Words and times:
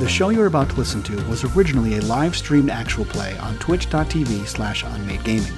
The 0.00 0.08
show 0.08 0.30
you're 0.30 0.46
about 0.46 0.70
to 0.70 0.76
listen 0.76 1.02
to 1.02 1.28
was 1.28 1.44
originally 1.44 1.98
a 1.98 2.00
live 2.00 2.34
streamed 2.34 2.70
actual 2.70 3.04
play 3.04 3.36
on 3.36 3.58
twitch.tv 3.58 4.46
slash 4.46 4.82
unmade 4.82 5.22
gaming. 5.24 5.52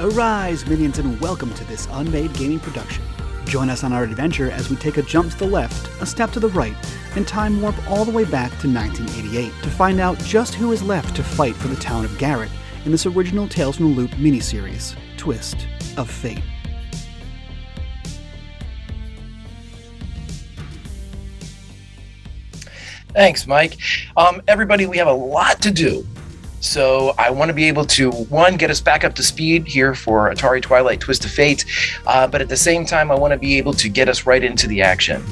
Arise, 0.00 0.66
minions, 0.66 0.98
and 0.98 1.20
welcome 1.20 1.52
to 1.52 1.64
this 1.64 1.86
unmade 1.90 2.32
gaming 2.32 2.58
production. 2.58 3.04
Join 3.44 3.68
us 3.68 3.84
on 3.84 3.92
our 3.92 4.02
adventure 4.02 4.50
as 4.50 4.70
we 4.70 4.76
take 4.76 4.96
a 4.96 5.02
jump 5.02 5.30
to 5.32 5.38
the 5.38 5.44
left, 5.44 5.90
a 6.00 6.06
step 6.06 6.30
to 6.30 6.40
the 6.40 6.48
right, 6.48 6.74
and 7.16 7.28
time 7.28 7.60
warp 7.60 7.76
all 7.86 8.06
the 8.06 8.10
way 8.10 8.24
back 8.24 8.48
to 8.60 8.72
1988 8.72 9.52
to 9.62 9.68
find 9.68 10.00
out 10.00 10.18
just 10.20 10.54
who 10.54 10.72
is 10.72 10.82
left 10.82 11.14
to 11.16 11.22
fight 11.22 11.54
for 11.54 11.68
the 11.68 11.76
town 11.76 12.06
of 12.06 12.16
Garrett 12.16 12.50
in 12.86 12.92
this 12.92 13.04
original 13.04 13.46
Tales 13.46 13.76
from 13.76 13.90
the 13.90 13.94
Loop 13.94 14.12
miniseries, 14.12 14.96
Twist 15.18 15.68
of 15.98 16.10
Fate. 16.10 16.40
Thanks, 23.18 23.48
Mike. 23.48 23.78
Um, 24.16 24.40
everybody, 24.46 24.86
we 24.86 24.96
have 24.98 25.08
a 25.08 25.12
lot 25.12 25.60
to 25.62 25.72
do. 25.72 26.06
So 26.60 27.16
I 27.18 27.30
want 27.30 27.48
to 27.48 27.52
be 27.52 27.64
able 27.64 27.84
to 27.86 28.12
one 28.12 28.56
get 28.56 28.70
us 28.70 28.80
back 28.80 29.02
up 29.02 29.16
to 29.16 29.24
speed 29.24 29.66
here 29.66 29.92
for 29.92 30.32
Atari 30.32 30.62
Twilight 30.62 31.00
Twist 31.00 31.24
of 31.24 31.32
Fate, 31.32 31.64
uh, 32.06 32.28
but 32.28 32.40
at 32.40 32.48
the 32.48 32.56
same 32.56 32.86
time, 32.86 33.10
I 33.10 33.16
want 33.16 33.32
to 33.32 33.36
be 33.36 33.58
able 33.58 33.72
to 33.72 33.88
get 33.88 34.08
us 34.08 34.24
right 34.24 34.44
into 34.44 34.68
the 34.68 34.82
action. 34.82 35.24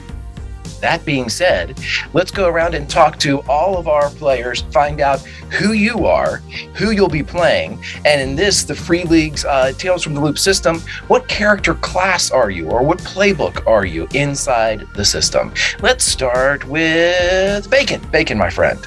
That 0.81 1.05
being 1.05 1.29
said, 1.29 1.79
let's 2.13 2.31
go 2.31 2.49
around 2.49 2.75
and 2.75 2.89
talk 2.89 3.19
to 3.21 3.41
all 3.49 3.79
of 3.79 3.89
our 3.89 4.11
players, 4.11 4.61
find 4.73 5.01
out 5.01 5.21
who 5.51 5.73
you 5.73 6.07
are, 6.07 6.39
who 6.75 6.91
you'll 6.91 7.09
be 7.09 7.23
playing, 7.23 7.83
and 8.05 8.21
in 8.21 8.37
this, 8.37 8.65
the 8.65 8.75
Free 8.75 9.05
League's 9.05 9.45
uh, 9.45 9.73
Tales 9.79 10.03
from 10.03 10.15
the 10.15 10.21
Loop 10.21 10.39
system, 10.39 10.81
what 11.09 11.27
character 11.29 11.75
class 11.75 12.31
are 12.31 12.51
you, 12.51 12.69
or 12.69 12.83
what 12.83 12.99
playbook 12.99 13.67
are 13.67 13.85
you 13.87 14.07
inside 14.15 14.87
the 14.95 15.05
system? 15.05 15.53
Let's 15.81 16.05
start 16.05 16.65
with 16.67 17.71
Bacon. 17.71 18.01
Bacon, 18.11 18.37
my 18.39 18.51
friend. 18.51 18.79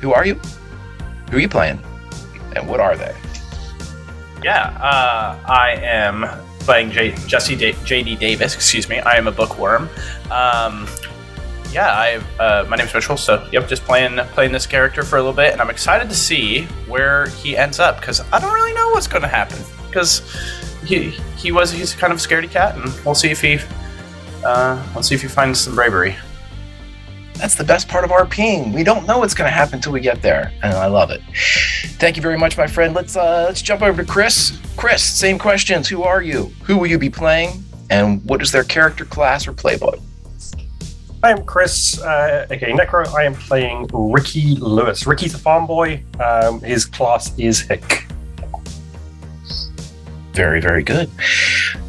Who 0.00 0.12
are 0.12 0.26
you? 0.26 0.34
Who 1.30 1.38
are 1.38 1.40
you 1.40 1.48
playing? 1.48 1.80
And 2.56 2.68
what 2.68 2.80
are 2.80 2.96
they? 2.96 3.14
Yeah, 4.42 4.68
uh, 4.80 5.38
I 5.46 5.72
am 5.82 6.26
playing 6.60 6.90
J- 6.90 7.14
Jesse 7.26 7.56
da- 7.56 7.72
JD 7.72 8.18
Davis. 8.18 8.54
Excuse 8.54 8.88
me. 8.88 9.00
I 9.00 9.16
am 9.16 9.26
a 9.26 9.32
bookworm. 9.32 9.88
Um, 10.30 10.86
yeah, 11.72 11.88
I 11.92 12.42
uh, 12.42 12.66
my 12.68 12.76
name's 12.76 12.94
Mitchell. 12.94 13.16
So 13.16 13.46
yep, 13.52 13.68
just 13.68 13.84
playing 13.84 14.16
playing 14.28 14.52
this 14.52 14.66
character 14.66 15.02
for 15.02 15.16
a 15.16 15.20
little 15.20 15.34
bit, 15.34 15.52
and 15.52 15.60
I'm 15.60 15.70
excited 15.70 16.08
to 16.08 16.14
see 16.14 16.64
where 16.86 17.26
he 17.28 17.56
ends 17.56 17.78
up 17.78 18.00
because 18.00 18.20
I 18.32 18.38
don't 18.40 18.52
really 18.52 18.74
know 18.74 18.88
what's 18.90 19.06
going 19.06 19.22
to 19.22 19.28
happen 19.28 19.58
because 19.86 20.22
he 20.84 21.10
he 21.36 21.52
was 21.52 21.70
he's 21.70 21.94
kind 21.94 22.12
of 22.12 22.18
a 22.18 22.22
scaredy 22.22 22.50
cat, 22.50 22.76
and 22.76 22.84
we'll 23.04 23.14
see 23.14 23.30
if 23.30 23.40
he 23.40 23.58
uh, 24.44 24.82
we'll 24.94 25.02
see 25.02 25.14
if 25.14 25.22
he 25.22 25.28
finds 25.28 25.60
some 25.60 25.74
bravery. 25.74 26.16
That's 27.34 27.54
the 27.54 27.64
best 27.64 27.86
part 27.86 28.04
of 28.04 28.10
RPing. 28.10 28.74
We 28.74 28.82
don't 28.82 29.06
know 29.06 29.18
what's 29.18 29.34
going 29.34 29.48
to 29.48 29.54
happen 29.54 29.76
until 29.76 29.92
we 29.92 30.00
get 30.00 30.22
there, 30.22 30.52
and 30.62 30.74
I 30.74 30.86
love 30.86 31.10
it. 31.10 31.22
Thank 32.00 32.16
you 32.16 32.22
very 32.22 32.36
much, 32.36 32.58
my 32.58 32.66
friend. 32.66 32.94
Let's 32.94 33.16
uh, 33.16 33.44
let's 33.46 33.62
jump 33.62 33.82
over 33.82 34.02
to 34.02 34.10
Chris. 34.10 34.58
Chris, 34.76 35.02
same 35.02 35.38
questions. 35.38 35.88
Who 35.88 36.02
are 36.02 36.22
you? 36.22 36.52
Who 36.64 36.76
will 36.78 36.86
you 36.86 36.98
be 36.98 37.10
playing? 37.10 37.62
And 37.90 38.24
what 38.24 38.42
is 38.42 38.52
their 38.52 38.64
character 38.64 39.04
class 39.04 39.46
or 39.46 39.52
playbook? 39.52 40.00
I 41.20 41.32
am 41.32 41.44
Chris, 41.44 42.00
uh, 42.00 42.46
aka 42.48 42.72
Necro. 42.72 43.04
I 43.12 43.24
am 43.24 43.34
playing 43.34 43.88
Ricky 43.92 44.54
Lewis. 44.54 45.04
Ricky's 45.04 45.34
a 45.34 45.38
farm 45.38 45.66
boy. 45.66 46.00
Um, 46.20 46.60
his 46.60 46.84
class 46.84 47.36
is 47.36 47.60
Hick. 47.60 48.06
Very, 50.32 50.60
very 50.60 50.84
good. 50.84 51.10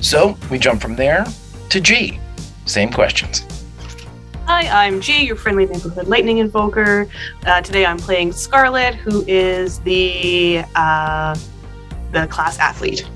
So 0.01 0.35
we 0.49 0.57
jump 0.57 0.81
from 0.81 0.95
there 0.95 1.27
to 1.69 1.79
G. 1.79 2.19
Same 2.65 2.91
questions. 2.91 3.45
Hi, 4.47 4.85
I'm 4.85 4.99
G, 4.99 5.23
your 5.23 5.35
friendly 5.35 5.67
neighborhood 5.67 6.07
lightning 6.07 6.39
invoker. 6.39 7.07
Uh, 7.45 7.61
today 7.61 7.85
I'm 7.85 7.99
playing 7.99 8.31
Scarlet, 8.31 8.95
who 8.95 9.23
is 9.27 9.79
the 9.81 10.63
uh, 10.75 11.37
the 12.11 12.25
class 12.25 12.57
athlete. 12.57 13.07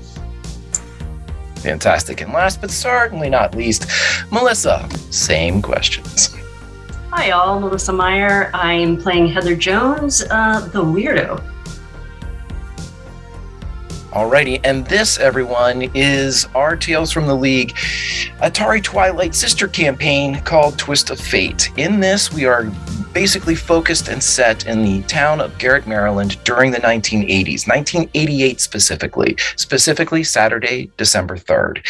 Fantastic. 1.64 2.20
And 2.20 2.30
last 2.30 2.60
but 2.60 2.70
certainly 2.70 3.30
not 3.30 3.54
least, 3.54 3.86
Melissa. 4.30 4.86
Same 5.10 5.62
questions. 5.62 6.36
Hi, 7.10 7.30
all. 7.30 7.58
Melissa 7.58 7.92
Meyer. 7.92 8.50
I'm 8.52 8.98
playing 8.98 9.28
Heather 9.28 9.56
Jones, 9.56 10.22
uh, 10.30 10.60
the 10.72 10.84
weirdo. 10.84 11.42
Alrighty, 14.14 14.60
and 14.62 14.86
this, 14.86 15.18
everyone, 15.18 15.90
is 15.92 16.46
our 16.54 16.76
Tales 16.76 17.10
from 17.10 17.26
the 17.26 17.34
League 17.34 17.74
Atari 18.38 18.80
Twilight 18.80 19.34
sister 19.34 19.66
campaign 19.66 20.40
called 20.42 20.78
Twist 20.78 21.10
of 21.10 21.18
Fate. 21.18 21.76
In 21.76 21.98
this, 21.98 22.32
we 22.32 22.44
are 22.44 22.70
basically 23.12 23.56
focused 23.56 24.06
and 24.06 24.22
set 24.22 24.68
in 24.68 24.84
the 24.84 25.02
town 25.08 25.40
of 25.40 25.58
Garrett, 25.58 25.88
Maryland 25.88 26.38
during 26.44 26.70
the 26.70 26.78
1980s, 26.78 27.66
1988 27.66 28.60
specifically, 28.60 29.36
specifically 29.56 30.22
Saturday, 30.22 30.92
December 30.96 31.36
3rd. 31.36 31.84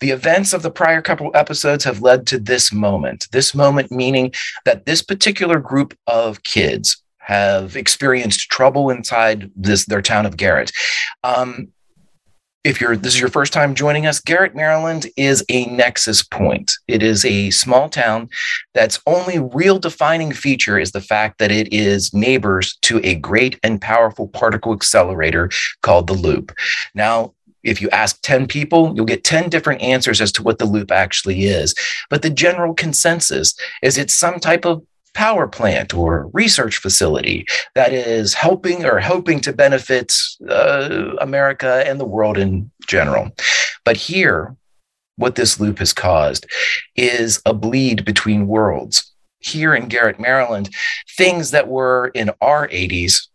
The 0.00 0.10
events 0.10 0.52
of 0.52 0.62
the 0.62 0.72
prior 0.72 1.00
couple 1.00 1.30
episodes 1.32 1.84
have 1.84 2.02
led 2.02 2.26
to 2.26 2.40
this 2.40 2.72
moment. 2.72 3.28
This 3.30 3.54
moment 3.54 3.92
meaning 3.92 4.32
that 4.64 4.84
this 4.84 5.00
particular 5.00 5.60
group 5.60 5.96
of 6.08 6.42
kids 6.42 7.04
have 7.28 7.76
experienced 7.76 8.50
trouble 8.50 8.88
inside 8.88 9.50
this 9.54 9.84
their 9.84 10.00
town 10.00 10.24
of 10.24 10.38
Garrett. 10.38 10.72
Um, 11.22 11.68
if 12.64 12.80
you're 12.80 12.96
this 12.96 13.14
is 13.14 13.20
your 13.20 13.28
first 13.28 13.52
time 13.52 13.74
joining 13.74 14.06
us, 14.06 14.18
Garrett, 14.18 14.54
Maryland 14.54 15.06
is 15.16 15.44
a 15.50 15.66
nexus 15.66 16.22
point. 16.22 16.72
It 16.88 17.02
is 17.02 17.24
a 17.24 17.50
small 17.50 17.90
town 17.90 18.30
that's 18.72 19.00
only 19.06 19.38
real 19.38 19.78
defining 19.78 20.32
feature 20.32 20.78
is 20.78 20.92
the 20.92 21.02
fact 21.02 21.38
that 21.38 21.52
it 21.52 21.72
is 21.72 22.12
neighbors 22.14 22.78
to 22.82 22.98
a 23.04 23.14
great 23.14 23.60
and 23.62 23.80
powerful 23.80 24.28
particle 24.28 24.72
accelerator 24.72 25.50
called 25.82 26.06
the 26.06 26.14
Loop. 26.14 26.52
Now, 26.94 27.34
if 27.62 27.82
you 27.82 27.90
ask 27.90 28.20
10 28.22 28.46
people, 28.46 28.94
you'll 28.94 29.04
get 29.04 29.24
10 29.24 29.50
different 29.50 29.82
answers 29.82 30.20
as 30.20 30.32
to 30.32 30.42
what 30.42 30.58
the 30.58 30.64
loop 30.64 30.90
actually 30.90 31.44
is. 31.44 31.74
But 32.08 32.22
the 32.22 32.30
general 32.30 32.72
consensus 32.72 33.54
is 33.82 33.98
it's 33.98 34.14
some 34.14 34.40
type 34.40 34.64
of 34.64 34.82
power 35.14 35.46
plant 35.46 35.94
or 35.94 36.30
research 36.32 36.78
facility 36.78 37.46
that 37.74 37.92
is 37.92 38.34
helping 38.34 38.84
or 38.84 39.00
hoping 39.00 39.40
to 39.40 39.52
benefit 39.52 40.12
uh, 40.48 41.14
America 41.20 41.82
and 41.86 41.98
the 41.98 42.04
world 42.04 42.38
in 42.38 42.70
general. 42.86 43.30
But 43.84 43.96
here, 43.96 44.56
what 45.16 45.34
this 45.34 45.58
loop 45.58 45.80
has 45.80 45.92
caused 45.92 46.46
is 46.96 47.42
a 47.44 47.52
bleed 47.52 48.04
between 48.04 48.46
worlds. 48.46 49.12
Here 49.40 49.74
in 49.74 49.88
Garrett, 49.88 50.18
Maryland, 50.18 50.70
things 51.16 51.50
that 51.52 51.68
were 51.68 52.08
in 52.14 52.30
our 52.40 52.68
80s 52.68 53.28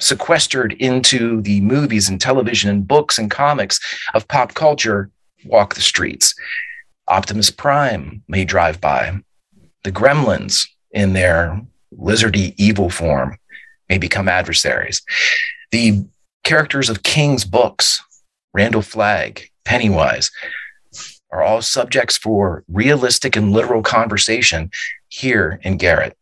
sequestered 0.00 0.72
into 0.74 1.42
the 1.42 1.60
movies 1.60 2.08
and 2.08 2.20
television 2.20 2.70
and 2.70 2.86
books 2.86 3.18
and 3.18 3.30
comics 3.30 3.80
of 4.14 4.28
pop 4.28 4.54
culture 4.54 5.10
walk 5.44 5.74
the 5.74 5.80
streets. 5.80 6.34
Optimus 7.08 7.50
Prime 7.50 8.22
may 8.28 8.44
drive 8.44 8.80
by. 8.80 9.18
The 9.84 9.92
gremlins, 9.92 10.66
in 10.92 11.12
their 11.12 11.60
lizardy 11.96 12.54
evil 12.56 12.90
form, 12.90 13.38
may 13.88 13.98
become 13.98 14.28
adversaries. 14.28 15.02
The 15.70 16.04
characters 16.44 16.88
of 16.88 17.02
King's 17.02 17.44
books, 17.44 18.02
Randall 18.52 18.82
Flagg, 18.82 19.50
Pennywise, 19.64 20.30
are 21.30 21.42
all 21.42 21.60
subjects 21.60 22.16
for 22.16 22.64
realistic 22.68 23.36
and 23.36 23.52
literal 23.52 23.82
conversation 23.82 24.70
here 25.08 25.60
in 25.62 25.76
Garrett. 25.76 26.16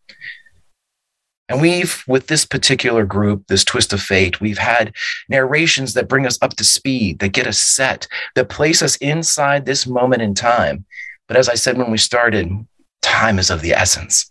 And 1.49 1.61
we've, 1.61 2.03
with 2.09 2.27
this 2.27 2.45
particular 2.45 3.05
group, 3.05 3.47
this 3.47 3.65
twist 3.65 3.93
of 3.93 4.03
fate, 4.03 4.41
we've 4.41 4.59
had 4.59 4.93
narrations 5.29 5.95
that 5.95 6.09
bring 6.09 6.27
us 6.27 6.39
up 6.43 6.57
to 6.57 6.65
speed, 6.65 7.21
that 7.21 7.29
get 7.29 7.47
us 7.47 7.59
set, 7.59 8.09
that 8.35 8.49
place 8.49 8.83
us 8.83 8.97
inside 8.97 9.65
this 9.65 9.87
moment 9.87 10.23
in 10.23 10.35
time. 10.35 10.85
But 11.29 11.37
as 11.37 11.49
I 11.49 11.55
said 11.55 11.79
when 11.79 11.91
we 11.91 11.99
started, 11.99 12.51
time 13.01 13.39
is 13.39 13.51
of 13.51 13.61
the 13.61 13.73
essence. 13.73 14.31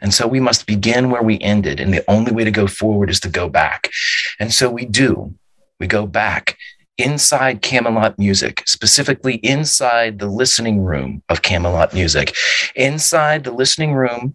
And 0.00 0.12
so 0.12 0.26
we 0.26 0.40
must 0.40 0.66
begin 0.66 1.10
where 1.10 1.22
we 1.22 1.40
ended. 1.40 1.80
And 1.80 1.92
the 1.92 2.04
only 2.08 2.32
way 2.32 2.44
to 2.44 2.50
go 2.50 2.66
forward 2.66 3.10
is 3.10 3.20
to 3.20 3.28
go 3.28 3.48
back. 3.48 3.90
And 4.38 4.52
so 4.52 4.70
we 4.70 4.84
do. 4.84 5.34
We 5.80 5.86
go 5.86 6.06
back 6.06 6.56
inside 6.98 7.62
Camelot 7.62 8.18
music, 8.18 8.62
specifically 8.66 9.34
inside 9.36 10.18
the 10.18 10.28
listening 10.28 10.80
room 10.80 11.22
of 11.28 11.42
Camelot 11.42 11.92
music, 11.92 12.34
inside 12.74 13.44
the 13.44 13.52
listening 13.52 13.92
room 13.92 14.34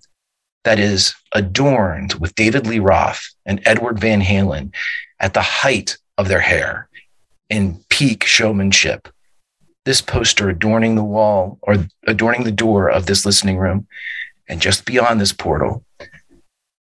that 0.64 0.80
is 0.80 1.16
adorned 1.32 2.14
with 2.16 2.36
David 2.36 2.68
Lee 2.68 2.80
Roth 2.80 3.28
and 3.46 3.62
Edward 3.66 4.00
Van 4.00 4.22
Halen 4.22 4.74
at 5.20 5.34
the 5.34 5.42
height 5.42 5.98
of 6.18 6.28
their 6.28 6.42
hair 6.42 6.88
in 7.50 7.84
peak 7.90 8.24
showmanship. 8.24 9.10
This 9.86 10.02
poster 10.02 10.50
adorning 10.50 10.96
the 10.96 11.04
wall 11.04 11.58
or 11.64 11.88
adorning 12.06 12.44
the 12.44 12.52
door 12.52 12.90
of 12.90 13.08
this 13.08 13.26
listening 13.26 13.58
room. 13.58 13.88
And 14.48 14.62
just 14.62 14.86
beyond 14.86 15.22
this 15.22 15.34
portal 15.34 15.86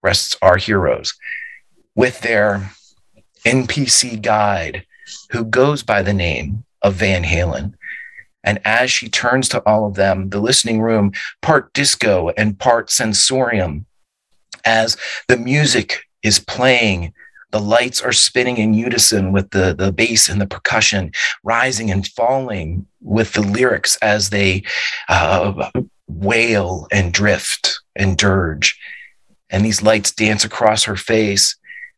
rests 0.02 0.36
our 0.40 0.56
heroes 0.56 1.14
with 1.94 2.20
their 2.20 2.70
NPC 3.44 4.20
guide 4.22 4.84
who 5.30 5.44
goes 5.44 5.82
by 5.82 6.02
the 6.02 6.12
name 6.12 6.64
of 6.82 6.94
Van 6.94 7.24
Halen. 7.24 7.74
And 8.44 8.60
as 8.64 8.90
she 8.90 9.08
turns 9.08 9.48
to 9.50 9.62
all 9.66 9.86
of 9.86 9.94
them, 9.94 10.30
the 10.30 10.40
listening 10.40 10.80
room, 10.80 11.12
part 11.42 11.72
disco 11.72 12.30
and 12.36 12.58
part 12.58 12.90
sensorium, 12.90 13.86
as 14.64 14.96
the 15.28 15.36
music 15.36 16.04
is 16.22 16.38
playing, 16.38 17.12
the 17.50 17.60
lights 17.60 18.02
are 18.02 18.12
spinning 18.12 18.58
in 18.58 18.74
unison 18.74 19.32
with 19.32 19.50
the, 19.50 19.74
the 19.74 19.92
bass 19.92 20.28
and 20.28 20.40
the 20.40 20.46
percussion, 20.46 21.12
rising 21.42 21.90
and 21.90 22.06
falling 22.06 22.86
with 23.00 23.32
the 23.32 23.42
lyrics 23.42 23.96
as 24.02 24.30
they 24.30 24.62
uh, 25.08 25.70
wail 26.08 26.88
and 26.90 27.12
drift 27.12 27.80
and 27.94 28.16
dirge. 28.16 28.78
And 29.50 29.64
these 29.64 29.82
lights 29.82 30.12
dance 30.12 30.44
across 30.44 30.84
her 30.84 30.96
face 30.96 31.56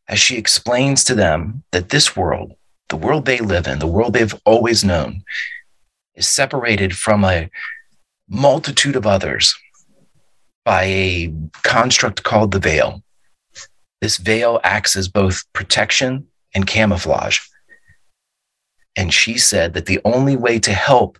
as 0.08 0.18
she 0.18 0.36
explains 0.36 1.04
to 1.04 1.14
them 1.14 1.62
that 1.72 1.88
this 1.88 2.16
world, 2.16 2.52
the 2.88 2.96
world 2.96 3.24
they 3.24 3.38
live 3.38 3.66
in, 3.66 3.78
the 3.78 3.86
world 3.86 4.12
they've 4.12 4.34
always 4.44 4.84
known, 4.84 5.22
is 6.14 6.26
separated 6.26 6.96
from 6.96 7.24
a 7.24 7.48
multitude 8.28 8.96
of 8.96 9.06
others 9.06 9.54
by 10.64 10.84
a 10.84 11.32
construct 11.62 12.22
called 12.22 12.52
the 12.52 12.58
veil. 12.58 13.02
This 14.00 14.16
veil 14.16 14.60
acts 14.64 14.96
as 14.96 15.08
both 15.08 15.44
protection 15.52 16.26
and 16.54 16.66
camouflage. 16.66 17.38
And 18.96 19.12
she 19.12 19.38
said 19.38 19.74
that 19.74 19.86
the 19.86 20.00
only 20.04 20.36
way 20.36 20.58
to 20.60 20.72
help 20.72 21.18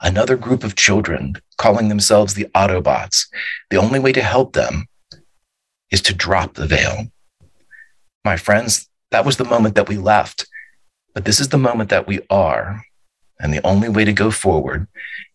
another 0.00 0.36
group 0.36 0.64
of 0.64 0.76
children 0.76 1.34
calling 1.56 1.88
themselves 1.88 2.34
the 2.34 2.46
Autobots, 2.54 3.26
the 3.70 3.76
only 3.76 3.98
way 3.98 4.12
to 4.12 4.22
help 4.22 4.52
them 4.52 4.86
is 5.90 6.00
to 6.02 6.14
drop 6.14 6.54
the 6.54 6.66
veil. 6.66 7.06
My 8.24 8.36
friends, 8.36 8.88
that 9.10 9.24
was 9.24 9.36
the 9.36 9.44
moment 9.44 9.74
that 9.74 9.88
we 9.88 9.96
left, 9.96 10.46
but 11.14 11.24
this 11.24 11.40
is 11.40 11.48
the 11.48 11.58
moment 11.58 11.90
that 11.90 12.06
we 12.06 12.20
are. 12.30 12.82
And 13.40 13.52
the 13.52 13.64
only 13.66 13.88
way 13.88 14.04
to 14.04 14.12
go 14.12 14.30
forward 14.30 14.86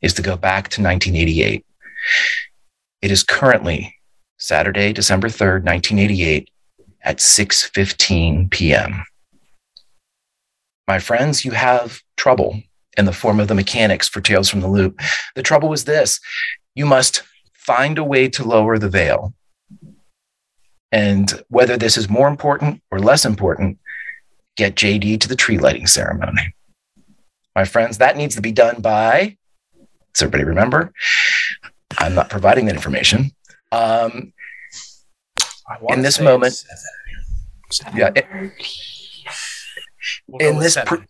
is 0.02 0.14
to 0.14 0.22
go 0.22 0.36
back 0.36 0.70
to 0.70 0.82
1988. 0.82 1.66
It 3.02 3.12
is 3.12 3.24
currently 3.24 3.96
Saturday, 4.38 4.94
December 4.94 5.28
3rd, 5.28 5.64
1988 5.64 6.50
at 7.04 7.18
6:15 7.18 8.50
p.m. 8.52 9.04
My 10.88 11.00
friends, 11.00 11.46
you 11.46 11.52
have 11.52 12.02
trouble 12.18 12.62
in 13.00 13.06
the 13.06 13.14
form 13.14 13.40
of 13.40 13.48
the 13.48 13.56
mechanics 13.56 14.08
for 14.08 14.22
Tales 14.22 14.50
from 14.50 14.62
the 14.62 14.68
Loop. 14.68 15.00
The 15.36 15.44
trouble 15.44 15.70
was 15.70 15.86
this, 15.86 16.20
you 16.76 16.86
must 16.86 17.24
find 17.54 17.98
a 17.98 18.04
way 18.04 18.30
to 18.30 18.44
lower 18.44 18.78
the 18.78 18.90
veil. 18.90 19.34
And 20.92 21.32
whether 21.50 21.78
this 21.78 21.98
is 21.98 22.10
more 22.10 22.28
important 22.28 22.82
or 22.92 23.00
less 23.00 23.26
important, 23.26 23.80
get 24.56 24.76
JD 24.76 25.20
to 25.22 25.28
the 25.28 25.36
tree 25.36 25.58
lighting 25.58 25.88
ceremony 25.88 26.54
my 27.60 27.66
friends. 27.66 27.98
That 27.98 28.16
needs 28.16 28.36
to 28.36 28.42
be 28.42 28.54
done 28.54 28.82
by, 28.82 29.38
does 30.14 30.22
everybody 30.22 30.46
remember? 30.46 30.94
I'm 31.98 32.16
not 32.16 32.30
providing 32.30 32.66
that 32.68 32.76
information. 32.76 33.32
Um, 33.72 34.32
in 35.90 36.02
this 36.02 36.20
moment, 36.22 36.64
yeah, 37.94 38.12
we'll 40.28 40.50
in 40.50 40.60
this 40.60 40.78
pre- 40.86 41.06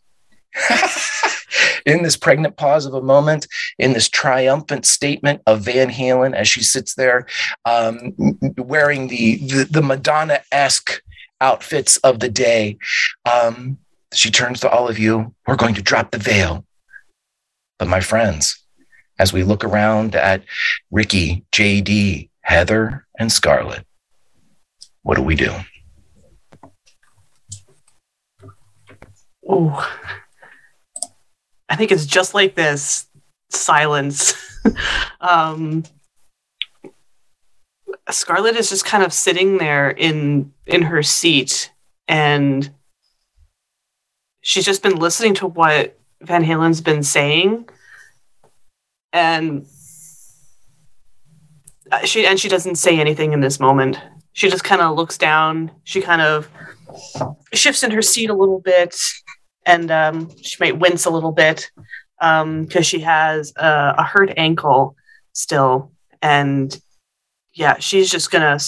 in 1.85 2.03
this 2.03 2.17
pregnant 2.17 2.57
pause 2.57 2.85
of 2.85 2.93
a 2.93 3.01
moment, 3.01 3.47
in 3.77 3.93
this 3.93 4.09
triumphant 4.09 4.85
statement 4.85 5.41
of 5.45 5.61
Van 5.61 5.89
Halen 5.89 6.35
as 6.35 6.47
she 6.47 6.63
sits 6.63 6.95
there 6.95 7.25
um, 7.65 8.15
wearing 8.57 9.07
the 9.07 9.37
the, 9.37 9.67
the 9.69 9.81
Madonna 9.81 10.41
esque 10.51 11.01
outfits 11.41 11.97
of 11.97 12.19
the 12.19 12.29
day. 12.29 12.77
Um, 13.31 13.77
she 14.13 14.31
turns 14.31 14.59
to 14.61 14.69
all 14.69 14.87
of 14.87 14.97
you. 14.97 15.33
We're 15.47 15.55
going 15.55 15.75
to 15.75 15.81
drop 15.81 16.11
the 16.11 16.17
veil. 16.17 16.65
But 17.77 17.87
my 17.87 18.01
friends, 18.01 18.61
as 19.17 19.31
we 19.31 19.43
look 19.43 19.63
around 19.63 20.15
at 20.15 20.43
Ricky, 20.91 21.45
JD, 21.51 22.29
Heather, 22.41 23.05
and 23.17 23.31
Scarlett, 23.31 23.85
what 25.03 25.15
do 25.15 25.21
we 25.21 25.35
do? 25.35 25.53
Oh, 29.47 29.89
I 31.69 31.75
think 31.75 31.91
it's 31.91 32.05
just 32.05 32.33
like 32.33 32.55
this 32.55 33.07
silence. 33.49 34.33
um, 35.21 35.83
Scarlett 38.09 38.55
is 38.55 38.69
just 38.69 38.85
kind 38.85 39.03
of 39.03 39.13
sitting 39.13 39.57
there 39.57 39.89
in 39.91 40.51
in 40.65 40.81
her 40.83 41.03
seat, 41.03 41.71
and 42.07 42.69
she's 44.41 44.65
just 44.65 44.81
been 44.81 44.97
listening 44.97 45.35
to 45.35 45.47
what 45.47 45.97
Van 46.21 46.43
Halen's 46.43 46.81
been 46.81 47.03
saying, 47.03 47.69
and 49.13 49.67
uh, 51.91 52.05
she 52.05 52.25
and 52.25 52.39
she 52.39 52.49
doesn't 52.49 52.75
say 52.75 52.99
anything 52.99 53.33
in 53.33 53.41
this 53.41 53.59
moment. 53.59 53.99
She 54.33 54.49
just 54.49 54.63
kind 54.63 54.81
of 54.81 54.95
looks 54.95 55.17
down. 55.17 55.71
She 55.83 56.01
kind 56.01 56.21
of 56.21 56.49
shifts 57.53 57.83
in 57.83 57.91
her 57.91 58.01
seat 58.01 58.29
a 58.29 58.33
little 58.33 58.59
bit, 58.59 58.95
and 59.65 59.91
um, 59.91 60.29
she 60.41 60.57
might 60.59 60.79
wince 60.79 61.05
a 61.05 61.09
little 61.09 61.31
bit 61.31 61.69
because 62.19 62.75
um, 62.75 62.83
she 62.83 62.99
has 62.99 63.53
a, 63.55 63.95
a 63.97 64.03
hurt 64.03 64.31
ankle 64.37 64.95
still, 65.33 65.91
and 66.21 66.79
yeah, 67.53 67.77
she's 67.79 68.09
just 68.09 68.31
gonna. 68.31 68.59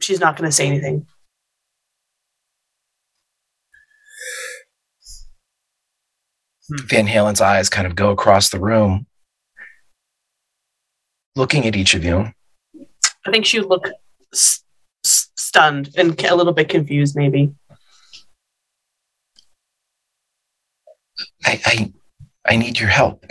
She's 0.00 0.20
not 0.20 0.36
gonna 0.36 0.52
say 0.52 0.66
anything. 0.66 1.06
Van 6.70 7.06
Halen's 7.06 7.40
eyes 7.40 7.68
kind 7.68 7.86
of 7.86 7.96
go 7.96 8.10
across 8.10 8.50
the 8.50 8.60
room, 8.60 9.06
looking 11.34 11.66
at 11.66 11.74
each 11.74 11.94
of 11.94 12.04
you. 12.04 12.32
I 13.26 13.30
think 13.30 13.44
she 13.44 13.60
would 13.60 13.68
look 13.68 13.90
stunned 15.50 15.90
and 15.96 16.22
a 16.24 16.34
little 16.34 16.52
bit 16.52 16.68
confused, 16.68 17.16
maybe. 17.16 17.52
I, 21.50 21.60
I, 21.66 21.92
I 22.46 22.56
need 22.56 22.78
your 22.78 22.88
help. 22.88 23.24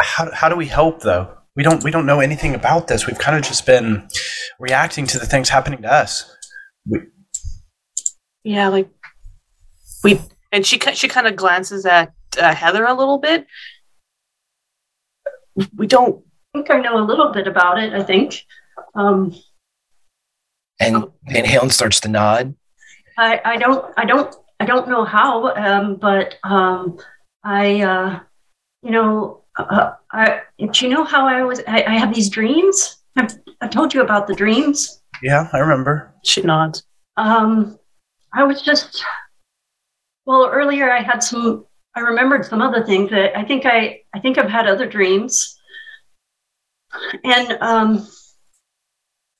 How, 0.00 0.30
how 0.32 0.48
do 0.48 0.56
we 0.56 0.66
help 0.66 1.02
though? 1.02 1.34
We 1.54 1.62
don't 1.62 1.82
we 1.82 1.90
don't 1.90 2.06
know 2.06 2.20
anything 2.20 2.54
about 2.54 2.86
this. 2.86 3.06
We've 3.06 3.18
kind 3.18 3.36
of 3.36 3.42
just 3.42 3.66
been 3.66 4.08
reacting 4.60 5.06
to 5.08 5.18
the 5.18 5.26
things 5.26 5.48
happening 5.48 5.82
to 5.82 5.92
us. 5.92 6.34
We, 6.86 7.00
yeah, 8.44 8.68
like 8.68 8.88
we 10.04 10.20
and 10.52 10.64
she 10.64 10.78
she 10.94 11.08
kind 11.08 11.26
of 11.26 11.34
glances 11.36 11.84
at 11.84 12.12
uh, 12.40 12.54
Heather 12.54 12.84
a 12.84 12.94
little 12.94 13.18
bit. 13.18 13.46
We 15.76 15.88
don't. 15.88 16.24
I 16.54 16.58
think 16.58 16.70
I 16.70 16.78
know 16.78 16.96
a 16.96 17.04
little 17.04 17.32
bit 17.32 17.48
about 17.48 17.82
it. 17.82 17.92
I 17.92 18.04
think. 18.04 18.44
Um, 18.94 19.34
and 20.80 21.06
Van 21.24 21.44
Halen 21.44 21.72
starts 21.72 22.00
to 22.00 22.08
nod. 22.08 22.54
I, 23.18 23.40
I 23.44 23.56
don't 23.56 23.92
I 23.96 24.04
don't 24.04 24.32
I 24.60 24.66
don't 24.66 24.88
know 24.88 25.04
how, 25.04 25.54
um, 25.54 25.96
but 25.96 26.36
um, 26.44 26.98
I 27.44 27.80
uh, 27.82 28.20
you 28.82 28.90
know 28.90 29.42
uh, 29.56 29.92
I 30.12 30.40
do 30.58 30.86
you 30.86 30.92
know 30.92 31.04
how 31.04 31.26
I 31.26 31.42
was 31.42 31.60
I, 31.66 31.84
I 31.84 31.98
have 31.98 32.14
these 32.14 32.28
dreams 32.28 32.98
I've, 33.18 33.38
I 33.60 33.68
told 33.68 33.92
you 33.92 34.02
about 34.02 34.26
the 34.26 34.34
dreams. 34.34 35.02
Yeah, 35.22 35.48
I 35.52 35.58
remember. 35.58 36.14
She 36.24 36.42
nods. 36.42 36.84
Um, 37.16 37.78
I 38.32 38.44
was 38.44 38.62
just 38.62 39.04
well 40.24 40.48
earlier. 40.52 40.90
I 40.90 41.02
had 41.02 41.22
some. 41.22 41.66
I 41.94 42.00
remembered 42.00 42.44
some 42.44 42.62
other 42.62 42.84
things 42.84 43.10
that 43.10 43.36
I 43.36 43.44
think 43.44 43.66
I. 43.66 44.02
I 44.14 44.20
think 44.20 44.38
I've 44.38 44.50
had 44.50 44.68
other 44.68 44.86
dreams, 44.86 45.58
and 47.24 47.58
um, 47.60 48.06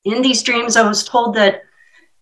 in 0.04 0.22
these 0.22 0.42
dreams, 0.42 0.76
I 0.76 0.86
was 0.86 1.04
told 1.04 1.36
that 1.36 1.62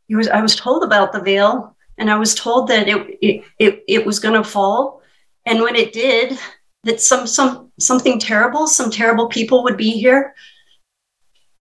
it 0.09 0.17
was. 0.17 0.29
I 0.29 0.43
was 0.43 0.57
told 0.57 0.85
about 0.85 1.13
the 1.13 1.21
veil, 1.21 1.76
and 1.99 2.11
I 2.11 2.17
was 2.19 2.35
told 2.35 2.69
that 2.69 2.89
it 2.89 3.19
it 3.23 3.45
it, 3.59 3.85
it 3.89 4.07
was 4.07 4.19
going 4.19 4.35
to 4.35 4.49
fall, 4.49 5.03
and 5.45 5.61
when 5.61 5.77
it 5.77 5.93
did, 5.93 6.39
that 6.85 7.01
some 7.01 7.27
some 7.27 7.73
something 7.79 8.19
terrible, 8.19 8.67
some 8.67 8.91
terrible 8.91 9.29
people 9.29 9.65
would 9.65 9.77
be 9.77 9.91
here, 9.91 10.35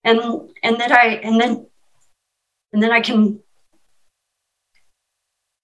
and 0.03 0.19
and 0.63 0.79
that 0.79 0.91
I 0.91 1.15
and 1.15 1.39
then 1.39 1.67
and 2.71 2.81
then 2.81 2.91
I 2.91 3.01
can 3.01 3.39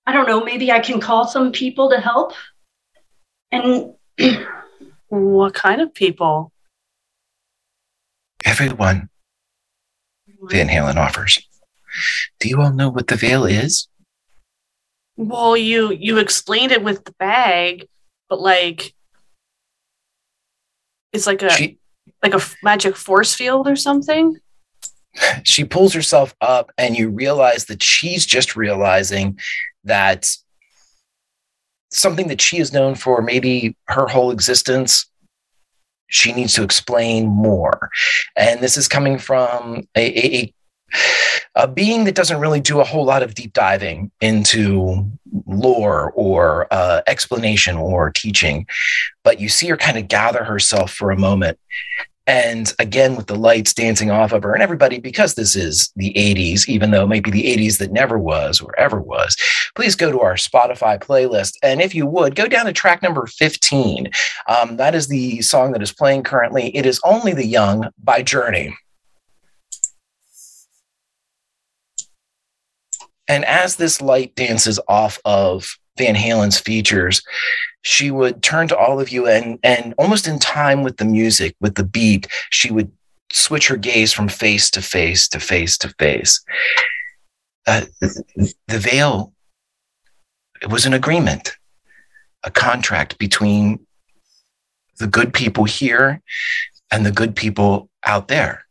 I 0.05 0.13
don't 0.13 0.27
know, 0.27 0.43
maybe 0.43 0.71
I 0.71 0.79
can 0.79 0.99
call 0.99 1.27
some 1.27 1.51
people 1.51 1.89
to 1.91 1.99
help. 1.99 2.33
And 3.51 3.93
What 5.09 5.55
kind 5.55 5.81
of 5.81 5.93
people? 5.93 6.53
Everyone, 8.45 9.09
Van 10.43 10.67
Halen 10.67 10.97
offers. 10.97 11.39
Do 12.39 12.47
you 12.47 12.61
all 12.61 12.71
know 12.71 12.89
what 12.89 13.07
the 13.07 13.15
veil 13.15 13.43
is? 13.45 13.88
Well, 15.19 15.57
you 15.57 15.91
you 15.91 16.17
explained 16.17 16.71
it 16.71 16.81
with 16.81 17.03
the 17.03 17.11
bag, 17.19 17.89
but 18.29 18.39
like 18.39 18.93
it's 21.11 21.27
like 21.27 21.41
a 21.41 21.49
She 21.51 21.77
like 22.23 22.31
a 22.31 22.38
f- 22.38 22.55
magic 22.63 22.95
force 22.95 23.33
field 23.33 23.67
or 23.67 23.75
something. 23.75 24.38
she 25.43 25.65
pulls 25.65 25.93
herself 25.93 26.33
up 26.39 26.71
and 26.77 26.97
you 26.97 27.09
realize 27.09 27.65
that 27.65 27.83
she's 27.83 28.25
just 28.25 28.55
realizing 28.55 29.38
that 29.83 30.33
something 31.91 32.29
that 32.29 32.39
she 32.39 32.57
has 32.59 32.71
known 32.71 32.95
for 32.95 33.21
maybe 33.21 33.75
her 33.89 34.07
whole 34.07 34.31
existence 34.31 35.05
she 36.07 36.31
needs 36.31 36.53
to 36.53 36.63
explain 36.63 37.27
more 37.27 37.89
and 38.38 38.61
this 38.61 38.77
is 38.77 38.88
coming 38.88 39.17
from 39.17 39.85
a, 39.97 40.38
a, 40.38 40.53
a 41.55 41.67
being 41.67 42.03
that 42.05 42.15
doesn't 42.15 42.39
really 42.39 42.60
do 42.60 42.79
a 42.79 42.84
whole 42.84 43.05
lot 43.05 43.24
of 43.24 43.36
deep 43.36 43.53
diving 43.53 44.12
into 44.22 45.10
lore 45.46 46.12
or 46.15 46.67
uh, 46.72 47.01
explanation 47.08 47.75
or 47.75 48.10
teaching 48.12 48.65
but 49.24 49.39
you 49.39 49.50
see 49.50 49.67
her 49.67 49.77
kind 49.77 49.98
of 49.98 50.08
gather 50.08 50.43
herself 50.43 50.91
for 50.91 51.12
a 51.12 51.17
moment 51.17 51.58
and 52.29 52.75
again, 52.77 53.15
with 53.15 53.25
the 53.25 53.36
lights 53.36 53.74
dancing 53.74 54.12
off 54.12 54.34
of 54.34 54.43
her, 54.43 54.53
and 54.53 54.62
everybody, 54.62 55.00
because 55.00 55.34
this 55.34 55.55
is 55.55 55.91
the 55.96 56.13
80s, 56.13 56.69
even 56.69 56.91
though 56.91 57.01
it 57.01 57.08
might 57.08 57.24
be 57.24 57.31
the 57.31 57.58
80s 57.58 57.79
that 57.79 57.91
never 57.91 58.19
was 58.19 58.62
or 58.62 58.79
ever 58.79 59.01
was, 59.01 59.36
please 59.74 59.96
go 59.96 60.12
to 60.12 60.19
our 60.19 60.36
Spotify 60.36 61.00
playlist. 61.00 61.55
And 61.63 61.81
if 61.81 61.96
you 61.96 62.05
would, 62.05 62.36
go 62.36 62.48
down 62.48 62.67
to 62.67 62.72
track 62.72 63.01
number 63.01 63.25
15. 63.25 64.12
Um, 64.48 64.77
that 64.77 64.93
is 64.93 65.08
the 65.08 65.41
song 65.41 65.72
that 65.72 65.81
is 65.81 65.91
playing 65.91 66.22
currently. 66.22 66.67
It 66.77 66.86
is 66.86 67.01
Only 67.03 67.34
the 67.34 67.48
Young 67.48 67.89
by 68.03 68.22
Journey. 68.22 68.77
And 73.29 73.45
as 73.45 73.77
this 73.77 74.01
light 74.01 74.36
dances 74.36 74.79
off 74.89 75.19
of 75.24 75.77
Van 75.98 76.15
Halen's 76.15 76.59
features, 76.59 77.21
she 77.83 78.12
would 78.12 78.43
turn 78.43 78.67
to 78.67 78.77
all 78.77 79.00
of 79.00 79.09
you 79.09 79.27
and 79.27 79.59
and 79.63 79.93
almost 79.98 80.27
in 80.27 80.39
time 80.39 80.83
with 80.83 80.98
the 80.98 81.05
music, 81.05 81.55
with 81.62 81.75
the 81.75 81.86
beat, 81.86 82.27
she 82.50 82.71
would 82.71 82.91
switch 83.31 83.67
her 83.67 83.77
gaze 83.77 84.12
from 84.12 84.27
face 84.27 84.69
to 84.71 84.81
face 84.81 85.29
to 85.29 85.39
face 85.39 85.77
to 85.77 85.89
face. 86.00 86.43
Uh, 87.67 87.86
the 88.67 88.79
veil 88.79 89.33
it 90.62 90.69
was 90.69 90.86
an 90.86 90.93
agreement, 90.93 91.55
a 92.43 92.51
contract 92.51 93.17
between 93.17 93.79
the 94.98 95.07
good 95.07 95.33
people 95.33 95.63
here 95.63 96.21
and 96.91 97.05
the 97.05 97.12
good 97.12 97.36
people 97.36 97.89
out 98.03 98.27
there. 98.27 98.65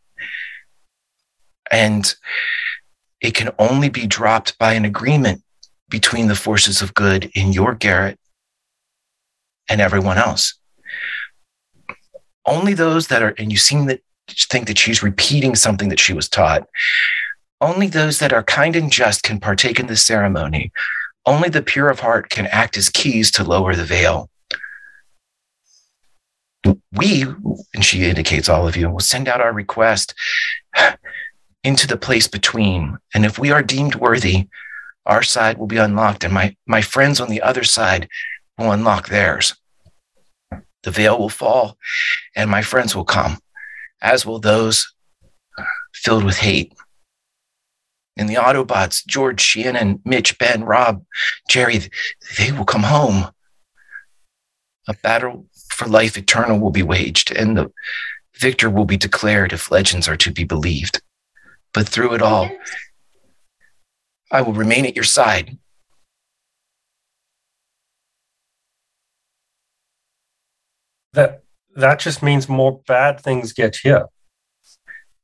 And 1.70 2.14
it 3.20 3.34
can 3.34 3.50
only 3.58 3.88
be 3.88 4.06
dropped 4.06 4.58
by 4.58 4.74
an 4.74 4.84
agreement 4.84 5.42
between 5.88 6.28
the 6.28 6.34
forces 6.34 6.82
of 6.82 6.94
good 6.94 7.30
in 7.34 7.52
your 7.52 7.74
Garrett 7.74 8.18
and 9.68 9.80
everyone 9.80 10.18
else. 10.18 10.54
Only 12.46 12.74
those 12.74 13.08
that 13.08 13.22
are, 13.22 13.34
and 13.38 13.50
you 13.50 13.58
seem 13.58 13.86
to 13.88 14.00
think 14.28 14.66
that 14.66 14.78
she's 14.78 15.02
repeating 15.02 15.54
something 15.54 15.88
that 15.88 16.00
she 16.00 16.12
was 16.12 16.28
taught. 16.28 16.66
Only 17.60 17.88
those 17.88 18.20
that 18.20 18.32
are 18.32 18.42
kind 18.42 18.76
and 18.76 18.90
just 18.90 19.22
can 19.22 19.40
partake 19.40 19.80
in 19.80 19.86
this 19.86 20.04
ceremony. 20.04 20.72
Only 21.26 21.48
the 21.48 21.62
pure 21.62 21.90
of 21.90 22.00
heart 22.00 22.30
can 22.30 22.46
act 22.46 22.76
as 22.76 22.88
keys 22.88 23.30
to 23.32 23.44
lower 23.44 23.74
the 23.74 23.84
veil. 23.84 24.30
We, 26.92 27.22
and 27.74 27.84
she 27.84 28.04
indicates 28.04 28.48
all 28.48 28.68
of 28.68 28.76
you, 28.76 28.88
will 28.90 29.00
send 29.00 29.28
out 29.28 29.40
our 29.40 29.52
request 29.52 30.14
into 31.68 31.86
the 31.86 31.98
place 31.98 32.26
between. 32.26 32.96
And 33.12 33.26
if 33.26 33.38
we 33.38 33.50
are 33.50 33.62
deemed 33.62 33.94
worthy, 33.94 34.48
our 35.04 35.22
side 35.22 35.58
will 35.58 35.66
be 35.66 35.76
unlocked, 35.76 36.24
and 36.24 36.32
my, 36.32 36.56
my 36.66 36.80
friends 36.80 37.20
on 37.20 37.28
the 37.28 37.42
other 37.42 37.62
side 37.62 38.08
will 38.56 38.72
unlock 38.72 39.08
theirs. 39.08 39.54
The 40.82 40.90
veil 40.90 41.18
will 41.18 41.28
fall, 41.28 41.76
and 42.34 42.50
my 42.50 42.62
friends 42.62 42.96
will 42.96 43.04
come, 43.04 43.36
as 44.00 44.24
will 44.24 44.38
those 44.38 44.94
filled 45.92 46.24
with 46.24 46.38
hate. 46.38 46.72
And 48.16 48.30
the 48.30 48.36
Autobots, 48.36 49.06
George, 49.06 49.40
Shannon, 49.42 50.00
Mitch, 50.06 50.38
Ben, 50.38 50.64
Rob, 50.64 51.04
Jerry, 51.50 51.80
they 52.38 52.50
will 52.50 52.64
come 52.64 52.84
home. 52.84 53.30
A 54.88 54.94
battle 54.94 55.44
for 55.68 55.86
life 55.86 56.16
eternal 56.16 56.58
will 56.58 56.70
be 56.70 56.82
waged, 56.82 57.30
and 57.30 57.58
the 57.58 57.70
victor 58.38 58.70
will 58.70 58.86
be 58.86 58.96
declared 58.96 59.52
if 59.52 59.70
legends 59.70 60.08
are 60.08 60.16
to 60.16 60.30
be 60.30 60.44
believed. 60.44 61.02
But 61.74 61.88
through 61.88 62.14
it 62.14 62.22
all, 62.22 62.50
I 64.30 64.42
will 64.42 64.52
remain 64.52 64.86
at 64.86 64.94
your 64.94 65.04
side. 65.04 65.58
That 71.12 71.42
that 71.74 71.98
just 72.00 72.22
means 72.22 72.48
more 72.48 72.80
bad 72.86 73.20
things 73.20 73.52
get 73.52 73.76
here. 73.76 74.06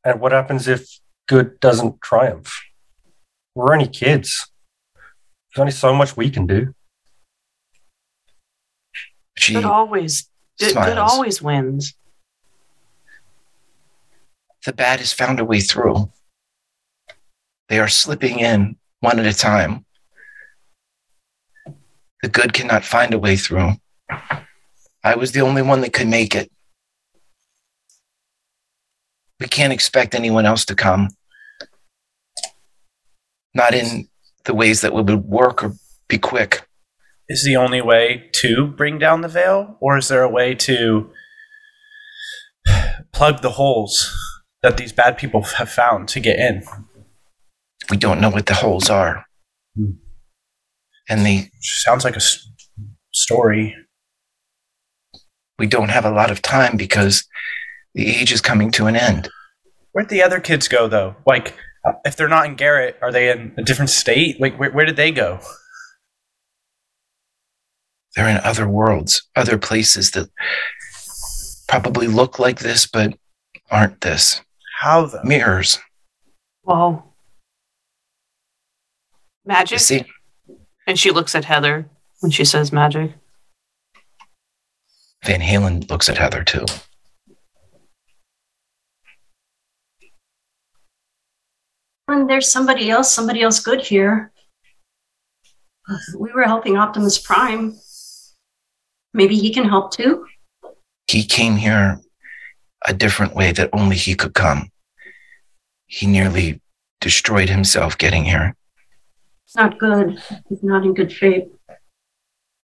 And 0.04 0.20
what 0.20 0.32
happens 0.32 0.68
if 0.68 0.86
good 1.28 1.58
doesn't 1.60 2.00
triumph? 2.02 2.52
We're 3.54 3.72
only 3.72 3.88
kids. 3.88 4.50
There's 5.54 5.60
only 5.60 5.72
so 5.72 5.94
much 5.94 6.16
we 6.16 6.30
can 6.30 6.46
do. 6.46 6.74
She 9.36 9.54
Good 9.54 9.64
always 9.64 10.28
good, 10.58 10.74
good 10.74 10.98
always 10.98 11.42
wins. 11.42 11.94
the 14.64 14.72
bad 14.72 15.00
has 15.00 15.12
found 15.12 15.40
a 15.40 15.44
way 15.44 15.60
through. 15.60 16.10
They 17.68 17.78
are 17.78 17.88
slipping 17.88 18.40
in 18.40 18.76
one 19.00 19.18
at 19.18 19.26
a 19.26 19.36
time. 19.36 19.84
The 22.22 22.28
good 22.28 22.52
cannot 22.52 22.84
find 22.84 23.12
a 23.12 23.18
way 23.18 23.36
through. 23.36 23.72
I 25.02 25.16
was 25.16 25.32
the 25.32 25.42
only 25.42 25.62
one 25.62 25.82
that 25.82 25.92
could 25.92 26.08
make 26.08 26.34
it. 26.34 26.50
We 29.40 29.46
can't 29.46 29.72
expect 29.72 30.14
anyone 30.14 30.46
else 30.46 30.64
to 30.66 30.74
come. 30.74 31.08
Not 33.54 33.74
in 33.74 34.08
the 34.44 34.54
ways 34.54 34.80
that 34.80 34.94
would 34.94 35.10
work 35.10 35.62
or 35.62 35.74
be 36.08 36.18
quick. 36.18 36.66
Is 37.28 37.44
the 37.44 37.56
only 37.56 37.80
way 37.80 38.30
to 38.34 38.66
bring 38.66 38.98
down 38.98 39.22
the 39.22 39.28
veil, 39.28 39.76
or 39.80 39.96
is 39.96 40.08
there 40.08 40.22
a 40.22 40.28
way 40.28 40.54
to 40.54 41.10
plug 43.12 43.42
the 43.42 43.52
holes 43.52 44.12
that 44.62 44.76
these 44.76 44.92
bad 44.92 45.16
people 45.16 45.42
have 45.42 45.70
found 45.70 46.08
to 46.08 46.20
get 46.20 46.38
in? 46.38 46.62
We 47.90 47.96
don't 47.96 48.20
know 48.20 48.30
what 48.30 48.46
the 48.46 48.54
holes 48.54 48.88
are. 48.90 49.24
Hmm. 49.76 49.92
And 51.08 51.24
the 51.26 51.48
Sounds 51.60 52.04
like 52.04 52.14
a 52.14 52.16
s- 52.16 52.48
story. 53.12 53.76
we 55.58 55.66
don't 55.66 55.90
have 55.90 56.04
a 56.04 56.10
lot 56.10 56.30
of 56.30 56.42
time 56.42 56.76
because 56.76 57.24
the 57.94 58.06
age 58.08 58.32
is 58.32 58.40
coming 58.40 58.70
to 58.72 58.86
an 58.86 58.96
end. 58.96 59.28
Where'd 59.92 60.08
the 60.08 60.22
other 60.22 60.40
kids 60.40 60.66
go, 60.66 60.88
though? 60.88 61.14
Like, 61.26 61.54
uh, 61.86 61.92
if 62.04 62.16
they're 62.16 62.28
not 62.28 62.46
in 62.46 62.56
Garrett, 62.56 62.96
are 63.02 63.12
they 63.12 63.30
in 63.30 63.54
a 63.58 63.62
different 63.62 63.90
state? 63.90 64.40
Like, 64.40 64.58
where, 64.58 64.70
where 64.72 64.84
did 64.86 64.96
they 64.96 65.12
go? 65.12 65.38
They're 68.16 68.28
in 68.28 68.38
other 68.38 68.68
worlds, 68.68 69.22
other 69.36 69.58
places 69.58 70.12
that 70.12 70.28
probably 71.68 72.06
look 72.06 72.38
like 72.38 72.60
this, 72.60 72.86
but 72.86 73.14
aren't 73.70 74.00
this. 74.00 74.40
How 74.80 75.06
the 75.06 75.20
Mirrors. 75.24 75.78
Whoa. 76.62 77.04
You 79.44 79.52
Magic? 79.52 79.78
see, 79.80 80.04
And 80.86 80.98
she 80.98 81.10
looks 81.10 81.34
at 81.34 81.44
Heather 81.44 81.88
when 82.20 82.30
she 82.30 82.44
says 82.44 82.72
magic. 82.72 83.12
Van 85.24 85.40
Halen 85.40 85.88
looks 85.90 86.08
at 86.08 86.18
Heather 86.18 86.42
too. 86.42 86.64
when 92.06 92.26
there's 92.26 92.50
somebody 92.50 92.90
else, 92.90 93.12
somebody 93.12 93.42
else 93.42 93.60
good 93.60 93.80
here. 93.80 94.32
We 96.18 96.32
were 96.32 96.44
helping 96.44 96.76
Optimus 96.76 97.18
Prime. 97.18 97.78
Maybe 99.12 99.36
he 99.36 99.52
can 99.52 99.64
help 99.64 99.92
too. 99.92 100.26
He 101.08 101.24
came 101.24 101.56
here 101.56 102.00
a 102.86 102.92
different 102.92 103.34
way 103.34 103.52
that 103.52 103.70
only 103.72 103.96
he 103.96 104.14
could 104.14 104.34
come. 104.34 104.70
He 105.86 106.06
nearly 106.06 106.60
destroyed 107.00 107.48
himself 107.48 107.96
getting 107.98 108.24
here. 108.24 108.54
It's 109.54 109.56
not 109.56 109.78
good. 109.78 110.20
He's 110.48 110.64
not 110.64 110.82
in 110.82 110.94
good 110.94 111.12
shape. 111.12 111.54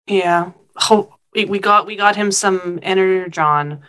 Yeah. 0.07 0.53
Ho- 0.75 1.15
we 1.35 1.45
we 1.45 1.59
got 1.59 1.85
we 1.85 1.95
got 1.95 2.15
him 2.15 2.31
some 2.31 2.79
energon. 2.81 3.81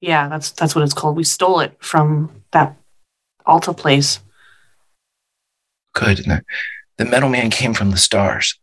Yeah, 0.00 0.28
that's 0.28 0.50
that's 0.50 0.74
what 0.74 0.82
it's 0.82 0.92
called. 0.92 1.14
We 1.14 1.22
stole 1.22 1.60
it 1.60 1.76
from 1.78 2.42
that 2.50 2.76
Alta 3.46 3.72
place. 3.72 4.18
Good. 5.94 6.18
The, 6.18 6.42
the 6.98 7.04
metal 7.04 7.28
man 7.28 7.50
came 7.50 7.74
from 7.74 7.92
the 7.92 7.96
stars. 7.96 8.58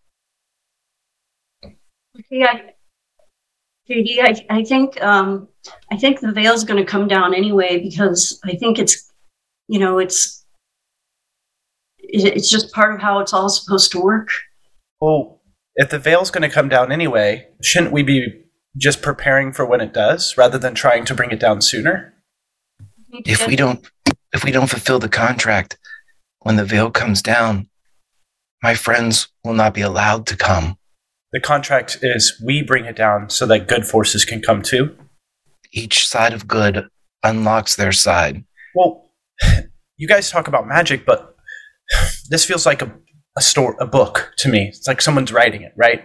Yeah, 2.30 2.60
JD, 3.90 4.20
I, 4.20 4.58
I 4.58 4.64
think 4.66 5.02
um, 5.02 5.48
I 5.90 5.96
think 5.96 6.20
the 6.20 6.34
veil's 6.34 6.66
going 6.66 6.84
to 6.84 6.92
come 6.92 7.08
down 7.08 7.34
anyway 7.34 7.80
because 7.80 8.42
I 8.44 8.56
think 8.56 8.78
it's, 8.78 9.10
you 9.70 9.80
know, 9.80 10.00
it's 10.00 10.39
it, 10.39 10.39
it's 12.12 12.50
just 12.50 12.72
part 12.72 12.94
of 12.94 13.02
how 13.02 13.20
it's 13.20 13.34
all 13.34 13.50
supposed 13.50 13.92
to 13.92 14.00
work. 14.00 14.30
Well, 15.00 15.42
if 15.76 15.90
the 15.90 16.00
veil's 16.00 16.32
going 16.32 16.48
to 16.48 16.54
come 16.54 16.70
down 16.70 16.92
anyway, 16.92 17.48
shouldn't 17.62 17.94
we 17.94 18.04
be 18.04 18.44
just 18.78 19.02
preparing 19.02 19.52
for 19.52 19.66
when 19.66 19.82
it 19.82 19.94
does, 19.94 20.38
rather 20.38 20.58
than 20.58 20.76
trying 20.76 21.06
to 21.06 21.16
bring 21.16 21.32
it 21.32 21.40
down 21.40 21.62
sooner? 21.62 22.14
If 23.12 23.48
we 23.48 23.56
don't 23.56 23.86
if 24.34 24.44
we 24.44 24.52
don't 24.52 24.70
fulfill 24.70 25.00
the 25.00 25.10
contract 25.10 25.78
when 26.40 26.56
the 26.56 26.66
veil 26.66 26.92
comes 26.92 27.22
down, 27.22 27.68
my 28.62 28.76
friends 28.76 29.30
will 29.44 29.54
not 29.54 29.74
be 29.74 29.82
allowed 29.82 30.28
to 30.28 30.38
come. 30.38 30.78
The 31.32 31.40
contract 31.40 32.00
is 32.02 32.42
we 32.46 32.62
bring 32.62 32.86
it 32.86 32.96
down 32.96 33.30
so 33.30 33.46
that 33.48 33.68
good 33.68 33.86
forces 33.86 34.26
can 34.26 34.42
come 34.42 34.62
too. 34.62 34.96
Each 35.72 36.08
side 36.08 36.34
of 36.34 36.48
good 36.48 36.88
unlocks 37.24 37.76
their 37.76 37.92
side. 37.92 38.44
Well, 38.76 39.12
you 39.98 40.08
guys 40.08 40.30
talk 40.30 40.48
about 40.48 40.68
magic, 40.68 41.06
but 41.06 41.36
this 42.30 42.46
feels 42.46 42.66
like 42.66 42.82
a, 42.82 42.92
a 43.38 43.42
store, 43.42 43.76
a 43.80 43.86
book 43.86 44.32
to 44.38 44.50
me. 44.50 44.68
It's 44.70 44.88
like 44.88 45.02
someone's 45.02 45.34
writing 45.34 45.62
it, 45.62 45.74
right? 45.76 46.04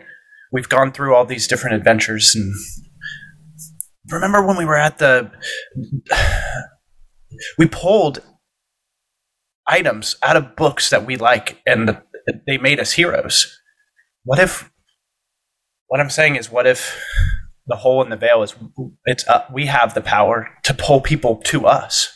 We've 0.53 0.69
gone 0.69 0.93
through 0.93 1.15
all 1.15 1.25
these 1.25 1.47
different 1.47 1.77
adventures, 1.77 2.35
and 2.35 2.55
remember 4.11 4.47
when 4.47 4.57
we 4.57 4.65
were 4.65 4.79
at 4.79 4.99
the, 4.99 5.31
we 7.59 7.67
pulled 7.67 8.21
items 9.67 10.17
out 10.23 10.37
of 10.37 10.57
books 10.57 10.91
that 10.91 11.07
we 11.07 11.17
like, 11.17 11.61
and 11.67 12.01
they 12.47 12.59
made 12.59 12.79
us 12.81 12.93
heroes. 12.93 13.61
What 14.25 14.39
if? 14.39 14.71
What 15.89 16.01
I'm 16.01 16.11
saying 16.11 16.37
is, 16.37 16.51
what 16.51 16.67
if 16.67 16.99
the 17.67 17.77
hole 17.77 18.03
in 18.03 18.11
the 18.11 18.17
veil 18.17 18.43
is 18.43 18.55
it's 19.07 19.27
uh, 19.29 19.45
we 19.53 19.67
have 19.67 19.95
the 19.95 20.01
power 20.01 20.51
to 20.65 20.75
pull 20.75 21.01
people 21.01 21.37
to 21.37 21.67
us 21.67 22.14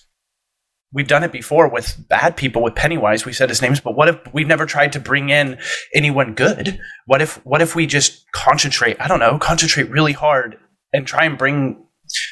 we've 0.92 1.06
done 1.08 1.22
it 1.22 1.32
before 1.32 1.68
with 1.68 1.96
bad 2.08 2.36
people 2.36 2.62
with 2.62 2.74
pennywise 2.74 3.24
we 3.24 3.32
said 3.32 3.48
his 3.48 3.60
names 3.62 3.80
but 3.80 3.94
what 3.96 4.08
if 4.08 4.16
we've 4.32 4.46
never 4.46 4.64
tried 4.66 4.92
to 4.92 5.00
bring 5.00 5.28
in 5.30 5.58
anyone 5.94 6.34
good 6.34 6.78
what 7.06 7.20
if 7.20 7.44
what 7.44 7.60
if 7.60 7.74
we 7.74 7.86
just 7.86 8.24
concentrate 8.32 8.96
i 9.00 9.06
don't 9.08 9.18
know 9.20 9.38
concentrate 9.38 9.90
really 9.90 10.12
hard 10.14 10.56
and 10.92 11.06
try 11.06 11.24
and 11.24 11.36
bring 11.36 11.84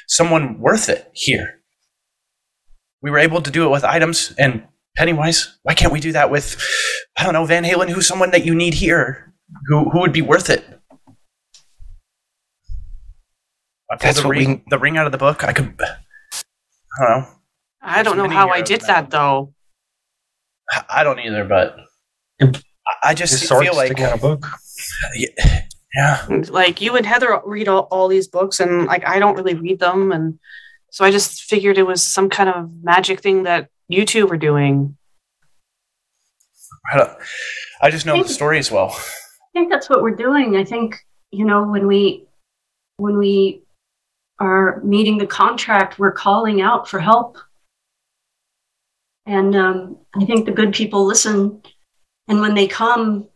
someone 0.08 0.58
worth 0.58 0.88
it 0.88 1.10
here 1.12 1.60
we 3.02 3.10
were 3.10 3.18
able 3.18 3.42
to 3.42 3.50
do 3.50 3.64
it 3.66 3.68
with 3.70 3.84
items 3.84 4.32
and 4.38 4.66
pennywise 4.96 5.58
why 5.62 5.74
can't 5.74 5.92
we 5.92 6.00
do 6.00 6.12
that 6.12 6.30
with 6.30 6.56
i 7.18 7.24
don't 7.24 7.34
know 7.34 7.44
van 7.44 7.64
halen 7.64 7.90
who's 7.90 8.06
someone 8.06 8.30
that 8.30 8.46
you 8.46 8.54
need 8.54 8.72
here 8.74 9.34
who 9.66 9.90
who 9.90 10.00
would 10.00 10.12
be 10.14 10.22
worth 10.22 10.48
it 10.50 10.64
I 13.88 13.94
pulled 13.94 14.00
That's 14.00 14.16
the 14.20 14.26
what 14.26 14.30
ring, 14.36 14.50
we- 14.50 14.62
the 14.68 14.78
ring 14.80 14.96
out 14.96 15.06
of 15.06 15.12
the 15.12 15.18
book. 15.18 15.44
I 15.44 15.52
could, 15.52 15.80
I 15.80 15.94
don't 16.98 17.08
know. 17.20 17.28
I 17.86 18.02
don't 18.02 18.16
know 18.16 18.28
how 18.28 18.48
I 18.50 18.60
did 18.62 18.82
now. 18.82 18.86
that 18.88 19.10
though. 19.10 19.52
I 20.90 21.04
don't 21.04 21.20
either, 21.20 21.44
but 21.44 21.76
I- 22.40 22.52
I 23.04 23.14
just 23.14 23.40
His 23.40 23.48
feel 23.48 23.74
like 23.74 23.86
sticking 23.86 24.04
out 24.04 24.18
a 24.18 24.20
book. 24.20 24.44
yeah, 25.94 26.26
Like 26.48 26.80
you 26.80 26.96
and 26.96 27.06
Heather 27.06 27.40
read 27.44 27.68
all, 27.68 27.82
all 27.90 28.08
these 28.08 28.28
books, 28.28 28.60
and 28.60 28.86
like 28.86 29.06
I 29.06 29.18
don't 29.18 29.36
really 29.36 29.54
read 29.54 29.78
them, 29.80 30.12
and 30.12 30.38
so 30.90 31.04
I 31.04 31.10
just 31.10 31.42
figured 31.44 31.78
it 31.78 31.86
was 31.86 32.02
some 32.02 32.28
kind 32.28 32.48
of 32.50 32.70
magic 32.82 33.20
thing 33.20 33.44
that 33.44 33.68
you 33.88 34.04
two 34.04 34.26
were 34.26 34.36
doing. 34.36 34.96
I, 36.92 36.98
don't, 36.98 37.10
I 37.82 37.90
just 37.90 38.06
know 38.06 38.22
the 38.22 38.28
story 38.28 38.58
as 38.58 38.70
well. 38.70 38.88
I 38.96 39.48
think 39.52 39.70
that's 39.70 39.88
what 39.88 40.02
we're 40.02 40.14
doing. 40.14 40.56
I 40.56 40.64
think 40.64 40.96
you 41.30 41.44
know 41.44 41.64
when 41.64 41.86
we 41.86 42.26
when 42.98 43.18
we 43.18 43.62
are 44.40 44.80
meeting 44.84 45.18
the 45.18 45.26
contract, 45.26 45.98
we're 45.98 46.12
calling 46.12 46.60
out 46.60 46.88
for 46.88 46.98
help, 47.00 47.38
and 49.26 49.54
um, 49.56 49.98
I 50.14 50.24
think 50.24 50.46
the 50.46 50.52
good 50.52 50.72
people 50.72 51.04
listen. 51.04 51.62
And 52.28 52.40
when 52.40 52.54
they 52.54 52.66
come, 52.66 53.28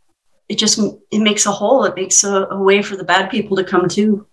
it 0.48 0.56
just 0.58 0.78
it 1.10 1.20
makes 1.20 1.46
a 1.46 1.52
hole. 1.52 1.84
It 1.84 1.94
makes 1.96 2.24
a, 2.24 2.46
a 2.50 2.60
way 2.62 2.82
for 2.82 2.96
the 2.96 3.04
bad 3.04 3.30
people 3.30 3.56
to 3.56 3.64
come 3.64 3.88
too. 3.88 4.26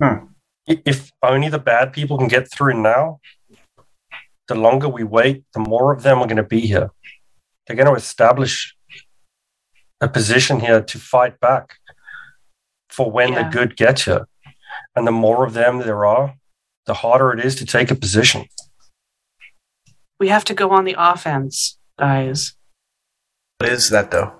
I- 0.00 0.82
If 0.84 1.10
only 1.22 1.48
the 1.48 1.58
bad 1.58 1.92
people 1.92 2.16
can 2.18 2.28
get 2.28 2.50
through 2.50 2.80
now, 2.80 3.18
the 4.48 4.54
longer 4.54 4.88
we 4.88 5.04
wait, 5.04 5.44
the 5.54 5.60
more 5.60 5.92
of 5.92 6.02
them 6.02 6.18
are 6.18 6.26
going 6.26 6.36
to 6.36 6.42
be 6.42 6.60
here. 6.60 6.90
They're 7.66 7.76
going 7.76 7.88
to 7.88 7.94
establish 7.94 8.74
a 10.00 10.08
position 10.08 10.60
here 10.60 10.80
to 10.82 10.98
fight 10.98 11.40
back 11.40 11.76
for 12.88 13.10
when 13.10 13.32
Yeah. 13.32 13.42
the 13.42 13.50
good 13.56 13.76
gets 13.76 14.04
here. 14.04 14.26
And 14.94 15.06
the 15.06 15.12
more 15.12 15.44
of 15.46 15.52
them 15.54 15.78
there 15.78 16.04
are, 16.06 16.34
the 16.86 16.94
harder 16.94 17.32
it 17.32 17.44
is 17.44 17.54
to 17.56 17.66
take 17.66 17.90
a 17.90 17.94
position. 17.94 18.46
We 20.20 20.28
have 20.28 20.44
to 20.44 20.54
go 20.54 20.70
on 20.70 20.84
the 20.84 20.94
offense, 20.98 21.78
guys. 21.98 22.54
What 23.58 23.70
is 23.70 23.88
that 23.90 24.10
though? 24.12 24.34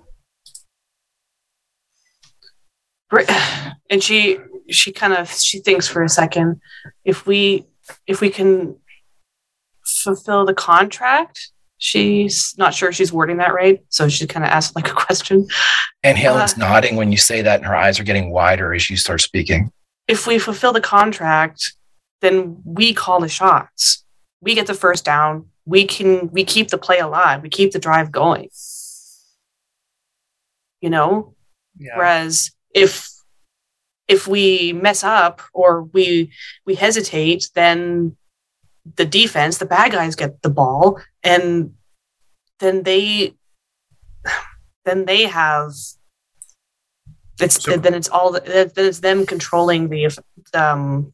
And 3.90 4.02
she 4.02 4.38
she 4.70 4.92
kind 4.92 5.12
of 5.14 5.28
she 5.32 5.58
thinks 5.58 5.88
for 5.88 6.02
a 6.04 6.08
second. 6.08 6.60
If 7.04 7.26
we 7.26 7.66
if 8.06 8.20
we 8.20 8.30
can 8.30 8.76
fulfill 9.84 10.44
the 10.46 10.54
contract, 10.54 11.50
she's 11.78 12.54
not 12.56 12.72
sure 12.72 12.92
she's 12.92 13.12
wording 13.12 13.38
that 13.38 13.52
right, 13.52 13.80
so 13.88 14.08
she 14.08 14.26
kind 14.28 14.44
of 14.44 14.50
asked 14.52 14.76
like 14.76 14.88
a 14.88 14.94
question. 14.94 15.48
Van 16.04 16.14
Halen's 16.14 16.54
Uh. 16.54 16.58
nodding 16.58 16.94
when 16.96 17.10
you 17.10 17.18
say 17.18 17.42
that, 17.42 17.56
and 17.60 17.66
her 17.66 17.74
eyes 17.74 17.98
are 17.98 18.04
getting 18.04 18.30
wider 18.30 18.72
as 18.72 18.88
you 18.90 18.96
start 18.96 19.20
speaking. 19.22 19.72
if 20.06 20.26
we 20.26 20.38
fulfill 20.38 20.72
the 20.72 20.80
contract, 20.80 21.72
then 22.20 22.60
we 22.64 22.92
call 22.94 23.20
the 23.20 23.28
shots. 23.28 24.04
We 24.40 24.54
get 24.54 24.66
the 24.66 24.74
first 24.74 25.04
down. 25.04 25.46
We 25.64 25.84
can 25.86 26.30
we 26.32 26.44
keep 26.44 26.68
the 26.68 26.78
play 26.78 26.98
alive. 26.98 27.42
We 27.42 27.48
keep 27.48 27.72
the 27.72 27.78
drive 27.78 28.10
going. 28.10 28.48
You 30.80 30.90
know? 30.90 31.34
Yeah. 31.78 31.96
Whereas 31.96 32.50
if 32.74 33.08
if 34.08 34.26
we 34.26 34.72
mess 34.72 35.04
up 35.04 35.42
or 35.52 35.84
we 35.84 36.32
we 36.66 36.74
hesitate, 36.74 37.50
then 37.54 38.16
the 38.96 39.04
defense, 39.04 39.58
the 39.58 39.66
bad 39.66 39.92
guys 39.92 40.16
get 40.16 40.42
the 40.42 40.50
ball 40.50 41.00
and 41.22 41.74
then 42.58 42.82
they 42.82 43.34
then 44.84 45.04
they 45.04 45.24
have 45.24 45.72
it's 47.38 47.62
So- 47.62 47.76
then 47.76 47.94
it's 47.94 48.08
all 48.08 48.32
then 48.32 48.70
it's 48.76 49.00
them 49.00 49.26
controlling 49.26 49.88
the 49.88 50.16
um 50.54 51.12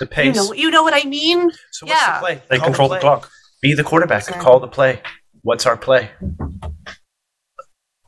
The 0.00 0.24
you 0.24 0.32
know 0.32 0.52
you 0.52 0.70
know 0.70 0.82
what 0.82 0.94
I 0.94 1.04
mean 1.06 1.50
so 1.70 1.86
what's 1.86 2.00
yeah. 2.00 2.14
the 2.14 2.20
play? 2.20 2.42
They 2.48 2.58
Call 2.58 2.66
control 2.66 2.88
the 2.88 2.94
play. 2.94 3.00
clock. 3.00 3.30
Be 3.60 3.74
the 3.74 3.84
quarterback. 3.84 4.22
Exactly. 4.22 4.42
Call 4.42 4.60
the 4.60 4.68
play. 4.68 5.00
What's 5.42 5.66
our 5.66 5.76
play? 5.76 6.10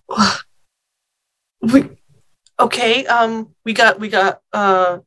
we 1.60 1.90
okay 2.60 3.06
um 3.06 3.54
we 3.64 3.72
got 3.72 4.00
we 4.00 4.08
got 4.08 4.40
uh 4.52 4.98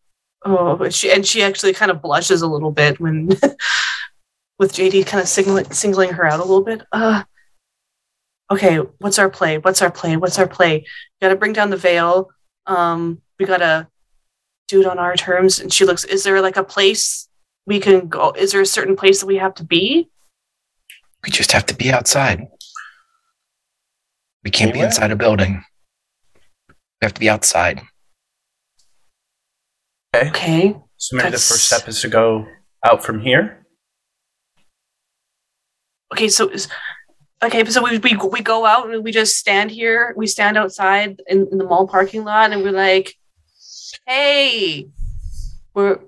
oh 0.46 0.90
she 0.90 1.12
and 1.12 1.26
she 1.26 1.42
actually 1.44 1.74
kind 1.74 1.92
of 1.92 2.02
blushes 2.02 2.42
a 2.42 2.48
little 2.48 2.72
bit 2.72 3.00
when 3.00 3.28
with 4.60 4.74
jd 4.74 5.06
kind 5.06 5.22
of 5.22 5.28
singling 5.28 5.70
singling 5.72 6.10
her 6.12 6.26
out 6.26 6.40
a 6.40 6.44
little 6.44 6.64
bit 6.64 6.82
uh 6.92 7.24
okay 8.52 8.78
what's 9.00 9.20
our 9.20 9.30
play 9.30 9.58
what's 9.58 9.82
our 9.82 9.92
play 9.92 10.18
what's 10.18 10.38
our 10.40 10.48
play 10.48 10.86
gotta 11.22 11.36
bring 11.36 11.54
down 11.54 11.70
the 11.70 11.78
veil 11.78 12.30
um 12.68 13.22
we 13.40 13.46
gotta 13.46 13.88
do 14.72 14.82
it 14.82 14.88
on 14.88 14.98
our 15.00 15.16
terms 15.16 15.60
and 15.60 15.72
she 15.72 15.86
looks 15.86 16.04
is 16.06 16.24
there 16.24 16.42
like 16.42 16.58
a 16.58 16.64
place 16.64 17.28
we 17.68 17.80
can 17.80 18.08
go 18.08 18.32
is 18.32 18.52
there 18.52 18.62
a 18.62 18.66
certain 18.66 18.96
place 18.96 19.20
that 19.20 19.28
we 19.28 19.38
have 19.38 19.54
to 19.54 19.64
be 19.64 20.08
We 21.24 21.30
just 21.30 21.52
have 21.52 21.66
to 21.68 21.76
be 21.76 21.92
outside. 21.92 22.40
We 24.44 24.50
can't 24.50 24.74
be 24.74 24.80
inside 24.82 25.12
a 25.12 25.16
building. 25.16 25.62
We 26.70 27.04
have 27.06 27.14
to 27.14 27.20
be 27.20 27.30
outside. 27.30 27.82
Okay. 30.16 30.30
okay 30.30 30.76
So 30.98 31.16
maybe 31.16 31.30
That's- 31.30 31.48
the 31.48 31.54
first 31.54 31.66
step 31.70 31.88
is 31.88 32.02
to 32.02 32.10
go 32.10 32.48
out 32.84 33.04
from 33.06 33.20
here. 33.22 33.66
okay, 36.14 36.28
so 36.30 36.50
is 36.50 36.68
okay, 37.44 37.64
so 37.66 37.84
we, 37.84 37.98
we 38.00 38.16
we 38.36 38.42
go 38.42 38.66
out 38.66 38.90
and 38.90 39.04
we 39.04 39.12
just 39.12 39.38
stand 39.38 39.72
here. 39.72 40.14
We 40.18 40.28
stand 40.28 40.58
outside 40.58 41.22
in, 41.28 41.48
in 41.52 41.58
the 41.58 41.64
mall 41.66 41.88
parking 41.88 42.24
lot, 42.24 42.52
and 42.52 42.64
we're 42.64 42.72
like, 42.90 43.16
"Hey, 44.06 44.88
we're 45.74 46.00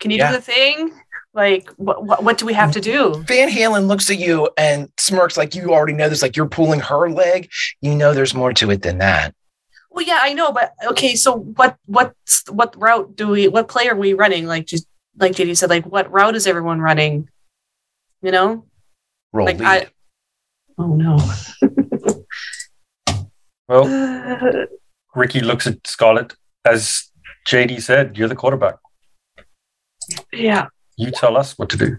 can 0.00 0.10
you 0.10 0.18
Yeah. 0.18 0.30
do 0.30 0.36
the 0.36 0.42
thing? 0.42 0.92
Like, 1.34 1.70
what, 1.76 2.04
what 2.04 2.22
what 2.24 2.38
do 2.38 2.46
we 2.46 2.52
have 2.54 2.72
to 2.72 2.80
do?" 2.80 3.14
Van 3.26 3.48
Halen 3.48 3.86
looks 3.86 4.10
at 4.10 4.18
you 4.18 4.48
and 4.56 4.88
smirks 4.98 5.36
like 5.36 5.54
you 5.54 5.72
already 5.72 5.92
know 5.94 6.08
this, 6.08 6.22
like 6.22 6.36
you're 6.36 6.48
pulling 6.48 6.80
her 6.80 7.08
leg. 7.10 7.50
You 7.80 7.94
know 7.94 8.12
there's 8.14 8.34
more 8.34 8.52
to 8.54 8.70
it 8.70 8.82
than 8.82 8.98
that. 8.98 9.34
Well, 9.90 10.04
yeah, 10.06 10.18
I 10.22 10.32
know, 10.32 10.52
but 10.52 10.72
okay, 10.86 11.14
so 11.16 11.36
what 11.36 11.76
what's 11.86 12.44
what 12.50 12.74
route 12.80 13.14
do 13.16 13.28
we? 13.28 13.48
What 13.48 13.68
play 13.68 13.88
are 13.88 13.96
we 13.96 14.14
running? 14.14 14.46
Like 14.46 14.66
just 14.66 14.86
like 15.18 15.32
JD 15.32 15.56
said, 15.56 15.70
like 15.70 15.84
what 15.86 16.10
route 16.10 16.34
is 16.34 16.46
everyone 16.46 16.80
running? 16.80 17.28
You 18.22 18.30
know, 18.32 18.66
Roll 19.32 19.46
like 19.46 19.58
lead. 19.58 19.66
I. 19.66 19.86
Oh 20.78 20.94
no. 20.94 21.18
Well, 23.68 23.84
Ricky 25.14 25.40
looks 25.40 25.66
at 25.66 25.86
Scarlett. 25.86 26.34
As 26.64 27.10
JD 27.46 27.82
said, 27.82 28.16
you're 28.16 28.28
the 28.28 28.36
quarterback. 28.36 28.76
yeah. 30.32 30.68
You 30.96 31.10
tell 31.10 31.36
us 31.36 31.58
what 31.58 31.68
to 31.70 31.76
do. 31.76 31.98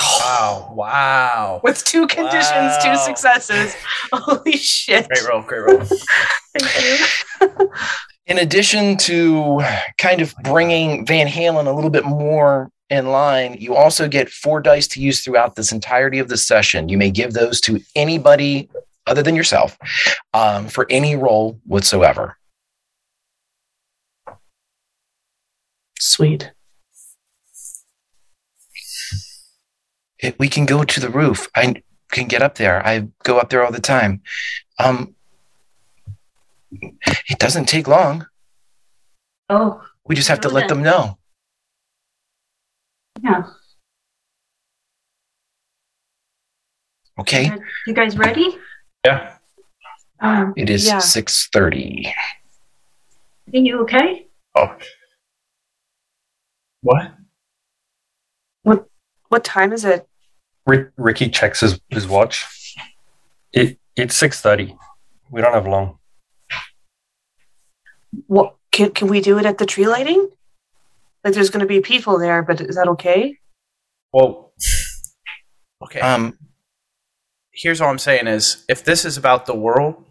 Wow. 0.00 0.72
Wow. 0.74 1.60
With 1.62 1.82
two 1.84 2.06
conditions, 2.06 2.74
two 2.82 2.96
successes. 2.96 3.74
Holy 4.12 4.52
shit. 4.52 5.08
Great 5.08 5.28
roll. 5.28 5.42
Great 5.42 5.60
roll. 5.60 5.82
Thank 6.58 7.00
you. 7.40 7.70
in 8.26 8.38
addition 8.38 8.96
to 8.98 9.62
kind 9.98 10.20
of 10.20 10.34
bringing 10.42 11.06
Van 11.06 11.26
Halen 11.26 11.66
a 11.66 11.72
little 11.72 11.90
bit 11.90 12.04
more 12.04 12.70
in 12.90 13.06
line, 13.08 13.56
you 13.58 13.74
also 13.74 14.06
get 14.08 14.28
four 14.28 14.60
dice 14.60 14.86
to 14.88 15.00
use 15.00 15.22
throughout 15.24 15.54
this 15.56 15.72
entirety 15.72 16.18
of 16.18 16.28
the 16.28 16.36
session. 16.36 16.88
You 16.88 16.98
may 16.98 17.10
give 17.10 17.32
those 17.32 17.60
to 17.62 17.80
anybody 17.94 18.68
other 19.06 19.22
than 19.22 19.36
yourself 19.36 19.78
um, 20.34 20.68
for 20.68 20.86
any 20.90 21.16
role 21.16 21.60
whatsoever. 21.64 22.36
Sweet. 25.98 26.52
It, 30.18 30.38
we 30.38 30.48
can 30.48 30.66
go 30.66 30.82
to 30.84 31.00
the 31.00 31.10
roof. 31.10 31.48
I 31.54 31.82
can 32.10 32.26
get 32.26 32.42
up 32.42 32.56
there. 32.56 32.84
I 32.86 33.08
go 33.22 33.38
up 33.38 33.50
there 33.50 33.64
all 33.64 33.72
the 33.72 33.80
time. 33.80 34.22
Um, 34.78 35.14
it 36.70 37.38
doesn't 37.38 37.66
take 37.66 37.86
long. 37.86 38.26
Oh, 39.48 39.82
We 40.06 40.14
just 40.16 40.28
have 40.28 40.40
to 40.40 40.48
let 40.48 40.68
them 40.68 40.82
know. 40.82 41.18
yeah. 43.22 43.44
Okay. 47.18 47.50
You 47.86 47.94
guys 47.94 48.16
ready? 48.18 48.58
Yeah. 49.06 49.36
Um, 50.18 50.52
It 50.56 50.68
is 50.68 50.84
Yeah. 50.86 50.98
six 50.98 51.48
thirty. 51.52 52.12
are 53.54 53.58
you 53.58 53.80
okay? 53.82 54.26
Oh. 54.56 54.76
What? 56.82 57.14
What 58.62 58.88
What 59.28 59.44
time 59.44 59.72
is 59.72 59.84
it? 59.84 60.08
Rick, 60.66 60.90
Ricky 60.96 61.28
checks 61.30 61.60
his, 61.60 61.80
his 61.90 62.08
watch. 62.08 62.44
It 63.52 63.78
it's 63.94 64.16
six 64.16 64.40
thirty. 64.40 64.76
We 65.30 65.40
don't 65.40 65.54
have 65.54 65.68
long. 65.68 65.98
What 68.26 68.56
can 68.72 68.90
can 68.90 69.06
we 69.06 69.20
do 69.20 69.38
it 69.38 69.46
at 69.46 69.58
the 69.58 69.66
tree 69.66 69.86
lighting? 69.86 70.30
Like 71.22 71.34
there's 71.34 71.50
gonna 71.50 71.66
be 71.66 71.80
people 71.80 72.18
there, 72.18 72.42
but 72.42 72.60
is 72.60 72.74
that 72.74 72.88
okay? 72.88 73.38
Well. 74.12 74.52
Okay. 75.84 76.00
Um, 76.00 76.38
Here's 77.56 77.80
all 77.80 77.88
I'm 77.88 77.98
saying 77.98 78.26
is, 78.26 78.64
if 78.68 78.84
this 78.84 79.06
is 79.06 79.16
about 79.16 79.46
the 79.46 79.54
world 79.54 80.04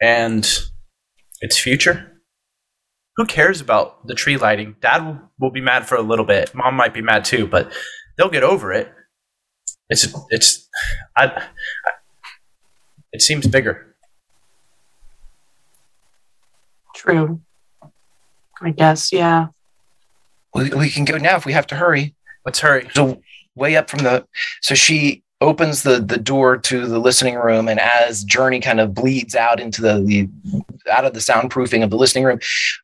and 0.00 0.48
its 1.40 1.58
future, 1.58 2.12
who 3.16 3.26
cares 3.26 3.60
about 3.60 4.06
the 4.06 4.14
tree 4.14 4.36
lighting? 4.36 4.76
Dad 4.80 5.04
will, 5.04 5.18
will 5.38 5.50
be 5.50 5.60
mad 5.60 5.86
for 5.86 5.96
a 5.96 6.02
little 6.02 6.24
bit. 6.24 6.54
Mom 6.54 6.76
might 6.76 6.94
be 6.94 7.02
mad 7.02 7.24
too, 7.24 7.48
but 7.48 7.72
they'll 8.16 8.30
get 8.30 8.44
over 8.44 8.72
it. 8.72 8.92
It's 9.88 10.14
it's 10.30 10.68
I, 11.16 11.26
I 11.26 11.42
it 13.12 13.20
seems 13.20 13.48
bigger. 13.48 13.94
True. 16.94 17.40
I 18.60 18.70
guess, 18.70 19.12
yeah. 19.12 19.48
we, 20.54 20.70
we 20.70 20.88
can 20.88 21.04
go 21.04 21.18
now 21.18 21.36
if 21.36 21.44
we 21.44 21.52
have 21.52 21.66
to 21.66 21.74
hurry. 21.74 22.14
Let's 22.46 22.60
hurry. 22.60 22.88
So 22.94 23.20
way 23.56 23.76
up 23.76 23.90
from 23.90 24.04
the 24.04 24.26
so 24.62 24.74
she 24.74 25.24
opens 25.42 25.82
the 25.82 26.00
the 26.00 26.18
door 26.18 26.56
to 26.56 26.86
the 26.86 26.98
listening 26.98 27.34
room 27.34 27.68
and 27.68 27.80
as 27.80 28.24
journey 28.24 28.60
kind 28.60 28.80
of 28.80 28.94
bleeds 28.94 29.34
out 29.34 29.60
into 29.60 29.82
the, 29.82 30.00
the 30.00 30.28
out 30.90 31.04
of 31.04 31.12
the 31.12 31.20
soundproofing 31.20 31.82
of 31.82 31.90
the 31.90 31.96
listening 31.96 32.24
room 32.24 32.38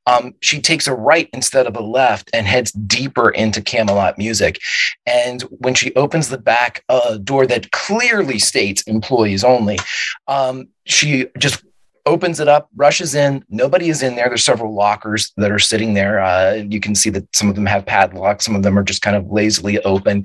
um, 0.07 0.35
she 0.40 0.61
takes 0.61 0.87
a 0.87 0.94
right 0.94 1.29
instead 1.33 1.66
of 1.66 1.77
a 1.77 1.81
left 1.81 2.31
and 2.33 2.47
heads 2.47 2.73
deeper 2.73 3.31
into 3.31 3.61
camelot 3.62 4.18
music. 4.18 4.61
And 5.07 5.42
when 5.42 5.75
she 5.75 5.94
opens 5.94 6.29
the 6.29 6.38
back 6.38 6.85
uh, 6.88 7.18
door 7.18 7.47
that 7.47 7.71
clearly 7.73 8.38
states 8.38 8.83
employees 8.83 9.44
only 9.44 9.79
um, 10.27 10.68
she 10.87 11.27
just 11.38 11.62
opens 12.09 12.40
it 12.40 12.49
up 12.49 12.68
rushes 12.77 13.14
in 13.14 13.44
nobody 13.49 13.88
is 13.88 14.03
in 14.03 14.16
there 14.16 14.29
there's 14.29 14.44
several 14.44 14.75
lockers 14.75 15.33
that 15.37 15.53
are 15.53 15.59
sitting 15.59 15.94
there 15.94 16.21
uh, 16.21 16.55
you 16.68 16.81
can 16.81 16.94
see 16.94 17.11
that 17.11 17.25
some 17.37 17.49
of 17.49 17.55
them 17.55 17.66
have 17.66 17.85
padlocks 17.87 18.44
some 18.44 18.57
of 18.57 18.62
them 18.62 18.79
are 18.79 18.83
just 18.83 19.03
kind 19.03 19.16
of 19.16 19.31
lazily 19.31 19.79
open 19.85 20.25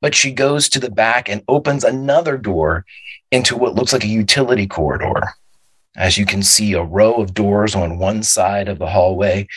but 0.00 0.14
she 0.14 0.30
goes 0.30 0.68
to 0.68 0.78
the 0.78 0.90
back 0.90 1.28
and 1.28 1.42
opens 1.48 1.84
another 1.84 2.36
door 2.36 2.84
into 3.32 3.56
what 3.56 3.74
looks 3.74 3.92
like 3.92 4.04
a 4.04 4.08
utility 4.08 4.66
corridor. 4.66 5.22
As 5.96 6.16
you 6.16 6.24
can 6.24 6.42
see, 6.42 6.74
a 6.74 6.82
row 6.82 7.14
of 7.14 7.34
doors 7.34 7.74
on 7.74 7.98
one 7.98 8.22
side 8.22 8.68
of 8.68 8.78
the 8.78 8.86
hallway, 8.86 9.48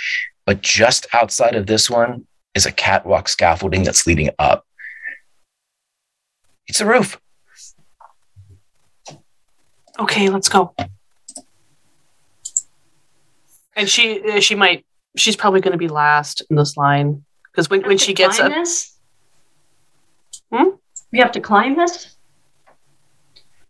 but 0.45 0.61
just 0.61 1.05
outside 1.13 1.55
of 1.55 1.67
this 1.67 1.89
one 1.89 2.25
is 2.55 2.65
a 2.65 2.71
catwalk 2.71 3.27
scaffolding 3.27 3.83
that's 3.83 4.07
leading 4.07 4.29
up. 4.39 4.65
It's 6.67 6.81
a 6.81 6.85
roof. 6.85 7.19
Okay, 9.99 10.29
let's 10.29 10.49
go. 10.49 10.73
And 13.75 13.89
she 13.89 14.21
uh, 14.23 14.39
she 14.39 14.55
might 14.55 14.85
she's 15.17 15.35
probably 15.35 15.61
gonna 15.61 15.77
be 15.77 15.87
last 15.87 16.41
in 16.49 16.55
this 16.55 16.77
line. 16.77 17.23
Because 17.51 17.69
when, 17.69 17.81
when 17.83 17.97
she 17.97 18.13
gets 18.13 18.37
climb 18.37 18.51
up 18.51 18.57
this? 18.57 18.97
Hmm? 20.51 20.69
We 21.11 21.19
have 21.19 21.31
to 21.33 21.39
climb 21.39 21.77
this? 21.77 22.15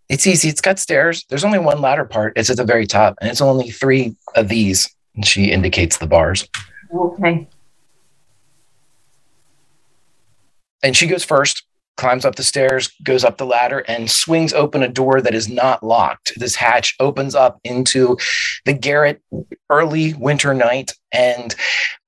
It's 0.09 0.25
easy. 0.25 0.49
It's 0.49 0.61
got 0.61 0.79
stairs. 0.79 1.25
There's 1.29 1.43
only 1.43 1.59
one 1.59 1.81
ladder 1.81 2.05
part. 2.05 2.33
It's 2.35 2.49
at 2.49 2.57
the 2.57 2.63
very 2.63 2.87
top, 2.87 3.15
and 3.21 3.29
it's 3.29 3.41
only 3.41 3.71
three 3.71 4.15
of 4.35 4.49
these. 4.49 4.89
And 5.15 5.25
she 5.25 5.51
indicates 5.51 5.97
the 5.97 6.07
bars. 6.07 6.47
Okay. 6.93 7.47
and 10.85 10.95
she 10.95 11.07
goes 11.07 11.23
first 11.23 11.63
climbs 11.97 12.25
up 12.25 12.35
the 12.35 12.43
stairs 12.43 12.91
goes 13.03 13.23
up 13.23 13.37
the 13.37 13.45
ladder 13.45 13.79
and 13.87 14.09
swings 14.09 14.53
open 14.53 14.83
a 14.83 14.87
door 14.87 15.21
that 15.21 15.33
is 15.33 15.47
not 15.47 15.83
locked. 15.83 16.33
This 16.37 16.55
hatch 16.55 16.95
opens 16.99 17.35
up 17.35 17.59
into 17.63 18.17
the 18.65 18.73
Garrett 18.73 19.21
early 19.69 20.13
winter 20.13 20.53
night 20.53 20.91
and 21.11 21.55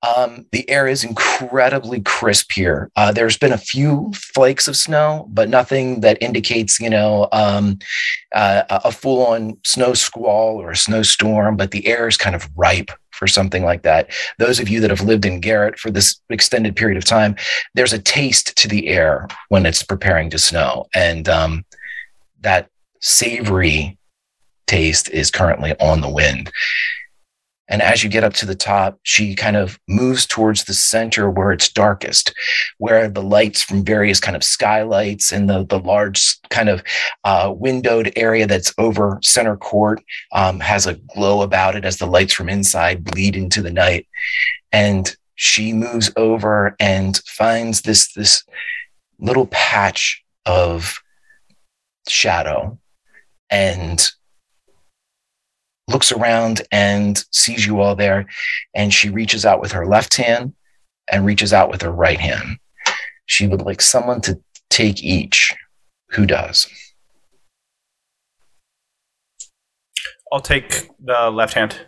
um, 0.06 0.46
the 0.52 0.68
air 0.68 0.86
is 0.86 1.02
incredibly 1.02 2.00
crisp 2.00 2.52
here. 2.52 2.90
Uh, 2.94 3.10
there's 3.10 3.38
been 3.38 3.52
a 3.52 3.58
few 3.58 4.12
flakes 4.14 4.68
of 4.68 4.76
snow 4.76 5.26
but 5.30 5.48
nothing 5.48 6.00
that 6.00 6.18
indicates 6.20 6.78
you 6.80 6.90
know 6.90 7.28
um, 7.32 7.78
uh, 8.34 8.62
a 8.70 8.88
a 8.88 8.92
full-on 8.92 9.56
snow 9.64 9.92
squall 9.92 10.60
or 10.60 10.70
a 10.70 10.76
snowstorm 10.76 11.56
but 11.56 11.70
the 11.70 11.86
air 11.86 12.08
is 12.08 12.16
kind 12.16 12.34
of 12.34 12.48
ripe 12.56 12.90
for 13.18 13.26
something 13.26 13.64
like 13.64 13.82
that. 13.82 14.10
Those 14.38 14.60
of 14.60 14.68
you 14.68 14.80
that 14.80 14.90
have 14.90 15.02
lived 15.02 15.26
in 15.26 15.40
Garrett 15.40 15.78
for 15.78 15.90
this 15.90 16.20
extended 16.30 16.76
period 16.76 16.96
of 16.96 17.04
time 17.04 17.36
there's 17.74 17.92
a 17.92 17.98
taste 17.98 18.56
to 18.56 18.68
the 18.68 18.88
air 18.88 19.26
when 19.48 19.66
it's 19.66 19.82
preparing 19.82 20.30
to 20.30 20.38
snow. 20.38 20.86
And 20.94 21.28
um, 21.28 21.64
that 22.40 22.68
savory 23.00 23.98
taste 24.66 25.10
is 25.10 25.30
currently 25.30 25.74
on 25.80 26.00
the 26.00 26.08
wind 26.08 26.50
and 27.68 27.82
as 27.82 28.02
you 28.02 28.10
get 28.10 28.24
up 28.24 28.34
to 28.34 28.46
the 28.46 28.54
top 28.54 28.98
she 29.02 29.34
kind 29.34 29.56
of 29.56 29.78
moves 29.88 30.26
towards 30.26 30.64
the 30.64 30.74
center 30.74 31.30
where 31.30 31.52
it's 31.52 31.68
darkest 31.68 32.32
where 32.78 33.08
the 33.08 33.22
lights 33.22 33.62
from 33.62 33.84
various 33.84 34.20
kind 34.20 34.36
of 34.36 34.44
skylights 34.44 35.32
and 35.32 35.48
the, 35.48 35.64
the 35.66 35.78
large 35.78 36.36
kind 36.50 36.68
of 36.68 36.82
uh, 37.24 37.52
windowed 37.54 38.12
area 38.16 38.46
that's 38.46 38.72
over 38.78 39.18
center 39.22 39.56
court 39.56 40.02
um, 40.32 40.60
has 40.60 40.86
a 40.86 40.94
glow 41.14 41.42
about 41.42 41.74
it 41.74 41.84
as 41.84 41.98
the 41.98 42.06
lights 42.06 42.32
from 42.32 42.48
inside 42.48 43.04
bleed 43.04 43.36
into 43.36 43.62
the 43.62 43.70
night. 43.70 44.06
And 44.72 45.14
she 45.34 45.72
moves 45.72 46.10
over 46.16 46.76
and 46.80 47.20
finds 47.26 47.82
this 47.82 48.12
this 48.12 48.44
little 49.18 49.46
patch 49.46 50.22
of 50.46 51.00
shadow. 52.08 52.78
And 53.50 54.06
looks 55.88 56.12
around 56.12 56.62
and 56.70 57.24
sees 57.32 57.66
you 57.66 57.80
all 57.80 57.94
there 57.94 58.26
and 58.74 58.92
she 58.92 59.08
reaches 59.08 59.44
out 59.44 59.60
with 59.60 59.72
her 59.72 59.86
left 59.86 60.16
hand 60.16 60.54
and 61.10 61.24
reaches 61.24 61.52
out 61.52 61.70
with 61.70 61.82
her 61.82 61.90
right 61.90 62.20
hand 62.20 62.58
she 63.28 63.46
would 63.46 63.62
like 63.62 63.80
someone 63.80 64.20
to 64.22 64.40
take 64.70 65.04
each 65.04 65.54
who 66.10 66.26
does? 66.26 66.66
I'll 70.32 70.40
take 70.40 70.88
the 71.02 71.30
left 71.30 71.54
hand. 71.54 71.78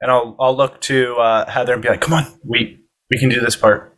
And 0.00 0.10
I'll 0.10 0.36
I'll 0.38 0.56
look 0.56 0.80
to 0.82 1.14
uh, 1.16 1.50
Heather 1.50 1.72
and 1.72 1.82
be 1.82 1.88
like, 1.88 2.02
"Come 2.02 2.14
on, 2.14 2.26
we 2.44 2.84
we 3.10 3.18
can 3.18 3.28
do 3.28 3.40
this 3.40 3.56
part." 3.56 3.96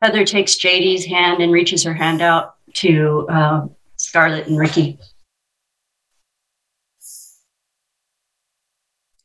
Heather 0.00 0.24
takes 0.24 0.56
JD's 0.56 1.04
hand 1.04 1.42
and 1.42 1.50
reaches 1.50 1.82
her 1.82 1.94
hand 1.94 2.22
out 2.22 2.54
to 2.74 3.26
uh, 3.28 3.66
Scarlett 4.08 4.46
and 4.46 4.58
Ricky. 4.58 4.98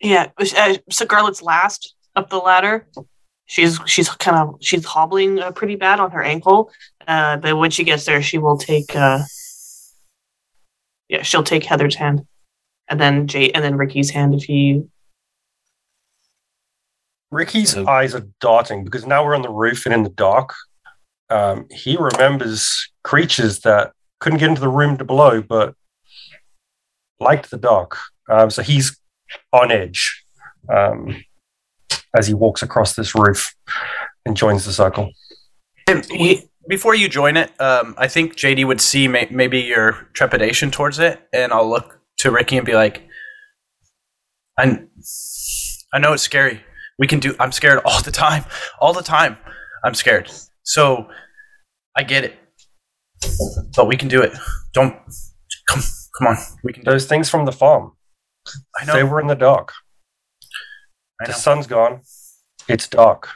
Yeah, 0.02 0.28
uh, 0.38 0.74
Scarlett's 0.90 1.42
last 1.42 1.96
up 2.18 2.30
the 2.30 2.38
ladder. 2.38 2.86
She's 3.46 3.80
she's 3.86 4.10
kind 4.10 4.36
of 4.36 4.58
she's 4.60 4.84
hobbling 4.84 5.40
uh, 5.40 5.52
pretty 5.54 5.78
bad 5.78 6.02
on 6.02 6.12
her 6.12 6.22
ankle, 6.22 6.70
uh, 7.08 7.38
but 7.38 7.56
when 7.58 7.72
she 7.72 7.86
gets 7.86 8.04
there, 8.04 8.22
she 8.22 8.38
will 8.38 8.58
take. 8.58 8.94
Uh, 8.94 9.20
yeah, 11.08 11.22
she'll 11.22 11.44
take 11.44 11.64
Heather's 11.64 11.96
hand, 11.96 12.28
and 12.90 13.00
then 13.00 13.28
Jay, 13.28 13.52
and 13.52 13.64
then 13.64 13.78
Ricky's 13.78 14.10
hand 14.10 14.36
if 14.36 14.44
he. 14.44 14.84
Ricky's 17.32 17.72
So- 17.72 17.88
eyes 17.88 18.14
are 18.14 18.28
darting 18.42 18.84
because 18.84 19.06
now 19.06 19.24
we're 19.24 19.36
on 19.36 19.42
the 19.44 19.50
roof 19.50 19.86
and 19.86 19.94
in 19.94 20.04
the 20.04 20.10
dark. 20.10 20.54
Um, 21.30 21.68
he 21.72 21.96
remembers 21.98 22.92
creatures 23.06 23.62
that 23.62 23.94
couldn't 24.24 24.40
get 24.40 24.48
into 24.48 24.62
the 24.62 24.70
room 24.70 24.98
to 24.98 25.04
below, 25.04 25.42
but 25.42 25.76
liked 27.20 27.52
the 27.52 27.58
dark. 27.58 27.98
Um, 28.30 28.50
so 28.50 28.62
he's 28.64 28.98
on 29.52 29.70
edge 29.70 30.24
um, 30.74 31.24
as 32.18 32.26
he 32.26 32.34
walks 32.34 32.64
across 32.64 32.96
this 32.96 33.14
roof 33.14 33.54
and 34.26 34.38
joins 34.38 34.64
the 34.66 34.72
circle. 34.72 35.12
He, 36.10 36.50
before 36.70 36.96
you 36.96 37.10
join 37.10 37.36
it, 37.36 37.52
um, 37.60 37.96
I 37.98 38.08
think 38.08 38.38
JD 38.38 38.66
would 38.66 38.80
see 38.80 39.10
may- 39.10 39.28
maybe 39.30 39.60
your 39.60 40.08
trepidation 40.14 40.72
towards 40.72 41.00
it, 41.00 41.20
and 41.34 41.52
I'll 41.52 41.70
look 41.70 42.00
to 42.20 42.32
Ricky 42.32 42.56
and 42.56 42.66
be 42.66 42.76
like, 42.76 43.04
"I, 44.58 44.84
I 45.94 46.00
know 46.00 46.14
it's 46.14 46.24
scary. 46.24 46.62
We 46.98 47.08
can 47.08 47.20
do. 47.20 47.36
I'm 47.42 47.52
scared 47.52 47.82
all 47.84 48.02
the 48.02 48.12
time. 48.12 48.46
All 48.80 48.94
the 48.94 49.04
time. 49.04 49.36
I'm 49.84 49.94
scared. 49.94 50.32
So, 50.64 51.10
I 51.98 52.04
get 52.04 52.24
it, 52.24 52.38
but 53.76 53.88
we 53.88 53.96
can 53.98 54.08
do 54.08 54.22
it. 54.22 54.34
Don't 54.74 54.96
come. 55.70 55.82
Come 56.20 56.28
on. 56.28 56.38
We 56.64 56.74
can 56.74 56.84
do 56.84 56.90
it. 56.90 56.94
Those 56.94 57.06
things 57.06 57.30
from 57.30 57.46
the 57.46 57.52
farm, 57.52 57.94
I 58.80 58.86
know. 58.86 58.94
they 58.94 59.04
were 59.04 59.20
in 59.20 59.28
the 59.28 59.36
dark. 59.36 59.72
I 61.22 61.26
The 61.26 61.32
know. 61.32 61.38
sun's 61.38 61.68
gone. 61.68 62.02
It's 62.68 62.88
dark. 62.88 63.30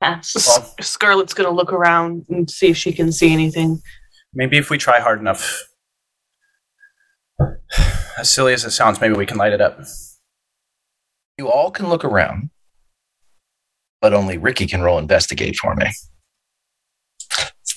Pass. 0.00 0.34
Well, 0.34 0.74
Scarlett's 0.80 1.34
gonna 1.34 1.50
look 1.50 1.72
around 1.72 2.26
and 2.28 2.50
see 2.50 2.68
if 2.68 2.76
she 2.76 2.92
can 2.92 3.10
see 3.12 3.32
anything. 3.32 3.80
maybe 4.34 4.58
if 4.58 4.68
we 4.70 4.76
try 4.78 5.00
hard 5.00 5.20
enough, 5.20 5.62
as 8.18 8.32
silly 8.32 8.52
as 8.52 8.64
it 8.64 8.70
sounds, 8.70 9.00
maybe 9.00 9.14
we 9.14 9.26
can 9.26 9.36
light 9.38 9.52
it 9.52 9.60
up. 9.60 9.80
You 11.38 11.48
all 11.50 11.70
can 11.70 11.88
look 11.88 12.04
around, 12.04 12.50
but 14.00 14.12
only 14.14 14.36
Ricky 14.38 14.66
can 14.66 14.82
roll 14.82 14.98
investigate 14.98 15.56
for 15.56 15.74
me. 15.74 15.86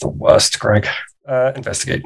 The 0.02 0.10
worst, 0.10 0.60
Greg. 0.60 0.88
Uh, 1.28 1.52
investigate. 1.56 2.04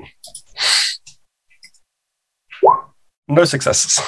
No 3.27 3.45
successes. 3.45 3.99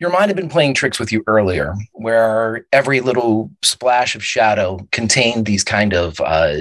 Your 0.00 0.10
mind 0.10 0.28
had 0.28 0.36
been 0.36 0.48
playing 0.48 0.74
tricks 0.74 1.00
with 1.00 1.10
you 1.10 1.24
earlier, 1.26 1.74
where 1.92 2.66
every 2.72 3.00
little 3.00 3.50
splash 3.62 4.14
of 4.14 4.24
shadow 4.24 4.86
contained 4.92 5.44
these 5.44 5.64
kind 5.64 5.92
of 5.92 6.20
uh, 6.20 6.56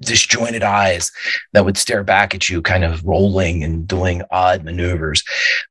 disjointed 0.00 0.62
eyes 0.62 1.12
that 1.52 1.64
would 1.64 1.76
stare 1.76 2.02
back 2.02 2.34
at 2.34 2.48
you, 2.48 2.62
kind 2.62 2.84
of 2.84 3.04
rolling 3.04 3.62
and 3.62 3.86
doing 3.86 4.22
odd 4.30 4.64
maneuvers. 4.64 5.22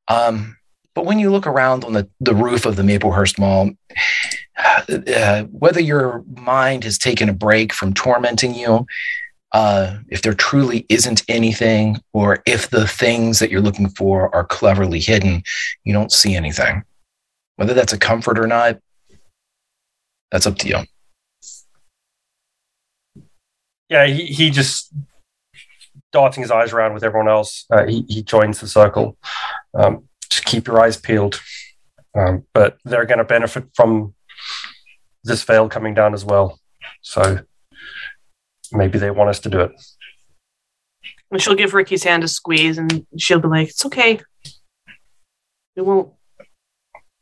Um, 0.08 0.58
but 0.96 1.06
when 1.06 1.20
you 1.20 1.30
look 1.30 1.46
around 1.46 1.84
on 1.84 1.94
the, 1.94 2.10
the 2.22 2.34
roof 2.34 2.66
of 2.66 2.78
the 2.78 2.84
Maplehurst 2.84 3.38
Mall, 3.38 3.72
uh, 4.88 5.44
whether 5.44 5.82
your 5.82 6.24
mind 6.26 6.86
has 6.86 6.98
taken 6.98 7.28
a 7.28 7.34
break 7.34 7.74
from 7.74 7.94
tormenting 7.94 8.56
you, 8.56 8.88
uh, 9.52 9.98
if 10.08 10.22
there 10.22 10.34
truly 10.34 10.86
isn't 10.88 11.24
anything, 11.28 12.02
or 12.14 12.42
if 12.46 12.70
the 12.70 12.88
things 12.88 13.40
that 13.40 13.52
you're 13.52 13.62
looking 13.62 13.90
for 13.90 14.34
are 14.34 14.46
cleverly 14.46 15.00
hidden, 15.00 15.44
you 15.84 15.94
don't 15.94 16.12
see 16.12 16.34
anything. 16.34 16.84
Whether 17.58 17.74
that's 17.74 17.94
a 17.94 17.98
comfort 17.98 18.40
or 18.40 18.48
not, 18.48 18.80
that's 20.32 20.48
up 20.48 20.58
to 20.60 20.68
you. 20.68 20.78
Yeah, 23.90 24.08
he, 24.08 24.26
he 24.26 24.50
just 24.50 24.92
darting 26.12 26.42
his 26.42 26.52
eyes 26.52 26.74
around 26.74 26.94
with 26.94 27.04
everyone 27.04 27.30
else. 27.30 27.66
Uh, 27.70 27.86
he, 27.86 28.06
he 28.08 28.24
joins 28.24 28.60
the 28.60 28.68
circle. 28.68 29.18
Um, 29.74 30.08
keep 30.46 30.68
your 30.68 30.82
eyes 30.82 30.98
peeled. 30.98 31.42
Um, 32.18 32.46
but 32.54 32.78
they're 32.86 33.06
going 33.06 33.18
to 33.18 33.26
benefit 33.26 33.66
from 33.76 34.14
this 35.24 35.44
veil 35.44 35.68
coming 35.68 35.94
down 35.94 36.14
as 36.14 36.24
well. 36.24 36.60
So 37.02 37.40
maybe 38.72 38.98
they 39.00 39.12
want 39.12 39.30
us 39.30 39.40
to 39.42 39.50
do 39.50 39.60
it. 39.62 39.72
And 41.32 41.42
she'll 41.42 41.56
give 41.56 41.74
Ricky's 41.74 42.04
hand 42.04 42.24
a 42.24 42.28
squeeze, 42.28 42.78
and 42.78 43.06
she'll 43.18 43.40
be 43.40 43.48
like, 43.48 43.70
"It's 43.70 43.86
okay. 43.86 44.22
We 45.76 45.82
won't. 45.82 46.14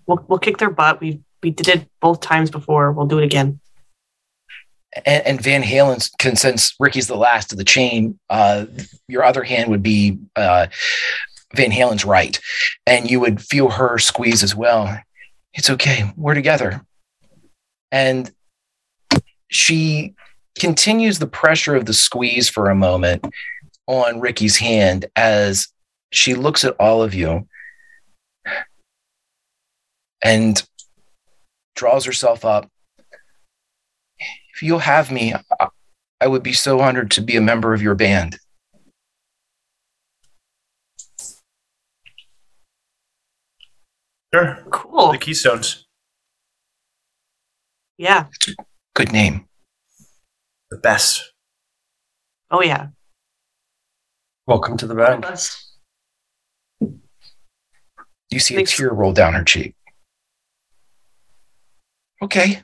We'll 0.06 0.24
we'll 0.28 0.40
kick 0.40 0.58
their 0.58 0.70
butt. 0.70 1.00
We 1.00 1.22
we 1.42 1.50
did 1.50 1.68
it 1.70 1.90
both 2.02 2.20
times 2.20 2.52
before. 2.52 2.92
We'll 2.92 3.08
do 3.08 3.20
it 3.20 3.24
again." 3.24 3.60
And, 5.06 5.26
and 5.26 5.42
Van 5.42 5.64
Halen, 5.64 6.12
can, 6.20 6.36
since 6.36 6.76
Ricky's 6.80 7.08
the 7.08 7.16
last 7.16 7.52
of 7.52 7.58
the 7.58 7.64
chain, 7.64 8.20
uh, 8.30 8.66
your 9.08 9.24
other 9.24 9.44
hand 9.44 9.72
would 9.72 9.82
be 9.82 10.20
uh, 10.36 10.68
Van 11.56 11.72
Halen's 11.72 12.06
right, 12.06 12.40
and 12.86 13.10
you 13.10 13.20
would 13.20 13.42
feel 13.42 13.70
her 13.70 13.98
squeeze 13.98 14.44
as 14.44 14.56
well. 14.56 15.00
It's 15.54 15.70
okay. 15.70 16.12
We're 16.18 16.34
together. 16.34 16.82
And 17.92 18.32
she 19.50 20.16
continues 20.58 21.20
the 21.20 21.28
pressure 21.28 21.76
of 21.76 21.86
the 21.86 21.94
squeeze 21.94 22.50
for 22.50 22.70
a 22.70 22.76
moment 22.76 23.26
on 23.88 24.20
Ricky's 24.20 24.58
hand 24.58 25.06
as 25.16 25.68
she 26.12 26.34
looks 26.34 26.64
at 26.64 26.76
all 26.80 27.04
of 27.04 27.14
you 27.14 27.48
and 30.24 30.64
draws 31.76 32.06
herself 32.06 32.46
up. 32.46 32.70
If 34.56 34.62
you'll 34.62 34.80
have 34.80 35.12
me, 35.12 35.34
I- 35.60 35.68
would 36.28 36.44
be 36.44 36.54
so 36.54 36.80
honored 36.80 37.12
to 37.12 37.22
be 37.22 37.36
a 37.36 37.42
member 37.42 37.74
of 37.74 37.82
your 37.82 37.96
band. 37.96 38.38
Sure. 44.34 44.64
Cool. 44.72 45.12
The 45.12 45.18
Keystones, 45.20 45.86
Yeah. 47.98 48.26
Good 48.96 49.12
name. 49.12 49.46
the 50.72 50.78
best. 50.78 51.32
Oh 52.50 52.62
yeah. 52.64 52.88
Welcome 54.48 54.76
to 54.78 54.88
the 54.88 54.96
All 54.96 55.14
of 55.14 55.22
band. 55.22 55.40
You 58.32 58.40
see 58.40 58.56
Thanks. 58.56 58.74
a 58.74 58.78
tear 58.78 58.90
roll 58.92 59.14
down 59.14 59.34
her 59.34 59.44
cheek. 59.44 59.76
Okay. 62.24 62.62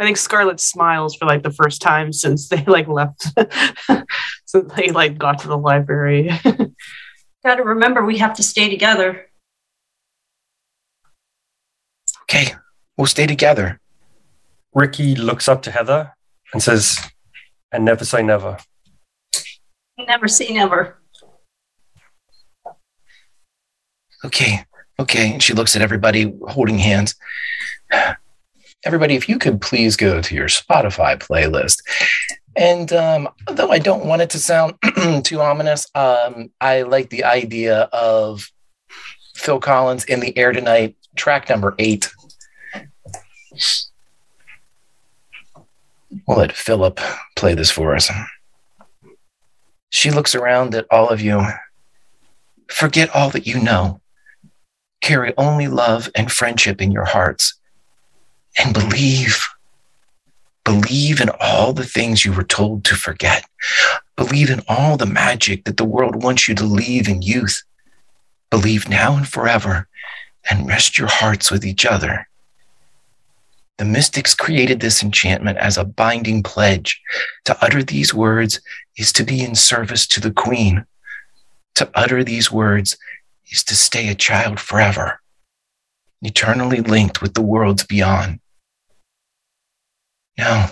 I 0.00 0.04
think 0.04 0.16
Scarlett 0.16 0.58
smiles 0.58 1.14
for 1.14 1.26
like 1.26 1.44
the 1.44 1.52
first 1.52 1.80
time 1.80 2.12
since 2.12 2.48
they 2.48 2.64
like 2.64 2.88
left, 2.88 3.28
since 4.46 4.72
they 4.74 4.88
like 4.90 5.16
got 5.16 5.38
to 5.40 5.48
the 5.48 5.58
library. 5.58 6.30
Got 7.44 7.56
to 7.56 7.64
remember, 7.64 8.04
we 8.04 8.18
have 8.18 8.34
to 8.34 8.42
stay 8.44 8.68
together. 8.70 9.26
Okay. 12.32 12.54
We'll 12.96 13.06
stay 13.06 13.26
together. 13.26 13.78
Ricky 14.72 15.14
looks 15.14 15.48
up 15.48 15.60
to 15.62 15.70
Heather 15.70 16.14
and 16.54 16.62
says, 16.62 16.98
and 17.70 17.84
never 17.84 18.06
say 18.06 18.22
never. 18.22 18.56
Never 19.98 20.28
say 20.28 20.48
never. 20.48 20.98
Okay. 24.24 24.64
Okay. 24.98 25.32
And 25.32 25.42
she 25.42 25.52
looks 25.52 25.76
at 25.76 25.82
everybody 25.82 26.34
holding 26.48 26.78
hands. 26.78 27.16
Everybody, 28.86 29.14
if 29.14 29.28
you 29.28 29.38
could 29.38 29.60
please 29.60 29.94
go 29.94 30.22
to 30.22 30.34
your 30.34 30.48
Spotify 30.48 31.18
playlist. 31.18 31.82
And 32.56 32.94
um, 32.94 33.28
though 33.46 33.70
I 33.70 33.78
don't 33.78 34.06
want 34.06 34.22
it 34.22 34.30
to 34.30 34.38
sound 34.38 34.76
too 35.24 35.42
ominous, 35.42 35.86
um, 35.94 36.50
I 36.62 36.82
like 36.82 37.10
the 37.10 37.24
idea 37.24 37.90
of 37.92 38.50
Phil 39.34 39.60
Collins 39.60 40.04
in 40.04 40.20
the 40.20 40.36
air 40.38 40.52
tonight, 40.52 40.96
track 41.14 41.50
number 41.50 41.74
eight. 41.78 42.10
We'll 46.26 46.38
let 46.38 46.52
Philip 46.52 47.00
play 47.36 47.54
this 47.54 47.70
for 47.70 47.94
us. 47.94 48.10
She 49.90 50.10
looks 50.10 50.34
around 50.34 50.74
at 50.74 50.86
all 50.90 51.08
of 51.08 51.20
you. 51.20 51.42
Forget 52.68 53.14
all 53.14 53.30
that 53.30 53.46
you 53.46 53.60
know. 53.60 54.00
Carry 55.00 55.34
only 55.36 55.68
love 55.68 56.08
and 56.14 56.30
friendship 56.30 56.80
in 56.80 56.92
your 56.92 57.04
hearts. 57.04 57.54
and 58.58 58.74
believe. 58.74 59.42
Believe 60.64 61.20
in 61.20 61.30
all 61.40 61.72
the 61.72 61.86
things 61.86 62.24
you 62.24 62.32
were 62.32 62.44
told 62.44 62.84
to 62.84 62.94
forget. 62.94 63.44
Believe 64.16 64.50
in 64.50 64.62
all 64.68 64.96
the 64.96 65.06
magic 65.06 65.64
that 65.64 65.76
the 65.76 65.84
world 65.84 66.22
wants 66.22 66.46
you 66.46 66.54
to 66.54 66.64
leave 66.64 67.08
in 67.08 67.22
youth. 67.22 67.62
Believe 68.50 68.88
now 68.88 69.16
and 69.16 69.26
forever 69.26 69.88
and 70.50 70.68
rest 70.68 70.98
your 70.98 71.08
hearts 71.08 71.50
with 71.50 71.64
each 71.64 71.86
other. 71.86 72.28
The 73.78 73.84
mystics 73.84 74.34
created 74.34 74.80
this 74.80 75.02
enchantment 75.02 75.58
as 75.58 75.76
a 75.76 75.84
binding 75.84 76.42
pledge. 76.42 77.00
To 77.46 77.56
utter 77.64 77.82
these 77.82 78.14
words 78.14 78.60
is 78.96 79.12
to 79.14 79.24
be 79.24 79.42
in 79.42 79.54
service 79.54 80.06
to 80.08 80.20
the 80.20 80.30
queen. 80.30 80.84
To 81.76 81.90
utter 81.94 82.22
these 82.22 82.52
words 82.52 82.96
is 83.50 83.64
to 83.64 83.74
stay 83.74 84.08
a 84.08 84.14
child 84.14 84.60
forever, 84.60 85.20
eternally 86.20 86.80
linked 86.80 87.22
with 87.22 87.34
the 87.34 87.42
worlds 87.42 87.84
beyond. 87.84 88.40
Now, 90.36 90.70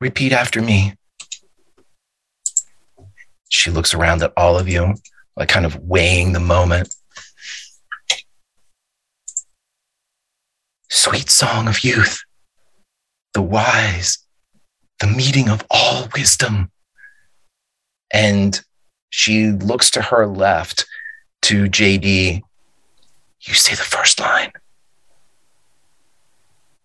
repeat 0.00 0.32
after 0.32 0.62
me. 0.62 0.94
She 3.48 3.70
looks 3.70 3.94
around 3.94 4.22
at 4.22 4.32
all 4.36 4.58
of 4.58 4.68
you, 4.68 4.94
like 5.36 5.48
kind 5.48 5.66
of 5.66 5.76
weighing 5.76 6.32
the 6.32 6.40
moment. 6.40 6.94
Sweet 10.90 11.30
song 11.30 11.68
of 11.68 11.84
youth, 11.84 12.20
the 13.32 13.42
wise, 13.42 14.18
the 14.98 15.06
meeting 15.06 15.48
of 15.48 15.64
all 15.70 16.08
wisdom. 16.14 16.70
And 18.12 18.60
she 19.10 19.46
looks 19.52 19.90
to 19.92 20.02
her 20.02 20.26
left 20.26 20.84
to 21.42 21.64
JD. 21.64 22.42
You 23.42 23.54
say 23.54 23.74
the 23.74 23.82
first 23.82 24.18
line. 24.20 24.52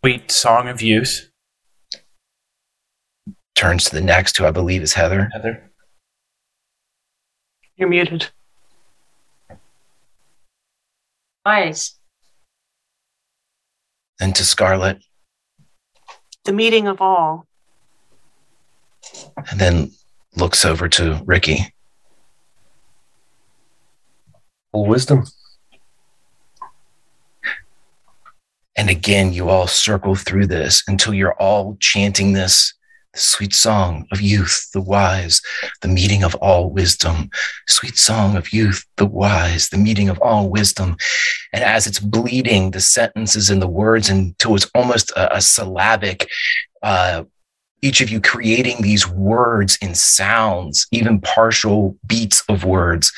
Sweet 0.01 0.31
song 0.31 0.67
of 0.67 0.83
youth. 0.83 1.31
Turns 3.55 3.85
to 3.85 3.95
the 3.95 4.01
next, 4.01 4.37
who 4.37 4.45
I 4.45 4.51
believe 4.51 4.83
is 4.83 4.93
Heather. 4.93 5.29
Heather. 5.33 5.71
You're 7.75 7.89
muted. 7.89 8.29
Wise. 11.45 11.97
Then 14.19 14.33
to 14.33 14.45
Scarlet, 14.45 15.03
The 16.45 16.53
meeting 16.53 16.87
of 16.87 17.01
all. 17.01 17.45
and 19.51 19.59
then 19.59 19.91
looks 20.35 20.65
over 20.65 20.87
to 20.89 21.21
Ricky. 21.25 21.73
All 24.71 24.85
wisdom. 24.85 25.25
And 28.77 28.89
again, 28.89 29.31
you 29.31 29.49
all 29.49 29.67
circle 29.67 30.15
through 30.15 30.47
this 30.47 30.83
until 30.87 31.13
you're 31.13 31.33
all 31.35 31.77
chanting 31.79 32.33
this 32.33 32.73
the 33.15 33.21
sweet 33.21 33.53
song 33.53 34.05
of 34.11 34.19
youth, 34.19 34.69
the 34.73 34.81
wise, 34.81 35.41
the 35.81 35.87
meeting 35.87 36.21
of 36.23 36.35
all 36.35 36.69
wisdom. 36.69 37.29
Sweet 37.67 37.97
song 37.97 38.35
of 38.35 38.51
youth, 38.51 38.85
the 38.97 39.05
wise, 39.05 39.69
the 39.69 39.77
meeting 39.77 40.09
of 40.09 40.19
all 40.19 40.49
wisdom. 40.49 40.97
And 41.53 41.63
as 41.63 41.87
it's 41.87 41.99
bleeding 41.99 42.71
the 42.71 42.81
sentences 42.81 43.49
and 43.49 43.61
the 43.61 43.67
words 43.67 44.09
until 44.09 44.55
it's 44.55 44.69
almost 44.75 45.11
a, 45.11 45.37
a 45.37 45.41
syllabic, 45.41 46.29
uh, 46.83 47.23
each 47.81 48.01
of 48.01 48.09
you 48.09 48.19
creating 48.19 48.81
these 48.81 49.07
words 49.07 49.77
in 49.81 49.95
sounds, 49.95 50.85
even 50.91 51.21
partial 51.21 51.97
beats 52.05 52.43
of 52.49 52.65
words. 52.65 53.13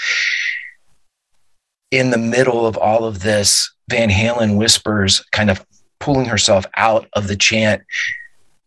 In 1.90 2.12
the 2.12 2.18
middle 2.18 2.68
of 2.68 2.78
all 2.78 3.06
of 3.06 3.22
this, 3.22 3.74
Van 3.90 4.10
Halen 4.10 4.58
whispers, 4.58 5.26
kind 5.32 5.50
of 5.50 5.66
pulling 6.00 6.26
herself 6.26 6.66
out 6.76 7.08
of 7.14 7.28
the 7.28 7.36
chant 7.36 7.82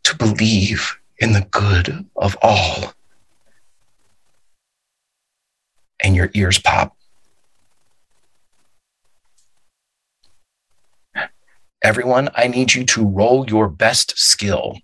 to 0.04 0.16
believe 0.16 0.96
in 1.20 1.32
the 1.32 1.46
good 1.50 2.06
of 2.16 2.36
all. 2.42 2.94
And 6.02 6.16
your 6.16 6.30
ears 6.34 6.58
pop. 6.58 6.96
Everyone, 11.82 12.28
I 12.34 12.46
need 12.48 12.74
you 12.74 12.84
to 12.86 13.06
roll 13.06 13.48
your 13.48 13.68
best 13.68 14.18
skill. 14.18 14.78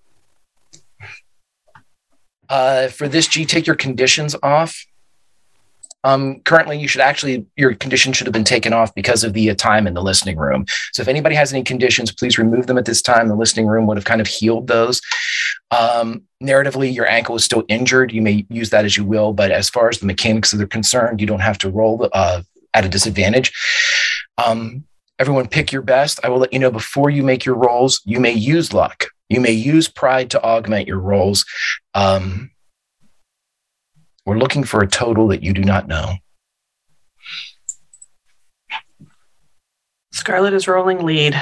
Uh, 2.49 2.89
for 2.89 3.09
this, 3.09 3.27
G, 3.27 3.45
take 3.45 3.67
your 3.67 3.77
conditions 3.77 4.37
off. 4.43 4.87
Um, 6.05 6.41
currently, 6.41 6.79
you 6.79 6.87
should 6.87 7.01
actually, 7.01 7.47
your 7.57 7.75
condition 7.75 8.13
should 8.13 8.27
have 8.27 8.33
been 8.33 8.45
taken 8.45 8.73
off 8.73 8.95
because 8.95 9.25
of 9.25 9.33
the 9.33 9.51
uh, 9.51 9.55
time 9.55 9.87
in 9.87 9.95
the 9.95 10.03
listening 10.03 10.37
room. 10.37 10.65
So 10.93 11.03
if 11.03 11.09
anybody 11.09 11.35
has 11.35 11.53
any 11.53 11.65
conditions, 11.65 12.13
please 12.13 12.39
remove 12.39 12.67
them 12.67 12.79
at 12.79 12.85
this 12.85 13.03
time. 13.03 13.29
The 13.29 13.35
listening 13.35 13.67
room 13.67 13.87
would 13.87 13.97
have 13.97 14.05
kind 14.05 14.21
of 14.21 14.29
healed 14.29 14.69
those. 14.69 15.01
Um, 15.73 16.23
narratively, 16.43 16.95
your 16.95 17.09
ankle 17.09 17.35
is 17.35 17.45
still 17.45 17.65
injured. 17.69 18.13
You 18.13 18.23
may 18.23 18.47
use 18.49 18.71
that 18.71 18.85
as 18.85 18.97
you 18.97 19.05
will, 19.05 19.33
but 19.33 19.51
as 19.51 19.69
far 19.69 19.89
as 19.89 19.99
the 19.99 20.07
mechanics 20.07 20.55
are 20.55 20.67
concerned, 20.67 21.21
you 21.21 21.27
don't 21.27 21.41
have 21.41 21.59
to 21.59 21.71
roll 21.71 22.09
uh, 22.13 22.43
at 22.73 22.85
a 22.85 22.89
disadvantage. 22.89 23.53
Um, 24.39 24.85
everyone 25.19 25.49
pick 25.49 25.73
your 25.73 25.83
best. 25.83 26.21
I 26.23 26.29
will 26.29 26.39
let 26.39 26.53
you 26.53 26.59
know 26.59 26.71
before 26.71 27.11
you 27.11 27.23
make 27.23 27.45
your 27.45 27.57
rolls. 27.57 28.01
You 28.05 28.21
may 28.21 28.33
use 28.33 28.73
luck. 28.73 29.07
You 29.29 29.41
may 29.41 29.53
use 29.53 29.89
pride 29.89 30.31
to 30.31 30.43
augment 30.43 30.87
your 30.87 31.01
rolls. 31.01 31.45
Um, 31.95 32.51
we're 34.27 34.37
looking 34.37 34.65
for 34.65 34.83
a 34.83 34.89
total 34.89 35.29
that 35.29 35.43
you 35.43 35.53
do 35.53 35.63
not 35.63 35.87
know. 35.87 36.17
Scarlet 40.13 40.53
is 40.53 40.67
rolling 40.67 41.05
lead. 41.05 41.41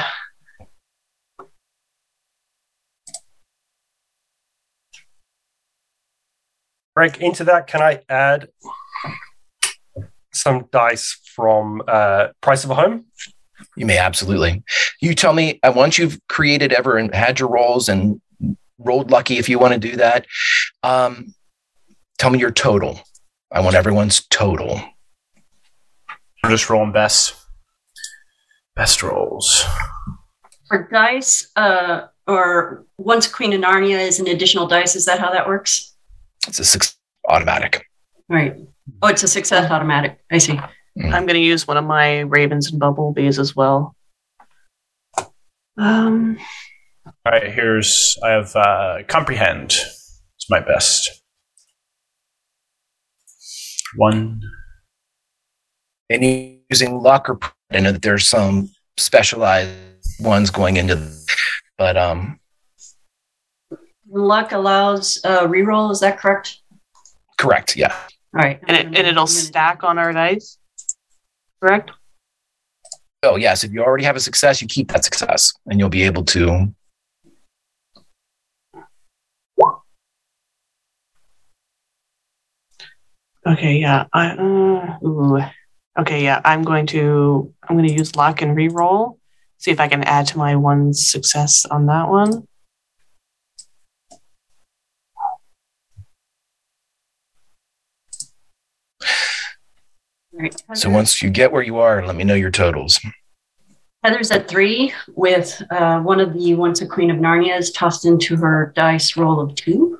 Greg, 6.94 7.16
into 7.20 7.42
that, 7.44 7.66
can 7.66 7.82
I 7.82 8.02
add 8.08 8.48
some 10.32 10.68
dice 10.70 11.18
from 11.34 11.82
uh, 11.88 12.28
Price 12.40 12.64
of 12.64 12.70
a 12.70 12.74
Home? 12.74 13.06
You 13.76 13.86
may 13.86 13.98
absolutely. 13.98 14.62
You 15.00 15.14
tell 15.14 15.32
me 15.32 15.58
uh, 15.62 15.72
once 15.74 15.98
you've 15.98 16.20
created 16.28 16.72
ever 16.72 16.98
and 16.98 17.12
had 17.14 17.40
your 17.40 17.48
rolls 17.48 17.88
and 17.88 18.20
rolled 18.78 19.10
lucky 19.10 19.38
if 19.38 19.48
you 19.48 19.58
want 19.58 19.72
to 19.72 19.80
do 19.80 19.96
that. 19.96 20.26
Um, 20.82 21.34
tell 22.24 22.30
me 22.30 22.38
your 22.38 22.50
total. 22.50 22.98
I 23.52 23.60
want 23.60 23.76
everyone's 23.76 24.26
total. 24.28 24.80
I'm 26.42 26.50
just 26.50 26.70
rolling 26.70 26.90
best. 26.90 27.34
Best 28.74 29.02
rolls. 29.02 29.62
For 30.68 30.88
dice, 30.90 31.50
uh, 31.54 32.06
or 32.26 32.86
once 32.96 33.26
Queen 33.28 33.52
of 33.52 33.60
Narnia 33.60 34.00
is 34.00 34.20
an 34.20 34.26
additional 34.26 34.66
dice, 34.66 34.96
is 34.96 35.04
that 35.04 35.18
how 35.18 35.32
that 35.32 35.46
works? 35.46 35.94
It's 36.48 36.58
a 36.58 36.64
six 36.64 36.96
automatic. 37.28 37.84
Right. 38.30 38.56
Oh, 39.02 39.08
it's 39.08 39.22
a 39.22 39.28
success 39.28 39.70
automatic. 39.70 40.18
I 40.32 40.38
see. 40.38 40.58
I'm 41.02 41.26
going 41.26 41.34
to 41.34 41.40
use 41.40 41.68
one 41.68 41.76
of 41.76 41.84
my 41.84 42.20
ravens 42.20 42.70
and 42.70 42.80
bumblebees 42.80 43.38
as 43.38 43.54
well. 43.54 43.94
Um, 45.76 46.38
All 47.04 47.12
right, 47.26 47.52
here's 47.52 48.16
I 48.24 48.30
have 48.30 48.56
uh, 48.56 49.02
comprehend. 49.08 49.72
It's 50.36 50.48
my 50.48 50.60
best. 50.60 51.20
One. 53.96 54.40
And 56.10 56.24
using 56.70 56.98
luck 57.00 57.28
or 57.28 57.36
pride, 57.36 57.52
I 57.72 57.80
know 57.80 57.92
that 57.92 58.02
there's 58.02 58.28
some 58.28 58.70
specialized 58.96 59.70
ones 60.20 60.50
going 60.50 60.76
into, 60.76 61.10
but 61.78 61.96
um, 61.96 62.38
Luck 64.08 64.52
allows 64.52 65.20
uh, 65.24 65.46
reroll. 65.46 65.90
Is 65.90 66.00
that 66.00 66.18
correct? 66.18 66.60
correct. 67.36 67.76
Yeah. 67.76 67.92
All 68.34 68.42
right. 68.42 68.60
and, 68.68 68.76
it, 68.76 68.86
and 68.86 69.06
it'll 69.06 69.26
stack 69.26 69.84
on 69.84 69.98
our 69.98 70.12
dice. 70.12 70.58
Correct? 71.60 71.90
Oh 73.22 73.36
yes. 73.36 73.64
If 73.64 73.72
you 73.72 73.82
already 73.82 74.04
have 74.04 74.16
a 74.16 74.20
success, 74.20 74.60
you 74.60 74.68
keep 74.68 74.92
that 74.92 75.04
success, 75.04 75.52
and 75.66 75.78
you'll 75.78 75.88
be 75.88 76.02
able 76.02 76.24
to. 76.26 76.72
Okay, 83.46 83.76
yeah. 83.76 84.06
I, 84.12 84.30
uh, 84.30 85.06
ooh. 85.06 85.40
Okay, 85.98 86.24
yeah. 86.24 86.40
I'm 86.44 86.62
going 86.62 86.86
to 86.88 87.52
I'm 87.68 87.76
going 87.76 87.88
to 87.88 87.94
use 87.94 88.16
luck 88.16 88.42
and 88.42 88.56
re-roll. 88.56 89.18
See 89.58 89.70
if 89.70 89.80
I 89.80 89.88
can 89.88 90.02
add 90.04 90.26
to 90.28 90.38
my 90.38 90.56
one 90.56 90.92
success 90.92 91.64
on 91.66 91.86
that 91.86 92.08
one. 92.08 92.46
All 100.32 100.40
right. 100.40 100.62
So 100.74 100.90
once 100.90 101.22
you 101.22 101.30
get 101.30 101.52
where 101.52 101.62
you 101.62 101.78
are, 101.78 102.04
let 102.04 102.16
me 102.16 102.24
know 102.24 102.34
your 102.34 102.50
totals. 102.50 102.98
Heather's 104.02 104.30
at 104.30 104.48
three 104.48 104.92
with 105.14 105.62
uh, 105.70 106.00
one 106.00 106.20
of 106.20 106.34
the 106.34 106.54
once 106.54 106.82
a 106.82 106.86
Queen 106.86 107.10
of 107.10 107.18
Narnia 107.18 107.56
is 107.56 107.70
tossed 107.70 108.04
into 108.04 108.36
her 108.36 108.72
dice 108.74 109.16
roll 109.16 109.40
of 109.40 109.54
two. 109.54 109.98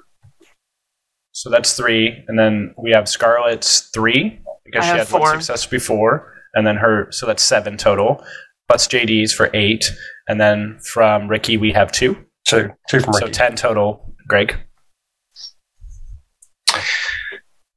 So 1.45 1.51
that's 1.51 1.77
three, 1.77 2.25
and 2.27 2.39
then 2.39 2.75
we 2.79 2.93
have 2.93 3.05
Scarlet's 3.05 3.91
three 3.93 4.41
because 4.65 4.83
I 4.87 4.93
she 4.93 4.99
had 5.01 5.07
four. 5.07 5.21
one 5.21 5.43
success 5.43 5.67
before, 5.67 6.33
and 6.55 6.67
then 6.67 6.77
her. 6.77 7.13
So 7.13 7.27
that's 7.27 7.43
seven 7.43 7.77
total. 7.77 8.25
plus 8.67 8.89
JD's 8.89 9.35
for 9.35 9.51
eight, 9.53 9.93
and 10.27 10.41
then 10.41 10.79
from 10.83 11.29
Ricky 11.29 11.59
we 11.59 11.73
have 11.73 11.93
two. 11.93 12.17
Two. 12.47 12.71
Two 12.89 13.01
from 13.01 13.13
Ricky. 13.17 13.27
So 13.27 13.31
ten 13.31 13.57
total. 13.57 14.15
Greg. 14.27 14.57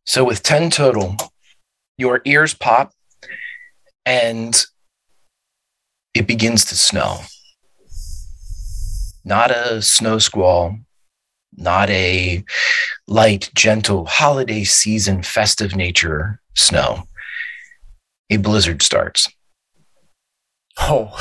So 0.05 0.23
with 0.23 0.43
10 0.43 0.69
total, 0.69 1.17
your 1.97 2.21
ears 2.23 2.53
pop 2.53 2.93
and 4.05 4.63
it 6.13 6.25
begins 6.25 6.63
to 6.63 6.75
snow. 6.75 7.17
Not 9.25 9.51
a 9.51 9.81
snow 9.81 10.19
squall, 10.19 10.77
not 11.55 11.89
a 11.89 12.43
light, 13.07 13.49
gentle 13.55 14.05
holiday 14.05 14.63
season, 14.63 15.23
festive 15.23 15.75
nature 15.75 16.39
snow. 16.55 17.03
A 18.29 18.37
blizzard 18.37 18.81
starts. 18.81 19.29
Oh, 20.79 21.17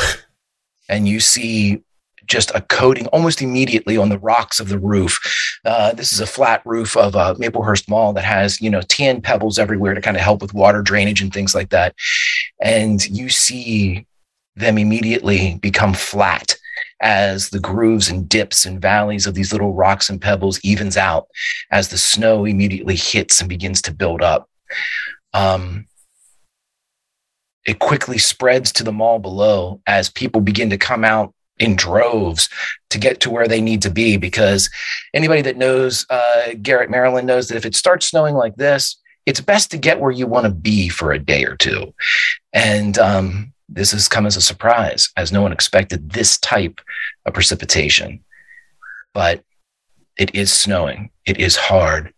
and 0.89 1.09
you 1.09 1.21
see 1.21 1.83
just 2.27 2.51
a 2.55 2.61
coating 2.61 3.07
almost 3.09 3.41
immediately 3.41 3.97
on 3.97 4.09
the 4.09 4.19
rocks 4.19 4.59
of 4.59 4.69
the 4.69 4.79
roof. 4.79 5.19
Uh, 5.65 5.93
this 5.93 6.13
is 6.13 6.21
a 6.21 6.27
flat 6.27 6.61
roof 6.65 6.97
of 6.97 7.15
a 7.15 7.35
Maplehurst 7.37 7.89
Mall 7.89 8.13
that 8.13 8.25
has, 8.25 8.61
you 8.61 8.69
know, 8.69 8.81
tan 8.83 9.21
pebbles 9.21 9.59
everywhere 9.59 9.95
to 9.95 10.01
kind 10.01 10.17
of 10.17 10.23
help 10.23 10.43
with 10.43 10.55
water 10.55 10.83
drainage 10.83 11.23
and 11.23 11.33
things 11.33 11.55
like 11.55 11.71
that. 11.71 11.95
And 12.61 13.07
you 13.09 13.29
see 13.29 14.07
them 14.57 14.79
immediately 14.79 15.57
become 15.57 15.95
flat 15.95 16.57
as 17.01 17.51
the 17.51 17.61
grooves 17.61 18.09
and 18.09 18.29
dips 18.29 18.65
and 18.65 18.81
valleys 18.81 19.27
of 19.27 19.35
these 19.35 19.53
little 19.53 19.75
rocks 19.75 20.09
and 20.09 20.21
pebbles 20.21 20.61
evens 20.61 20.97
out 20.97 21.29
as 21.71 21.89
the 21.89 21.99
snow 21.99 22.45
immediately 22.45 22.97
hits 22.97 23.41
and 23.41 23.49
begins 23.49 23.83
to 23.83 23.93
build 23.93 24.23
up. 24.23 24.49
Um, 25.35 25.87
it 27.67 27.79
quickly 27.81 28.19
spreads 28.19 28.73
to 28.73 28.85
the 28.85 28.93
mall 28.93 29.19
below 29.19 29.81
as 29.87 30.09
people 30.09 30.41
begin 30.41 30.71
to 30.71 30.79
come 30.79 31.05
out 31.05 31.35
in 31.59 31.75
droves 31.75 32.49
to 32.91 32.99
get 32.99 33.21
to 33.21 33.31
where 33.31 33.49
they 33.49 33.61
need 33.61 33.83
to 33.83 33.91
be 33.91 34.17
because 34.17 34.71
anybody 35.15 35.43
that 35.43 35.57
knows 35.57 36.07
uh, 36.11 36.53
Garrett, 36.63 36.91
Maryland 36.91 37.27
knows 37.27 37.49
that 37.49 37.57
if 37.57 37.67
it 37.67 37.75
starts 37.75 38.07
snowing 38.07 38.35
like 38.35 38.57
this, 38.57 38.97
it's 39.25 39.41
best 39.41 39.71
to 39.73 39.79
get 39.79 40.01
where 40.01 40.13
you 40.13 40.27
want 40.27 40.45
to 40.45 40.53
be 40.53 40.89
for 40.89 41.13
a 41.13 41.19
day 41.19 41.45
or 41.45 41.57
two. 41.57 41.93
And 42.53 42.97
um, 42.99 43.53
this 43.69 43.93
has 43.93 44.09
come 44.09 44.27
as 44.27 44.37
a 44.37 44.41
surprise 44.41 45.11
as 45.17 45.33
no 45.33 45.43
one 45.43 45.53
expected 45.53 46.11
this 46.11 46.39
type 46.39 46.81
of 47.25 47.35
precipitation. 47.35 48.25
But 49.13 49.43
it 50.17 50.35
is 50.35 50.53
snowing. 50.53 51.11
It 51.27 51.39
is 51.41 51.57
hard. 51.57 52.13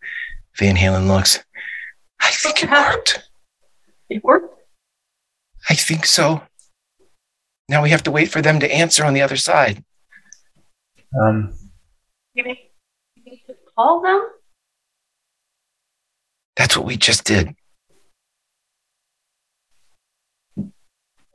Van 0.58 0.76
Halen 0.76 1.06
looks, 1.06 1.42
I 2.20 2.30
think 2.30 2.62
it 2.62 2.70
worked. 2.70 3.28
It 4.10 4.24
worked. 4.24 4.54
I 5.70 5.74
think 5.74 6.06
so. 6.06 6.42
Now 7.68 7.82
we 7.82 7.90
have 7.90 8.02
to 8.04 8.10
wait 8.10 8.30
for 8.30 8.40
them 8.42 8.58
to 8.60 8.72
answer 8.72 9.04
on 9.04 9.14
the 9.14 9.22
other 9.22 9.36
side. 9.36 9.84
um, 11.20 11.54
Maybe 12.34 12.70
to 13.46 13.54
Call 13.76 14.00
them? 14.00 14.26
That's 16.56 16.76
what 16.76 16.86
we 16.86 16.96
just 16.96 17.24
did. 17.24 17.54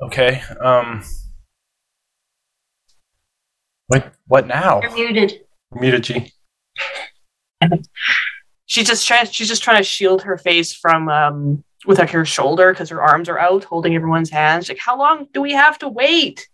Okay. 0.06 0.42
Um, 0.60 1.04
what? 3.88 4.14
What 4.28 4.48
now? 4.48 4.82
You're 4.82 4.94
muted. 4.94 5.42
Muted 5.74 6.04
G. 6.04 6.32
She's 8.66 8.88
just 8.88 9.08
trying. 9.08 9.28
She's 9.28 9.48
just 9.48 9.64
trying 9.64 9.78
to 9.78 9.84
shield 9.84 10.24
her 10.24 10.38
face 10.38 10.74
from 10.74 11.10
um 11.10 11.64
with 11.86 12.00
like 12.00 12.10
her 12.12 12.26
shoulder 12.26 12.72
because 12.72 12.90
her 12.90 13.02
arms 13.02 13.30
are 13.30 13.40
out, 13.40 13.64
holding 13.64 13.96
everyone's 13.96 14.30
hands. 14.30 14.70
Like, 14.70 14.80
how 14.80 14.98
long 14.98 15.28
do 15.34 15.42
we 15.42 15.52
have 15.52 15.78
to 15.80 15.88
wait? 15.88 16.48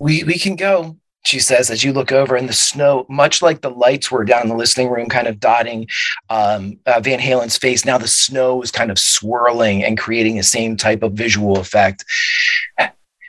We 0.00 0.24
we 0.24 0.38
can 0.38 0.56
go, 0.56 0.96
she 1.24 1.40
says 1.40 1.70
as 1.70 1.82
you 1.82 1.92
look 1.92 2.12
over 2.12 2.36
in 2.36 2.46
the 2.46 2.52
snow, 2.52 3.06
much 3.08 3.40
like 3.40 3.62
the 3.62 3.70
lights 3.70 4.10
were 4.10 4.24
down 4.24 4.42
in 4.42 4.48
the 4.48 4.54
listening 4.54 4.90
room, 4.90 5.08
kind 5.08 5.26
of 5.26 5.40
dotting 5.40 5.86
um, 6.28 6.78
uh, 6.86 7.00
Van 7.00 7.18
Halen's 7.18 7.56
face. 7.56 7.84
Now 7.84 7.98
the 7.98 8.08
snow 8.08 8.62
is 8.62 8.70
kind 8.70 8.90
of 8.90 8.98
swirling 8.98 9.82
and 9.82 9.98
creating 9.98 10.36
the 10.36 10.42
same 10.42 10.76
type 10.76 11.02
of 11.02 11.14
visual 11.14 11.58
effect. 11.58 12.04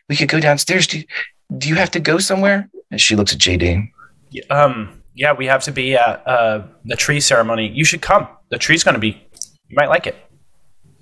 We 0.10 0.16
could 0.16 0.30
go 0.30 0.40
downstairs. 0.40 0.88
Do, 0.88 1.02
do 1.58 1.70
you 1.70 1.76
have 1.76 1.92
to 1.92 2.00
go 2.00 2.20
somewhere? 2.20 2.70
And 2.92 3.00
she 3.00 3.16
looks 3.16 3.34
at 3.34 3.40
JD. 3.40 3.90
Um, 4.50 5.02
yeah, 5.14 5.34
we 5.34 5.46
have 5.46 5.64
to 5.64 5.72
be 5.72 5.96
at 5.96 6.28
uh, 6.28 6.64
the 6.84 6.96
tree 6.96 7.20
ceremony. 7.20 7.70
You 7.74 7.86
should 7.86 8.02
come. 8.02 8.28
The 8.50 8.58
tree's 8.58 8.84
going 8.84 8.96
to 8.96 9.00
be. 9.00 9.22
You 9.70 9.76
might 9.76 9.90
like 9.90 10.06
it. 10.06 10.16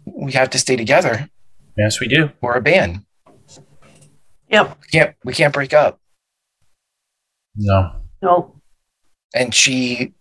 We 0.05 0.31
have 0.33 0.51
to 0.51 0.59
stay 0.59 0.75
together. 0.75 1.27
Yes, 1.77 1.99
we 1.99 2.07
do. 2.07 2.31
We're 2.39 2.53
a 2.53 2.61
band. 2.61 3.03
Yep. 4.49 4.77
We 4.81 4.87
can't 4.87 5.15
we 5.23 5.33
can't 5.33 5.53
break 5.53 5.73
up. 5.73 5.99
No. 7.55 7.91
No. 8.21 8.55
and 9.35 9.53
she 9.53 10.13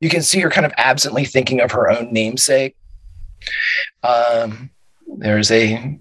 you 0.00 0.08
can 0.10 0.22
see 0.22 0.40
her 0.40 0.50
kind 0.50 0.66
of 0.66 0.72
absently 0.76 1.24
thinking 1.24 1.60
of 1.60 1.70
her 1.72 1.90
own 1.90 2.12
namesake 2.12 2.76
um, 4.02 4.70
there's 5.18 5.50
a 5.50 5.98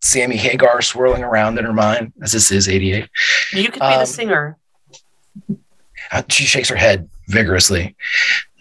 sammy 0.00 0.36
hagar 0.36 0.80
swirling 0.82 1.22
around 1.22 1.58
in 1.58 1.64
her 1.64 1.72
mind 1.72 2.12
as 2.22 2.32
this 2.32 2.50
is 2.50 2.68
88 2.68 3.08
You 3.52 3.64
could 3.64 3.74
be 3.74 3.80
Um, 3.80 4.00
the 4.00 4.06
singer. 4.06 4.58
Uh, 6.12 6.22
she 6.28 6.44
shakes 6.44 6.68
her 6.68 6.76
head 6.76 7.08
vigorously 7.28 7.94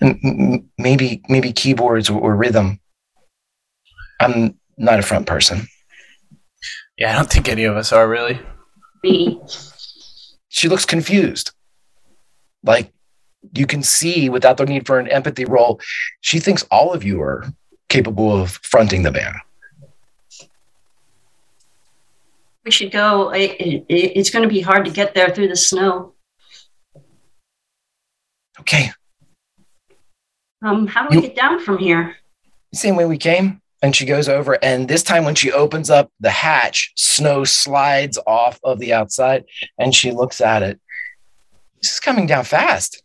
M- 0.01 0.20
m- 0.24 0.70
maybe 0.78 1.22
maybe 1.30 1.51
keyboards 1.51 2.10
or, 2.10 2.20
or 2.20 2.36
rhythm 2.36 2.80
i'm 4.20 4.55
not 4.78 4.99
a 4.99 5.03
front 5.03 5.26
person 5.26 5.68
Yeah, 6.97 7.14
I 7.14 7.16
don't 7.16 7.30
think 7.30 7.47
any 7.47 7.64
of 7.64 7.78
us 7.78 7.91
are 7.93 8.07
really. 8.10 8.39
Me. 9.03 9.39
She 10.50 10.68
looks 10.68 10.86
confused 10.86 11.52
like 12.64 12.91
you 13.54 13.66
can 13.66 13.82
see 13.82 14.30
without 14.30 14.58
the 14.58 14.66
need 14.66 14.86
for 14.86 15.00
an 15.00 15.08
empathy 15.08 15.45
role 15.45 15.80
she 16.22 16.39
thinks 16.39 16.64
all 16.70 16.93
of 16.93 17.04
you 17.04 17.22
are 17.22 17.45
capable 17.88 18.36
of 18.36 18.52
fronting 18.64 19.04
the 19.04 19.12
band 19.12 19.36
We 22.66 22.72
should 22.72 22.91
go. 22.91 23.32
It- 23.32 23.56
it- 23.60 23.86
it's 24.20 24.30
going 24.30 24.43
to 24.43 24.50
be 24.54 24.62
hard 24.62 24.86
to 24.86 24.91
get 24.91 25.16
there 25.16 25.34
through 25.34 25.47
the 25.47 25.56
snow. 25.56 26.14
okay 28.60 28.91
Um, 30.62 30.86
how 30.88 31.08
do 31.08 31.10
we 31.10 31.16
You- 31.16 31.22
get 31.30 31.36
down 31.36 31.60
from 31.64 31.78
here? 31.80 32.18
same 32.74 32.95
way 32.97 33.06
we 33.06 33.18
came. 33.18 33.62
And 33.82 33.95
she 33.95 34.05
goes 34.05 34.27
over, 34.27 34.57
and 34.61 34.89
this 34.89 35.03
time 35.03 35.23
when 35.23 35.36
she 35.36 35.53
opens 35.53 35.89
up 35.89 36.11
the 36.19 36.30
hatch, 36.30 36.91
snow 36.97 37.45
slides 37.45 38.19
off 38.27 38.59
of 38.63 38.80
the 38.80 38.93
outside, 38.93 39.45
and 39.77 39.95
she 39.95 40.11
looks 40.11 40.41
at 40.41 40.63
it. 40.63 40.80
This 41.82 41.93
is 41.93 41.99
coming 41.99 42.27
down 42.27 42.43
fast. 42.43 43.03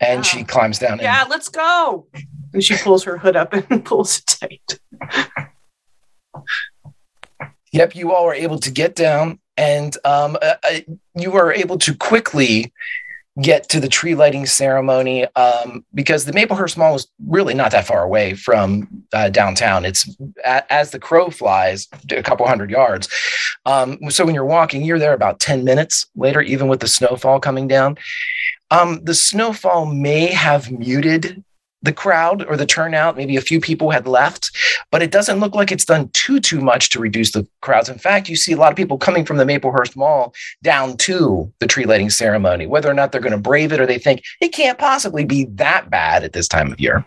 And 0.00 0.24
she 0.24 0.44
climbs 0.44 0.78
down. 0.78 1.00
Yeah, 1.00 1.24
let's 1.28 1.48
go. 1.48 2.06
And 2.54 2.62
she 2.64 2.76
pulls 2.76 3.04
her 3.04 3.18
hood 3.18 3.36
up 3.36 3.52
and 3.70 3.84
pulls 3.84 4.18
it 4.18 4.26
tight. 4.26 4.78
Yep, 7.72 7.94
you 7.94 8.12
all 8.12 8.24
were 8.24 8.34
able 8.34 8.58
to 8.60 8.70
get 8.70 8.94
down, 8.94 9.40
and 9.56 9.94
um, 10.04 10.38
uh, 10.40 10.54
uh, 10.62 10.80
you 11.14 11.30
were 11.30 11.52
able 11.52 11.76
to 11.78 11.94
quickly 11.94 12.72
get 13.40 13.68
to 13.68 13.80
the 13.80 13.88
tree 13.88 14.14
lighting 14.14 14.46
ceremony 14.46 15.24
um, 15.34 15.84
because 15.94 16.24
the 16.24 16.32
Maplehurst 16.32 16.76
Mall 16.76 16.94
is 16.94 17.06
really 17.26 17.54
not 17.54 17.70
that 17.70 17.86
far 17.86 18.02
away 18.02 18.34
from 18.34 18.88
uh, 19.12 19.28
downtown. 19.28 19.84
It's 19.84 20.16
a, 20.44 20.72
as 20.72 20.90
the 20.90 20.98
crow 20.98 21.30
flies 21.30 21.88
a 22.10 22.22
couple 22.22 22.46
hundred 22.46 22.70
yards. 22.70 23.08
Um, 23.64 23.98
so 24.10 24.24
when 24.24 24.34
you're 24.34 24.44
walking, 24.44 24.82
you're 24.82 24.98
there 24.98 25.12
about 25.12 25.40
10 25.40 25.64
minutes 25.64 26.06
later, 26.16 26.40
even 26.40 26.68
with 26.68 26.80
the 26.80 26.88
snowfall 26.88 27.40
coming 27.40 27.68
down. 27.68 27.96
Um, 28.70 29.00
the 29.02 29.14
snowfall 29.14 29.86
may 29.86 30.26
have 30.26 30.70
muted 30.70 31.42
the 31.82 31.92
crowd 31.92 32.44
or 32.46 32.56
the 32.56 32.66
turnout. 32.66 33.16
Maybe 33.16 33.36
a 33.36 33.40
few 33.40 33.60
people 33.60 33.90
had 33.90 34.06
left, 34.06 34.50
but 34.90 35.02
it 35.02 35.10
doesn't 35.10 35.40
look 35.40 35.54
like 35.54 35.70
it's 35.70 35.84
done 35.84 36.10
too 36.12 36.40
too 36.40 36.60
much 36.60 36.90
to 36.90 37.00
reduce 37.00 37.32
the 37.32 37.46
crowds. 37.60 37.88
In 37.88 37.98
fact, 37.98 38.28
you 38.28 38.36
see 38.36 38.52
a 38.52 38.56
lot 38.56 38.72
of 38.72 38.76
people 38.76 38.98
coming 38.98 39.24
from 39.24 39.36
the 39.36 39.44
Maplehurst 39.44 39.96
Mall 39.96 40.34
down 40.62 40.96
to 40.98 41.52
the 41.60 41.66
tree 41.66 41.84
lighting 41.84 42.10
ceremony, 42.10 42.66
whether 42.66 42.90
or 42.90 42.94
not 42.94 43.12
they're 43.12 43.20
going 43.20 43.32
to 43.32 43.38
brave 43.38 43.72
it 43.72 43.80
or 43.80 43.86
they 43.86 43.98
think 43.98 44.22
it 44.40 44.48
can't 44.48 44.78
possibly 44.78 45.24
be 45.24 45.44
that 45.52 45.90
bad 45.90 46.24
at 46.24 46.32
this 46.32 46.48
time 46.48 46.72
of 46.72 46.80
year. 46.80 47.06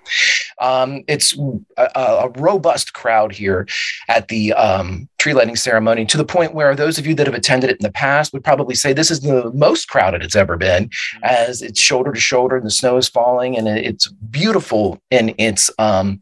Um, 0.60 1.04
it's 1.08 1.38
a, 1.78 1.90
a 1.96 2.30
robust 2.36 2.94
crowd 2.94 3.32
here 3.32 3.68
at 4.08 4.28
the 4.28 4.54
um, 4.54 5.10
tree 5.22 5.34
lighting 5.36 5.56
ceremony 5.56 6.04
to 6.04 6.18
the 6.18 6.26
point 6.26 6.56
where 6.56 6.76
those 6.76 6.98
of 6.98 7.06
you 7.06 7.14
that 7.14 7.28
have 7.28 7.36
attended 7.36 7.70
it 7.70 7.78
in 7.80 7.84
the 7.84 7.92
past 7.92 8.34
would 8.34 8.44
probably 8.44 8.74
say 8.74 8.92
this 8.92 9.12
is 9.12 9.20
the 9.20 9.52
most 9.54 9.88
crowded 9.88 10.24
it's 10.24 10.36
ever 10.36 10.58
been 10.58 10.90
as 11.22 11.62
it's 11.62 11.80
shoulder 11.80 12.12
to 12.12 12.20
shoulder 12.20 12.58
and 12.58 12.66
the 12.66 12.72
snow 12.72 12.98
is 12.98 13.08
falling 13.08 13.56
and 13.56 13.68
it's 13.68 14.08
beautiful 14.08 15.00
in 15.12 15.36
its 15.38 15.70
um, 15.78 16.20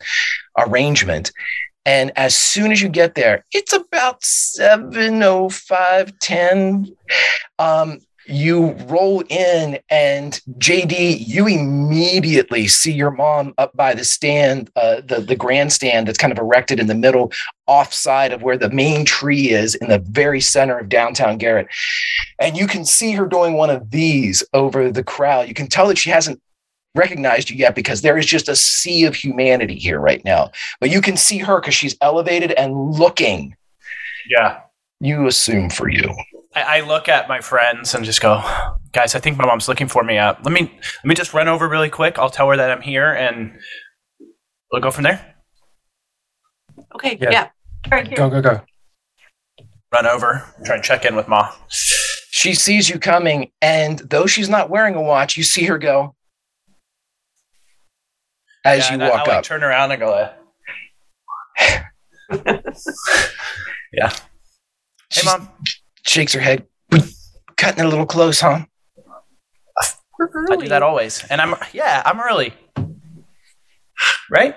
arrangement. 0.58 1.32
And 1.86 2.12
as 2.18 2.36
soon 2.36 2.74
as 2.74 2.82
you 2.82 2.89
get 2.89 3.16
there, 3.16 3.45
it's 3.54 3.72
about 3.72 4.20
7.05, 4.20 6.14
10. 6.20 6.97
Um, 7.58 8.02
you 8.30 8.71
roll 8.88 9.21
in 9.30 9.80
and 9.89 10.41
jd 10.59 11.17
you 11.27 11.47
immediately 11.47 12.67
see 12.67 12.91
your 12.91 13.11
mom 13.11 13.53
up 13.57 13.75
by 13.75 13.93
the 13.93 14.03
stand 14.03 14.69
uh, 14.75 15.01
the, 15.05 15.19
the 15.19 15.36
grandstand 15.36 16.07
that's 16.07 16.17
kind 16.17 16.32
of 16.32 16.38
erected 16.38 16.80
in 16.80 16.88
the 16.88 16.95
middle 16.95 17.32
offside 17.69 18.34
of 18.34 18.41
where 18.41 18.57
the 18.57 18.69
main 18.69 19.05
tree 19.05 19.51
is 19.51 19.75
in 19.75 19.88
the 19.89 19.99
very 19.99 20.41
center 20.41 20.80
of 20.80 20.89
downtown 20.89 21.38
garrett. 21.38 21.67
And 22.39 22.57
you 22.57 22.65
can 22.65 22.84
see 22.84 23.11
her 23.11 23.27
doing 23.27 23.53
one 23.53 23.69
of 23.69 23.91
these 23.91 24.43
over 24.53 24.91
the 24.91 25.03
crowd. 25.03 25.47
You 25.47 25.53
can 25.53 25.67
tell 25.67 25.88
that 25.88 25.97
she 25.99 26.09
hasn't 26.09 26.41
recognized 26.95 27.51
you 27.51 27.57
yet 27.57 27.75
because 27.75 28.01
there 28.01 28.17
is 28.17 28.25
just 28.25 28.49
a 28.49 28.55
sea 28.55 29.05
of 29.05 29.13
humanity 29.13 29.75
here 29.75 29.99
right 29.99 30.25
now. 30.25 30.51
But 30.82 30.89
you 30.89 30.99
can 30.99 31.15
see 31.15 31.38
her 31.38 31.61
because 31.61 31.75
she's 31.75 31.95
elevated 32.01 32.51
and 32.53 32.73
looking. 32.75 33.55
Yeah. 34.27 34.61
you 34.99 35.27
assume 35.27 35.69
for 35.69 35.89
you 35.89 36.13
I, 36.56 36.78
I 36.78 36.80
look 36.82 37.08
at 37.08 37.28
my 37.30 37.41
friends 37.41 37.93
and 37.93 38.04
just 38.04 38.22
go, 38.22 38.41
guys, 38.91 39.14
I 39.16 39.20
think 39.20 39.38
my 39.38 39.45
mom's 39.45 39.68
looking 39.68 39.88
for 39.88 40.04
me. 40.04 40.18
Uh, 40.18 40.34
let 40.43 40.52
me 40.52 40.62
let 40.62 41.06
me 41.06 41.16
just 41.16 41.34
run 41.34 41.47
over 41.47 41.68
really 41.68 41.89
quick. 41.89 42.18
I'll 42.18 42.30
tell 42.30 42.50
her 42.50 42.58
that 42.58 42.72
I'm 42.72 42.82
here, 42.82 43.12
and 43.14 43.60
we'll 44.72 44.82
go 44.82 44.91
from 44.91 45.04
there. 45.04 45.36
Okay, 46.95 47.18
Yeah. 47.22 47.30
yeah. 47.32 47.47
Right 47.91 48.08
here. 48.08 48.18
Go, 48.18 48.30
go, 48.30 48.41
go. 48.41 48.62
Run 49.93 50.06
over, 50.06 50.43
try 50.66 50.76
and 50.76 50.84
check 50.84 51.06
in 51.06 51.16
with 51.16 51.28
ma. 51.28 51.52
she 51.70 52.54
sees 52.54 52.89
you 52.89 53.00
coming 53.00 53.52
and 53.62 54.00
though 54.00 54.26
she's 54.28 54.47
not 54.50 54.70
wearing 54.70 54.93
a 54.95 55.02
watch 55.02 55.36
you 55.36 55.41
see 55.43 55.66
her 55.66 55.78
go 55.80 56.16
as 58.64 58.86
Yeah, 58.86 58.89
you 58.89 58.93
and 58.95 59.04
I- 59.04 59.10
walk 59.10 59.20
I'll, 59.22 59.26
like, 59.28 59.38
up 59.39 59.43
turn 59.43 59.64
around 59.64 59.91
and 59.91 60.00
go, 60.00 60.14
uh, 60.14 60.34
yeah. 63.91 64.10
Hey, 64.10 64.18
She's- 65.12 65.26
mom. 65.26 65.50
Shakes 66.06 66.34
her 66.34 66.39
head. 66.39 66.66
Cutting 67.58 67.84
it 67.84 67.86
a 67.86 67.89
little 67.89 68.06
close 68.06 68.39
huh? 68.39 68.66
I 70.22 70.56
do 70.58 70.68
that 70.68 70.84
always, 70.84 71.24
and 71.30 71.39
I'm 71.41 71.56
yeah, 71.74 72.02
I'm 72.06 72.20
early. 72.20 72.54
Right? 74.30 74.56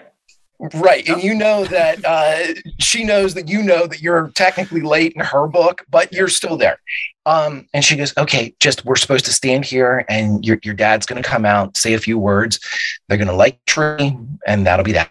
right. 0.74 1.09
And 1.09 1.22
you 1.22 1.34
know 1.34 1.64
that 1.64 2.05
uh, 2.05 2.61
she 2.78 3.05
knows 3.05 3.34
that 3.34 3.49
you 3.49 3.62
know 3.62 3.86
that 3.86 4.01
you're 4.01 4.30
technically 4.34 4.80
late 4.80 5.12
in 5.14 5.24
her 5.24 5.49
book 5.49 5.84
but 5.90 6.12
you're 6.12 6.28
still 6.28 6.57
there. 6.57 6.78
Um, 7.26 7.66
and 7.72 7.84
she 7.84 7.97
goes 7.97 8.12
okay 8.16 8.55
just 8.61 8.84
we're 8.84 8.97
supposed 8.97 9.24
to 9.24 9.32
stand 9.32 9.64
here 9.64 10.05
and 10.09 10.45
your, 10.45 10.59
your 10.62 10.74
dad's 10.74 11.07
going 11.07 11.22
to 11.22 11.28
come 11.28 11.45
out 11.45 11.76
say 11.76 11.95
a 11.95 11.99
few 11.99 12.18
words. 12.18 12.61
They're 13.09 13.18
going 13.18 13.28
to 13.28 13.34
light 13.34 13.59
the 13.66 13.72
tree 13.72 14.16
and 14.47 14.66
that'll 14.66 14.84
be 14.84 14.93
that. 14.93 15.11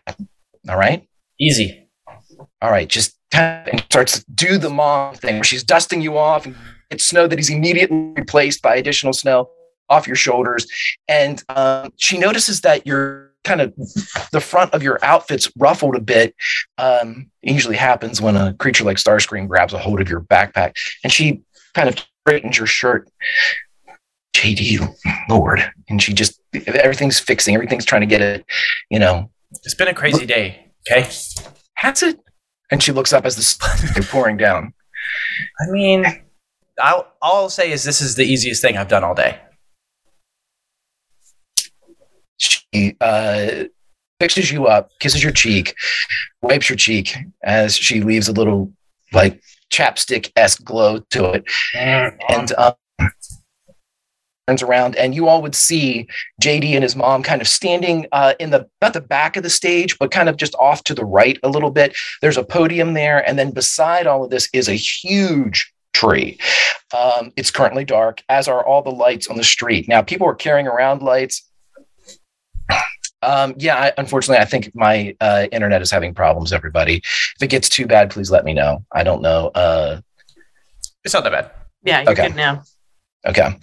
All 0.70 0.78
right? 0.78 1.08
Easy. 1.40 1.90
all 2.62 2.72
right, 2.72 2.88
just 2.88 3.18
and 3.34 3.80
starts 3.86 4.20
to 4.20 4.32
do 4.34 4.58
the 4.58 4.70
mom 4.70 5.16
thing 5.16 5.36
where 5.36 5.44
she's 5.44 5.64
dusting 5.64 6.02
you 6.02 6.18
off 6.18 6.46
and 6.46 6.56
it's 6.90 7.06
snow 7.06 7.28
that 7.28 7.40
is 7.40 7.50
immediately 7.50 7.98
replaced 8.16 8.62
by 8.62 8.76
additional 8.76 9.14
snow 9.14 9.50
off 9.90 10.08
your 10.08 10.16
shoulders. 10.16 10.68
And 11.08 11.44
um, 11.50 11.94
she 11.98 12.18
notices 12.18 12.62
that 12.62 12.86
your 12.86 13.32
kind 13.44 13.62
of 13.62 13.74
the 14.32 14.42
front 14.42 14.74
of 14.74 14.84
your 14.84 15.00
outfit's 15.04 15.52
ruffled 15.58 15.96
a 15.96 16.00
bit. 16.00 16.36
Um, 16.78 17.32
it 17.42 17.54
usually 17.54 17.76
happens 17.78 18.22
when 18.22 18.36
a 18.36 18.54
creature 18.54 18.84
like 18.84 18.98
Starscream 18.98 19.48
grabs 19.48 19.74
a 19.74 19.80
hold 19.80 20.00
of 20.02 20.10
your 20.10 20.22
backpack 20.22 20.76
and 21.04 21.12
she 21.12 21.42
kind 21.74 21.90
of 21.90 22.04
straightens 22.28 22.58
your 22.58 22.68
shirt. 22.68 23.10
JD, 24.36 24.88
Lord. 25.30 25.72
And 25.90 26.02
she 26.02 26.14
just, 26.14 26.40
everything's 26.54 27.20
fixing, 27.20 27.54
everything's 27.54 27.86
trying 27.86 28.02
to 28.02 28.08
get 28.08 28.22
it, 28.22 28.46
you 28.90 28.98
know, 29.00 29.30
It's 29.64 29.76
been 29.76 29.88
a 29.88 29.94
crazy 29.94 30.26
day. 30.26 30.72
Okay. 30.90 31.08
has 31.76 32.02
it? 32.02 32.20
And 32.72 32.82
she 32.82 32.92
looks 32.92 33.14
up 33.14 33.26
as 33.26 33.36
the 33.36 33.42
snow 33.42 34.02
pouring 34.10 34.38
down. 34.38 34.74
I 35.60 35.72
mean, 35.72 36.06
I'll 36.82 37.12
all 37.22 37.44
I'll 37.44 37.50
say 37.50 37.72
is 37.72 37.84
this 37.84 38.02
is 38.02 38.16
the 38.16 38.24
easiest 38.24 38.62
thing 38.62 38.78
I've 38.78 38.88
done 38.88 39.04
all 39.04 39.16
day. 39.16 39.40
She 42.38 42.96
uh, 43.02 43.66
fixes 44.20 44.52
you 44.52 44.68
up, 44.68 44.92
kisses 45.00 45.22
your 45.22 45.32
cheek, 45.32 45.76
wipes 46.42 46.70
your 46.70 46.78
cheek 46.78 47.16
as 47.44 47.76
she 47.76 48.02
leaves 48.02 48.28
a 48.28 48.34
little 48.34 48.72
like 49.14 49.42
chapstick 49.72 50.32
esque 50.36 50.64
glow 50.64 51.00
to 51.12 51.32
it, 51.32 51.44
and 51.76 52.54
um, 52.58 52.74
turns 54.52 54.62
around, 54.62 54.96
and 54.98 55.16
you 55.16 55.28
all 55.28 55.42
would 55.42 55.56
see 55.56 56.08
JD 56.42 56.74
and 56.74 56.84
his 56.84 56.96
mom 56.96 57.24
kind 57.24 57.42
of 57.42 57.48
standing 57.48 58.06
uh, 58.12 58.34
in 58.40 58.50
the 58.50 58.68
not 58.82 58.94
the 58.94 59.02
back 59.02 59.38
of 59.38 59.44
the 59.44 59.50
stage, 59.50 59.98
but 59.98 60.12
kind 60.12 60.28
of 60.28 60.36
just 60.36 60.54
off 60.56 60.84
to 60.84 60.94
the 60.94 61.06
right 61.06 61.40
a 61.44 61.50
little 61.50 61.72
bit. 61.72 61.96
There's 62.22 62.38
a 62.38 62.44
podium 62.44 62.94
there, 62.94 63.28
and 63.28 63.40
then 63.40 63.52
beside 63.52 64.08
all 64.08 64.24
of 64.26 64.30
this 64.30 64.50
is 64.54 64.68
a 64.68 64.74
huge 64.74 65.72
tree. 65.94 66.38
Um, 66.94 67.32
it's 67.38 67.52
currently 67.52 67.86
dark, 67.86 68.22
as 68.28 68.48
are 68.50 68.66
all 68.66 68.82
the 68.82 68.92
lights 68.92 69.28
on 69.28 69.38
the 69.38 69.44
street. 69.44 69.88
Now, 69.88 70.02
people 70.02 70.28
are 70.28 70.36
carrying 70.36 70.68
around 70.68 71.02
lights. 71.02 71.48
Um, 73.24 73.54
yeah, 73.58 73.76
I, 73.78 73.94
unfortunately, 73.98 74.42
I 74.42 74.46
think 74.46 74.72
my 74.74 75.16
uh, 75.22 75.46
internet 75.52 75.82
is 75.82 75.92
having 75.92 76.14
problems. 76.14 76.52
Everybody, 76.52 76.98
if 76.98 77.36
it 77.42 77.48
gets 77.50 77.70
too 77.70 77.86
bad, 77.86 78.10
please 78.10 78.32
let 78.32 78.44
me 78.44 78.54
know. 78.54 78.84
I 78.92 79.04
don't 79.04 79.22
know. 79.22 79.48
Uh, 79.50 80.02
It's 81.06 81.14
not 81.14 81.24
that 81.24 81.32
bad. 81.32 81.52
Yeah, 81.84 82.02
you're 82.02 82.12
Okay. 82.12 82.28
good 82.28 82.36
now. 82.36 82.64
Okay. 83.26 83.56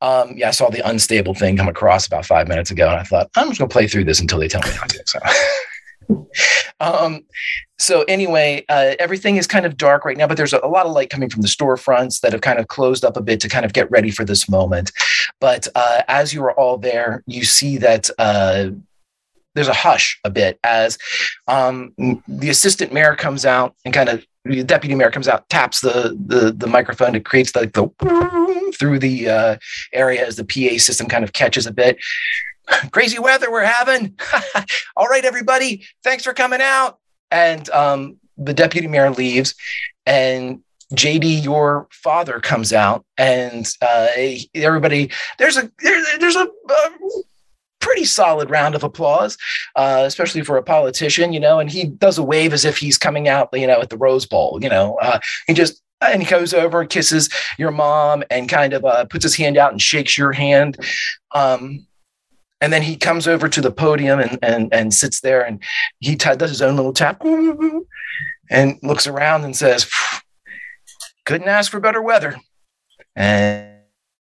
Um, 0.00 0.34
yeah, 0.36 0.48
I 0.48 0.52
saw 0.52 0.70
the 0.70 0.86
unstable 0.88 1.34
thing 1.34 1.56
come 1.56 1.68
across 1.68 2.06
about 2.06 2.24
five 2.24 2.48
minutes 2.48 2.70
ago, 2.70 2.88
and 2.88 2.98
I 2.98 3.02
thought 3.02 3.30
I'm 3.36 3.48
just 3.48 3.58
going 3.58 3.68
to 3.68 3.72
play 3.72 3.86
through 3.86 4.04
this 4.04 4.20
until 4.20 4.38
they 4.38 4.48
tell 4.48 4.62
me 4.62 4.74
not 4.76 4.88
to. 4.88 5.02
So, 5.06 6.26
um, 6.80 7.26
so 7.78 8.02
anyway, 8.02 8.64
uh, 8.68 8.94
everything 8.98 9.36
is 9.36 9.46
kind 9.46 9.66
of 9.66 9.76
dark 9.76 10.04
right 10.04 10.16
now, 10.16 10.26
but 10.26 10.36
there's 10.36 10.52
a, 10.52 10.60
a 10.62 10.68
lot 10.68 10.86
of 10.86 10.92
light 10.92 11.10
coming 11.10 11.28
from 11.28 11.42
the 11.42 11.48
storefronts 11.48 12.20
that 12.20 12.32
have 12.32 12.40
kind 12.40 12.58
of 12.58 12.68
closed 12.68 13.04
up 13.04 13.16
a 13.16 13.22
bit 13.22 13.40
to 13.40 13.48
kind 13.48 13.64
of 13.64 13.72
get 13.72 13.90
ready 13.90 14.10
for 14.10 14.24
this 14.24 14.48
moment. 14.48 14.90
But 15.38 15.68
uh, 15.74 16.02
as 16.08 16.32
you 16.32 16.42
are 16.44 16.52
all 16.52 16.78
there, 16.78 17.22
you 17.26 17.44
see 17.44 17.78
that. 17.78 18.10
Uh, 18.18 18.70
there's 19.56 19.66
a 19.66 19.74
hush 19.74 20.20
a 20.22 20.30
bit 20.30 20.60
as 20.62 20.96
um, 21.48 21.92
the 22.28 22.50
assistant 22.50 22.92
mayor 22.92 23.16
comes 23.16 23.44
out 23.44 23.74
and 23.84 23.92
kind 23.92 24.08
of 24.08 24.24
the 24.44 24.64
deputy 24.64 24.94
mayor 24.94 25.10
comes 25.10 25.28
out, 25.28 25.48
taps 25.48 25.80
the 25.80 26.16
the, 26.26 26.52
the 26.52 26.66
microphone, 26.66 27.14
it 27.14 27.24
creates 27.24 27.54
like 27.54 27.72
the 27.72 27.86
boom 27.86 28.72
through 28.72 28.98
the 28.98 29.28
uh, 29.28 29.56
area 29.92 30.26
as 30.26 30.36
the 30.36 30.44
PA 30.44 30.78
system 30.78 31.08
kind 31.08 31.24
of 31.24 31.32
catches 31.32 31.66
a 31.66 31.72
bit. 31.72 31.98
Crazy 32.90 33.18
weather 33.18 33.50
we're 33.50 33.64
having. 33.64 34.18
All 34.96 35.06
right, 35.06 35.24
everybody, 35.24 35.84
thanks 36.02 36.24
for 36.24 36.32
coming 36.32 36.60
out. 36.60 36.98
And 37.30 37.68
um, 37.70 38.16
the 38.36 38.54
deputy 38.54 38.88
mayor 38.88 39.10
leaves, 39.10 39.54
and 40.06 40.62
JD, 40.94 41.44
your 41.44 41.86
father, 41.92 42.40
comes 42.40 42.72
out, 42.72 43.04
and 43.16 43.68
uh, 43.82 44.08
everybody. 44.54 45.10
There's 45.38 45.56
a 45.56 45.70
there, 45.80 46.18
there's 46.18 46.36
a. 46.36 46.48
Uh, 46.68 46.88
pretty 47.80 48.04
solid 48.04 48.50
round 48.50 48.74
of 48.74 48.84
applause, 48.84 49.36
uh, 49.76 50.02
especially 50.06 50.42
for 50.42 50.56
a 50.56 50.62
politician, 50.62 51.32
you 51.32 51.40
know, 51.40 51.58
and 51.58 51.70
he 51.70 51.86
does 51.86 52.18
a 52.18 52.22
wave 52.22 52.52
as 52.52 52.64
if 52.64 52.78
he's 52.78 52.98
coming 52.98 53.26
out, 53.26 53.48
you 53.52 53.66
know, 53.66 53.80
at 53.80 53.90
the 53.90 53.96
Rose 53.96 54.26
Bowl, 54.26 54.58
you 54.62 54.68
know, 54.68 54.96
uh, 55.02 55.18
he 55.46 55.54
just, 55.54 55.82
and 56.00 56.22
he 56.22 56.28
goes 56.28 56.54
over 56.54 56.80
and 56.80 56.90
kisses 56.90 57.28
your 57.58 57.70
mom 57.70 58.22
and 58.30 58.48
kind 58.48 58.72
of 58.72 58.84
uh, 58.84 59.04
puts 59.04 59.24
his 59.24 59.36
hand 59.36 59.56
out 59.56 59.72
and 59.72 59.82
shakes 59.82 60.16
your 60.16 60.32
hand. 60.32 60.78
Um, 61.34 61.86
and 62.62 62.72
then 62.72 62.82
he 62.82 62.96
comes 62.96 63.26
over 63.26 63.48
to 63.48 63.60
the 63.60 63.70
podium 63.70 64.20
and, 64.20 64.38
and, 64.42 64.72
and 64.72 64.94
sits 64.94 65.20
there 65.20 65.42
and 65.42 65.62
he 65.98 66.16
t- 66.16 66.36
does 66.36 66.50
his 66.50 66.62
own 66.62 66.76
little 66.76 66.92
tap 66.92 67.22
and 68.50 68.78
looks 68.82 69.06
around 69.06 69.44
and 69.44 69.56
says, 69.56 69.90
couldn't 71.24 71.48
ask 71.48 71.70
for 71.70 71.80
better 71.80 72.02
weather. 72.02 72.36
And 73.16 73.69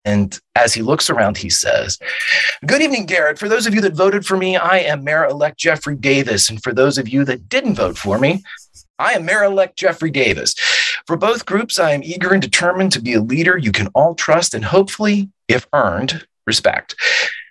and 0.06 0.38
as 0.54 0.72
he 0.72 0.82
looks 0.82 1.10
around, 1.10 1.36
he 1.36 1.50
says, 1.50 1.98
Good 2.64 2.80
evening, 2.80 3.06
Garrett. 3.06 3.38
For 3.38 3.48
those 3.48 3.66
of 3.66 3.74
you 3.74 3.80
that 3.82 3.94
voted 3.94 4.24
for 4.24 4.36
me, 4.36 4.56
I 4.56 4.78
am 4.78 5.02
Mayor 5.02 5.26
elect 5.26 5.58
Jeffrey 5.58 5.96
Davis. 5.96 6.48
And 6.48 6.62
for 6.62 6.72
those 6.72 6.96
of 6.96 7.08
you 7.08 7.24
that 7.24 7.48
didn't 7.48 7.74
vote 7.74 7.98
for 7.98 8.18
me, 8.18 8.44
I 9.00 9.14
am 9.14 9.26
Mayor 9.26 9.42
elect 9.42 9.76
Jeffrey 9.76 10.12
Davis. 10.12 10.54
For 11.06 11.16
both 11.16 11.44
groups, 11.44 11.78
I 11.78 11.90
am 11.90 12.04
eager 12.04 12.32
and 12.32 12.40
determined 12.40 12.92
to 12.92 13.02
be 13.02 13.14
a 13.14 13.20
leader 13.20 13.58
you 13.58 13.72
can 13.72 13.88
all 13.88 14.14
trust 14.14 14.54
and 14.54 14.64
hopefully, 14.64 15.28
if 15.48 15.66
earned, 15.72 16.24
respect. 16.46 16.94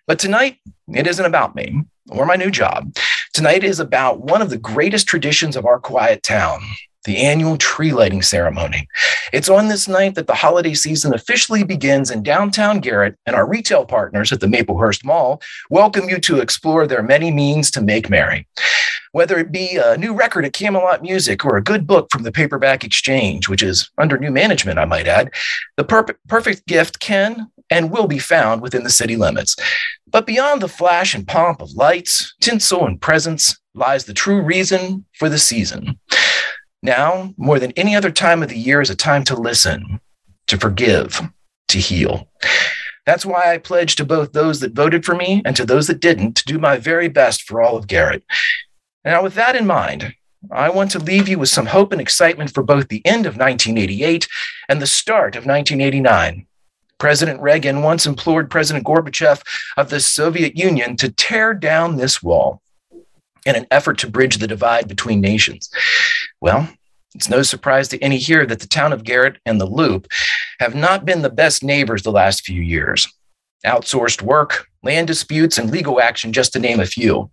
But 0.07 0.17
tonight, 0.17 0.57
it 0.87 1.07
isn't 1.07 1.25
about 1.25 1.55
me 1.55 1.83
or 2.09 2.25
my 2.25 2.37
new 2.37 2.51
job. 2.51 2.95
Tonight 3.33 3.65
is 3.65 3.81
about 3.81 4.21
one 4.21 4.41
of 4.41 4.49
the 4.49 4.57
greatest 4.57 5.07
traditions 5.07 5.57
of 5.57 5.65
our 5.65 5.79
quiet 5.79 6.23
town 6.23 6.61
the 7.05 7.17
annual 7.17 7.57
tree 7.57 7.93
lighting 7.93 8.21
ceremony. 8.21 8.87
It's 9.31 9.49
on 9.49 9.67
this 9.67 9.87
night 9.87 10.15
that 10.15 10.27
the 10.27 10.35
holiday 10.35 10.73
season 10.73 11.13
officially 11.13 11.63
begins 11.63 12.11
in 12.11 12.23
downtown 12.23 12.79
Garrett, 12.79 13.17
and 13.25 13.35
our 13.35 13.47
retail 13.47 13.85
partners 13.85 14.31
at 14.31 14.39
the 14.39 14.47
Maplehurst 14.47 15.05
Mall 15.05 15.41
welcome 15.69 16.09
you 16.09 16.19
to 16.19 16.39
explore 16.39 16.85
their 16.85 17.03
many 17.03 17.31
means 17.31 17.71
to 17.71 17.81
make 17.81 18.09
merry. 18.09 18.47
Whether 19.11 19.37
it 19.37 19.51
be 19.51 19.77
a 19.77 19.97
new 19.97 20.13
record 20.13 20.45
at 20.45 20.53
Camelot 20.53 21.01
Music 21.01 21.45
or 21.45 21.55
a 21.55 21.63
good 21.63 21.87
book 21.87 22.07
from 22.11 22.23
the 22.23 22.31
Paperback 22.31 22.83
Exchange, 22.83 23.47
which 23.47 23.63
is 23.63 23.89
under 23.97 24.17
new 24.17 24.31
management, 24.31 24.77
I 24.77 24.85
might 24.85 25.07
add, 25.07 25.31
the 25.77 25.85
per- 25.85 26.17
perfect 26.27 26.67
gift 26.67 26.99
can 26.99 27.49
and 27.69 27.91
will 27.91 28.07
be 28.07 28.19
found 28.19 28.61
within 28.61 28.83
the 28.83 28.89
city 28.89 29.15
limits. 29.15 29.55
But 30.07 30.27
beyond 30.27 30.61
the 30.61 30.67
flash 30.67 31.15
and 31.15 31.27
pomp 31.27 31.61
of 31.61 31.71
lights, 31.71 32.35
tinsel, 32.41 32.85
and 32.85 32.99
presents 32.99 33.57
lies 33.73 34.05
the 34.05 34.13
true 34.13 34.41
reason 34.41 35.05
for 35.17 35.29
the 35.29 35.37
season. 35.37 35.99
Now, 36.85 37.33
more 37.35 37.57
than 37.57 37.71
any 37.71 37.95
other 37.95 38.11
time 38.11 38.43
of 38.43 38.49
the 38.49 38.59
year, 38.59 38.79
is 38.79 38.91
a 38.91 38.95
time 38.95 39.23
to 39.23 39.35
listen, 39.35 39.99
to 40.45 40.55
forgive, 40.55 41.19
to 41.69 41.79
heal. 41.79 42.29
That's 43.07 43.25
why 43.25 43.51
I 43.51 43.57
pledge 43.57 43.95
to 43.95 44.05
both 44.05 44.33
those 44.33 44.59
that 44.59 44.73
voted 44.73 45.03
for 45.03 45.15
me 45.15 45.41
and 45.45 45.55
to 45.55 45.65
those 45.65 45.87
that 45.87 45.99
didn't 45.99 46.35
to 46.35 46.45
do 46.45 46.59
my 46.59 46.77
very 46.77 47.07
best 47.07 47.41
for 47.41 47.59
all 47.59 47.75
of 47.75 47.87
Garrett. 47.87 48.23
Now, 49.03 49.23
with 49.23 49.33
that 49.33 49.55
in 49.55 49.65
mind, 49.65 50.13
I 50.51 50.69
want 50.69 50.91
to 50.91 50.99
leave 50.99 51.27
you 51.27 51.39
with 51.39 51.49
some 51.49 51.65
hope 51.65 51.91
and 51.91 51.99
excitement 51.99 52.53
for 52.53 52.61
both 52.61 52.87
the 52.87 53.03
end 53.03 53.25
of 53.25 53.35
1988 53.35 54.27
and 54.69 54.79
the 54.79 54.85
start 54.85 55.35
of 55.35 55.47
1989. 55.47 56.45
President 56.99 57.41
Reagan 57.41 57.81
once 57.81 58.05
implored 58.05 58.51
President 58.51 58.85
Gorbachev 58.85 59.41
of 59.75 59.89
the 59.89 59.99
Soviet 59.99 60.55
Union 60.55 60.97
to 60.97 61.11
tear 61.11 61.55
down 61.55 61.95
this 61.95 62.21
wall 62.21 62.61
in 63.45 63.55
an 63.55 63.67
effort 63.71 63.97
to 63.99 64.09
bridge 64.09 64.37
the 64.37 64.47
divide 64.47 64.87
between 64.87 65.21
nations. 65.21 65.69
Well, 66.41 66.69
it's 67.13 67.29
no 67.29 67.43
surprise 67.43 67.87
to 67.89 68.03
any 68.03 68.17
here 68.17 68.45
that 68.45 68.59
the 68.59 68.67
town 68.67 68.91
of 68.91 69.03
Garrett 69.03 69.37
and 69.45 69.59
the 69.59 69.65
Loop 69.65 70.07
have 70.59 70.75
not 70.75 71.05
been 71.05 71.21
the 71.21 71.29
best 71.29 71.63
neighbors 71.63 72.03
the 72.03 72.11
last 72.11 72.43
few 72.43 72.61
years. 72.61 73.07
Outsourced 73.65 74.21
work, 74.21 74.67
land 74.83 75.07
disputes, 75.07 75.57
and 75.57 75.71
legal 75.71 76.01
action, 76.01 76.33
just 76.33 76.53
to 76.53 76.59
name 76.59 76.79
a 76.79 76.85
few. 76.85 77.31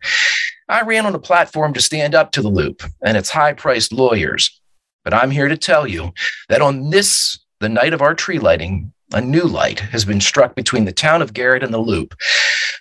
I 0.69 0.83
ran 0.83 1.05
on 1.05 1.15
a 1.15 1.19
platform 1.19 1.75
to 1.75 1.81
stand 1.81 2.15
up 2.15 2.31
to 2.33 2.43
the 2.43 2.49
Loop 2.49 2.83
and 3.05 3.17
its 3.17 3.31
high 3.31 3.53
priced 3.53 3.93
lawyers. 3.93 4.61
But 5.05 5.15
I'm 5.15 5.31
here 5.33 5.49
to 5.49 5.57
tell 5.57 5.87
you 5.87 6.13
that 6.49 6.63
on 6.63 6.91
this, 6.91 7.39
the 7.61 7.69
night 7.69 7.93
of 7.93 8.03
our 8.03 8.15
tree 8.15 8.39
lighting, 8.39 8.93
a 9.13 9.21
new 9.21 9.45
light 9.45 9.81
has 9.81 10.05
been 10.05 10.21
struck 10.21 10.55
between 10.55 10.85
the 10.85 10.93
town 10.93 11.23
of 11.23 11.35
Garrett 11.35 11.63
and 11.63 11.73
the 11.73 11.79
Loop. 11.79 12.15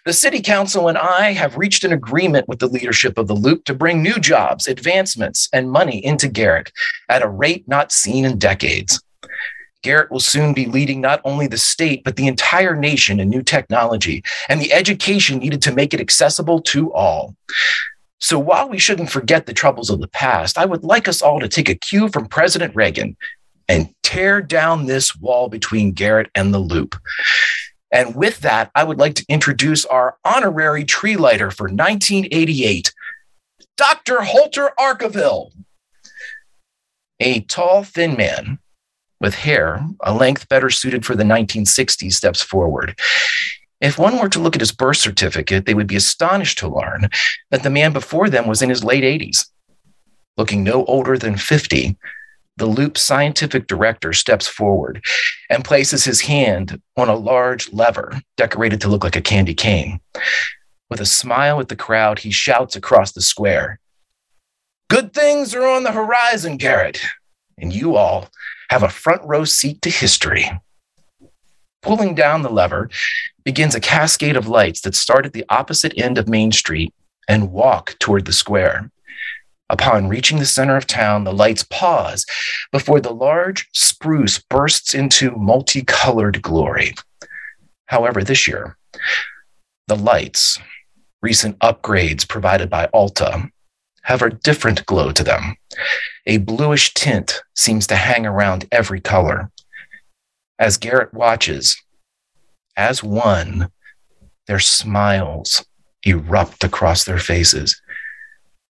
The 0.06 0.14
city 0.14 0.42
council 0.42 0.88
and 0.88 0.98
I 0.98 1.32
have 1.34 1.58
reached 1.58 1.84
an 1.84 1.92
agreement 1.92 2.48
with 2.48 2.60
the 2.60 2.68
leadership 2.68 3.18
of 3.18 3.28
the 3.28 3.36
Loop 3.36 3.66
to 3.66 3.74
bring 3.74 4.02
new 4.02 4.20
jobs, 4.20 4.68
advancements, 4.68 5.50
and 5.54 5.72
money 5.72 6.04
into 6.04 6.28
Garrett 6.28 6.72
at 7.10 7.22
a 7.22 7.30
rate 7.30 7.68
not 7.68 7.92
seen 7.92 8.26
in 8.26 8.38
decades. 8.38 9.02
Garrett 9.84 10.12
will 10.12 10.20
soon 10.20 10.54
be 10.54 10.66
leading 10.68 11.02
not 11.02 11.22
only 11.26 11.48
the 11.48 11.58
state, 11.58 12.04
but 12.04 12.16
the 12.16 12.28
entire 12.28 12.76
nation 12.76 13.20
in 13.20 13.30
new 13.30 13.42
technology 13.42 14.24
and 14.48 14.62
the 14.62 14.72
education 14.72 15.40
needed 15.40 15.62
to 15.64 15.74
make 15.74 15.94
it 15.94 16.00
accessible 16.00 16.62
to 16.62 16.94
all. 16.94 17.36
So 18.20 18.38
while 18.38 18.70
we 18.70 18.78
shouldn't 18.78 19.10
forget 19.10 19.48
the 19.48 19.54
troubles 19.54 19.90
of 19.90 20.00
the 20.00 20.08
past, 20.08 20.58
I 20.58 20.66
would 20.66 20.84
like 20.84 21.08
us 21.08 21.24
all 21.24 21.40
to 21.40 21.48
take 21.48 21.70
a 21.70 21.76
cue 21.76 22.08
from 22.10 22.28
President 22.28 22.76
Reagan 22.76 23.18
and 23.68 23.94
tear 24.04 24.42
down 24.42 24.86
this 24.86 25.16
wall 25.16 25.50
between 25.50 25.94
Garrett 25.94 26.30
and 26.36 26.54
the 26.54 26.60
loop. 26.60 26.96
And 27.92 28.16
with 28.16 28.40
that, 28.40 28.72
I 28.74 28.84
would 28.84 29.00
like 29.00 29.16
to 29.16 29.26
introduce 29.28 29.86
our 29.86 30.18
honorary 30.24 30.86
tree 30.86 31.18
lighter 31.18 31.52
for 31.52 31.66
1988, 31.66 32.94
Dr. 33.78 34.22
Holter 34.22 34.72
Arkaville, 34.80 35.52
a 37.20 37.42
tall, 37.42 37.84
thin 37.84 38.16
man 38.16 38.60
with 39.20 39.36
hair, 39.36 39.86
a 40.02 40.14
length 40.14 40.50
better 40.50 40.70
suited 40.70 41.06
for 41.06 41.16
the 41.16 41.24
1960s, 41.24 42.14
steps 42.14 42.42
forward. 42.42 43.00
If 43.80 43.98
one 43.98 44.20
were 44.20 44.30
to 44.30 44.40
look 44.40 44.56
at 44.56 44.62
his 44.62 44.72
birth 44.72 44.98
certificate, 44.98 45.66
they 45.66 45.74
would 45.74 45.88
be 45.88 45.96
astonished 45.96 46.58
to 46.60 46.68
learn 46.68 47.10
that 47.50 47.64
the 47.64 47.70
man 47.70 47.94
before 47.94 48.30
them 48.30 48.48
was 48.48 48.62
in 48.62 48.70
his 48.70 48.84
late 48.84 49.04
80s. 49.04 49.46
Looking 50.38 50.64
no 50.64 50.86
older 50.86 51.18
than 51.18 51.38
50, 51.38 51.98
the 52.58 52.66
Loop 52.66 52.98
scientific 52.98 53.68
director 53.68 54.14
steps 54.14 54.48
forward 54.48 55.04
and 55.50 55.66
places 55.66 56.04
his 56.04 56.22
hand 56.22 56.82
on 56.98 57.10
a 57.10 57.16
large 57.16 57.72
lever 57.74 58.22
decorated 58.38 58.82
to 58.82 58.90
look 58.90 59.04
like 59.04 59.16
a 59.16 59.22
candy 59.22 59.54
cane. 59.54 60.00
With 60.90 61.00
a 61.00 61.06
smile 61.06 61.60
at 61.60 61.70
the 61.70 61.76
crowd, 61.76 62.20
he 62.20 62.32
shouts 62.32 62.76
across 62.76 63.14
the 63.14 63.22
square 63.22 63.80
Good 64.92 65.14
things 65.14 65.56
are 65.56 65.66
on 65.66 65.84
the 65.84 65.94
horizon, 65.94 66.58
Garrett, 66.58 67.02
and 67.58 67.72
you 67.72 67.96
all 67.96 68.28
have 68.70 68.84
a 68.84 68.90
front 68.90 69.22
row 69.24 69.46
seat 69.46 69.82
to 69.84 69.90
history. 69.90 70.52
Pulling 71.82 72.14
down 72.14 72.42
the 72.42 72.50
lever 72.50 72.90
begins 73.46 73.74
a 73.74 73.80
cascade 73.80 74.36
of 74.36 74.50
lights 74.50 74.82
that 74.82 74.94
start 74.94 75.26
at 75.26 75.32
the 75.32 75.46
opposite 75.48 75.98
end 75.98 76.18
of 76.18 76.28
Main 76.28 76.52
Street 76.52 76.94
and 77.30 77.54
walk 77.54 77.96
toward 78.00 78.26
the 78.26 78.34
square. 78.34 78.92
Upon 79.72 80.10
reaching 80.10 80.38
the 80.38 80.46
center 80.46 80.76
of 80.76 80.86
town, 80.86 81.24
the 81.24 81.32
lights 81.32 81.64
pause 81.64 82.26
before 82.74 83.00
the 83.00 83.14
large 83.14 83.70
spruce 83.72 84.38
bursts 84.38 84.94
into 84.94 85.32
multicolored 85.32 86.42
glory. 86.42 86.94
However, 87.86 88.22
this 88.22 88.50
year, 88.50 88.78
the 89.88 89.96
lights, 89.96 90.60
recent 91.22 91.58
upgrades 91.60 92.28
provided 92.28 92.70
by 92.70 92.88
Alta, 92.88 93.50
have 94.04 94.22
a 94.22 94.32
different 94.32 94.86
glow 94.86 95.14
to 95.14 95.24
them. 95.24 95.56
A 96.26 96.40
bluish 96.40 96.94
tint 96.94 97.42
seems 97.56 97.88
to 97.88 97.96
hang 97.96 98.26
around 98.26 98.68
every 98.74 99.00
color. 99.00 99.52
As 100.60 100.76
Garrett 100.76 101.14
watches, 101.14 101.82
as 102.76 103.02
one, 103.02 103.72
their 104.48 104.60
smiles 104.60 105.66
erupt 106.04 106.66
across 106.66 107.06
their 107.06 107.20
faces 107.20 107.82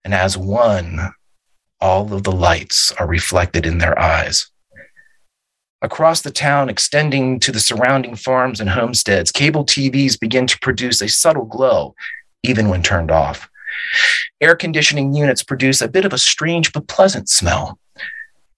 and 0.05 0.15
as 0.15 0.37
one, 0.37 1.13
all 1.81 2.13
of 2.13 2.23
the 2.25 2.33
lights 2.33 2.93
are 2.99 3.07
reflected 3.07 3.67
in 3.67 3.79
their 3.79 3.99
eyes. 3.99 4.51
Across 5.81 6.23
the 6.23 6.33
town, 6.33 6.69
extending 6.69 7.39
to 7.41 7.53
the 7.53 7.61
surrounding 7.61 8.17
farms 8.17 8.61
and 8.61 8.71
homesteads, 8.71 9.31
cable 9.31 9.65
TVs 9.65 10.19
begin 10.19 10.47
to 10.49 10.59
produce 10.59 11.01
a 11.01 11.09
subtle 11.09 11.45
glow, 11.45 11.95
even 12.43 12.69
when 12.69 12.83
turned 12.83 13.13
off. 13.13 13.49
Air 14.41 14.57
conditioning 14.57 15.15
units 15.15 15.45
produce 15.45 15.81
a 15.81 15.89
bit 15.89 16.05
of 16.05 16.13
a 16.13 16.19
strange 16.19 16.73
but 16.73 16.89
pleasant 16.89 17.29
smell, 17.29 17.79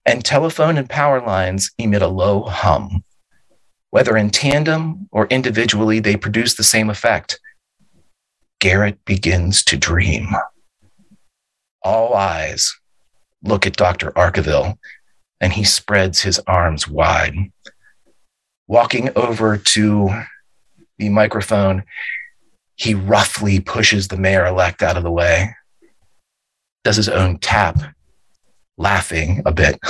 and 0.03 0.25
telephone 0.25 0.77
and 0.77 0.89
power 0.89 1.21
lines 1.21 1.71
emit 1.77 2.01
a 2.01 2.07
low 2.07 2.43
hum. 2.43 3.03
Whether 3.91 4.17
in 4.17 4.31
tandem 4.31 5.07
or 5.11 5.27
individually, 5.27 5.99
they 5.99 6.15
produce 6.15 6.55
the 6.55 6.63
same 6.63 6.89
effect. 6.89 7.39
Garrett 8.59 9.03
begins 9.05 9.63
to 9.65 9.77
dream 9.77 10.27
all 11.83 12.13
eyes 12.13 12.73
look 13.43 13.65
at 13.65 13.75
Dr. 13.75 14.11
Arkaville, 14.11 14.77
and 15.39 15.53
he 15.53 15.63
spreads 15.63 16.21
his 16.21 16.39
arms 16.47 16.87
wide. 16.87 17.35
Walking 18.67 19.09
over 19.15 19.57
to 19.57 20.09
the 20.97 21.09
microphone, 21.09 21.83
he 22.75 22.93
roughly 22.93 23.59
pushes 23.59 24.07
the 24.07 24.17
mayor 24.17 24.45
elect 24.45 24.81
out 24.81 24.97
of 24.97 25.03
the 25.03 25.11
way, 25.11 25.55
does 26.83 26.95
his 26.95 27.09
own 27.09 27.37
tap, 27.39 27.79
laughing 28.77 29.41
a 29.45 29.51
bit. 29.51 29.79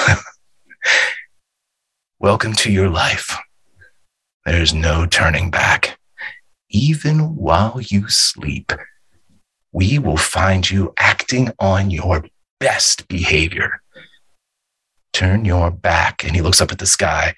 Welcome 2.20 2.54
to 2.54 2.72
your 2.72 2.90
life. 2.90 3.38
There's 4.46 4.74
no 4.74 5.06
turning 5.06 5.52
back. 5.52 6.00
Even 6.70 7.36
while 7.36 7.80
you 7.82 8.10
sleep, 8.10 8.72
we 9.72 10.00
will 10.00 10.18
find 10.18 10.70
you 10.70 10.94
acting 11.32 11.54
on 11.60 11.90
your 11.90 12.26
best 12.60 13.08
behavior. 13.08 13.82
Turn 15.14 15.46
your 15.46 15.72
back. 15.72 16.26
And 16.26 16.36
he 16.36 16.42
looks 16.42 16.60
up 16.60 16.74
at 16.74 16.80
the 16.80 16.86
sky 16.86 17.36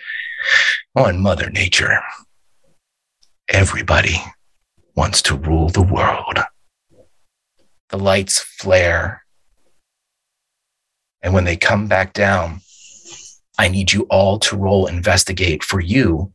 on 0.95 1.21
Mother 1.21 1.51
Nature. 1.51 1.99
Everybody 3.47 4.15
wants 4.95 5.21
to 5.23 5.35
rule 5.35 5.69
the 5.69 5.83
world. 5.83 6.39
The 7.89 7.99
lights 7.99 8.39
flare. 8.39 9.23
And 11.21 11.35
when 11.35 11.43
they 11.43 11.55
come 11.55 11.87
back 11.87 12.13
down, 12.13 12.61
I 13.59 13.67
need 13.67 13.93
you 13.93 14.07
all 14.09 14.39
to 14.39 14.57
roll 14.57 14.87
investigate 14.87 15.63
for 15.63 15.79
you 15.79 16.33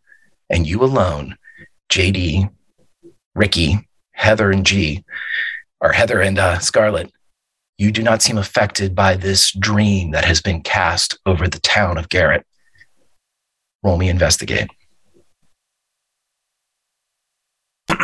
and 0.48 0.64
you 0.64 0.84
alone, 0.84 1.36
JD, 1.90 2.50
Ricky, 3.34 3.88
Heather, 4.12 4.52
and 4.52 4.64
G 4.64 5.04
or 5.80 5.92
Heather 5.92 6.20
and 6.20 6.38
uh, 6.38 6.60
Scarlett, 6.60 7.12
you 7.78 7.90
do 7.92 8.02
not 8.02 8.20
seem 8.20 8.36
affected 8.36 8.94
by 8.94 9.14
this 9.14 9.52
dream 9.52 10.10
that 10.10 10.24
has 10.24 10.42
been 10.42 10.60
cast 10.60 11.16
over 11.24 11.48
the 11.48 11.60
town 11.60 11.96
of 11.96 12.08
Garrett. 12.08 12.44
Roll 13.84 13.96
me 13.96 14.08
investigate. 14.08 14.68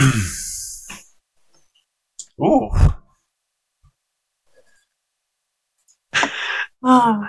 Ooh. 2.40 2.70
Oh, 6.86 7.28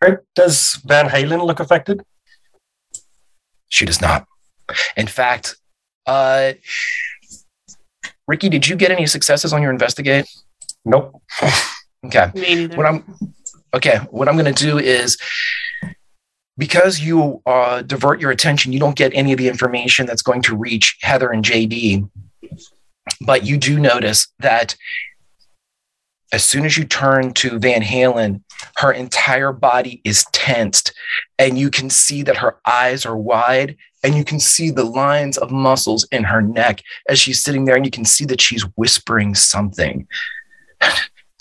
Right? 0.00 0.18
Does 0.34 0.80
Van 0.84 1.08
Halen 1.08 1.44
look 1.46 1.60
affected? 1.60 2.02
She 3.68 3.84
does 3.84 4.00
not. 4.00 4.26
In 4.96 5.06
fact, 5.06 5.56
uh, 6.06 6.52
Ricky, 8.26 8.48
did 8.48 8.66
you 8.66 8.76
get 8.76 8.90
any 8.90 9.06
successes 9.06 9.52
on 9.52 9.62
your 9.62 9.70
investigate? 9.70 10.26
Nope. 10.86 11.20
Okay. 12.04 12.30
me. 12.34 12.68
What 12.68 12.86
I'm 12.86 13.04
okay. 13.74 13.96
What 14.10 14.28
I'm 14.28 14.36
going 14.36 14.54
to 14.54 14.64
do 14.64 14.78
is 14.78 15.18
because 16.56 17.00
you 17.00 17.42
uh, 17.44 17.82
divert 17.82 18.20
your 18.20 18.30
attention, 18.30 18.72
you 18.72 18.78
don't 18.78 18.96
get 18.96 19.12
any 19.12 19.32
of 19.32 19.38
the 19.38 19.48
information 19.48 20.06
that's 20.06 20.22
going 20.22 20.42
to 20.42 20.56
reach 20.56 20.96
Heather 21.02 21.30
and 21.30 21.44
JD. 21.44 22.08
But 23.26 23.44
you 23.44 23.56
do 23.56 23.80
notice 23.80 24.28
that 24.38 24.76
as 26.32 26.44
soon 26.44 26.64
as 26.64 26.76
you 26.76 26.84
turn 26.84 27.32
to 27.34 27.58
Van 27.58 27.82
Halen, 27.82 28.42
her 28.76 28.92
entire 28.92 29.52
body 29.52 30.00
is 30.04 30.24
tensed, 30.32 30.92
and 31.38 31.58
you 31.58 31.70
can 31.70 31.90
see 31.90 32.22
that 32.22 32.36
her 32.36 32.58
eyes 32.66 33.04
are 33.04 33.16
wide 33.16 33.76
and 34.02 34.14
you 34.14 34.24
can 34.24 34.38
see 34.38 34.70
the 34.70 34.84
lines 34.84 35.36
of 35.36 35.50
muscles 35.50 36.06
in 36.12 36.22
her 36.22 36.40
neck 36.40 36.80
as 37.08 37.18
she's 37.18 37.42
sitting 37.42 37.64
there, 37.64 37.74
and 37.74 37.84
you 37.84 37.90
can 37.90 38.04
see 38.04 38.24
that 38.26 38.40
she's 38.40 38.62
whispering 38.76 39.34
something. 39.34 40.06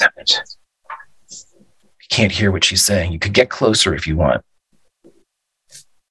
You 0.02 0.08
can't 2.10 2.32
hear 2.32 2.52
what 2.52 2.64
she's 2.64 2.86
saying. 2.86 3.12
You 3.12 3.20
could 3.20 3.34
get 3.34 3.50
closer 3.50 3.94
if 3.94 4.08
you 4.08 4.18
want. 4.18 4.44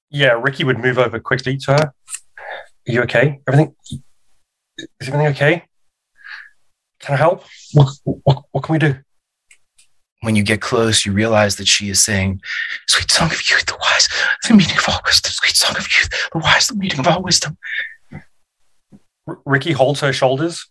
Yeah, 0.09 0.39
Ricky 0.41 0.63
would 0.63 0.79
move 0.79 0.97
over 0.97 1.19
quickly 1.19 1.57
to 1.57 1.73
her. 1.73 1.93
Are 2.87 2.91
you 2.91 3.01
okay? 3.03 3.39
Everything 3.47 3.75
is 4.77 4.87
everything 5.01 5.27
okay? 5.27 5.63
Can 6.99 7.15
I 7.15 7.17
help? 7.17 7.43
What, 7.73 7.89
what, 8.03 8.43
what 8.51 8.63
can 8.63 8.73
we 8.73 8.79
do? 8.79 8.95
When 10.21 10.35
you 10.35 10.43
get 10.43 10.61
close, 10.61 11.05
you 11.05 11.11
realize 11.11 11.57
that 11.57 11.67
she 11.67 11.89
is 11.89 12.03
saying, 12.03 12.41
Sweet 12.87 13.11
song 13.11 13.27
of 13.27 13.49
youth, 13.49 13.65
the 13.65 13.77
wise, 13.79 14.07
the 14.47 14.55
meaning 14.55 14.77
of 14.77 14.85
all 14.87 15.01
wisdom, 15.05 15.31
sweet 15.31 15.55
song 15.55 15.75
of 15.77 15.83
youth, 15.83 16.09
the 16.31 16.39
wise, 16.39 16.67
the 16.67 16.75
meaning 16.75 16.99
of 16.99 17.07
all 17.07 17.21
wisdom. 17.21 17.57
R- 19.27 19.39
Ricky 19.45 19.71
holds 19.71 19.99
her 19.99 20.13
shoulders 20.13 20.67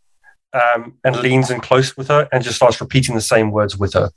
um, 0.55 0.94
and 1.05 1.16
leans 1.16 1.50
in 1.50 1.61
close 1.61 1.96
with 1.96 2.09
her 2.09 2.28
and 2.32 2.42
just 2.42 2.57
starts 2.57 2.80
repeating 2.80 3.14
the 3.14 3.20
same 3.20 3.50
words 3.50 3.76
with 3.76 3.92
her. 3.94 4.11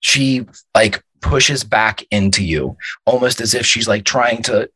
She 0.00 0.46
like 0.74 1.02
pushes 1.22 1.64
back 1.64 2.04
into 2.10 2.44
you, 2.44 2.76
almost 3.06 3.40
as 3.40 3.54
if 3.54 3.64
she's 3.64 3.88
like 3.88 4.04
trying 4.04 4.42
to 4.42 4.68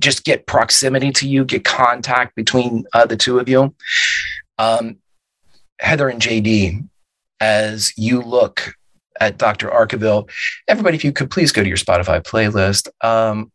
just 0.00 0.24
get 0.24 0.46
proximity 0.46 1.10
to 1.10 1.28
you, 1.28 1.44
get 1.44 1.64
contact 1.64 2.36
between 2.36 2.84
uh, 2.92 3.06
the 3.06 3.16
two 3.16 3.40
of 3.40 3.48
you. 3.48 3.74
Um, 4.58 4.98
Heather 5.80 6.08
and 6.08 6.22
JD, 6.22 6.88
as 7.40 7.92
you 7.96 8.22
look 8.22 8.74
at 9.18 9.38
Dr. 9.38 9.68
Arkaville, 9.68 10.30
everybody, 10.68 10.96
if 10.96 11.04
you 11.04 11.12
could 11.12 11.30
please 11.30 11.52
go 11.52 11.62
to 11.62 11.68
your 11.68 11.76
Spotify 11.76 12.22
playlist. 12.22 12.88
Um, 13.04 13.50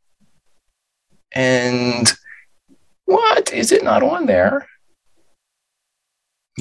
and 1.31 2.11
what 3.05 3.53
is 3.53 3.71
it 3.71 3.83
not 3.83 4.03
on 4.03 4.25
there? 4.25 4.67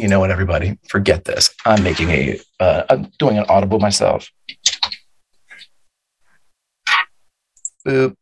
You 0.01 0.09
know 0.09 0.19
what, 0.19 0.31
everybody? 0.31 0.79
Forget 0.89 1.27
this. 1.27 1.55
I'm 1.67 1.83
making 1.83 2.09
a, 2.09 2.41
uh, 2.59 2.85
I'm 2.89 3.13
doing 3.19 3.37
an 3.37 3.45
audible 3.51 3.79
myself. 3.79 4.31
Boop. 7.87 8.17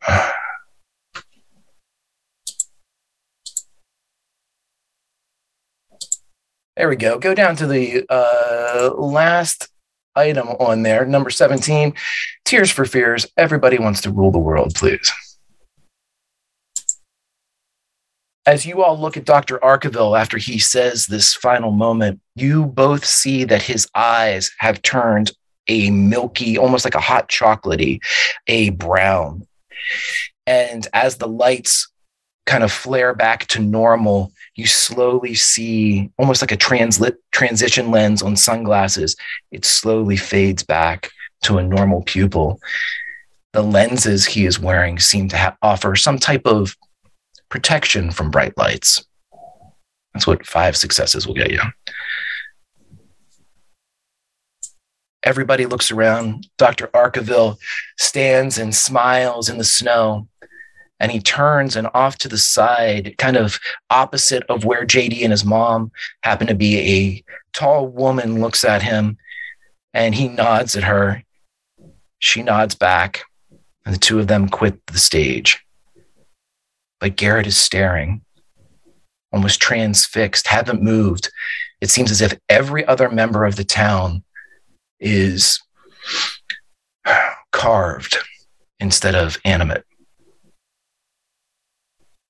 There 6.76 6.88
we 6.88 6.96
go. 6.96 7.18
Go 7.20 7.32
down 7.32 7.54
to 7.56 7.66
the 7.68 8.04
uh, 8.08 8.90
last 8.96 9.68
item 10.16 10.48
on 10.48 10.82
there, 10.82 11.04
number 11.06 11.30
17 11.30 11.94
Tears 12.44 12.72
for 12.72 12.86
Fears. 12.86 13.26
Everybody 13.36 13.78
wants 13.78 14.00
to 14.00 14.10
rule 14.10 14.32
the 14.32 14.38
world, 14.38 14.74
please. 14.74 15.12
As 18.46 18.64
you 18.64 18.82
all 18.82 18.98
look 18.98 19.16
at 19.16 19.24
Dr. 19.24 19.58
Arkaville 19.58 20.18
after 20.18 20.38
he 20.38 20.58
says 20.58 21.06
this 21.06 21.34
final 21.34 21.70
moment, 21.70 22.20
you 22.34 22.66
both 22.66 23.04
see 23.04 23.44
that 23.44 23.62
his 23.62 23.86
eyes 23.94 24.50
have 24.58 24.80
turned 24.82 25.32
a 25.68 25.90
milky, 25.90 26.56
almost 26.56 26.84
like 26.84 26.94
a 26.94 27.00
hot 27.00 27.28
chocolatey, 27.28 28.00
a 28.46 28.70
brown. 28.70 29.46
And 30.46 30.86
as 30.94 31.16
the 31.16 31.28
lights 31.28 31.92
kind 32.46 32.64
of 32.64 32.72
flare 32.72 33.14
back 33.14 33.46
to 33.48 33.60
normal, 33.60 34.32
you 34.54 34.66
slowly 34.66 35.34
see 35.34 36.10
almost 36.18 36.40
like 36.40 36.52
a 36.52 36.56
translit 36.56 37.16
transition 37.30 37.90
lens 37.90 38.22
on 38.22 38.34
sunglasses. 38.34 39.14
It 39.50 39.66
slowly 39.66 40.16
fades 40.16 40.62
back 40.62 41.10
to 41.42 41.58
a 41.58 41.62
normal 41.62 42.02
pupil. 42.02 42.60
The 43.52 43.62
lenses 43.62 44.24
he 44.24 44.46
is 44.46 44.58
wearing 44.58 44.98
seem 44.98 45.28
to 45.28 45.36
ha- 45.36 45.56
offer 45.62 45.94
some 45.94 46.18
type 46.18 46.46
of 46.46 46.74
protection 47.48 48.10
from 48.10 48.30
bright 48.30 48.56
lights. 48.56 49.04
That's 50.14 50.26
what 50.26 50.46
five 50.46 50.76
successes 50.76 51.26
will 51.26 51.34
get 51.34 51.50
you. 51.50 51.60
Everybody 55.22 55.66
looks 55.66 55.90
around. 55.90 56.46
Dr. 56.56 56.88
Arkaville 56.88 57.58
stands 57.98 58.58
and 58.58 58.74
smiles 58.74 59.48
in 59.48 59.58
the 59.58 59.64
snow 59.64 60.28
and 61.00 61.12
he 61.12 61.20
turns 61.20 61.76
and 61.76 61.88
off 61.94 62.18
to 62.18 62.28
the 62.28 62.38
side, 62.38 63.14
kind 63.18 63.36
of 63.36 63.58
opposite 63.90 64.42
of 64.48 64.64
where 64.64 64.84
JD 64.84 65.22
and 65.22 65.30
his 65.30 65.44
mom 65.44 65.92
happen 66.22 66.46
to 66.48 66.54
be. 66.54 66.78
A 66.78 67.24
tall 67.52 67.86
woman 67.86 68.40
looks 68.40 68.64
at 68.64 68.82
him 68.82 69.16
and 69.94 70.14
he 70.14 70.28
nods 70.28 70.76
at 70.76 70.84
her. 70.84 71.22
She 72.18 72.42
nods 72.42 72.74
back, 72.74 73.22
and 73.86 73.94
the 73.94 73.98
two 73.98 74.18
of 74.18 74.26
them 74.26 74.48
quit 74.48 74.84
the 74.86 74.98
stage. 74.98 75.64
But 77.00 77.16
Garrett 77.16 77.46
is 77.46 77.56
staring, 77.56 78.22
almost 79.32 79.60
transfixed, 79.60 80.46
haven't 80.46 80.82
moved. 80.82 81.30
It 81.80 81.90
seems 81.90 82.10
as 82.10 82.20
if 82.20 82.38
every 82.48 82.84
other 82.86 83.08
member 83.08 83.44
of 83.44 83.56
the 83.56 83.64
town 83.64 84.24
is 84.98 85.60
carved 87.52 88.18
instead 88.80 89.14
of 89.14 89.38
animate 89.44 89.84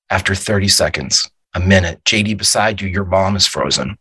after 0.09 0.33
30 0.33 0.67
seconds, 0.67 1.29
a 1.53 1.59
minute, 1.59 2.03
JD 2.03 2.37
beside 2.37 2.81
you, 2.81 2.87
your 2.87 3.05
mom 3.05 3.35
is 3.35 3.45
frozen. 3.45 3.97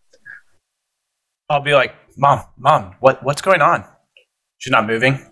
I'll 1.48 1.60
be 1.60 1.74
like, 1.74 1.94
Mom, 2.16 2.44
Mom, 2.56 2.94
what, 3.00 3.22
what's 3.22 3.42
going 3.42 3.62
on? 3.62 3.84
She's 4.58 4.70
not 4.70 4.86
moving. 4.86 5.27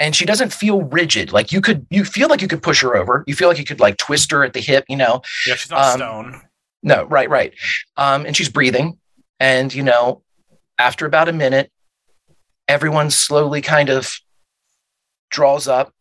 And 0.00 0.14
she 0.14 0.24
doesn't 0.24 0.52
feel 0.52 0.82
rigid. 0.82 1.32
Like 1.32 1.50
you 1.50 1.60
could, 1.60 1.86
you 1.90 2.04
feel 2.04 2.28
like 2.28 2.40
you 2.40 2.48
could 2.48 2.62
push 2.62 2.82
her 2.82 2.96
over. 2.96 3.24
You 3.26 3.34
feel 3.34 3.48
like 3.48 3.58
you 3.58 3.64
could 3.64 3.80
like 3.80 3.96
twist 3.96 4.30
her 4.30 4.44
at 4.44 4.52
the 4.52 4.60
hip, 4.60 4.84
you 4.88 4.96
know? 4.96 5.22
Yeah, 5.46 5.54
she's 5.56 5.70
not 5.70 5.94
Um, 5.94 5.98
stone. 5.98 6.42
No, 6.82 7.04
right, 7.04 7.28
right. 7.28 7.52
Um, 7.96 8.24
and 8.24 8.36
she's 8.36 8.48
breathing. 8.48 8.98
And, 9.40 9.74
you 9.74 9.82
know, 9.82 10.22
after 10.78 11.04
about 11.06 11.28
a 11.28 11.32
minute, 11.32 11.72
everyone 12.68 13.10
slowly 13.10 13.60
kind 13.60 13.88
of 13.88 14.14
draws 15.30 15.66
up, 15.66 15.92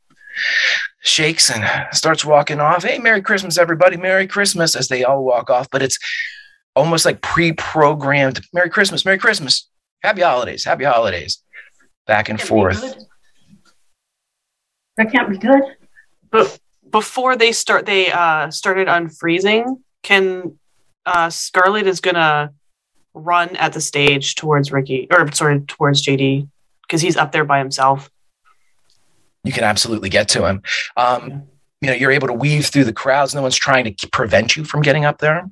shakes, 1.02 1.50
and 1.50 1.66
starts 1.92 2.24
walking 2.24 2.60
off. 2.60 2.84
Hey, 2.84 3.00
Merry 3.00 3.22
Christmas, 3.24 3.58
everybody. 3.58 3.98
Merry 3.98 4.28
Christmas 4.28 4.76
as 4.76 4.88
they 4.88 5.04
all 5.04 5.24
walk 5.24 5.50
off. 5.50 5.68
But 5.72 5.82
it's 5.82 5.98
almost 6.76 7.06
like 7.06 7.22
pre 7.22 7.54
programmed 7.54 8.42
Merry 8.54 8.70
Christmas, 8.70 9.04
Merry 9.06 9.18
Christmas, 9.18 9.68
Happy 10.04 10.22
Holidays, 10.22 10.64
Happy 10.64 10.84
Holidays, 10.84 11.42
back 12.06 12.30
and 12.30 12.38
Can't 12.38 12.48
be 12.48 12.50
forth. 12.50 12.96
Good. 14.98 15.06
That 15.06 15.12
can't 15.12 15.30
be 15.30 15.38
good. 15.38 15.62
But 16.32 16.60
before 16.92 17.36
they 17.36 17.52
start, 17.52 17.86
they 17.86 18.12
uh, 18.12 18.50
started 18.52 18.88
unfreezing. 18.88 19.82
Can 20.04 20.58
uh, 21.06 21.30
Scarlet 21.30 21.88
is 21.88 22.02
gonna 22.02 22.54
run 23.14 23.56
at 23.56 23.74
the 23.74 23.82
stage 23.82 24.36
towards 24.36 24.72
Ricky, 24.72 25.08
or 25.12 25.32
sorry, 25.32 25.62
towards 25.62 26.06
JD, 26.06 26.48
because 26.84 27.02
he's 27.02 27.18
up 27.18 27.32
there 27.32 27.46
by 27.46 27.60
himself. 27.60 28.10
You 29.44 29.54
can 29.54 29.64
absolutely 29.64 30.10
get 30.10 30.30
to 30.30 30.46
him. 30.46 30.62
Um, 30.98 31.44
you 31.82 31.90
know, 31.90 31.94
you're 31.94 32.12
able 32.12 32.28
to 32.28 32.34
weave 32.34 32.66
through 32.66 32.86
the 32.86 32.94
crowds. 32.94 33.36
No 33.36 33.42
one's 33.42 33.56
trying 33.56 33.96
to 33.96 34.10
prevent 34.10 34.58
you 34.58 34.64
from 34.64 34.82
getting 34.82 35.06
up 35.06 35.20
there. 35.20 35.50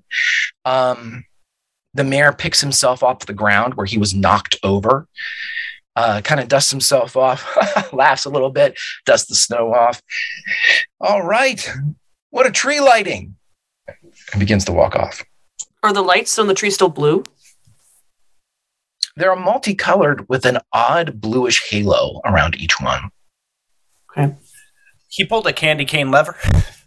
Um, 0.65 1.23
the 1.93 2.03
mayor 2.03 2.33
picks 2.33 2.59
himself 2.59 3.03
off 3.03 3.19
the 3.19 3.33
ground 3.33 3.75
where 3.75 3.85
he 3.85 3.97
was 3.97 4.13
knocked 4.13 4.57
over, 4.63 5.07
uh, 5.95 6.21
kind 6.21 6.41
of 6.41 6.47
dusts 6.47 6.71
himself 6.71 7.15
off, 7.15 7.45
laughs 7.93 8.25
a 8.25 8.29
little 8.29 8.49
bit, 8.49 8.77
dusts 9.05 9.29
the 9.29 9.35
snow 9.35 9.73
off. 9.73 10.01
All 10.99 11.21
right. 11.23 11.67
What 12.29 12.45
a 12.45 12.51
tree 12.51 12.79
lighting. 12.79 13.35
And 14.31 14.39
begins 14.39 14.65
to 14.65 14.71
walk 14.73 14.95
off. 14.95 15.23
Are 15.83 15.93
the 15.93 16.01
lights 16.01 16.37
on 16.39 16.47
the 16.47 16.53
tree 16.53 16.71
still 16.71 16.89
blue? 16.89 17.23
They're 19.15 19.35
multicolored 19.35 20.27
with 20.27 20.45
an 20.45 20.57
odd 20.73 21.21
bluish 21.21 21.69
halo 21.69 22.19
around 22.25 22.55
each 22.59 22.81
one. 22.81 23.09
Okay. 24.11 24.35
He 25.07 25.23
pulled 25.23 25.47
a 25.47 25.53
candy 25.53 25.85
cane 25.85 26.11
lever. 26.11 26.35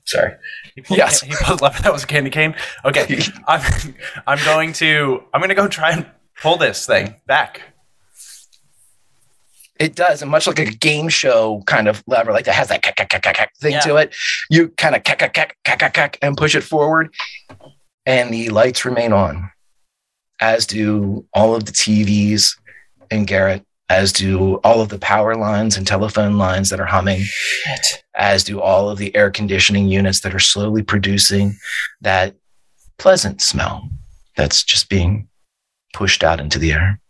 Sorry. 0.04 0.34
He 0.74 0.82
pulled 0.82 0.98
Yes. 0.98 1.22
A, 1.22 1.26
he 1.26 1.34
pulled 1.40 1.60
a 1.60 1.64
lever 1.64 1.82
that 1.82 1.92
was 1.92 2.04
a 2.04 2.06
candy 2.06 2.30
cane. 2.30 2.54
Okay. 2.84 3.20
I'm 3.46 3.94
I'm 4.26 4.44
going 4.44 4.72
to 4.74 5.22
I'm 5.32 5.40
gonna 5.40 5.54
go 5.54 5.68
try 5.68 5.92
and 5.92 6.06
pull 6.42 6.56
this 6.58 6.84
thing 6.86 7.14
back. 7.26 7.62
It 9.78 9.94
does, 9.94 10.22
and 10.22 10.30
much 10.30 10.46
like 10.46 10.58
a 10.58 10.64
game 10.64 11.08
show 11.08 11.62
kind 11.66 11.86
of 11.88 12.02
lever, 12.06 12.32
like 12.32 12.44
that 12.46 12.54
has 12.54 12.68
that 12.68 12.82
thing 13.60 13.72
Yeah. 13.72 13.80
to 13.80 13.96
it. 13.96 14.14
You 14.50 14.68
kind 14.70 14.96
of 14.96 15.02
and 16.22 16.36
push 16.36 16.54
it 16.54 16.62
forward, 16.62 17.14
and 18.04 18.32
the 18.32 18.48
lights 18.48 18.84
remain 18.84 19.12
on, 19.12 19.50
as 20.40 20.66
do 20.66 21.26
all 21.32 21.54
of 21.54 21.64
the 21.66 21.72
TVs 21.72 22.56
in 23.10 23.24
Garrett, 23.24 23.64
as 23.88 24.12
do 24.12 24.56
all 24.56 24.80
of 24.80 24.88
the 24.88 24.98
power 24.98 25.34
lines 25.36 25.76
and 25.76 25.86
telephone 25.86 26.36
lines 26.38 26.70
that 26.70 26.80
are 26.80 26.86
humming, 26.86 27.24
as 28.16 28.42
do 28.44 28.60
all 28.60 28.90
of 28.90 28.98
the 28.98 29.14
air 29.14 29.30
conditioning 29.30 29.88
units 29.88 30.20
that 30.20 30.34
are 30.34 30.38
slowly 30.40 30.82
producing 30.82 31.56
that 32.00 32.34
pleasant 32.98 33.40
smell 33.40 33.88
that's 34.36 34.62
just 34.64 34.88
being 34.88 35.28
pushed 35.94 36.22
out 36.24 36.40
into 36.40 36.58
the 36.58 36.72
air. 36.72 37.00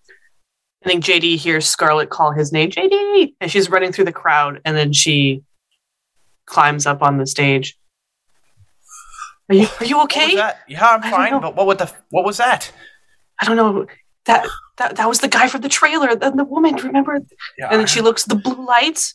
I 0.88 0.92
think 0.92 1.04
JD 1.04 1.36
hears 1.36 1.68
Scarlet 1.68 2.08
call 2.08 2.32
his 2.32 2.50
name, 2.50 2.70
JD, 2.70 3.34
and 3.42 3.50
she's 3.50 3.68
running 3.68 3.92
through 3.92 4.06
the 4.06 4.12
crowd, 4.12 4.62
and 4.64 4.74
then 4.74 4.94
she 4.94 5.42
climbs 6.46 6.86
up 6.86 7.02
on 7.02 7.18
the 7.18 7.26
stage. 7.26 7.78
Are 9.50 9.54
you 9.54 9.68
are 9.80 9.84
you 9.84 10.00
okay? 10.04 10.32
Yeah, 10.34 10.54
I'm 10.80 11.02
fine. 11.02 11.42
But 11.42 11.56
what 11.56 11.76
the 11.76 11.92
what 12.08 12.24
was 12.24 12.38
that? 12.38 12.72
I 13.38 13.44
don't 13.44 13.56
know. 13.56 13.86
That 14.24 14.48
that 14.78 14.96
that 14.96 15.06
was 15.06 15.18
the 15.18 15.28
guy 15.28 15.48
from 15.48 15.60
the 15.60 15.68
trailer. 15.68 16.16
Then 16.16 16.38
the 16.38 16.44
woman, 16.44 16.74
remember? 16.76 17.20
Yeah, 17.58 17.68
And 17.70 17.80
then 17.80 17.86
she 17.86 18.00
looks 18.00 18.24
the 18.24 18.36
blue 18.36 18.66
lights. 18.66 19.14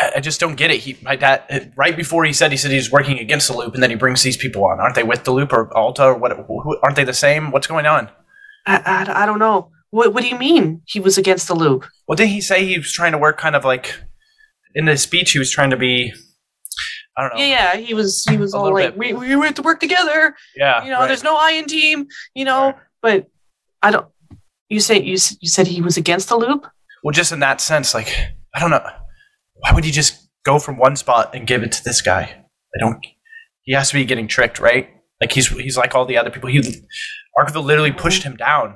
I, 0.00 0.12
I 0.16 0.20
just 0.20 0.40
don't 0.40 0.56
get 0.56 0.70
it. 0.70 0.80
He, 0.80 0.96
my 1.02 1.14
dad, 1.14 1.42
uh, 1.50 1.60
right 1.76 1.94
before 1.94 2.24
he 2.24 2.32
said 2.32 2.52
he 2.52 2.56
said 2.56 2.70
he 2.70 2.78
was 2.78 2.90
working 2.90 3.18
against 3.18 3.48
the 3.48 3.54
loop, 3.54 3.74
and 3.74 3.82
then 3.82 3.90
he 3.90 3.96
brings 3.96 4.22
these 4.22 4.38
people 4.38 4.64
on. 4.64 4.80
Aren't 4.80 4.94
they 4.94 5.02
with 5.02 5.24
the 5.24 5.30
loop 5.30 5.52
or 5.52 5.76
Alta 5.76 6.04
or 6.04 6.14
what? 6.16 6.32
Who, 6.32 6.78
aren't 6.82 6.96
they 6.96 7.04
the 7.04 7.12
same? 7.12 7.50
What's 7.50 7.66
going 7.66 7.84
on? 7.84 8.08
I, 8.64 8.76
I, 8.78 9.24
I 9.24 9.26
don't 9.26 9.38
know. 9.38 9.70
What 9.94 10.12
what 10.12 10.22
do 10.24 10.28
you 10.28 10.36
mean 10.38 10.82
he 10.86 10.98
was 10.98 11.16
against 11.16 11.46
the 11.46 11.54
loop? 11.54 11.86
Well, 12.08 12.16
didn't 12.16 12.32
he 12.32 12.40
say 12.40 12.64
he 12.66 12.78
was 12.78 12.90
trying 12.92 13.12
to 13.12 13.18
work 13.18 13.38
kind 13.38 13.54
of 13.54 13.64
like 13.64 13.94
in 14.74 14.88
his 14.88 15.02
speech? 15.02 15.30
He 15.30 15.38
was 15.38 15.52
trying 15.52 15.70
to 15.70 15.76
be. 15.76 16.12
I 17.16 17.22
don't 17.22 17.34
know. 17.38 17.44
Yeah, 17.44 17.74
yeah. 17.74 17.76
He 17.76 17.94
was 17.94 18.24
he 18.28 18.36
was 18.36 18.54
all 18.54 18.72
like, 18.74 18.98
bit. 18.98 18.98
we 18.98 19.12
we 19.36 19.46
have 19.46 19.54
to 19.54 19.62
work 19.62 19.78
together. 19.78 20.34
Yeah, 20.56 20.82
You 20.84 20.90
know, 20.90 20.98
right. 20.98 21.06
there's 21.06 21.22
no 21.22 21.36
I 21.36 21.52
in 21.52 21.66
team. 21.66 22.08
You 22.34 22.44
know, 22.44 22.64
Right. 22.64 22.76
but 23.02 23.26
I 23.82 23.92
don't. 23.92 24.08
You 24.68 24.80
say 24.80 25.00
you 25.00 25.16
you 25.40 25.48
said 25.48 25.68
he 25.68 25.80
was 25.80 25.96
against 25.96 26.28
the 26.28 26.36
loop. 26.36 26.66
Well, 27.04 27.12
just 27.12 27.30
in 27.30 27.38
that 27.40 27.60
sense, 27.60 27.94
like 27.94 28.12
I 28.52 28.58
don't 28.58 28.70
know, 28.70 28.84
why 29.54 29.72
would 29.72 29.86
you 29.86 29.92
just 29.92 30.28
go 30.44 30.58
from 30.58 30.76
one 30.76 30.96
spot 30.96 31.36
and 31.36 31.46
give 31.46 31.62
it 31.62 31.70
to 31.70 31.84
this 31.84 32.02
guy? 32.02 32.22
I 32.74 32.78
don't. 32.80 33.06
He 33.62 33.74
has 33.74 33.90
to 33.90 33.94
be 33.94 34.04
getting 34.04 34.26
tricked, 34.26 34.58
right? 34.58 34.88
Like 35.20 35.30
he's 35.30 35.46
he's 35.46 35.76
like 35.76 35.94
all 35.94 36.04
the 36.04 36.18
other 36.18 36.30
people. 36.30 36.48
He 36.50 36.60
Arkville 37.38 37.62
literally 37.62 37.92
pushed 37.92 38.24
him 38.24 38.34
down. 38.36 38.74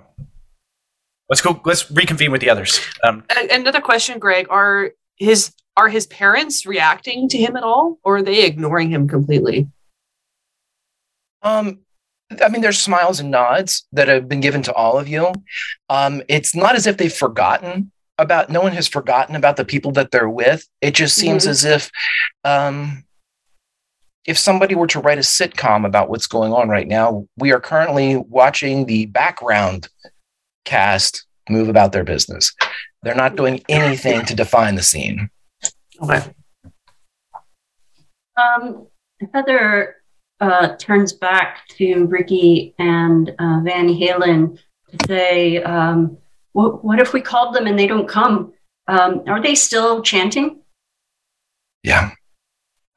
Let's 1.28 1.40
go. 1.42 1.60
Let's 1.64 1.90
reconvene 1.90 2.32
with 2.32 2.40
the 2.40 2.50
others. 2.50 2.80
Um, 3.04 3.24
Another 3.50 3.80
question, 3.80 4.18
Greg. 4.18 4.46
Are 4.50 4.92
his 5.16 5.52
are 5.76 5.88
his 5.88 6.06
parents 6.06 6.66
reacting 6.66 7.28
to 7.28 7.38
him 7.38 7.56
at 7.56 7.62
all, 7.62 7.98
or 8.02 8.16
are 8.16 8.22
they 8.22 8.44
ignoring 8.44 8.90
him 8.90 9.06
completely? 9.06 9.68
Um, 11.42 11.80
I 12.42 12.48
mean, 12.48 12.62
there's 12.62 12.78
smiles 12.80 13.20
and 13.20 13.30
nods 13.30 13.86
that 13.92 14.08
have 14.08 14.28
been 14.28 14.40
given 14.40 14.62
to 14.62 14.72
all 14.74 14.98
of 14.98 15.06
you. 15.08 15.32
Um, 15.88 16.22
it's 16.28 16.54
not 16.54 16.74
as 16.74 16.86
if 16.86 16.96
they've 16.96 17.12
forgotten 17.12 17.92
about. 18.18 18.50
No 18.50 18.60
one 18.60 18.72
has 18.72 18.88
forgotten 18.88 19.36
about 19.36 19.56
the 19.56 19.64
people 19.64 19.92
that 19.92 20.10
they're 20.10 20.28
with. 20.28 20.66
It 20.80 20.94
just 20.94 21.14
seems 21.14 21.46
Mhm. 21.46 21.50
as 21.50 21.64
if, 21.64 21.90
um, 22.44 23.04
if 24.24 24.36
somebody 24.36 24.74
were 24.74 24.88
to 24.88 25.00
write 25.00 25.18
a 25.18 25.22
sitcom 25.22 25.86
about 25.86 26.10
what's 26.10 26.26
going 26.26 26.52
on 26.52 26.68
right 26.68 26.88
now, 26.88 27.26
we 27.38 27.52
are 27.52 27.60
currently 27.60 28.16
watching 28.16 28.86
the 28.86 29.06
background 29.06 29.88
cast 30.68 31.26
move 31.48 31.68
about 31.68 31.92
their 31.92 32.04
business. 32.04 32.54
They're 33.02 33.14
not 33.14 33.36
doing 33.36 33.62
anything 33.68 34.24
to 34.26 34.34
define 34.34 34.74
the 34.74 34.82
scene. 34.82 35.30
Okay. 36.02 36.22
Um, 38.36 38.86
Heather 39.32 39.96
uh, 40.40 40.76
turns 40.76 41.12
back 41.12 41.66
to 41.78 42.04
Ricky 42.06 42.74
and 42.78 43.30
uh, 43.30 43.60
Van 43.64 43.88
Halen 43.88 44.58
to 44.90 45.06
say, 45.06 45.62
um, 45.62 46.18
what, 46.52 46.84
what 46.84 47.00
if 47.00 47.12
we 47.12 47.20
called 47.20 47.54
them 47.54 47.66
and 47.66 47.78
they 47.78 47.86
don't 47.86 48.08
come? 48.08 48.52
Um, 48.86 49.22
are 49.26 49.42
they 49.42 49.54
still 49.54 50.02
chanting? 50.02 50.60
Yeah. 51.82 52.10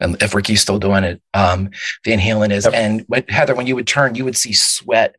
And 0.02 0.22
if 0.22 0.34
Ricky's 0.34 0.62
still 0.62 0.80
doing 0.80 1.04
it, 1.04 1.22
um, 1.34 1.70
Van 2.04 2.20
Halen 2.20 2.52
is. 2.52 2.66
Yep. 2.66 2.74
And 2.74 3.06
when, 3.08 3.24
Heather, 3.30 3.56
when 3.56 3.68
you 3.68 3.76
would 3.76 3.88
turn, 3.88 4.16
you 4.16 4.26
would 4.26 4.38
see 4.38 4.54
sweat 4.54 5.16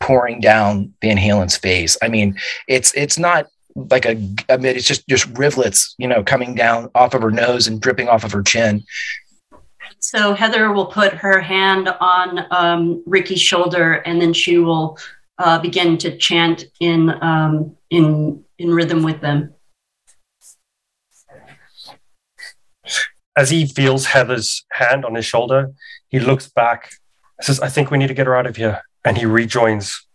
pouring 0.00 0.40
down 0.40 0.92
Van 1.02 1.16
Halen's 1.16 1.56
face. 1.56 1.96
I 2.02 2.08
mean, 2.08 2.38
it's 2.68 2.92
it's 2.94 3.18
not 3.18 3.46
like 3.74 4.04
a. 4.04 4.12
I 4.48 4.56
mean, 4.56 4.76
it's 4.76 4.86
just 4.86 5.06
just 5.08 5.26
rivulets, 5.36 5.94
you 5.98 6.06
know, 6.06 6.22
coming 6.22 6.54
down 6.54 6.90
off 6.94 7.14
of 7.14 7.22
her 7.22 7.30
nose 7.30 7.66
and 7.66 7.80
dripping 7.80 8.08
off 8.08 8.24
of 8.24 8.32
her 8.32 8.42
chin. 8.42 8.84
So 9.98 10.34
Heather 10.34 10.72
will 10.72 10.86
put 10.86 11.14
her 11.14 11.40
hand 11.40 11.88
on 12.00 12.46
um, 12.50 13.02
Ricky's 13.06 13.40
shoulder, 13.40 13.94
and 13.94 14.20
then 14.20 14.32
she 14.32 14.58
will 14.58 14.98
uh, 15.38 15.58
begin 15.58 15.98
to 15.98 16.16
chant 16.16 16.64
in 16.80 17.10
um, 17.22 17.76
in 17.90 18.44
in 18.58 18.72
rhythm 18.72 19.02
with 19.02 19.20
them. 19.20 19.52
As 23.36 23.50
he 23.50 23.66
feels 23.66 24.06
Heather's 24.06 24.64
hand 24.72 25.04
on 25.04 25.14
his 25.14 25.26
shoulder, 25.26 25.72
he 26.08 26.18
looks 26.18 26.48
back, 26.48 26.90
says, 27.42 27.60
I 27.60 27.68
think 27.68 27.90
we 27.90 27.98
need 27.98 28.06
to 28.08 28.14
get 28.14 28.26
her 28.26 28.36
out 28.36 28.46
of 28.46 28.56
here. 28.56 28.82
And 29.04 29.18
he 29.18 29.26
rejoins 29.26 30.06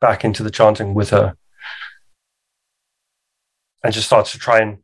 back 0.00 0.24
into 0.24 0.42
the 0.42 0.50
chanting 0.50 0.94
with 0.94 1.10
her 1.10 1.34
and 3.82 3.92
just 3.92 4.06
starts 4.06 4.32
to 4.32 4.38
try 4.38 4.60
and 4.60 4.78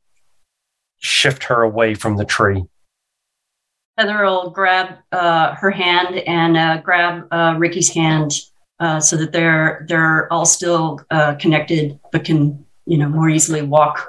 shift 0.99 1.45
her 1.45 1.63
away 1.63 1.95
from 1.95 2.17
the 2.17 2.25
tree. 2.25 2.65
Heather 3.97 4.25
will 4.25 4.51
grab 4.51 4.97
uh, 5.13 5.55
her 5.55 5.71
hand 5.71 6.17
and 6.27 6.57
uh, 6.57 6.79
grab 6.79 7.29
uh, 7.31 7.55
Ricky's 7.59 7.91
hand 7.91 8.33
uh, 8.81 8.99
so 8.99 9.17
that 9.17 9.31
they're 9.31 9.87
they're 9.89 10.33
all 10.33 10.47
still 10.47 11.01
uh, 11.11 11.35
connected, 11.37 11.99
but 12.11 12.25
can 12.25 12.65
you 12.87 12.99
know 12.99 13.09
more 13.09 13.29
easily 13.29 13.63
walk. 13.63 14.05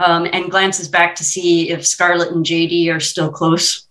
Um, 0.00 0.26
and 0.32 0.50
glances 0.50 0.86
back 0.88 1.16
to 1.16 1.24
see 1.24 1.70
if 1.70 1.84
Scarlett 1.86 2.30
and 2.30 2.44
JD 2.44 2.88
are 2.94 3.00
still 3.00 3.30
close. 3.30 3.86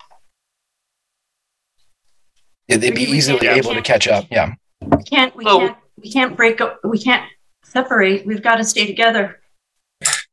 Yeah, 2.67 2.77
They'd 2.77 2.95
be 2.95 3.01
Ricky, 3.01 3.11
easily 3.17 3.39
can't- 3.39 3.57
able 3.57 3.73
to 3.73 3.81
catch 3.81 4.07
up. 4.07 4.25
Yeah. 4.29 4.53
We 4.81 5.03
can't 5.03 5.35
we 5.35 5.45
Oh. 5.45 5.59
can't 5.59 5.77
we 6.01 6.11
can't 6.11 6.37
break 6.37 6.61
up. 6.61 6.79
We 6.83 6.99
can't 6.99 7.25
separate. 7.63 8.25
We've 8.25 8.41
got 8.41 8.57
to 8.57 8.63
stay 8.63 8.85
together. 8.85 9.39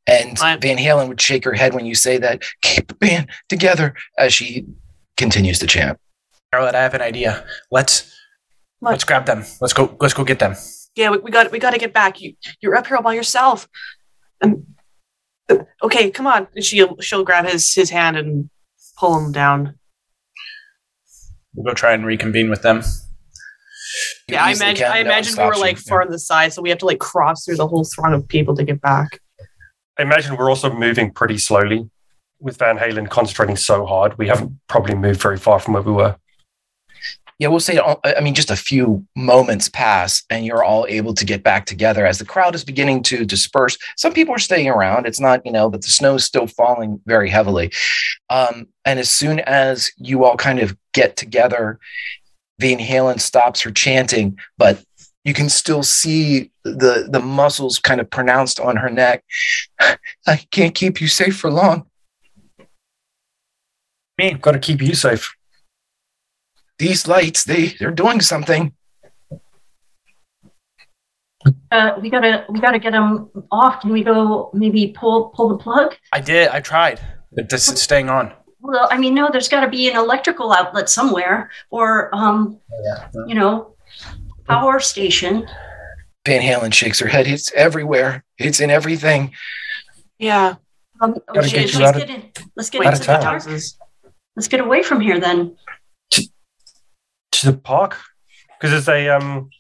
And 0.07 0.39
Fine. 0.39 0.61
Van 0.61 0.77
Halen 0.77 1.09
would 1.09 1.21
shake 1.21 1.45
her 1.45 1.55
head 1.55 1.73
when 1.75 1.87
you 1.87 1.95
say 1.95 2.19
that. 2.19 2.43
Keep 2.63 2.89
the 2.89 2.95
band 2.95 3.31
together 3.49 3.95
as 4.19 4.35
she 4.35 4.67
continues 5.17 5.59
to 5.61 5.67
chant. 5.67 5.99
Charlotte, 6.53 6.75
I 6.75 6.83
have 6.83 6.95
an 6.95 7.01
idea. 7.01 7.47
Let's 7.71 8.15
What? 8.81 8.91
let's 8.91 9.05
grab 9.05 9.25
them. 9.27 9.45
Let's 9.61 9.73
go. 9.73 9.97
Let's 10.01 10.13
go 10.15 10.23
get 10.25 10.39
them. 10.41 10.55
Yeah, 10.95 11.11
we, 11.11 11.19
we 11.19 11.31
got 11.31 11.51
we 11.51 11.59
got 11.59 11.71
to 11.71 11.79
get 11.79 11.95
back. 11.95 12.21
You 12.21 12.35
you're 12.61 12.77
up 12.77 12.87
here 12.87 12.97
all 12.97 13.03
by 13.03 13.15
yourself. 13.15 13.67
Um, 14.43 14.67
okay, 15.83 16.11
come 16.11 16.27
on. 16.27 16.49
And 16.55 16.65
She'll 16.65 16.97
she'll 17.01 17.25
grab 17.25 17.47
his 17.47 17.75
his 17.75 17.91
hand 17.91 18.17
and 18.17 18.51
pull 18.99 19.19
him 19.19 19.33
down. 19.33 19.79
We'll 21.55 21.65
go 21.65 21.75
try 21.75 21.93
and 21.93 22.05
reconvene 22.05 22.51
with 22.51 22.63
them. 22.63 22.83
You 24.29 24.35
yeah, 24.35 24.45
I 24.45 24.53
imagine 24.53 24.87
I 24.87 24.99
imagine 24.99 25.35
we 25.37 25.45
were 25.45 25.55
stops 25.55 25.59
you. 25.59 25.63
like 25.63 25.79
far 25.79 26.03
on 26.03 26.11
the 26.11 26.19
side, 26.19 26.53
so 26.53 26.63
we 26.63 26.71
have 26.71 26.79
to 26.79 26.87
like 26.87 26.99
cross 26.99 27.45
through 27.45 27.57
the 27.57 27.69
whole 27.69 27.85
throng 27.85 28.13
of 28.15 28.27
people 28.27 28.57
to 28.57 28.65
get 28.65 28.81
back. 28.81 29.21
I 29.99 30.03
imagine 30.03 30.37
we're 30.37 30.49
also 30.49 30.73
moving 30.73 31.13
pretty 31.13 31.39
slowly 31.39 31.89
with 32.41 32.57
Van 32.59 32.79
Halen 32.79 33.09
concentrating 33.09 33.57
so 33.57 33.87
hard. 33.87 34.19
We 34.19 34.27
haven't 34.27 34.59
probably 34.67 34.95
moved 34.97 35.21
very 35.21 35.39
far 35.39 35.61
from 35.61 35.75
where 35.75 35.83
we 35.83 35.93
were. 35.93 36.17
Yeah, 37.39 37.49
we'll 37.49 37.61
say, 37.61 37.79
uh, 37.79 37.97
I 38.05 38.21
mean, 38.21 38.35
just 38.35 38.51
a 38.51 38.57
few 38.57 39.05
moments 39.17 39.69
pass 39.69 40.23
and 40.31 40.47
you're 40.47 40.63
all 40.63 40.87
able 40.89 41.15
to 41.15 41.25
get 41.25 41.43
back 41.43 41.67
together 41.67 42.07
as 42.07 42.19
the 42.19 42.25
crowd 42.25 42.55
is 42.55 42.65
beginning 42.65 43.03
to 43.05 43.25
disperse. 43.25 43.77
Some 43.97 44.13
people 44.13 44.35
are 44.35 44.39
staying 44.39 44.69
around. 44.69 45.07
It's 45.07 45.21
not, 45.21 45.45
you 45.45 45.51
know, 45.51 45.69
but 45.69 45.83
the 45.83 45.91
snow 45.91 46.15
is 46.15 46.25
still 46.25 46.47
falling 46.47 47.01
very 47.07 47.29
heavily. 47.29 47.73
Um, 48.31 48.69
and 48.85 48.99
as 48.99 49.11
soon 49.11 49.41
as 49.41 49.91
you 49.97 50.25
all 50.25 50.37
kind 50.37 50.61
of 50.61 50.77
get 50.93 51.17
together, 51.17 51.81
Van 52.61 52.79
Halen 52.79 53.21
stops 53.21 53.63
her 53.63 53.73
chanting, 53.73 54.39
but 54.57 54.83
you 55.25 55.35
can 55.35 55.49
still 55.49 55.83
see 55.83 56.53
the, 56.63 57.09
the 57.11 57.21
muscles 57.21 57.79
kind 57.79 58.01
of 58.01 58.09
pronounced 58.11 58.61
on 58.61 58.77
her 58.77 58.91
neck. 58.91 59.25
I 60.27 60.37
can't 60.51 60.75
keep 60.75 61.01
you 61.01 61.09
safe 61.09 61.37
for 61.37 61.51
long. 61.51 61.87
We've 64.19 64.41
got 64.41 64.53
to 64.53 64.61
keep 64.61 64.81
you 64.81 64.95
safe. 64.95 65.35
These 66.79 67.07
lights, 67.07 67.45
they, 67.45 67.69
they're 67.79 67.91
doing 67.91 68.21
something. 68.21 68.73
Uh, 71.71 71.99
we 72.01 72.09
gotta 72.09 72.47
we 72.49 72.59
gotta 72.59 72.79
get 72.79 72.93
them 72.93 73.29
off. 73.51 73.81
Can 73.83 73.91
we 73.93 74.03
go 74.03 74.51
maybe 74.55 74.95
pull 74.99 75.29
pull 75.31 75.49
the 75.51 75.59
plug? 75.59 75.95
I 76.13 76.21
did. 76.21 76.49
I 76.49 76.61
tried. 76.61 77.01
It- 77.33 77.49
This 77.51 77.69
is 77.71 77.83
staying 77.83 78.09
on. 78.09 78.33
Well, 78.61 78.89
I 78.91 78.97
mean, 78.97 79.15
no, 79.15 79.29
there's 79.31 79.49
got 79.49 79.61
to 79.61 79.69
be 79.69 79.91
an 79.91 79.97
electrical 79.97 80.51
outlet 80.51 80.89
somewhere, 80.89 81.51
or 81.69 82.09
um, 82.15 82.59
you 83.27 83.35
know, 83.35 83.75
power 84.49 84.81
station. 84.81 85.47
Van 86.25 86.41
Halen 86.41 86.73
shakes 86.73 86.99
her 87.01 87.07
head. 87.09 87.27
It's 87.27 87.53
everywhere. 87.53 88.25
It's 88.39 88.61
in 88.61 88.71
everything. 88.71 89.35
Yeah. 90.19 90.55
Um, 91.03 91.13
Gotta 91.27 91.41
let's 91.41 91.53
get 91.53 91.75
you 91.75 91.81
let's 91.81 91.97
out 91.99 92.03
of- 92.03 92.09
in. 92.09 92.31
Let's 92.57 92.71
get 92.71 92.83
into 92.87 92.99
the 93.01 93.05
dark. 93.19 93.45
Let's 94.37 94.49
get 94.49 94.61
away 94.61 94.83
from 94.83 95.01
here 95.03 95.21
then. 95.21 95.57
To 97.45 97.53
the 97.53 97.59
park 97.59 97.99
because 98.59 98.71
there's 98.71 98.89
a 98.89 99.09
um 99.09 99.51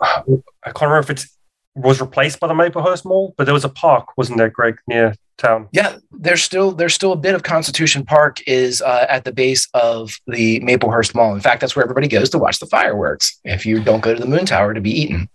I 0.00 0.22
can't 0.66 0.82
remember 0.82 0.98
if 1.00 1.10
it 1.10 1.26
was 1.74 2.00
replaced 2.00 2.40
by 2.40 2.46
the 2.46 2.54
Maplehurst 2.54 3.04
Mall, 3.04 3.34
but 3.36 3.44
there 3.44 3.54
was 3.54 3.64
a 3.64 3.68
park, 3.68 4.16
wasn't 4.16 4.38
there, 4.38 4.48
Greg, 4.50 4.76
near 4.86 5.14
town? 5.38 5.68
Yeah, 5.72 5.96
there's 6.12 6.42
still 6.42 6.72
there's 6.72 6.94
still 6.94 7.12
a 7.12 7.16
bit 7.16 7.34
of 7.34 7.42
Constitution 7.42 8.04
Park 8.04 8.38
is 8.46 8.80
uh, 8.82 9.06
at 9.08 9.24
the 9.24 9.32
base 9.32 9.68
of 9.74 10.16
the 10.26 10.60
Maplehurst 10.60 11.14
Mall. 11.14 11.34
In 11.34 11.40
fact, 11.40 11.60
that's 11.60 11.74
where 11.74 11.82
everybody 11.84 12.08
goes 12.08 12.30
to 12.30 12.38
watch 12.38 12.60
the 12.60 12.66
fireworks. 12.66 13.38
If 13.44 13.66
you 13.66 13.82
don't 13.82 14.00
go 14.00 14.14
to 14.14 14.20
the 14.20 14.28
Moon 14.28 14.46
Tower 14.46 14.74
to 14.74 14.80
be 14.80 14.90
eaten. 14.90 15.28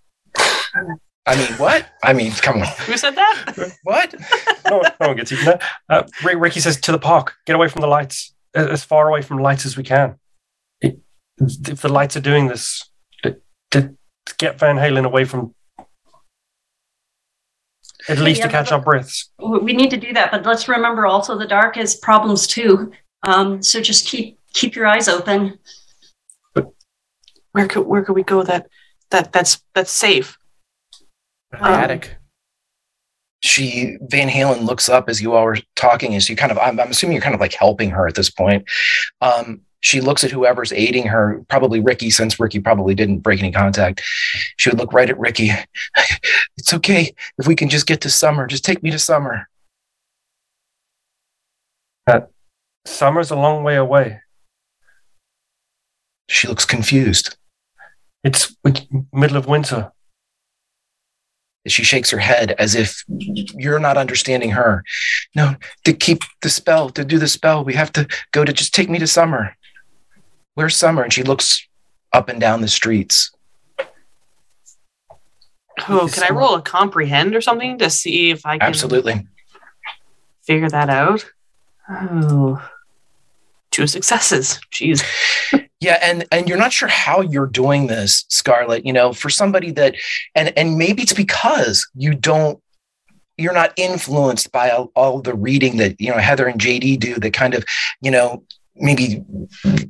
I 1.25 1.35
mean, 1.35 1.51
what? 1.57 1.85
I 2.03 2.13
mean, 2.13 2.31
come 2.31 2.61
on. 2.61 2.67
Who 2.85 2.97
said 2.97 3.15
that? 3.15 3.73
What? 3.83 4.15
No, 4.69 4.81
no 4.99 5.07
one 5.07 5.17
gets 5.17 5.31
eaten 5.31 5.45
there. 5.45 5.59
Uh, 5.89 6.03
Ricky 6.23 6.59
says 6.59 6.79
to 6.81 6.91
the 6.91 6.99
park, 6.99 7.35
get 7.45 7.55
away 7.55 7.67
from 7.67 7.81
the 7.81 7.87
lights. 7.87 8.33
as 8.53 8.83
far 8.83 9.09
away 9.09 9.21
from 9.21 9.39
lights 9.39 9.65
as 9.65 9.75
we 9.77 9.83
can. 9.83 10.15
It, 11.39 11.69
if 11.69 11.81
the 11.81 11.89
lights 11.89 12.15
are 12.17 12.21
doing 12.21 12.47
this, 12.47 12.89
to, 13.23 13.37
to 13.71 13.95
get 14.37 14.59
Van 14.59 14.77
Halen 14.77 15.05
away 15.05 15.25
from, 15.25 15.53
at 18.07 18.17
least 18.19 18.39
Yeah, 18.39 18.45
to 18.47 18.51
catch 18.51 18.69
but- 18.69 18.75
our 18.75 18.81
breaths. 18.81 19.29
We 19.39 19.59
we 19.59 19.73
need 19.73 19.89
to 19.91 19.97
do 19.97 20.13
that, 20.13 20.31
but 20.31 20.45
let's 20.45 20.67
remember 20.67 21.05
also 21.05 21.37
the 21.37 21.45
dark 21.47 21.75
has 21.75 21.95
problems 21.95 22.47
too. 22.47 22.91
Um, 23.23 23.61
so 23.61 23.81
just 23.81 24.07
keep 24.07 24.39
keep 24.53 24.75
your 24.75 24.87
eyes 24.87 25.07
open. 25.07 25.59
Where 27.51 27.67
could 27.67 27.85
where 27.87 28.03
could 28.03 28.13
we 28.13 28.23
go 28.23 28.43
that 28.43 28.67
that 29.11 29.31
that's 29.33 29.61
that's 29.73 29.91
safe? 29.91 30.37
The 31.51 31.61
attic. 31.63 32.15
She 33.41 33.97
Van 34.01 34.29
Halen 34.29 34.63
looks 34.63 34.89
up 34.89 35.09
as 35.09 35.21
you 35.21 35.33
all 35.33 35.45
were 35.45 35.57
talking, 35.75 36.15
as 36.15 36.29
you 36.29 36.35
kind 36.35 36.51
of 36.51 36.57
I'm, 36.57 36.79
I'm 36.79 36.89
assuming 36.91 37.15
you're 37.15 37.21
kind 37.23 37.35
of 37.35 37.41
like 37.41 37.53
helping 37.53 37.89
her 37.91 38.07
at 38.07 38.15
this 38.15 38.29
point. 38.29 38.65
Um, 39.21 39.61
she 39.81 40.01
looks 40.01 40.23
at 40.23 40.31
whoever's 40.31 40.73
aiding 40.73 41.07
her, 41.07 41.43
probably 41.47 41.79
Ricky, 41.79 42.09
since 42.09 42.39
Ricky 42.39 42.59
probably 42.59 42.95
didn't 42.95 43.19
break 43.19 43.39
any 43.39 43.51
contact. 43.51 44.01
She 44.57 44.69
would 44.69 44.79
look 44.79 44.93
right 44.93 45.09
at 45.09 45.19
Ricky. 45.19 45.51
it's 46.57 46.73
okay 46.73 47.13
if 47.37 47.47
we 47.47 47.55
can 47.55 47.69
just 47.69 47.87
get 47.87 48.01
to 48.01 48.09
summer. 48.09 48.47
Just 48.47 48.65
take 48.65 48.83
me 48.83 48.91
to 48.91 48.99
summer. 48.99 49.47
Summer's 52.85 53.31
a 53.31 53.35
long 53.35 53.63
way 53.63 53.75
away. 53.75 54.21
She 56.27 56.47
looks 56.47 56.65
confused. 56.65 57.37
It's 58.23 58.55
it's 58.65 58.81
middle 59.13 59.37
of 59.37 59.47
winter. 59.47 59.91
She 61.67 61.83
shakes 61.83 62.09
her 62.09 62.17
head 62.17 62.55
as 62.57 62.73
if 62.73 63.03
you're 63.07 63.79
not 63.79 63.97
understanding 63.97 64.51
her. 64.51 64.83
No, 65.35 65.55
to 65.83 65.93
keep 65.93 66.23
the 66.41 66.49
spell, 66.49 66.89
to 66.91 67.05
do 67.05 67.19
the 67.19 67.27
spell, 67.27 67.63
we 67.63 67.73
have 67.73 67.91
to 67.93 68.07
go 68.31 68.45
to 68.45 68.53
just 68.53 68.73
take 68.73 68.89
me 68.89 68.97
to 68.99 69.07
summer. 69.07 69.55
Where's 70.59 70.75
summer? 70.75 71.03
And 71.03 71.13
she 71.13 71.23
looks 71.23 71.65
up 72.11 72.27
and 72.27 72.37
down 72.37 72.59
the 72.59 72.67
streets. 72.67 73.31
Oh, 75.87 76.09
can 76.11 76.23
I 76.29 76.33
roll 76.33 76.55
a 76.55 76.61
comprehend 76.61 77.33
or 77.33 77.39
something 77.39 77.77
to 77.77 77.89
see 77.89 78.29
if 78.31 78.45
I 78.45 78.57
can 78.57 78.67
Absolutely. 78.67 79.25
figure 80.43 80.67
that 80.67 80.89
out? 80.89 81.25
Oh, 81.89 82.61
two 83.71 83.87
successes. 83.87 84.59
Jeez. 84.69 85.01
Yeah, 85.81 85.97
and 86.01 86.25
and 86.29 86.49
you're 86.49 86.57
not 86.57 86.73
sure 86.73 86.89
how 86.89 87.21
you're 87.21 87.47
doing 87.47 87.87
this, 87.87 88.25
Scarlett. 88.27 88.85
You 88.85 88.91
know, 88.91 89.13
for 89.13 89.29
somebody 89.29 89.71
that, 89.71 89.95
and 90.35 90.51
and 90.57 90.77
maybe 90.77 91.03
it's 91.03 91.13
because 91.13 91.89
you 91.95 92.15
don't, 92.15 92.61
you're 93.37 93.53
not 93.53 93.71
influenced 93.77 94.51
by 94.51 94.71
all, 94.71 94.91
all 94.93 95.21
the 95.21 95.33
reading 95.33 95.77
that 95.77 95.95
you 96.01 96.11
know 96.11 96.17
Heather 96.17 96.47
and 96.47 96.59
JD 96.59 96.99
do. 96.99 97.15
That 97.15 97.31
kind 97.31 97.53
of, 97.53 97.63
you 98.01 98.11
know, 98.11 98.43
maybe 98.75 99.23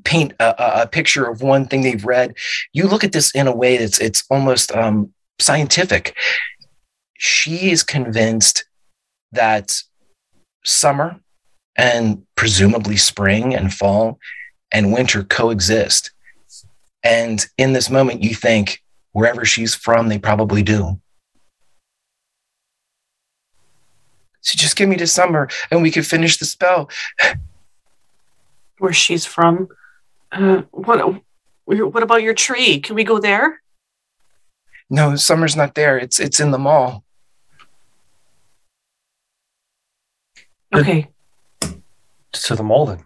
paint 0.03 0.34
a, 0.39 0.82
a- 0.82 0.88
picture 0.88 1.25
of 1.25 1.41
one 1.41 1.67
thing 1.67 1.82
they've 1.82 2.05
read. 2.05 2.36
You 2.73 2.88
look 2.88 3.03
at 3.03 3.11
this 3.11 3.32
in 3.32 3.47
a 3.47 3.55
way 3.55 3.77
that's 3.77 3.99
it's 3.99 4.23
almost 4.30 4.71
um, 4.75 5.13
scientific. 5.39 6.15
She 7.17 7.71
is 7.71 7.84
convinced 7.84 8.65
that 9.32 9.75
summer 10.65 11.19
and 11.77 12.23
presumably 12.36 12.97
spring 12.97 13.53
and 13.53 13.73
fall 13.73 14.19
and 14.71 14.93
winter 14.93 15.23
coexist. 15.23 16.11
And 17.03 17.45
in 17.57 17.73
this 17.73 17.89
moment, 17.89 18.23
you 18.23 18.36
think 18.36 18.82
wherever 19.11 19.45
she's 19.45 19.75
from, 19.75 20.09
they 20.09 20.19
probably 20.19 20.63
do. 20.63 20.99
So 24.41 24.57
just 24.57 24.75
give 24.75 24.89
me 24.89 24.97
to 24.97 25.07
summer 25.07 25.49
and 25.69 25.82
we 25.82 25.91
can 25.91 26.03
finish 26.03 26.38
the 26.38 26.45
spell. 26.45 26.89
Where 28.80 28.93
she's 28.93 29.25
from? 29.25 29.69
Uh, 30.32 30.63
what? 30.71 31.21
What 31.65 32.03
about 32.03 32.23
your 32.23 32.34
tree? 32.34 32.80
Can 32.80 32.95
we 32.95 33.03
go 33.03 33.19
there? 33.19 33.61
No, 34.89 35.15
summer's 35.15 35.55
not 35.55 35.75
there. 35.75 35.97
It's 35.97 36.19
it's 36.19 36.39
in 36.39 36.51
the 36.51 36.57
mall. 36.57 37.03
Good. 40.73 40.82
Okay. 40.82 41.09
To 42.32 42.55
the 42.55 42.63
mall 42.63 42.88
then. 42.88 43.03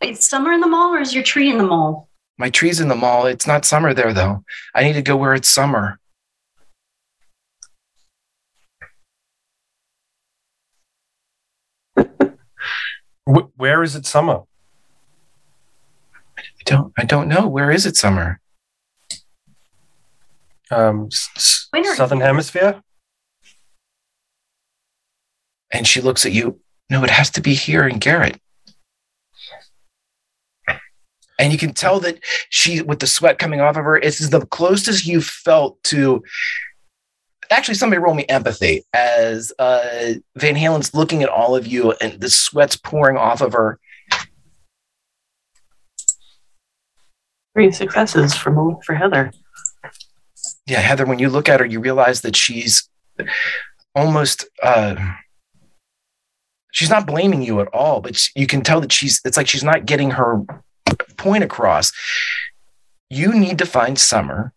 Is 0.00 0.28
summer 0.28 0.52
in 0.52 0.60
the 0.60 0.66
mall 0.66 0.94
or 0.94 1.00
is 1.00 1.14
your 1.14 1.22
tree 1.22 1.50
in 1.50 1.58
the 1.58 1.64
mall? 1.64 2.08
My 2.38 2.50
tree's 2.50 2.80
in 2.80 2.88
the 2.88 2.96
mall. 2.96 3.26
It's 3.26 3.46
not 3.46 3.64
summer 3.64 3.94
there 3.94 4.12
though. 4.12 4.44
I 4.74 4.82
need 4.82 4.94
to 4.94 5.02
go 5.02 5.16
where 5.16 5.34
it's 5.34 5.48
summer. 5.48 6.00
Wh- 13.26 13.48
where 13.58 13.82
is 13.82 13.94
it 13.96 14.06
summer? 14.06 14.42
I 16.38 16.42
don't 16.64 16.92
I 16.96 17.04
don't 17.04 17.28
know. 17.28 17.46
Where 17.46 17.70
is 17.70 17.86
it 17.86 17.96
summer? 17.96 18.40
Um, 20.70 21.06
s- 21.12 21.28
s- 21.36 21.68
Winter. 21.72 21.94
southern 21.94 22.20
hemisphere. 22.20 22.82
And 25.72 25.86
she 25.86 26.00
looks 26.00 26.24
at 26.26 26.32
you. 26.32 26.60
No, 26.90 27.04
it 27.04 27.10
has 27.10 27.30
to 27.30 27.40
be 27.40 27.54
here 27.54 27.86
in 27.86 27.98
Garrett. 27.98 28.38
And 31.38 31.50
you 31.52 31.58
can 31.58 31.72
tell 31.72 31.98
that 32.00 32.20
she, 32.50 32.82
with 32.82 33.00
the 33.00 33.06
sweat 33.06 33.38
coming 33.38 33.60
off 33.60 33.76
of 33.76 33.84
her, 33.84 33.96
it's 33.96 34.28
the 34.28 34.46
closest 34.46 35.06
you've 35.06 35.24
felt 35.24 35.82
to. 35.84 36.22
Actually, 37.52 37.74
somebody 37.74 38.00
roll 38.00 38.14
me 38.14 38.24
empathy 38.28 38.82
as 38.94 39.52
uh, 39.58 40.14
Van 40.36 40.56
Halen's 40.56 40.94
looking 40.94 41.22
at 41.22 41.28
all 41.28 41.54
of 41.54 41.66
you 41.66 41.92
and 42.00 42.18
the 42.18 42.30
sweat's 42.30 42.76
pouring 42.76 43.18
off 43.18 43.42
of 43.42 43.52
her. 43.52 43.78
Three 47.54 47.70
successes 47.70 48.34
for, 48.34 48.80
for 48.84 48.94
Heather. 48.94 49.32
Yeah, 50.66 50.80
Heather, 50.80 51.04
when 51.04 51.18
you 51.18 51.28
look 51.28 51.48
at 51.50 51.60
her, 51.60 51.66
you 51.66 51.80
realize 51.80 52.22
that 52.22 52.34
she's 52.36 52.88
almost. 53.94 54.46
Uh, 54.62 54.96
she's 56.72 56.88
not 56.88 57.06
blaming 57.06 57.42
you 57.42 57.60
at 57.60 57.68
all, 57.68 58.00
but 58.00 58.18
you 58.34 58.46
can 58.46 58.62
tell 58.62 58.80
that 58.80 58.92
she's. 58.92 59.20
It's 59.26 59.36
like 59.36 59.48
she's 59.48 59.64
not 59.64 59.84
getting 59.84 60.12
her 60.12 60.40
point 61.18 61.44
across. 61.44 61.92
You 63.10 63.34
need 63.34 63.58
to 63.58 63.66
find 63.66 63.98
Summer, 63.98 64.54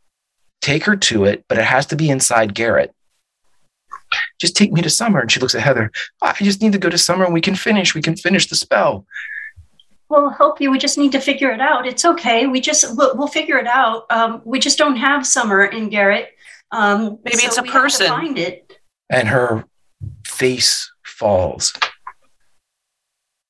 take 0.65 0.83
her 0.85 0.95
to 0.95 1.25
it, 1.25 1.45
but 1.47 1.57
it 1.57 1.63
has 1.65 1.85
to 1.87 1.95
be 1.95 2.09
inside 2.09 2.55
Garrett. 2.55 2.93
Just 4.39 4.55
take 4.55 4.71
me 4.71 4.81
to 4.81 4.89
Summer. 4.89 5.19
And 5.19 5.31
she 5.31 5.39
looks 5.39 5.55
at 5.55 5.61
Heather. 5.61 5.91
I 6.21 6.33
just 6.33 6.61
need 6.61 6.71
to 6.71 6.79
go 6.79 6.89
to 6.89 6.97
Summer 6.97 7.23
and 7.23 7.33
we 7.33 7.41
can 7.41 7.55
finish. 7.55 7.93
We 7.93 8.01
can 8.01 8.15
finish 8.15 8.47
the 8.47 8.55
spell. 8.55 9.05
We'll 10.09 10.29
help 10.29 10.61
you. 10.61 10.71
We 10.71 10.77
just 10.77 10.97
need 10.97 11.11
to 11.13 11.19
figure 11.19 11.51
it 11.51 11.61
out. 11.61 11.87
It's 11.87 12.05
okay. 12.05 12.47
We 12.47 12.61
just 12.61 12.97
we'll, 12.97 13.15
we'll 13.15 13.27
figure 13.27 13.57
it 13.57 13.67
out. 13.67 14.05
Um, 14.09 14.41
we 14.45 14.59
just 14.59 14.77
don't 14.77 14.95
have 14.95 15.25
summer 15.25 15.65
in 15.65 15.89
Garrett. 15.89 16.29
Um, 16.71 17.19
Maybe 17.23 17.43
it's 17.43 17.57
a 17.57 17.61
we 17.61 17.69
have 17.69 17.75
to 17.75 17.81
person. 17.81 18.07
Find 18.07 18.37
it. 18.37 18.79
And 19.09 19.27
her 19.27 19.65
face 20.25 20.91
falls. 21.03 21.73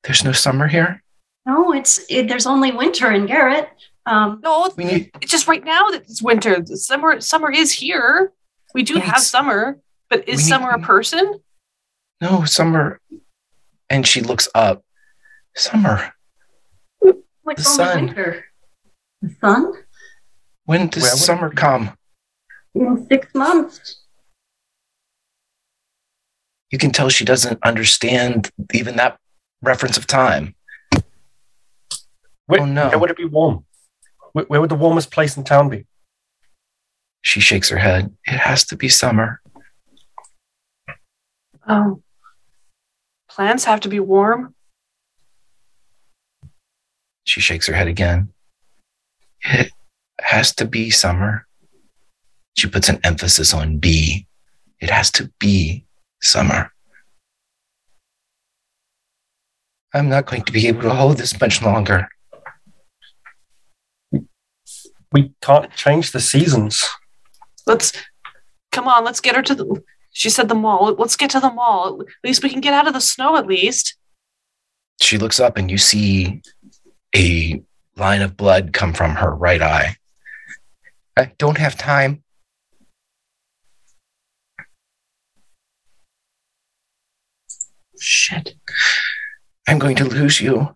There's 0.04 0.24
no 0.24 0.32
Summer 0.32 0.68
here. 0.68 1.02
No, 1.46 1.74
it's 1.74 2.00
it, 2.10 2.28
there's 2.28 2.46
only 2.46 2.72
winter 2.72 3.12
in 3.12 3.26
Garrett. 3.26 3.70
Um, 4.06 4.40
No, 4.44 4.70
We 4.78 4.84
need. 4.86 5.12
it's 5.22 5.32
just 5.32 5.48
right 5.48 5.64
now 5.64 5.90
that 5.90 6.02
it's 6.04 6.22
winter. 6.22 6.64
Summer 6.66 7.20
summer 7.22 7.52
is 7.52 7.72
here. 7.72 8.32
We 8.74 8.84
do 8.84 8.96
We 8.96 9.00
have 9.02 9.20
summer, 9.20 9.80
but 10.10 10.20
is 10.30 10.38
we 10.38 10.44
need- 10.44 10.50
summer 10.50 10.70
a 10.72 10.80
person? 10.80 11.40
No, 12.22 12.46
Summer. 12.46 13.00
And 13.90 14.06
she 14.08 14.22
looks 14.22 14.48
up. 14.56 14.84
Summer. 15.56 16.14
what's 17.44 17.64
The 17.64 17.70
sun. 17.70 18.06
winter? 18.08 18.46
The 19.22 19.36
sun 19.42 19.74
When 20.66 20.88
does 20.88 21.04
Where 21.04 21.12
would- 21.14 21.20
summer 21.20 21.50
come? 21.52 21.98
in 22.74 23.08
six 23.08 23.34
months. 23.36 24.02
You 26.72 26.78
can 26.78 26.92
tell 26.92 27.10
she 27.10 27.24
doesn't 27.26 27.60
understand 27.64 28.52
even 28.74 28.96
that 28.98 29.18
reference 29.62 29.98
of 29.98 30.08
time. 30.08 30.56
Where, 32.48 32.62
Oh, 32.62 32.66
no. 32.66 32.90
where 32.90 33.00
would 33.00 33.12
it 33.12 33.18
be 33.18 33.26
warm? 33.26 33.66
Where, 34.36 34.44
where 34.50 34.60
would 34.60 34.70
the 34.70 34.76
warmest 34.76 35.12
place 35.12 35.38
in 35.38 35.46
town 35.46 35.70
be? 35.70 35.86
She 37.22 37.40
shakes 37.40 37.70
her 37.70 37.78
head. 37.78 38.14
It 38.26 38.38
has 38.38 38.66
to 38.66 38.76
be 38.76 38.90
summer. 38.90 39.40
Oh, 41.66 42.02
plants 43.30 43.64
have 43.64 43.80
to 43.80 43.88
be 43.88 44.02
warm. 44.02 44.54
She 47.24 47.40
shakes 47.40 47.68
her 47.68 47.74
head 47.74 47.88
again. 47.88 48.34
It 49.46 49.72
has 50.20 50.54
to 50.56 50.66
be 50.66 50.90
summer. 50.90 51.48
She 52.58 52.68
puts 52.68 52.90
an 52.90 53.00
emphasis 53.06 53.54
on 53.54 53.78
be. 53.78 54.28
It 54.82 54.90
has 54.90 55.12
to 55.12 55.32
be 55.40 55.86
summer. 56.22 56.74
I'm 59.94 60.10
not 60.10 60.26
going 60.26 60.44
to 60.44 60.52
be 60.52 60.68
able 60.68 60.82
to 60.82 60.94
hold 60.94 61.20
this 61.20 61.40
much 61.40 61.62
longer. 61.62 62.10
We 65.16 65.32
can't 65.40 65.72
change 65.72 66.12
the 66.12 66.20
seasons. 66.20 66.84
Let's 67.66 67.94
come 68.74 68.86
on. 68.86 69.06
Let's 69.06 69.22
get 69.22 69.38
her 69.38 69.42
to 69.44 69.56
the. 69.56 69.82
She 70.12 70.30
said 70.30 70.50
the 70.50 70.56
mall. 70.56 70.94
Let's 71.00 71.16
get 71.16 71.30
to 71.30 71.40
the 71.40 71.54
mall. 71.54 72.02
At 72.02 72.08
least 72.22 72.44
we 72.44 72.50
can 72.50 72.60
get 72.60 72.74
out 72.74 72.86
of 72.86 72.94
the 72.94 73.00
snow. 73.00 73.38
At 73.38 73.48
least. 73.48 73.96
she 75.00 75.18
looks 75.18 75.40
up 75.40 75.56
and 75.56 75.72
you 75.72 75.78
see 75.78 76.42
a 77.16 77.64
line 77.96 78.22
of 78.22 78.36
blood 78.36 78.74
come 78.74 78.92
from 78.92 79.12
her 79.16 79.34
right 79.34 79.62
eye. 79.62 79.96
I 81.16 81.32
don't 81.38 81.60
have 81.60 81.78
time. 81.78 82.22
Shit. 87.98 88.56
I'm 89.66 89.80
going 89.80 89.96
to 89.96 90.04
lose 90.04 90.42
you. 90.42 90.76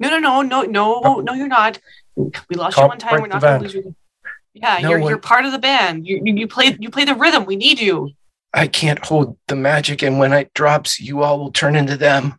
No, 0.00 0.10
no, 0.10 0.18
no, 0.18 0.42
no, 0.42 1.00
no, 1.00 1.20
no, 1.20 1.32
you're 1.32 1.48
not. 1.48 1.80
We 2.48 2.56
lost 2.56 2.76
you 2.76 2.82
Can't 2.82 2.90
one 2.90 2.98
time. 2.98 3.20
We're 3.20 3.28
not 3.28 3.40
going 3.40 3.58
to 3.58 3.64
lose 3.64 3.74
you. 3.74 3.94
Yeah, 4.54 4.78
No 4.82 4.90
you're 4.90 4.98
one- 4.98 5.08
you're 5.10 5.18
part 5.18 5.44
of 5.44 5.52
the 5.52 5.58
band. 5.58 6.06
You, 6.06 6.20
you 6.24 6.34
you 6.34 6.48
play 6.48 6.76
you 6.80 6.90
play 6.90 7.04
the 7.04 7.14
rhythm. 7.14 7.44
We 7.44 7.56
need 7.56 7.80
you. 7.80 8.10
I 8.52 8.66
can't 8.66 9.04
hold 9.04 9.36
the 9.46 9.56
magic, 9.56 10.02
and 10.02 10.18
when 10.18 10.32
it 10.32 10.52
drops, 10.54 10.98
you 10.98 11.22
all 11.22 11.38
will 11.38 11.52
turn 11.52 11.76
into 11.76 11.96
them. 11.96 12.38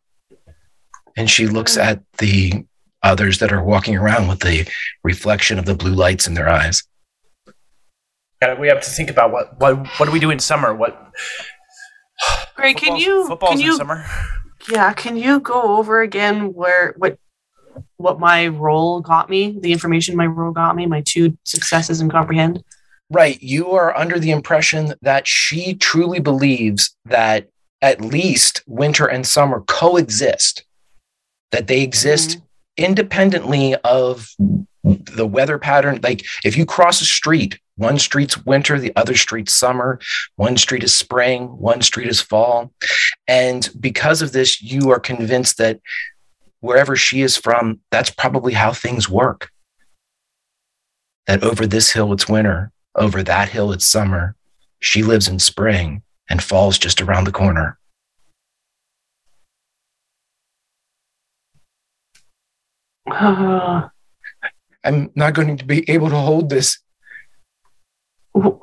And 1.16 1.30
she 1.30 1.48
looks 1.48 1.78
mm. 1.78 1.84
at 1.84 2.04
the 2.18 2.66
others 3.04 3.40
that 3.40 3.54
are 3.54 3.64
walking 3.64 3.96
around 3.96 4.28
with 4.28 4.40
the 4.40 4.68
reflection 5.04 5.60
of 5.60 5.66
the 5.66 5.76
blue 5.76 5.94
lights 5.94 6.28
in 6.28 6.34
their 6.34 6.50
eyes. 6.50 6.84
Gotta- 8.42 8.60
we 8.60 8.68
have 8.68 8.82
to 8.82 8.90
think 8.90 9.10
about 9.10 9.32
what 9.32 9.60
what 9.60 9.88
what 9.98 10.06
do 10.06 10.12
we 10.12 10.20
do 10.20 10.32
in 10.32 10.40
summer? 10.40 10.74
What 10.74 11.12
Great. 12.56 12.76
Can 12.78 12.98
you 12.98 13.28
football's 13.28 13.52
can 13.52 13.60
in 13.60 13.66
you 13.66 13.78
summer? 13.78 14.06
yeah 14.70 14.92
can 14.94 15.16
you 15.16 15.40
go 15.40 15.78
over 15.78 16.02
again 16.02 16.54
where 16.54 16.94
what 16.98 17.18
what 17.98 18.20
my 18.20 18.48
role 18.48 19.02
got 19.02 19.30
me? 19.30 19.58
The 19.60 19.72
information 19.72 20.16
my 20.16 20.26
role 20.26 20.52
got 20.52 20.76
me. 20.76 20.86
My 20.86 21.02
two 21.02 21.38
successes 21.44 22.02
in 22.02 22.10
comprehend. 22.10 22.64
Right. 23.10 23.42
You 23.42 23.72
are 23.72 23.98
under 23.98 24.20
the 24.20 24.32
impression 24.32 24.94
that 25.02 25.28
she 25.28 25.74
truly 25.74 26.20
believes 26.20 26.96
that 27.06 27.50
at 27.82 28.02
least 28.02 28.62
winter 28.68 29.06
and 29.06 29.26
summer 29.26 29.62
coexist, 29.62 30.66
that 31.52 31.68
they 31.68 31.82
exist 31.82 32.38
mm-hmm. 32.38 32.84
independently 32.86 33.76
of 33.84 34.30
the 34.84 35.28
weather 35.28 35.58
pattern. 35.58 36.00
Like 36.04 36.26
if 36.44 36.56
you 36.56 36.66
cross 36.66 37.02
a 37.02 37.06
street, 37.06 37.60
one 37.78 37.98
street's 37.98 38.46
winter, 38.46 38.78
the 38.78 38.94
other 38.96 39.16
street's 39.16 39.54
summer, 39.54 40.00
one 40.36 40.58
street 40.58 40.84
is 40.84 40.94
spring, 40.94 41.48
one 41.48 41.82
street 41.82 42.08
is 42.08 42.22
fall. 42.22 42.72
And 43.28 43.70
because 43.80 44.22
of 44.22 44.34
this, 44.34 44.62
you 44.62 44.92
are 44.92 45.00
convinced 45.00 45.58
that 45.58 45.80
wherever 46.60 46.95
she 46.95 47.22
is 47.22 47.38
from, 47.38 47.80
that's 47.91 48.10
probably 48.10 48.53
how 48.53 48.74
things 48.74 49.10
work. 49.10 49.49
That 51.28 51.43
over 51.43 51.68
this 51.68 51.91
hill, 51.91 52.12
it's 52.14 52.28
winter, 52.28 52.72
over 52.95 53.24
that 53.24 53.49
hill, 53.49 53.72
it's 53.72 53.88
summer. 53.88 54.36
She 54.80 55.03
lives 55.03 55.28
in 55.28 55.39
spring 55.39 56.03
and 56.30 56.43
fall's 56.43 56.78
just 56.78 57.01
around 57.01 57.26
the 57.26 57.32
corner. 57.32 57.78
Uh, 63.10 63.89
I'm 64.84 65.12
not 65.16 65.34
going 65.34 65.57
to 65.57 65.66
be 65.66 65.89
able 65.89 66.10
to 66.10 66.16
hold 66.16 66.49
this. 66.49 66.80
what 68.34 68.62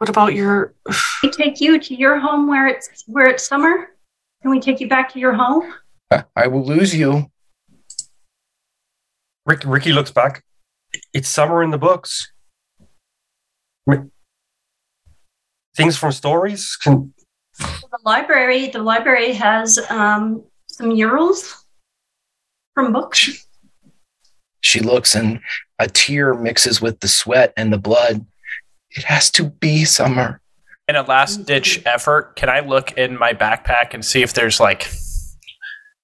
about 0.00 0.34
your? 0.34 0.74
we 1.22 1.30
take 1.30 1.60
you 1.60 1.78
to 1.78 1.94
your 1.94 2.18
home 2.18 2.48
where 2.48 2.66
it's 2.66 3.04
where 3.06 3.28
it's 3.28 3.46
summer? 3.46 3.90
Can 4.42 4.50
we 4.50 4.60
take 4.60 4.80
you 4.80 4.88
back 4.88 5.12
to 5.12 5.18
your 5.18 5.32
home? 5.34 5.72
I 6.10 6.46
will 6.48 6.64
lose 6.64 6.94
you. 6.94 7.30
Rick, 9.46 9.62
Ricky 9.64 9.92
looks 9.92 10.10
back. 10.10 10.44
It's 11.12 11.28
summer 11.28 11.62
in 11.62 11.70
the 11.70 11.78
books. 11.78 12.32
Things 15.76 15.96
from 15.96 16.12
stories 16.12 16.76
can 16.76 17.14
The 17.58 17.98
library, 18.04 18.68
the 18.68 18.82
library 18.82 19.32
has 19.32 19.78
um, 19.88 20.44
some 20.68 20.88
murals 20.88 21.64
from 22.74 22.92
books. 22.92 23.46
She 24.62 24.80
looks 24.80 25.14
and 25.14 25.40
a 25.78 25.88
tear 25.88 26.34
mixes 26.34 26.80
with 26.82 27.00
the 27.00 27.08
sweat 27.08 27.52
and 27.56 27.72
the 27.72 27.78
blood. 27.78 28.26
It 28.90 29.04
has 29.04 29.30
to 29.32 29.44
be 29.44 29.84
summer. 29.84 30.40
In 30.88 30.96
a 30.96 31.02
last 31.02 31.46
ditch 31.46 31.82
effort, 31.86 32.34
can 32.34 32.48
I 32.48 32.60
look 32.60 32.92
in 32.92 33.16
my 33.16 33.32
backpack 33.32 33.94
and 33.94 34.04
see 34.04 34.22
if 34.22 34.34
there's 34.34 34.58
like 34.58 34.88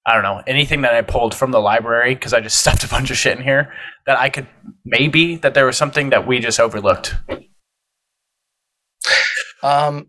I 0.07 0.15
don't 0.15 0.23
know, 0.23 0.43
anything 0.47 0.83
that 0.83 0.95
I 0.95 1.03
pulled 1.03 1.35
from 1.35 1.51
the 1.51 1.59
library 1.61 2.15
because 2.15 2.33
I 2.33 2.41
just 2.41 2.59
stuffed 2.63 2.85
a 2.85 2.89
bunch 2.89 3.11
of 3.11 3.17
shit 3.17 3.37
in 3.37 3.43
here 3.43 3.73
that 4.07 4.19
I 4.19 4.29
could 4.29 4.47
maybe 4.85 5.37
that 5.37 5.55
there 5.55 5.67
was 5.67 5.77
something 5.77 6.11
that 6.11 6.27
we 6.27 6.39
just 6.39 6.61
overlooked. 6.61 7.15
Um, 9.63 10.09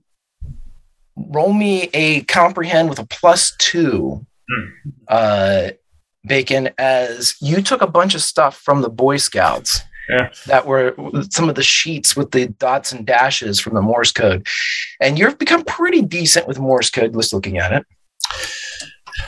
roll 1.15 1.53
me 1.53 1.89
a 1.93 2.21
comprehend 2.25 2.89
with 2.89 2.99
a 2.99 3.05
plus 3.07 3.55
two, 3.57 4.25
Hmm. 4.49 4.69
uh, 5.09 5.69
Bacon, 6.25 6.69
as 6.77 7.35
you 7.41 7.61
took 7.61 7.81
a 7.81 7.87
bunch 7.87 8.15
of 8.15 8.21
stuff 8.21 8.57
from 8.57 8.81
the 8.81 8.89
Boy 8.89 9.17
Scouts. 9.17 9.81
Yeah. 10.09 10.29
That 10.45 10.65
were 10.65 10.95
some 11.31 11.49
of 11.49 11.55
the 11.55 11.63
sheets 11.63 12.15
with 12.15 12.31
the 12.31 12.47
dots 12.47 12.93
and 12.93 13.05
dashes 13.05 13.59
from 13.59 13.73
the 13.73 13.81
Morse 13.81 14.13
code. 14.13 14.47
And 15.01 15.19
you've 15.19 15.37
become 15.37 15.63
pretty 15.65 16.01
decent 16.01 16.47
with 16.47 16.59
Morse 16.59 16.89
code, 16.89 17.13
just 17.13 17.33
looking 17.33 17.57
at 17.57 17.73
it. 17.73 17.85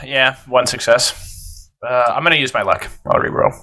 Yeah, 0.03 0.35
one 0.47 0.67
success. 0.67 1.71
Uh, 1.87 2.05
I'm 2.09 2.23
gonna 2.23 2.35
use 2.35 2.53
my 2.53 2.61
luck. 2.61 2.87
I'll 3.05 3.19
reroll. 3.21 3.53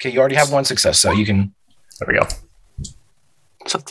Okay, 0.00 0.10
you 0.10 0.18
already 0.20 0.34
have 0.34 0.50
one 0.52 0.64
success, 0.64 0.98
so 0.98 1.12
you 1.12 1.24
can. 1.24 1.54
There 2.00 2.08
we 2.08 2.18
go. 2.18 2.26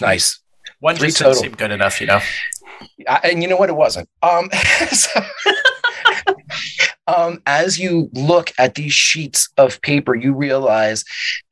Nice. 0.01 0.39
One 0.80 0.95
Three 0.95 1.07
just 1.07 1.17
didn't 1.19 1.30
total. 1.34 1.43
seem 1.43 1.51
good 1.53 1.71
enough, 1.71 1.99
you 2.01 2.07
know. 2.07 2.19
I- 3.07 3.21
and 3.24 3.41
you 3.41 3.47
know 3.49 3.55
what? 3.55 3.69
It 3.69 3.76
wasn't. 3.76 4.09
Um, 4.21 4.49
so- 4.91 5.21
um, 7.07 7.41
as 7.45 7.80
you 7.80 8.09
look 8.13 8.51
at 8.57 8.76
these 8.76 8.93
sheets 8.93 9.49
of 9.57 9.82
paper, 9.82 10.15
you 10.15 10.34
realize 10.34 11.03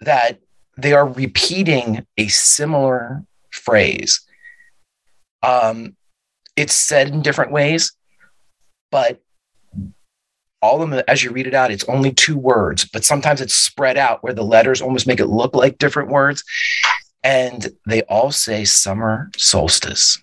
that 0.01 0.39
they 0.78 0.93
are 0.93 1.07
repeating 1.07 2.05
a 2.17 2.28
similar 2.28 3.24
phrase. 3.51 4.22
Um, 5.43 5.95
it's 6.55 6.76
said 6.76 7.09
in 7.09 7.22
different 7.22 7.51
ways, 7.51 7.93
but 8.91 9.19
all 10.62 10.82
of 10.82 10.89
them, 10.89 11.01
as 11.07 11.24
you 11.24 11.32
read 11.32 11.47
it 11.47 11.53
out, 11.53 11.72
it's 11.72 11.84
only 11.86 12.12
two 12.12 12.38
words, 12.38 12.86
but 12.86 13.03
sometimes 13.03 13.41
it's 13.41 13.53
spread 13.53 13.97
out 13.97 14.24
where 14.24 14.34
the 14.34 14.43
letters 14.43 14.82
almost 14.82 15.07
make 15.07 15.20
it 15.20 15.28
look 15.28 15.55
like 15.55 15.78
different 15.78 16.09
words. 16.09 16.43
And 17.24 17.70
they 17.88 18.01
all 18.03 18.32
say 18.32 18.66
summer 18.66 19.32
solstice. 19.38 20.20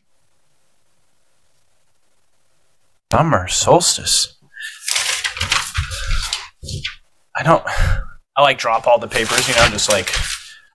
Summer 3.12 3.49
solstice. 3.49 4.37
I 7.37 7.42
don't. 7.42 7.62
I 8.37 8.42
like 8.42 8.58
drop 8.58 8.87
all 8.87 8.99
the 8.99 9.08
papers, 9.08 9.49
you 9.49 9.54
know, 9.54 9.68
just 9.68 9.91
like 9.91 10.12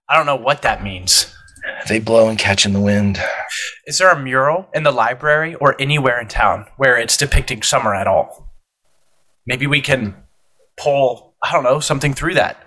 I 0.10 0.18
don't 0.18 0.26
know 0.26 0.36
what 0.36 0.62
that 0.64 0.84
means. 0.84 1.34
They 1.88 2.00
blow 2.00 2.28
and 2.28 2.38
catch 2.38 2.66
in 2.66 2.74
the 2.74 2.82
wind. 2.82 3.22
Is 3.86 3.98
there 3.98 4.10
a 4.10 4.20
mural 4.20 4.68
in 4.74 4.84
the 4.84 4.92
library 4.92 5.56
or 5.56 5.80
anywhere 5.80 6.20
in 6.20 6.28
town 6.28 6.66
where 6.78 6.98
it's 6.98 7.16
depicting 7.16 7.62
summer 7.62 7.94
at 7.96 8.08
all? 8.08 8.53
Maybe 9.46 9.68
we 9.68 9.82
can 9.82 10.16
pull, 10.78 11.36
I 11.44 11.52
don't 11.52 11.64
know, 11.64 11.80
something 11.80 12.14
through 12.14 12.36
that. 12.36 12.64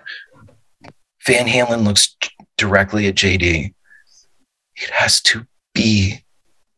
Van 1.25 1.47
Halen 1.47 1.83
looks 1.83 2.15
directly 2.57 3.07
at 3.07 3.15
JD. 3.15 3.73
It 4.75 4.89
has 4.91 5.21
to 5.23 5.45
be 5.73 6.23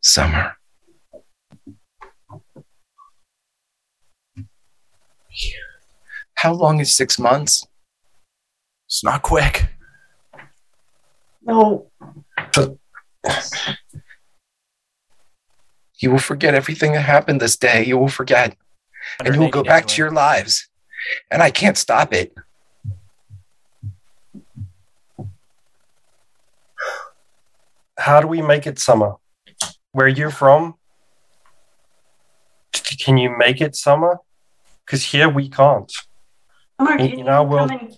summer. 0.00 0.56
How 6.34 6.54
long 6.54 6.80
is 6.80 6.96
six 6.96 7.18
months? 7.18 7.66
It's 8.86 9.04
not 9.04 9.20
quick. 9.22 9.68
No. 11.42 11.90
You 15.98 16.10
will 16.10 16.18
forget 16.18 16.54
everything 16.54 16.92
that 16.92 17.02
happened 17.02 17.40
this 17.40 17.56
day. 17.56 17.84
You 17.84 17.98
will 17.98 18.08
forget. 18.08 18.56
And 19.18 19.34
you 19.34 19.40
will 19.40 19.50
go 19.50 19.62
back 19.62 19.86
days 19.86 19.96
to 19.96 20.02
your 20.02 20.10
lives. 20.10 20.68
And 21.30 21.42
I 21.42 21.50
can't 21.50 21.76
stop 21.76 22.12
it. 22.12 22.32
how 27.98 28.20
do 28.20 28.26
we 28.26 28.42
make 28.42 28.66
it 28.66 28.78
summer? 28.78 29.14
Where 29.92 30.08
you're 30.08 30.30
from? 30.30 30.74
Can 32.72 33.18
you 33.18 33.36
make 33.36 33.60
it 33.60 33.76
summer? 33.76 34.18
Because 34.84 35.04
here 35.04 35.28
we 35.28 35.48
can't. 35.48 35.90
Summer, 36.78 36.92
In- 36.92 36.98
can 36.98 37.10
in 37.12 37.18
you 37.20 37.26
our 37.26 37.44
come 37.44 37.48
world- 37.50 37.70
and, 37.70 37.96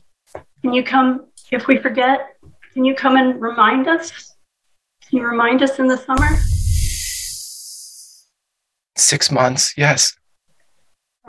can 0.63 0.73
you 0.73 0.83
come 0.83 1.27
if 1.51 1.67
we 1.67 1.79
forget? 1.79 2.37
Can 2.73 2.85
you 2.85 2.95
come 2.95 3.17
and 3.17 3.41
remind 3.41 3.89
us? 3.89 4.35
Can 5.09 5.19
you 5.19 5.27
remind 5.27 5.63
us 5.63 5.79
in 5.79 5.87
the 5.87 5.97
summer? 5.97 6.29
Six 8.97 9.31
months, 9.31 9.75
yes. 9.77 10.15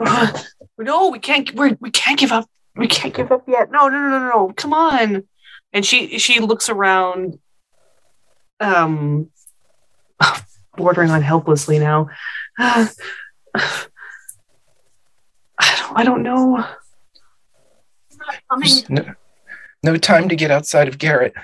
No, 0.00 1.10
we 1.10 1.18
can't. 1.18 1.54
We're, 1.54 1.76
we 1.80 1.90
can't 1.90 2.18
give 2.18 2.32
up. 2.32 2.48
We 2.76 2.88
can't 2.88 3.14
give 3.14 3.30
up 3.30 3.44
yet. 3.46 3.70
No, 3.70 3.88
no, 3.88 4.00
no, 4.00 4.18
no, 4.18 4.28
no. 4.28 4.52
Come 4.56 4.72
on. 4.72 5.24
And 5.72 5.84
she 5.84 6.18
she 6.18 6.40
looks 6.40 6.68
around, 6.68 7.38
um, 8.60 9.30
bordering 10.76 11.10
on 11.10 11.22
helplessly 11.22 11.78
now. 11.78 12.08
I 12.58 12.88
don't, 15.78 15.92
I 15.96 16.04
don't 16.04 16.22
know. 16.22 16.64
No, 18.88 19.14
no 19.82 19.96
time 19.96 20.28
to 20.28 20.36
get 20.36 20.50
outside 20.50 20.88
of 20.88 20.98
Garrett. 20.98 21.34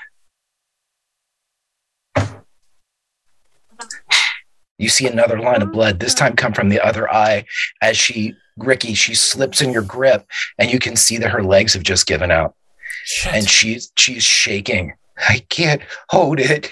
You 4.80 4.88
see 4.88 5.06
another 5.06 5.38
line 5.38 5.60
of 5.60 5.72
blood, 5.72 6.00
this 6.00 6.14
time 6.14 6.34
come 6.34 6.54
from 6.54 6.70
the 6.70 6.80
other 6.80 7.12
eye 7.12 7.44
as 7.82 7.98
she, 7.98 8.34
Ricky, 8.56 8.94
she 8.94 9.14
slips 9.14 9.60
in 9.60 9.72
your 9.72 9.82
grip 9.82 10.26
and 10.58 10.72
you 10.72 10.78
can 10.78 10.96
see 10.96 11.18
that 11.18 11.30
her 11.30 11.42
legs 11.42 11.74
have 11.74 11.82
just 11.82 12.06
given 12.06 12.30
out 12.30 12.54
and 13.26 13.48
she's 13.48 13.92
she's 13.96 14.24
shaking. 14.24 14.94
I 15.28 15.44
can't 15.50 15.82
hold 16.08 16.40
it. 16.40 16.70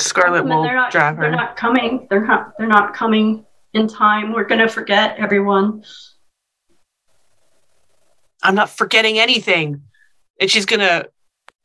Scarlet 0.00 0.44
will 0.44 0.64
they're 0.64 0.74
not, 0.74 0.90
drive 0.90 1.16
they're 1.16 1.30
not 1.30 1.56
coming. 1.56 2.08
They're 2.10 2.26
not. 2.26 2.58
They're 2.58 2.66
not 2.66 2.92
coming 2.92 3.46
in 3.72 3.86
time. 3.86 4.32
We're 4.32 4.44
gonna 4.44 4.68
forget 4.68 5.16
everyone. 5.18 5.84
I'm 8.42 8.56
not 8.56 8.68
forgetting 8.68 9.18
anything. 9.18 9.82
And 10.40 10.50
she's 10.50 10.66
gonna 10.66 11.04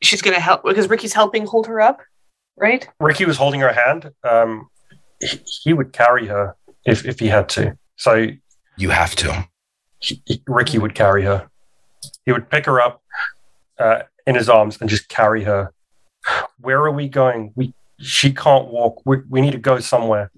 she's 0.02 0.22
gonna 0.22 0.38
help 0.38 0.62
because 0.62 0.88
Ricky's 0.88 1.12
helping 1.12 1.46
hold 1.46 1.66
her 1.66 1.80
up, 1.80 2.00
right? 2.56 2.88
Ricky 3.00 3.24
was 3.24 3.36
holding 3.36 3.60
her 3.60 3.72
hand. 3.72 4.12
Um, 4.22 4.68
he, 5.20 5.40
he 5.64 5.72
would 5.72 5.92
carry 5.92 6.26
her 6.26 6.56
if, 6.84 7.04
if 7.06 7.18
he 7.20 7.28
had 7.28 7.48
to. 7.50 7.76
So 7.96 8.28
You 8.76 8.90
have 8.90 9.14
to. 9.16 9.46
he, 10.00 10.22
he- 10.26 10.42
Ricky 10.46 10.78
would 10.78 10.94
carry 10.94 11.22
her. 11.24 11.48
He 12.24 12.32
would 12.32 12.48
pick 12.50 12.66
her 12.66 12.80
up 12.80 13.02
uh, 13.78 14.02
in 14.26 14.34
his 14.34 14.48
arms 14.48 14.78
and 14.80 14.88
just 14.88 15.08
carry 15.08 15.44
her. 15.44 15.72
Where 16.58 16.78
are 16.84 16.90
we 16.90 17.08
going? 17.08 17.52
We 17.56 17.74
she 17.98 18.32
can't 18.32 18.68
walk. 18.68 19.02
We, 19.04 19.18
we 19.28 19.40
need 19.42 19.52
to 19.52 19.58
go 19.58 19.78
somewhere. 19.80 20.30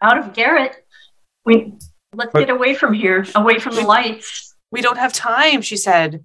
Out 0.00 0.16
of 0.18 0.32
Garrett. 0.32 0.76
We 1.44 1.74
let's 2.14 2.32
But- 2.32 2.40
get 2.40 2.50
away 2.50 2.74
from 2.74 2.92
here. 2.94 3.26
Away 3.34 3.58
from 3.58 3.74
the 3.74 3.82
lights. 3.82 4.54
We 4.70 4.80
don't 4.80 4.96
have 4.98 5.12
time, 5.12 5.60
she 5.60 5.76
said. 5.76 6.22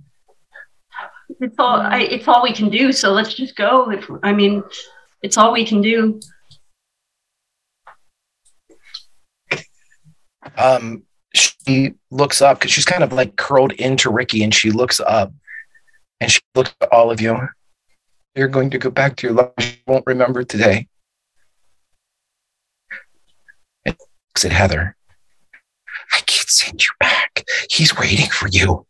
It's 1.42 1.56
all. 1.60 1.82
I, 1.82 2.00
it's 2.00 2.28
all 2.28 2.42
we 2.44 2.54
can 2.54 2.70
do. 2.70 2.92
So 2.94 3.12
let's 3.12 3.34
just 3.34 3.56
go. 3.58 3.92
If 3.92 4.10
I 4.24 4.32
mean, 4.34 4.64
it's 5.22 5.38
all 5.38 5.52
we 5.52 5.66
can 5.66 5.82
do. 5.82 6.20
Um, 10.56 11.04
she 11.34 11.94
looks 12.12 12.42
up 12.42 12.60
because 12.60 12.72
she's 12.72 12.86
kind 12.86 13.04
of 13.04 13.12
like 13.12 13.36
curled 13.36 13.74
into 13.74 14.10
Ricky, 14.12 14.44
and 14.44 14.54
she 14.54 14.72
looks 14.72 15.00
up 15.00 15.34
and 16.20 16.32
she 16.32 16.40
looks 16.56 16.74
at 16.82 16.92
all 16.92 17.12
of 17.12 17.22
you. 17.22 17.38
You're 18.36 18.48
going 18.48 18.70
to 18.72 18.78
go 18.78 18.90
back 18.90 19.16
to 19.18 19.28
your 19.28 19.36
life. 19.36 19.52
You 19.60 19.78
won't 19.88 20.06
remember 20.06 20.44
today. 20.44 20.88
And 23.86 23.96
looks 24.30 24.46
at 24.46 24.52
Heather. 24.52 24.96
I 26.14 26.22
can't 26.22 26.50
send 26.50 26.84
you 26.84 26.90
back. 27.00 27.44
He's 27.70 27.98
waiting 27.98 28.30
for 28.30 28.48
you. 28.48 28.86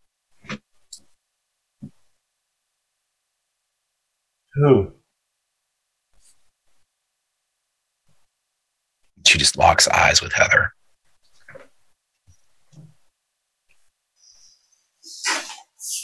Who? 4.55 4.91
She 9.25 9.37
just 9.37 9.57
locks 9.57 9.87
eyes 9.87 10.21
with 10.21 10.33
Heather. 10.33 10.73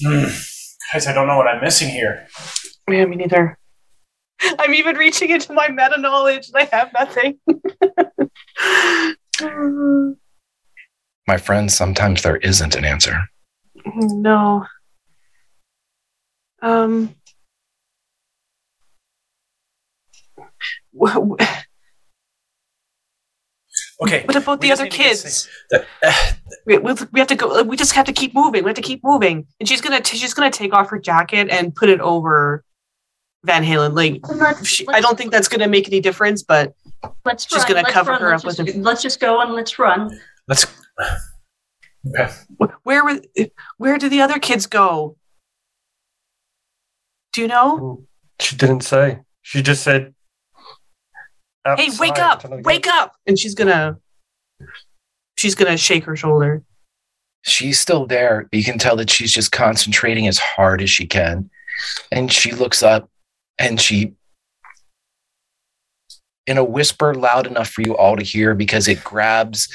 Hmm. 0.05 0.25
Guys, 0.91 1.07
I 1.07 1.13
don't 1.13 1.27
know 1.27 1.37
what 1.37 1.47
I'm 1.47 1.61
missing 1.63 1.89
here. 1.89 2.27
Yeah, 2.89 3.05
me 3.05 3.15
neither. 3.15 3.57
I'm 4.59 4.73
even 4.73 4.97
reaching 4.97 5.29
into 5.29 5.53
my 5.53 5.69
meta 5.69 5.97
knowledge 5.97 6.49
and 6.53 6.67
I 6.71 6.75
have 6.75 6.91
nothing. 6.93 7.39
My 11.27 11.37
friends, 11.37 11.73
sometimes 11.73 12.21
there 12.21 12.37
isn't 12.37 12.75
an 12.75 12.83
answer. 12.85 13.17
no. 13.85 14.65
Um. 16.61 17.15
wh- 20.99 21.17
wh- 21.39 21.62
Okay. 24.03 24.23
What 24.25 24.35
about 24.35 24.59
we 24.61 24.67
the 24.67 24.73
other 24.73 24.83
need 24.83 24.91
to 24.91 24.97
get 24.97 25.07
kids? 25.07 25.23
this 25.23 25.47
thing- 25.71 25.81
the- 26.01 26.07
eh. 26.07 26.31
We, 26.65 26.77
we 26.77 26.93
we 27.11 27.19
have 27.19 27.27
to 27.29 27.35
go. 27.35 27.63
We 27.63 27.75
just 27.77 27.93
have 27.93 28.05
to 28.05 28.13
keep 28.13 28.33
moving. 28.33 28.63
We 28.63 28.69
have 28.69 28.75
to 28.75 28.81
keep 28.81 29.03
moving. 29.03 29.47
And 29.59 29.67
she's 29.67 29.81
gonna 29.81 30.01
t- 30.01 30.17
she's 30.17 30.33
gonna 30.33 30.51
take 30.51 30.73
off 30.73 30.89
her 30.89 30.99
jacket 30.99 31.49
and 31.49 31.75
put 31.75 31.89
it 31.89 31.99
over 31.99 32.63
Van 33.43 33.63
Halen. 33.63 33.93
Like 33.95 34.21
And 34.29 34.65
she, 34.67 34.85
I 34.87 35.01
don't 35.01 35.17
think 35.17 35.31
that's 35.31 35.47
gonna 35.47 35.67
make 35.67 35.87
any 35.87 35.99
difference. 35.99 36.43
But 36.43 36.73
Let's 37.25 37.43
she's 37.47 37.59
run. 37.59 37.67
gonna 37.67 37.81
let's 37.81 37.93
cover 37.93 38.11
run. 38.11 38.21
her 38.21 38.29
let's 38.31 38.43
up 38.43 38.47
just, 38.49 38.59
with 38.59 38.75
It. 38.75 38.81
Let's 38.81 39.01
just 39.01 39.19
go 39.19 39.41
and 39.41 39.53
let's 39.53 39.77
run. 39.79 40.19
let's. 40.47 40.65
Okay. 42.15 42.31
where 42.83 43.03
were 43.03 43.21
where 43.77 43.97
did 43.97 44.11
the 44.11 44.21
other 44.21 44.37
kids 44.39 44.65
go? 44.65 45.15
Do 47.33 47.41
you 47.41 47.47
know? 47.47 48.03
She 48.39 48.55
didn't 48.55 48.81
say. 48.81 49.19
She 49.41 49.61
just 49.61 49.83
said, 49.83 50.13
Hey, 51.77 51.89
wake 51.99 52.19
up! 52.19 52.43
Wake 52.65 52.87
up! 52.87 53.15
And 53.25 53.39
she's 53.39 53.55
gonna 53.55 53.97
she's 55.37 55.55
gonna 55.55 55.77
shake 55.77 56.03
her 56.05 56.15
shoulder. 56.15 56.63
she's 57.43 57.79
still 57.79 58.05
there. 58.05 58.47
You 58.51 58.63
can 58.63 58.77
tell 58.77 58.95
that 58.97 59.09
she's 59.09 59.31
just 59.31 59.51
concentrating 59.51 60.27
as 60.27 60.37
hard 60.39 60.81
as 60.81 60.89
she 60.89 61.05
can. 61.05 61.49
And 62.11 62.31
she 62.31 62.51
looks 62.53 62.81
up 62.83 63.09
and 63.59 63.79
she, 63.79 64.13
in 66.47 66.57
a 66.57 66.63
whisper 66.63 67.13
loud 67.13 67.47
enough 67.47 67.69
for 67.69 67.81
you 67.81 67.95
all 67.97 68.15
to 68.15 68.23
hear 68.23 68.53
because 68.55 68.87
it 68.87 69.03
grabs 69.03 69.67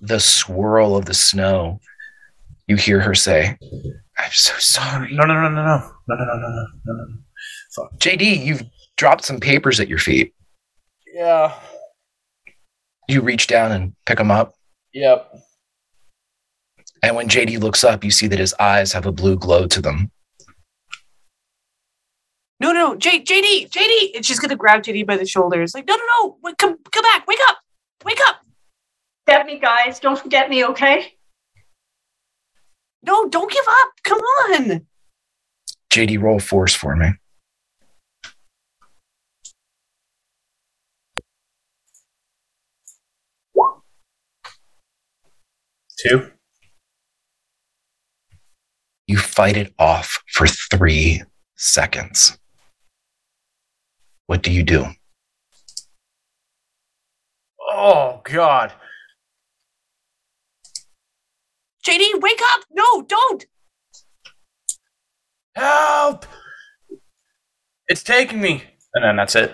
the 0.00 0.20
swirl 0.20 0.96
of 0.96 1.06
the 1.06 1.14
snow, 1.14 1.80
you 2.66 2.76
hear 2.76 3.00
her 3.00 3.14
say, 3.14 3.56
I'm 4.18 4.30
so 4.32 4.54
sorry. 4.58 5.12
No, 5.14 5.24
no, 5.24 5.34
no, 5.34 5.48
no, 5.48 5.62
no, 5.64 5.64
no, 6.08 6.14
no, 6.14 6.24
no, 6.24 6.24
no, 6.24 6.48
no, 6.48 6.66
no, 6.84 6.92
no. 6.94 7.14
Fuck. 7.74 7.98
JD, 7.98 8.44
you've 8.44 8.62
dropped 8.96 9.24
some 9.24 9.40
papers 9.40 9.80
at 9.80 9.88
your 9.88 9.98
feet. 9.98 10.34
Yeah. 11.12 11.54
You 13.08 13.20
reach 13.20 13.46
down 13.46 13.72
and 13.72 13.94
pick 14.06 14.18
him 14.18 14.30
up. 14.30 14.54
Yep. 14.94 15.38
And 17.02 17.16
when 17.16 17.28
JD 17.28 17.60
looks 17.60 17.84
up, 17.84 18.04
you 18.04 18.10
see 18.10 18.28
that 18.28 18.38
his 18.38 18.54
eyes 18.58 18.92
have 18.92 19.06
a 19.06 19.12
blue 19.12 19.36
glow 19.36 19.66
to 19.66 19.82
them. 19.82 20.10
No, 22.60 22.72
no, 22.72 22.94
J- 22.94 23.22
JD, 23.22 23.70
JD, 23.70 24.14
and 24.14 24.24
she's 24.24 24.38
gonna 24.38 24.56
grab 24.56 24.82
JD 24.82 25.04
by 25.04 25.16
the 25.16 25.26
shoulders. 25.26 25.74
Like, 25.74 25.86
no, 25.86 25.96
no, 25.96 26.02
no, 26.20 26.38
wait, 26.42 26.56
come, 26.58 26.78
come 26.92 27.02
back, 27.02 27.26
wake 27.26 27.40
up, 27.48 27.58
wake 28.04 28.20
up. 28.28 28.36
Get 29.26 29.46
me, 29.46 29.58
guys. 29.58 29.98
Don't 29.98 30.18
forget 30.18 30.48
me, 30.48 30.64
okay? 30.66 31.12
No, 33.02 33.28
don't 33.28 33.50
give 33.50 33.64
up. 33.68 33.88
Come 34.04 34.18
on. 34.18 34.86
JD, 35.90 36.22
roll 36.22 36.38
force 36.38 36.74
for 36.74 36.94
me. 36.94 37.10
Two. 46.02 46.30
You 49.06 49.18
fight 49.18 49.56
it 49.56 49.72
off 49.78 50.22
for 50.32 50.46
three 50.46 51.22
seconds. 51.56 52.38
What 54.26 54.42
do 54.42 54.50
you 54.50 54.62
do? 54.62 54.86
Oh 57.60 58.20
God. 58.24 58.72
JD, 61.86 62.20
wake 62.20 62.40
up. 62.52 62.64
No, 62.70 63.02
don't. 63.02 63.44
Help! 65.54 66.26
It's 67.88 68.02
taking 68.02 68.40
me. 68.40 68.64
And 68.94 69.04
then 69.04 69.16
that's 69.16 69.36
it. 69.36 69.52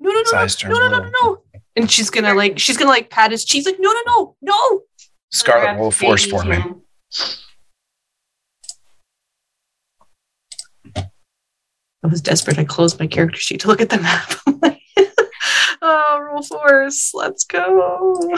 No, 0.00 0.10
no, 0.10 0.18
His 0.20 0.32
no, 0.32 0.38
eyes 0.38 0.64
no, 0.64 0.70
turn 0.70 0.78
no, 0.78 0.88
no, 0.88 0.98
no, 0.98 1.00
blue. 1.02 1.12
no. 1.22 1.51
And 1.76 1.90
she's 1.90 2.10
gonna 2.10 2.34
like, 2.34 2.58
she's 2.58 2.76
gonna 2.76 2.90
like 2.90 3.10
pat 3.10 3.30
his 3.30 3.44
cheeks. 3.44 3.66
Like, 3.66 3.76
no, 3.78 3.92
no, 3.92 4.02
no, 4.06 4.36
no. 4.42 4.82
Scarlet, 5.30 5.78
roll 5.78 5.90
force 5.90 6.26
for 6.26 6.44
me. 6.44 6.58
I 12.04 12.08
was 12.08 12.20
desperate. 12.20 12.58
I 12.58 12.64
closed 12.64 12.98
my 12.98 13.06
character 13.06 13.38
sheet 13.38 13.60
to 13.60 13.68
look 13.68 13.80
at 13.80 13.88
the 13.88 13.98
map. 13.98 14.34
Like, 14.60 14.80
oh, 15.82 16.20
roll 16.20 16.42
force. 16.42 17.12
Let's 17.14 17.44
go. 17.44 18.36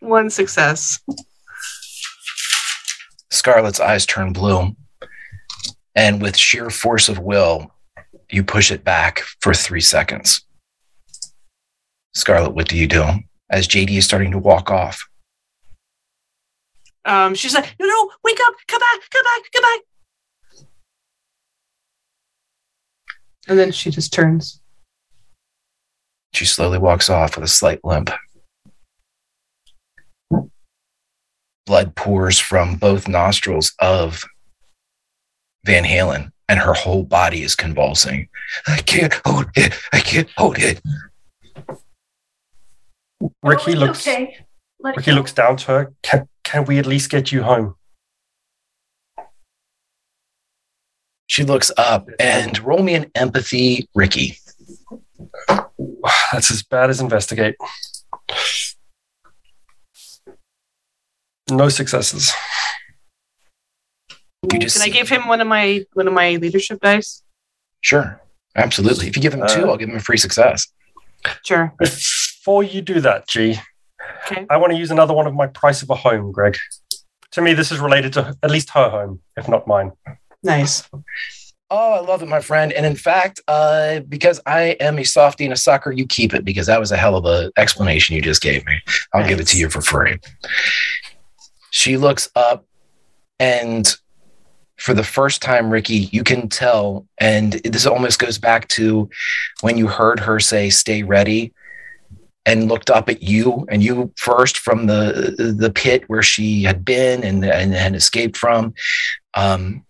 One 0.00 0.28
success. 0.28 1.00
Scarlet's 3.30 3.80
eyes 3.80 4.04
turn 4.04 4.32
blue. 4.32 4.76
And 5.94 6.20
with 6.20 6.36
sheer 6.36 6.70
force 6.70 7.08
of 7.08 7.18
will, 7.18 7.72
you 8.30 8.44
push 8.44 8.70
it 8.70 8.84
back 8.84 9.22
for 9.40 9.54
three 9.54 9.80
seconds. 9.80 10.44
Scarlet, 12.18 12.50
what 12.54 12.68
do 12.68 12.76
you 12.76 12.86
do? 12.86 13.04
As 13.50 13.66
JD 13.66 13.96
is 13.96 14.04
starting 14.04 14.30
to 14.32 14.38
walk 14.38 14.70
off, 14.70 15.08
Um, 17.04 17.34
she's 17.34 17.54
like, 17.54 17.74
no, 17.80 17.86
no, 17.86 18.10
wake 18.22 18.38
up, 18.46 18.54
come 18.66 18.80
back, 18.80 19.00
come 19.10 19.24
back, 19.24 19.42
come 19.54 19.62
back. 19.62 20.66
And 23.48 23.58
then 23.58 23.72
she 23.72 23.90
just 23.90 24.12
turns. 24.12 24.60
she 26.34 26.44
slowly 26.44 26.78
walks 26.78 27.08
off 27.08 27.36
with 27.36 27.44
a 27.44 27.48
slight 27.48 27.82
limp. 27.84 28.10
blood 31.66 31.94
pours 31.94 32.38
from 32.38 32.76
both 32.76 33.08
nostrils 33.08 33.72
of 33.78 34.22
Van 35.66 35.84
Halen, 35.84 36.30
and 36.48 36.58
her 36.58 36.72
whole 36.72 37.02
body 37.04 37.42
is 37.42 37.54
convulsing. 37.54 38.28
I 38.66 38.78
can't 38.78 39.12
hold 39.26 39.46
it. 39.54 39.74
I 39.92 40.00
can't 40.00 40.30
hold 40.38 40.56
it. 40.58 40.80
Ricky 43.42 43.74
Oh, 43.74 43.78
looks. 43.80 44.06
Okay. 44.06 44.36
Ricky 44.80 45.10
go. 45.10 45.12
looks 45.16 45.32
down 45.32 45.56
to 45.58 45.66
her. 45.66 45.92
Can, 46.02 46.28
can 46.44 46.64
we 46.64 46.78
at 46.78 46.86
least 46.86 47.10
get 47.10 47.32
you 47.32 47.42
home? 47.42 47.74
She 51.26 51.44
looks 51.44 51.70
up 51.76 52.08
and 52.18 52.58
roll 52.60 52.82
me 52.82 52.94
an 52.94 53.10
empathy, 53.14 53.88
Ricky. 53.94 54.38
That's 56.32 56.50
as 56.50 56.62
bad 56.62 56.90
as 56.90 57.00
investigate. 57.00 57.56
No 61.50 61.68
successes. 61.68 62.32
You 64.52 64.58
just 64.58 64.76
Can 64.80 64.88
I 64.88 64.92
give 64.92 65.08
him 65.08 65.26
one 65.28 65.40
of 65.40 65.46
my 65.46 65.84
one 65.94 66.06
of 66.06 66.14
my 66.14 66.36
leadership 66.36 66.80
dice? 66.80 67.22
Sure, 67.80 68.20
absolutely. 68.56 69.08
If 69.08 69.16
you 69.16 69.22
give 69.22 69.34
him 69.34 69.44
two, 69.48 69.64
Uh, 69.66 69.70
I'll 69.70 69.76
give 69.76 69.88
him 69.88 69.96
a 69.96 70.00
free 70.00 70.16
success. 70.16 70.68
Sure. 71.44 71.74
Before 72.38 72.62
you 72.62 72.80
do 72.80 73.00
that, 73.00 73.28
G, 73.28 73.58
Okay. 74.30 74.46
I 74.50 74.56
want 74.56 74.72
to 74.72 74.78
use 74.78 74.90
another 74.90 75.14
one 75.14 75.26
of 75.26 75.34
my 75.34 75.46
price 75.46 75.82
of 75.82 75.90
a 75.90 75.94
home, 75.94 76.32
Greg. 76.32 76.56
To 77.32 77.42
me, 77.42 77.52
this 77.52 77.70
is 77.70 77.78
related 77.78 78.12
to 78.14 78.36
at 78.42 78.50
least 78.50 78.70
her 78.70 78.88
home, 78.88 79.20
if 79.36 79.48
not 79.48 79.66
mine. 79.66 79.92
Nice. 80.42 80.88
Oh, 81.70 81.92
I 81.94 82.00
love 82.00 82.22
it, 82.22 82.28
my 82.28 82.40
friend. 82.40 82.72
And 82.72 82.86
in 82.86 82.96
fact, 82.96 83.40
uh, 83.48 84.00
because 84.00 84.40
I 84.46 84.76
am 84.80 84.98
a 84.98 85.04
softie 85.04 85.44
and 85.44 85.52
a 85.52 85.56
sucker, 85.56 85.92
you 85.92 86.06
keep 86.06 86.32
it 86.32 86.44
because 86.44 86.66
that 86.66 86.80
was 86.80 86.92
a 86.92 86.96
hell 86.96 87.16
of 87.16 87.26
a 87.26 87.52
explanation 87.58 88.16
you 88.16 88.22
just 88.22 88.40
gave 88.40 88.64
me. 88.64 88.80
I'll 89.12 89.28
give 89.28 89.40
it 89.40 89.46
to 89.48 89.58
you 89.58 89.68
for 89.68 89.82
free. 89.82 90.18
She 91.70 91.98
looks 91.98 92.30
up, 92.34 92.64
and 93.38 93.94
for 94.78 94.94
the 94.94 95.04
first 95.04 95.42
time, 95.42 95.70
Ricky, 95.70 96.08
you 96.12 96.24
can 96.24 96.48
tell, 96.48 97.06
and 97.18 97.54
this 97.64 97.84
almost 97.84 98.18
goes 98.18 98.38
back 98.38 98.68
to 98.68 99.10
when 99.60 99.76
you 99.76 99.88
heard 99.88 100.20
her 100.20 100.40
say, 100.40 100.70
"Stay 100.70 101.02
ready." 101.02 101.52
And 102.48 102.68
looked 102.68 102.88
up 102.88 103.10
at 103.10 103.22
you, 103.22 103.66
and 103.70 103.82
you 103.82 104.10
first 104.16 104.56
from 104.56 104.86
the 104.86 105.54
the 105.62 105.70
pit 105.70 106.04
where 106.06 106.22
she 106.22 106.62
had 106.62 106.82
been 106.82 107.22
and 107.22 107.44
and 107.44 107.94
escaped 107.94 108.38
from. 108.38 108.72
Um, 109.34 109.84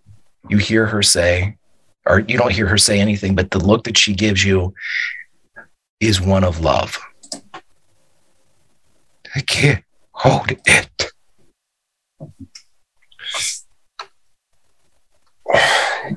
you 0.49 0.59
hear 0.59 0.85
her 0.87 1.03
say, 1.03 1.57
or 2.05 2.19
you 2.19 2.37
don't 2.37 2.53
hear 2.59 2.67
her 2.67 2.79
say 2.79 2.99
anything, 2.99 3.37
but 3.37 3.53
the 3.53 3.61
look 3.61 3.85
that 3.85 3.97
she 3.97 4.13
gives 4.13 4.45
you 4.45 4.75
is 6.01 6.21
one 6.21 6.43
of 6.43 6.61
love. 6.61 6.99
I 9.37 9.41
can't 9.47 9.85
hold 10.11 10.51
it. 10.51 11.13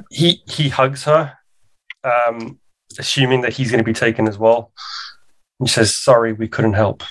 He 0.10 0.42
he 0.48 0.70
hugs 0.70 1.04
her, 1.04 1.38
um, 2.04 2.60
assuming 2.98 3.42
that 3.42 3.54
he's 3.54 3.70
going 3.70 3.84
to 3.84 3.92
be 3.94 3.94
taken 3.94 4.28
as 4.28 4.40
well. 4.40 4.72
He 5.62 5.68
says, 5.68 5.94
"Sorry, 5.94 6.34
we 6.34 6.48
couldn't 6.48 6.74
help." 6.74 7.04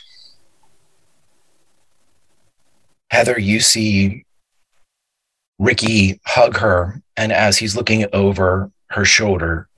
Heather, 3.10 3.38
you 3.38 3.60
see 3.60 4.24
Ricky 5.58 6.20
hug 6.26 6.56
her, 6.58 7.02
and 7.16 7.32
as 7.32 7.58
he's 7.58 7.76
looking 7.76 8.06
over 8.12 8.70
her 8.90 9.04
shoulder, 9.04 9.68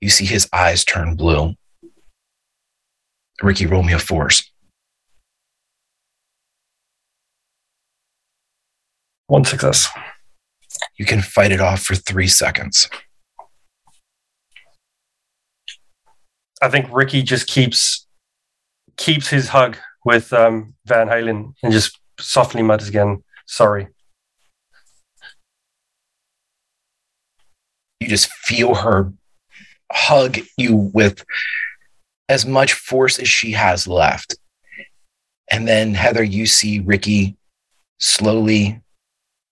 you 0.00 0.10
see 0.10 0.26
his 0.26 0.48
eyes 0.52 0.84
turn 0.84 1.16
blue. 1.16 1.54
Ricky, 3.42 3.66
roll 3.66 3.82
me 3.82 3.92
a 3.92 3.98
force. 3.98 4.50
One 9.26 9.44
success. 9.44 9.88
You 10.96 11.04
can 11.04 11.22
fight 11.22 11.52
it 11.52 11.60
off 11.60 11.82
for 11.82 11.94
three 11.94 12.28
seconds. 12.28 12.88
I 16.62 16.68
think 16.68 16.88
Ricky 16.90 17.22
just 17.22 17.46
keeps 17.46 18.06
keeps 18.96 19.28
his 19.28 19.48
hug 19.48 19.76
with 20.04 20.32
um, 20.32 20.74
Van 20.86 21.08
Halen 21.08 21.54
and 21.62 21.72
just 21.72 21.98
softly 22.18 22.62
mutters 22.62 22.88
again, 22.88 23.22
"Sorry." 23.46 23.88
you 28.06 28.10
just 28.10 28.30
feel 28.32 28.74
her 28.74 29.12
hug 29.92 30.38
you 30.56 30.76
with 30.94 31.24
as 32.28 32.46
much 32.46 32.72
force 32.72 33.18
as 33.18 33.28
she 33.28 33.52
has 33.52 33.86
left. 33.86 34.36
And 35.50 35.66
then, 35.66 35.94
Heather, 35.94 36.22
you 36.22 36.46
see 36.46 36.80
Ricky 36.80 37.36
slowly 37.98 38.80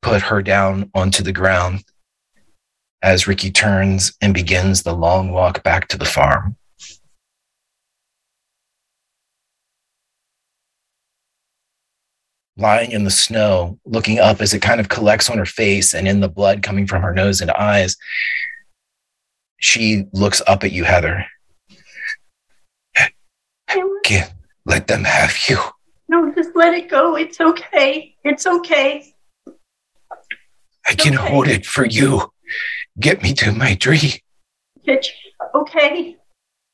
put 0.03 0.23
her 0.23 0.43
down 0.43 0.91
onto 0.95 1.23
the 1.23 1.33
ground 1.33 1.85
as 3.03 3.27
Ricky 3.27 3.51
turns 3.51 4.17
and 4.21 4.35
begins 4.35 4.83
the 4.83 4.95
long 4.95 5.31
walk 5.31 5.63
back 5.63 5.89
to 5.89 5.99
the 5.99 6.05
farm. 6.05 6.57
Lying 12.57 12.93
in 12.93 13.03
the 13.05 13.11
snow, 13.11 13.79
looking 13.85 14.21
up 14.21 14.41
as 14.41 14.55
it 14.55 14.63
kind 14.63 14.81
of 14.81 14.89
collects 14.89 15.29
on 15.29 15.39
her 15.39 15.47
face 15.47 15.93
and 15.93 16.07
in 16.07 16.21
the 16.21 16.29
blood 16.29 16.63
coming 16.63 16.87
from 16.87 17.03
her 17.03 17.13
nose 17.13 17.41
and 17.41 17.51
eyes, 17.51 17.97
she 19.59 20.05
looks 20.13 20.41
up 20.47 20.63
at 20.63 20.71
you, 20.73 20.85
Heather. 20.85 21.25
Can't 24.05 24.33
let 24.67 24.87
them 24.87 25.03
have 25.05 25.35
you. 25.49 25.59
No, 26.09 26.33
just 26.35 26.51
let 26.55 26.75
it 26.75 26.89
go. 26.89 27.17
It's 27.17 27.41
okay. 27.41 28.15
It's 28.23 28.47
okay. 28.47 29.15
I 30.87 30.95
can 30.95 31.17
Okay. 31.19 31.29
hold 31.31 31.49
it 31.49 31.65
for 31.67 31.85
you. 31.87 32.31
Get 33.01 33.23
me 33.23 33.33
to 33.35 33.51
my 33.53 33.75
tree. 33.75 34.23
Okay. 35.55 36.17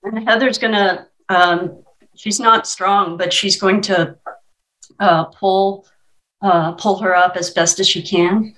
And 0.03 0.29
Heather's 0.29 0.59
gonna. 0.59 1.07
Um, 1.29 1.85
she's 2.17 2.41
not 2.41 2.67
strong, 2.67 3.17
but 3.17 3.33
she's 3.33 3.59
going 3.59 3.81
to 3.83 4.17
uh, 5.01 5.25
pull 5.25 5.87
uh, 6.43 6.73
pull 6.73 6.99
her 6.99 7.15
up 7.15 7.37
as 7.37 7.51
best 7.51 7.81
as 7.81 7.89
she 7.89 8.03
can, 8.03 8.55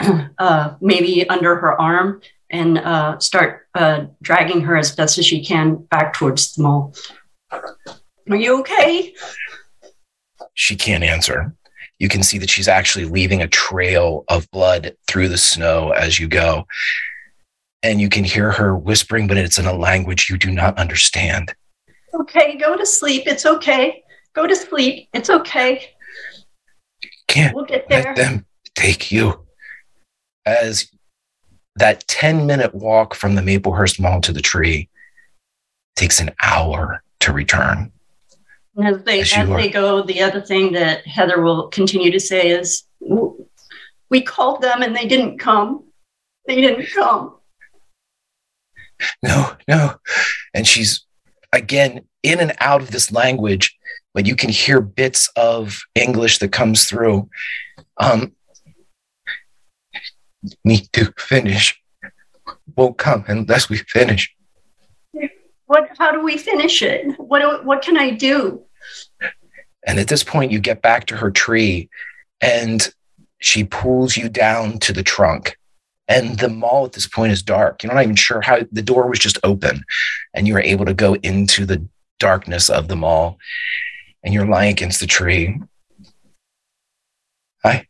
uh, 0.38 0.74
maybe 0.80 1.28
under 1.28 1.56
her 1.56 1.80
arm, 1.80 2.20
and 2.50 2.78
uh, 2.78 3.18
start 3.18 3.68
uh, 3.74 4.06
dragging 4.22 4.60
her 4.62 4.76
as 4.76 4.94
best 4.94 5.18
as 5.18 5.26
she 5.26 5.44
can 5.44 5.76
back 5.76 6.14
towards 6.14 6.54
the 6.54 6.62
mall. 6.62 6.94
Are 8.30 8.36
you 8.36 8.60
okay? 8.60 9.14
She 10.54 10.76
can't 10.76 11.04
answer. 11.04 11.54
You 11.98 12.08
can 12.08 12.22
see 12.22 12.38
that 12.38 12.50
she's 12.50 12.68
actually 12.68 13.04
leaving 13.04 13.42
a 13.42 13.48
trail 13.48 14.24
of 14.28 14.50
blood 14.50 14.96
through 15.06 15.28
the 15.28 15.38
snow 15.38 15.90
as 15.90 16.18
you 16.18 16.28
go. 16.28 16.66
And 17.84 18.00
you 18.00 18.08
can 18.08 18.24
hear 18.24 18.50
her 18.52 18.76
whispering, 18.76 19.26
but 19.26 19.36
it's 19.36 19.58
in 19.58 19.66
a 19.66 19.72
language 19.72 20.28
you 20.28 20.36
do 20.36 20.50
not 20.50 20.78
understand. 20.78 21.54
Okay, 22.14 22.56
go 22.56 22.76
to 22.76 22.86
sleep. 22.86 23.24
It's 23.26 23.46
okay. 23.46 24.01
Go 24.34 24.46
to 24.46 24.56
sleep. 24.56 25.08
It's 25.12 25.30
okay. 25.30 25.90
Can't 27.28 27.54
We'll 27.54 27.64
get 27.64 27.88
there. 27.88 28.02
let 28.04 28.16
them 28.16 28.46
take 28.74 29.12
you. 29.12 29.46
As 30.46 30.90
that 31.76 32.06
10 32.08 32.46
minute 32.46 32.74
walk 32.74 33.14
from 33.14 33.34
the 33.34 33.42
Maplehurst 33.42 34.00
Mall 34.00 34.20
to 34.22 34.32
the 34.32 34.40
tree 34.40 34.88
takes 35.96 36.20
an 36.20 36.30
hour 36.42 37.02
to 37.20 37.32
return. 37.32 37.92
As 38.82 39.02
they 39.04 39.20
As 39.20 39.32
as 39.32 39.48
they 39.48 39.68
go, 39.68 40.02
the 40.02 40.22
other 40.22 40.40
thing 40.40 40.72
that 40.72 41.06
Heather 41.06 41.42
will 41.42 41.68
continue 41.68 42.10
to 42.10 42.18
say 42.18 42.48
is, 42.48 42.84
"We 44.08 44.22
called 44.22 44.62
them 44.62 44.80
and 44.80 44.96
they 44.96 45.06
didn't 45.06 45.38
come. 45.38 45.84
They 46.46 46.60
didn't 46.60 46.86
come." 46.90 47.36
no, 49.22 49.56
no. 49.68 49.96
And 50.54 50.66
she's 50.66 51.04
again 51.52 52.06
in 52.22 52.40
and 52.40 52.54
out 52.60 52.80
of 52.80 52.90
this 52.92 53.12
language, 53.12 53.76
but 54.14 54.26
you 54.26 54.36
can 54.36 54.50
hear 54.50 54.80
bits 54.80 55.28
of 55.36 55.80
English 55.94 56.38
that 56.38 56.52
comes 56.52 56.84
through. 56.86 57.28
Um, 57.98 58.32
need 60.64 60.88
to 60.92 61.12
finish. 61.18 61.80
Won't 62.76 62.98
come 62.98 63.24
unless 63.28 63.68
we 63.68 63.76
finish. 63.78 64.34
What? 65.66 65.88
How 65.98 66.12
do 66.12 66.22
we 66.22 66.36
finish 66.36 66.82
it? 66.82 67.18
What? 67.18 67.40
do- 67.40 67.66
What 67.66 67.82
can 67.82 67.96
I 67.96 68.10
do? 68.10 68.62
And 69.86 69.98
at 69.98 70.08
this 70.08 70.22
point, 70.22 70.52
you 70.52 70.60
get 70.60 70.82
back 70.82 71.06
to 71.06 71.16
her 71.16 71.30
tree 71.30 71.88
and 72.40 72.92
she 73.40 73.64
pulls 73.64 74.16
you 74.16 74.28
down 74.28 74.78
to 74.80 74.92
the 74.92 75.02
trunk. 75.02 75.56
And 76.08 76.38
the 76.38 76.48
mall 76.48 76.84
at 76.84 76.92
this 76.92 77.06
point 77.08 77.32
is 77.32 77.42
dark. 77.42 77.82
You're 77.82 77.94
not 77.94 78.02
even 78.02 78.16
sure 78.16 78.40
how 78.42 78.60
the 78.70 78.82
door 78.82 79.08
was 79.08 79.18
just 79.18 79.38
open. 79.44 79.82
And 80.34 80.46
you 80.46 80.54
were 80.54 80.60
able 80.60 80.84
to 80.84 80.94
go 80.94 81.14
into 81.16 81.64
the 81.64 81.84
darkness 82.18 82.68
of 82.68 82.88
the 82.88 82.96
mall. 82.96 83.38
And 84.24 84.32
you're 84.32 84.46
lying 84.46 84.70
against 84.70 85.00
the 85.00 85.06
tree. 85.06 85.60
I 87.64 87.86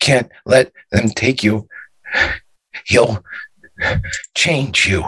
can't 0.00 0.30
let 0.44 0.72
them 0.90 1.08
take 1.08 1.42
you. 1.42 1.68
He'll 2.84 3.24
change 4.34 4.86
you. 4.86 5.04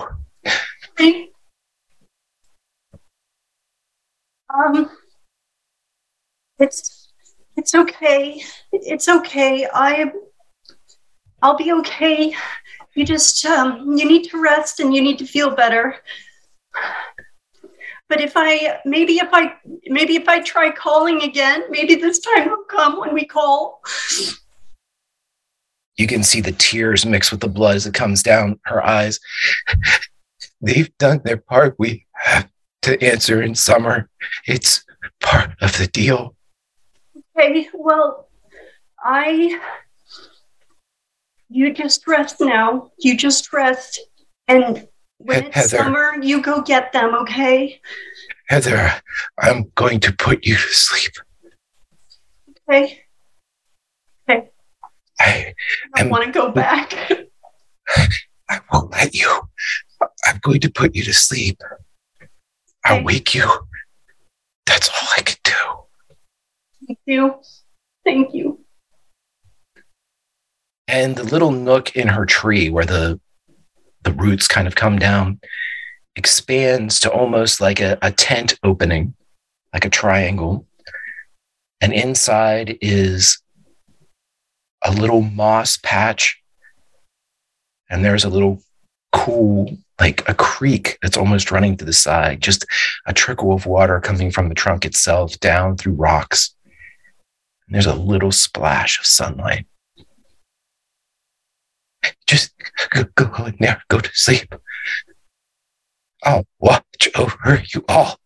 Um. 4.54 4.90
It's 6.58 7.12
It's 7.56 7.74
okay. 7.74 8.42
It's 8.72 9.08
okay. 9.08 9.66
I 9.72 10.12
I'll 11.42 11.56
be 11.56 11.72
okay. 11.72 12.34
You 12.94 13.04
just 13.04 13.44
um, 13.44 13.96
you 13.96 14.08
need 14.08 14.24
to 14.30 14.40
rest 14.40 14.80
and 14.80 14.94
you 14.94 15.02
need 15.02 15.18
to 15.18 15.26
feel 15.26 15.54
better. 15.54 15.96
But 18.08 18.20
if 18.20 18.32
I 18.36 18.80
maybe 18.84 19.14
if 19.14 19.28
I 19.32 19.54
maybe 19.86 20.16
if 20.16 20.28
I 20.28 20.40
try 20.40 20.70
calling 20.70 21.22
again, 21.22 21.64
maybe 21.70 21.94
this 21.94 22.18
time 22.18 22.48
will 22.48 22.64
come 22.68 23.00
when 23.00 23.14
we 23.14 23.24
call. 23.24 23.80
You 25.96 26.06
can 26.06 26.22
see 26.22 26.40
the 26.40 26.52
tears 26.52 27.06
mix 27.06 27.30
with 27.30 27.40
the 27.40 27.48
blood 27.48 27.76
as 27.76 27.86
it 27.86 27.94
comes 27.94 28.22
down 28.22 28.58
her 28.64 28.84
eyes. 28.84 29.20
They've 30.60 30.96
done 30.98 31.20
their 31.24 31.36
part. 31.36 31.76
We 31.78 32.06
have 32.14 32.48
to 32.82 33.02
answer 33.02 33.42
in 33.42 33.54
summer. 33.54 34.08
It's 34.46 34.84
part 35.20 35.50
of 35.60 35.76
the 35.78 35.86
deal. 35.86 36.34
Okay, 37.36 37.68
well, 37.72 38.28
I. 39.02 39.60
You 41.48 41.72
just 41.72 42.06
rest 42.08 42.40
now. 42.40 42.90
You 42.98 43.16
just 43.16 43.52
rest. 43.52 44.00
And 44.48 44.88
when 45.18 45.44
it's 45.46 45.54
Heather. 45.54 45.76
summer, 45.78 46.14
you 46.22 46.42
go 46.42 46.60
get 46.62 46.92
them, 46.92 47.14
okay? 47.14 47.80
Heather, 48.48 48.90
I'm 49.38 49.70
going 49.74 50.00
to 50.00 50.12
put 50.12 50.44
you 50.44 50.54
to 50.54 50.60
sleep. 50.60 51.12
Okay. 52.68 53.00
I, 54.28 54.40
I 55.20 55.54
I'm- 56.00 56.10
want 56.10 56.24
to 56.24 56.30
go 56.32 56.50
back. 56.50 56.92
I 58.48 58.60
won't 58.72 58.90
let 58.90 59.14
you. 59.14 59.40
I'm 60.26 60.38
going 60.42 60.60
to 60.60 60.70
put 60.70 60.94
you 60.94 61.02
to 61.04 61.14
sleep. 61.14 61.60
I'll 62.84 62.96
Okay. 62.96 63.04
wake 63.04 63.34
you. 63.34 63.48
That's 64.66 64.88
all 64.88 65.08
I 65.16 65.22
can 65.22 65.36
do. 65.44 65.52
Thank 66.86 66.98
you. 67.06 67.40
Thank 68.04 68.34
you. 68.34 68.60
And 70.88 71.16
the 71.16 71.22
little 71.24 71.50
nook 71.52 71.96
in 71.96 72.08
her 72.08 72.26
tree 72.26 72.68
where 72.68 72.84
the 72.84 73.18
the 74.04 74.12
roots 74.12 74.46
kind 74.46 74.66
of 74.66 74.74
come 74.74 74.98
down 74.98 75.40
expands 76.16 77.00
to 77.00 77.10
almost 77.10 77.60
like 77.60 77.80
a, 77.80 77.98
a 78.02 78.12
tent 78.12 78.58
opening, 78.62 79.14
like 79.72 79.84
a 79.84 79.90
triangle. 79.90 80.66
And 81.80 81.92
inside 81.92 82.78
is 82.80 83.42
a 84.84 84.92
little 84.92 85.22
moss 85.22 85.76
patch. 85.82 86.40
And 87.90 88.04
there's 88.04 88.24
a 88.24 88.30
little 88.30 88.62
cool, 89.12 89.76
like 90.00 90.26
a 90.28 90.34
creek 90.34 90.98
that's 91.02 91.16
almost 91.16 91.50
running 91.50 91.76
to 91.76 91.84
the 91.84 91.92
side, 91.92 92.40
just 92.40 92.64
a 93.06 93.12
trickle 93.12 93.52
of 93.52 93.66
water 93.66 94.00
coming 94.00 94.30
from 94.30 94.48
the 94.48 94.54
trunk 94.54 94.84
itself 94.84 95.38
down 95.40 95.76
through 95.76 95.94
rocks. 95.94 96.54
And 97.66 97.74
there's 97.74 97.86
a 97.86 97.94
little 97.94 98.32
splash 98.32 98.98
of 99.00 99.06
sunlight. 99.06 99.66
Just 102.26 102.52
go, 102.90 103.04
go 103.14 103.46
in 103.46 103.56
there, 103.60 103.82
go 103.88 104.00
to 104.00 104.10
sleep. 104.12 104.54
I'll 106.22 106.46
watch 106.58 107.08
over 107.16 107.62
you 107.72 107.84
all. 107.88 108.18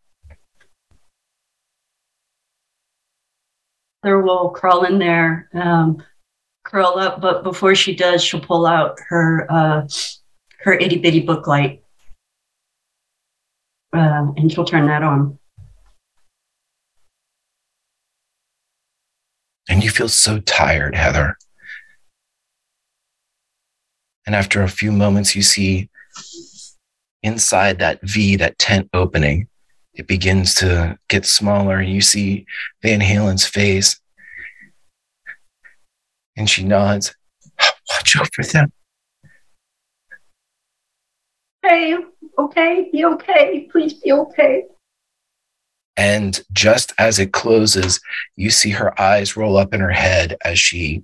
Heather 4.03 4.21
will 4.21 4.49
crawl 4.51 4.85
in 4.85 4.97
there, 4.97 5.49
um, 5.53 6.01
curl 6.63 6.97
up, 6.97 7.19
but 7.19 7.43
before 7.43 7.75
she 7.75 7.93
does, 7.95 8.23
she'll 8.23 8.39
pull 8.39 8.65
out 8.65 8.97
her 9.09 9.45
uh, 9.49 9.87
her 10.59 10.73
itty 10.73 10.97
bitty 10.97 11.21
book 11.21 11.47
light, 11.47 11.83
uh, 13.93 14.31
and 14.37 14.51
she'll 14.51 14.63
turn 14.63 14.87
that 14.87 15.03
on. 15.03 15.37
And 19.67 19.83
you 19.83 19.89
feel 19.89 20.09
so 20.09 20.39
tired, 20.39 20.95
Heather. 20.95 21.37
And 24.29 24.35
after 24.35 24.61
a 24.61 24.69
few 24.69 24.91
moments, 24.91 25.35
you 25.35 25.41
see 25.41 25.89
inside 27.23 27.79
that 27.79 27.99
V, 28.03 28.35
that 28.35 28.59
tent 28.59 28.87
opening, 28.93 29.47
it 29.95 30.05
begins 30.05 30.53
to 30.55 30.99
get 31.07 31.25
smaller. 31.25 31.79
And 31.79 31.91
you 31.91 32.01
see 32.01 32.45
Van 32.83 32.99
Halen's 32.99 33.47
face. 33.47 33.99
And 36.37 36.47
she 36.47 36.63
nods. 36.63 37.15
Watch 37.89 38.17
over 38.17 38.47
them. 38.47 38.71
Okay, 41.65 41.95
okay, 42.37 42.89
be 42.91 43.05
okay. 43.05 43.67
Please 43.71 43.95
be 43.95 44.11
okay. 44.11 44.65
And 45.97 46.39
just 46.51 46.93
as 46.99 47.17
it 47.17 47.33
closes, 47.33 47.99
you 48.35 48.51
see 48.51 48.69
her 48.69 48.93
eyes 49.01 49.35
roll 49.35 49.57
up 49.57 49.73
in 49.73 49.79
her 49.79 49.89
head 49.89 50.37
as 50.45 50.59
she 50.59 51.01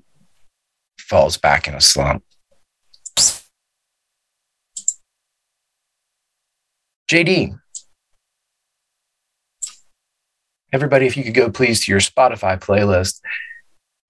falls 0.99 1.37
back 1.37 1.67
in 1.67 1.73
a 1.73 1.81
slump. 1.81 2.23
JD, 7.09 7.59
everybody, 10.73 11.05
if 11.05 11.15
you 11.15 11.23
could 11.23 11.35
go 11.35 11.51
please 11.51 11.85
to 11.85 11.91
your 11.91 11.99
Spotify 11.99 12.59
playlist. 12.59 13.21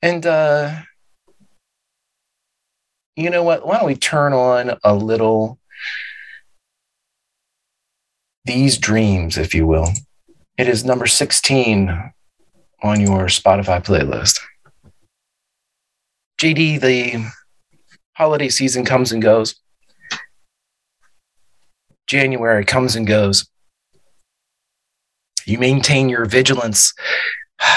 And 0.02 0.26
uh, 0.26 0.82
you 3.18 3.30
know 3.30 3.44
what? 3.44 3.68
Why 3.68 3.78
don't 3.78 3.86
we 3.86 3.96
turn 3.96 4.32
on 4.32 4.78
a 4.84 4.96
little 4.96 5.60
These 8.46 8.78
Dreams, 8.78 9.38
if 9.38 9.54
you 9.54 9.68
will? 9.68 9.90
It 10.58 10.70
is 10.70 10.86
number 10.86 11.06
16 11.06 12.14
on 12.82 13.02
your 13.02 13.26
Spotify 13.26 13.84
playlist. 13.84 14.40
JD, 16.40 16.80
the 16.80 17.30
holiday 18.14 18.48
season 18.48 18.86
comes 18.86 19.12
and 19.12 19.22
goes. 19.22 19.56
January 22.08 22.66
comes 22.66 22.96
and 22.96 23.08
goes. 23.08 23.48
You 25.46 25.60
maintain 25.60 26.10
your 26.10 26.26
vigilance. 26.26 26.94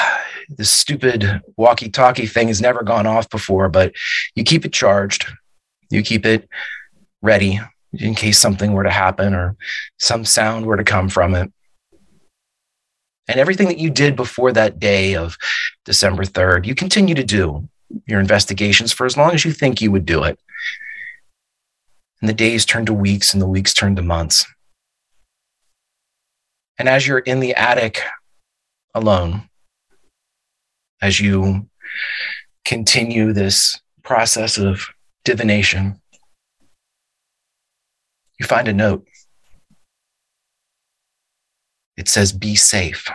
This 0.50 0.70
stupid 0.70 1.42
walkie 1.58 1.90
talkie 1.90 2.24
thing 2.24 2.48
has 2.48 2.62
never 2.62 2.82
gone 2.82 3.06
off 3.06 3.28
before, 3.28 3.68
but 3.68 3.92
you 4.34 4.44
keep 4.44 4.64
it 4.64 4.72
charged. 4.72 5.26
You 5.90 6.02
keep 6.02 6.24
it 6.24 6.48
ready 7.20 7.60
in 7.92 8.14
case 8.14 8.38
something 8.38 8.72
were 8.72 8.84
to 8.84 8.90
happen 8.90 9.34
or 9.34 9.56
some 9.98 10.24
sound 10.24 10.64
were 10.64 10.78
to 10.78 10.84
come 10.84 11.10
from 11.10 11.34
it. 11.34 11.52
And 13.28 13.38
everything 13.38 13.68
that 13.68 13.78
you 13.78 13.90
did 13.90 14.16
before 14.16 14.52
that 14.52 14.78
day 14.78 15.16
of 15.16 15.36
December 15.84 16.24
3rd, 16.24 16.64
you 16.64 16.74
continue 16.74 17.14
to 17.14 17.24
do 17.24 17.68
your 18.06 18.20
investigations 18.20 18.92
for 18.92 19.04
as 19.04 19.16
long 19.16 19.32
as 19.32 19.44
you 19.44 19.52
think 19.52 19.80
you 19.80 19.92
would 19.92 20.06
do 20.06 20.24
it. 20.24 20.38
And 22.20 22.28
the 22.28 22.34
days 22.34 22.64
turn 22.64 22.86
to 22.86 22.92
weeks 22.92 23.32
and 23.32 23.40
the 23.40 23.46
weeks 23.46 23.72
turn 23.72 23.96
to 23.96 24.02
months. 24.02 24.44
And 26.78 26.88
as 26.88 27.06
you're 27.06 27.18
in 27.18 27.40
the 27.40 27.54
attic 27.54 28.00
alone, 28.94 29.48
as 31.00 31.20
you 31.20 31.68
continue 32.64 33.32
this 33.32 33.80
process 34.02 34.58
of 34.58 34.86
divination, 35.24 36.00
you 38.38 38.46
find 38.46 38.68
a 38.68 38.72
note. 38.72 39.06
It 41.96 42.08
says, 42.08 42.32
Be 42.32 42.54
safe. 42.54 43.08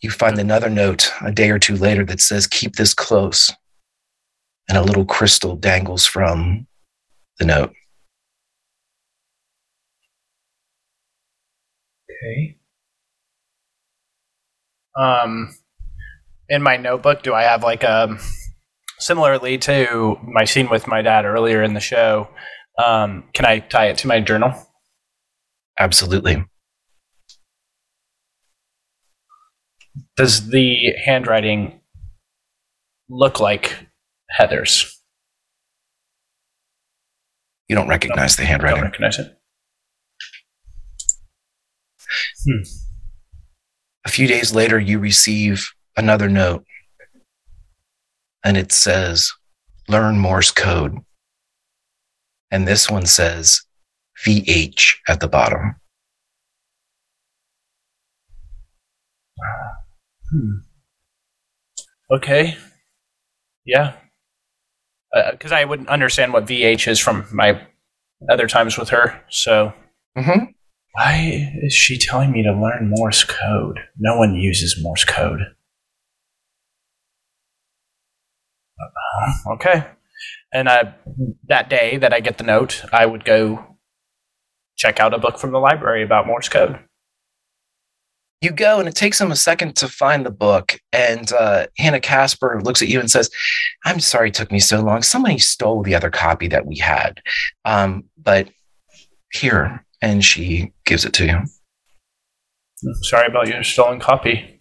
You 0.00 0.10
find 0.10 0.38
another 0.38 0.68
note 0.68 1.12
a 1.22 1.32
day 1.32 1.50
or 1.50 1.58
two 1.58 1.76
later 1.76 2.04
that 2.06 2.20
says, 2.20 2.46
Keep 2.46 2.76
this 2.76 2.92
close. 2.92 3.52
And 4.68 4.78
a 4.78 4.82
little 4.82 5.04
crystal 5.04 5.56
dangles 5.56 6.06
from 6.06 6.66
the 7.38 7.44
note. 7.44 7.74
Okay. 12.10 12.56
Um, 14.98 15.54
in 16.48 16.62
my 16.62 16.76
notebook, 16.76 17.22
do 17.22 17.34
I 17.34 17.42
have 17.42 17.62
like 17.62 17.82
a 17.82 18.16
similarly 18.98 19.58
to 19.58 20.16
my 20.22 20.44
scene 20.44 20.70
with 20.70 20.86
my 20.86 21.02
dad 21.02 21.24
earlier 21.24 21.62
in 21.62 21.74
the 21.74 21.80
show? 21.80 22.28
Um, 22.82 23.24
can 23.34 23.44
I 23.44 23.58
tie 23.58 23.86
it 23.86 23.98
to 23.98 24.08
my 24.08 24.20
journal? 24.20 24.54
Absolutely. 25.78 26.44
Does 30.16 30.50
the 30.50 30.92
handwriting 31.04 31.80
look 33.08 33.40
like 33.40 33.83
Heather's? 34.34 35.00
You 37.68 37.76
don't 37.76 37.88
recognize 37.88 38.36
the 38.36 38.44
I 38.44 38.58
don't 38.58 38.82
recognize 38.82 39.18
it. 39.18 39.38
A 44.06 44.10
few 44.10 44.26
days 44.26 44.54
later, 44.54 44.78
you 44.78 44.98
receive 44.98 45.66
another 45.96 46.28
note, 46.28 46.64
and 48.44 48.56
it 48.56 48.70
says, 48.72 49.32
Learn 49.88 50.18
Morse 50.18 50.50
code. 50.50 50.98
And 52.50 52.68
this 52.68 52.90
one 52.90 53.06
says 53.06 53.62
VH 54.26 54.96
at 55.08 55.20
the 55.20 55.28
bottom. 55.28 55.76
Hmm. 60.30 60.54
Okay. 62.10 62.56
Yeah. 63.64 63.96
Because 65.30 65.52
I 65.52 65.64
wouldn't 65.64 65.88
understand 65.88 66.32
what 66.32 66.46
VH 66.46 66.88
is 66.88 66.98
from 66.98 67.26
my 67.32 67.60
other 68.30 68.46
times 68.48 68.76
with 68.78 68.88
her. 68.90 69.22
So, 69.30 69.72
Mm-hmm. 70.16 70.44
why 70.92 71.50
is 71.62 71.74
she 71.74 71.98
telling 71.98 72.30
me 72.30 72.42
to 72.44 72.52
learn 72.52 72.88
Morse 72.94 73.24
code? 73.24 73.80
No 73.98 74.16
one 74.16 74.34
uses 74.34 74.80
Morse 74.82 75.04
code. 75.04 75.40
Uh, 78.80 79.52
Okay. 79.54 79.84
And 80.52 80.68
I, 80.68 80.94
that 81.48 81.68
day 81.68 81.96
that 81.96 82.12
I 82.14 82.20
get 82.20 82.38
the 82.38 82.44
note, 82.44 82.84
I 82.92 83.06
would 83.06 83.24
go 83.24 83.64
check 84.76 85.00
out 85.00 85.12
a 85.12 85.18
book 85.18 85.36
from 85.38 85.50
the 85.50 85.58
library 85.58 86.04
about 86.04 86.28
Morse 86.28 86.48
code. 86.48 86.78
You 88.40 88.50
go, 88.50 88.78
and 88.78 88.88
it 88.88 88.94
takes 88.94 89.20
him 89.20 89.32
a 89.32 89.36
second 89.36 89.74
to 89.76 89.88
find 89.88 90.26
the 90.26 90.30
book. 90.30 90.78
And 90.92 91.32
uh, 91.32 91.66
Hannah 91.78 92.00
Casper 92.00 92.60
looks 92.62 92.82
at 92.82 92.88
you 92.88 93.00
and 93.00 93.10
says, 93.10 93.30
"I'm 93.84 94.00
sorry 94.00 94.28
it 94.28 94.34
took 94.34 94.52
me 94.52 94.60
so 94.60 94.80
long. 94.82 95.02
Somebody 95.02 95.38
stole 95.38 95.82
the 95.82 95.94
other 95.94 96.10
copy 96.10 96.48
that 96.48 96.66
we 96.66 96.76
had, 96.78 97.20
um, 97.64 98.04
but 98.18 98.48
here." 99.32 99.84
And 100.02 100.22
she 100.22 100.72
gives 100.84 101.06
it 101.06 101.14
to 101.14 101.24
you. 101.24 101.40
Sorry 103.04 103.26
about 103.26 103.48
your 103.48 103.62
stolen 103.64 104.00
copy. 104.00 104.54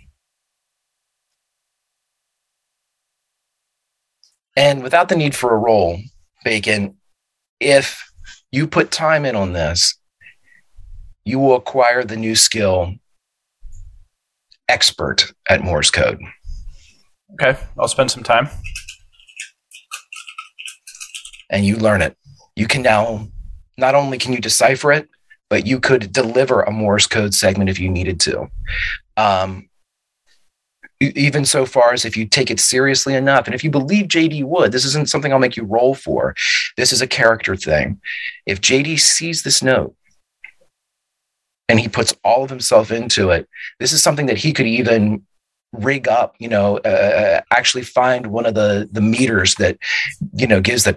And 4.56 4.84
without 4.84 5.10
the 5.10 5.16
need 5.16 5.36
for 5.36 5.54
a 5.54 5.58
roll, 5.58 6.00
Bacon, 6.46 6.96
if 7.60 8.10
you 8.52 8.68
put 8.68 8.92
time 8.92 9.26
in 9.26 9.36
on 9.36 9.54
this, 9.54 10.00
you 11.26 11.40
will 11.40 11.56
acquire 11.56 12.04
the 12.04 12.16
new 12.16 12.36
skill 12.36 12.94
expert 14.74 15.32
at 15.48 15.64
Morse 15.64 15.92
code. 15.92 16.20
Okay, 17.34 17.60
I'll 17.78 17.88
spend 17.88 18.10
some 18.12 18.24
time. 18.24 18.50
and 21.54 21.66
you 21.66 21.78
learn 21.78 22.02
it. 22.02 22.18
You 22.56 22.68
can 22.68 22.82
now 22.82 23.28
not 23.78 23.96
only 23.96 24.18
can 24.18 24.34
you 24.34 24.40
decipher 24.40 24.92
it, 24.92 25.08
but 25.50 25.68
you 25.68 25.80
could 25.80 26.12
deliver 26.12 26.62
a 26.62 26.72
Morse 26.72 27.06
code 27.06 27.34
segment 27.34 27.70
if 27.70 27.80
you 27.80 27.90
needed 27.90 28.20
to. 28.22 28.50
Um, 29.16 29.70
even 31.00 31.46
so 31.46 31.66
far 31.66 31.94
as 31.94 32.06
if 32.06 32.18
you 32.18 32.26
take 32.26 32.50
it 32.50 32.60
seriously 32.60 33.14
enough, 33.14 33.46
and 33.46 33.54
if 33.54 33.64
you 33.64 33.70
believe 33.70 34.08
JD 34.08 34.44
would, 34.46 34.72
this 34.72 34.86
isn't 34.86 35.10
something 35.10 35.32
I'll 35.32 35.40
make 35.40 35.58
you 35.58 35.64
roll 35.64 35.94
for. 35.94 36.34
This 36.76 36.92
is 36.92 37.02
a 37.02 37.08
character 37.08 37.56
thing. 37.56 38.00
If 38.46 38.62
JD 38.62 39.00
sees 39.00 39.44
this 39.44 39.62
note 39.62 39.96
and 41.70 41.80
he 41.80 41.88
puts 41.88 42.14
all 42.24 42.44
of 42.44 42.50
himself 42.50 42.92
into 42.92 43.30
it, 43.30 43.48
this 43.80 43.92
is 43.92 44.04
something 44.04 44.26
that 44.28 44.38
he 44.38 44.54
could 44.54 44.68
even 44.68 45.24
rig 45.72 46.08
up 46.08 46.36
you 46.38 46.48
know 46.48 46.78
uh, 46.78 47.42
actually 47.50 47.82
find 47.82 48.28
one 48.28 48.46
of 48.46 48.54
the 48.54 48.88
the 48.92 49.02
meters 49.02 49.56
that 49.56 49.76
you 50.36 50.46
know 50.46 50.62
gives 50.62 50.84
the 50.84 50.94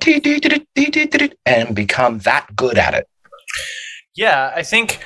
and 1.46 1.74
become 1.74 2.18
that 2.18 2.46
good 2.54 2.76
at 2.76 2.92
it 2.92 3.08
Yeah, 4.16 4.52
I 4.54 4.62
think 4.62 5.00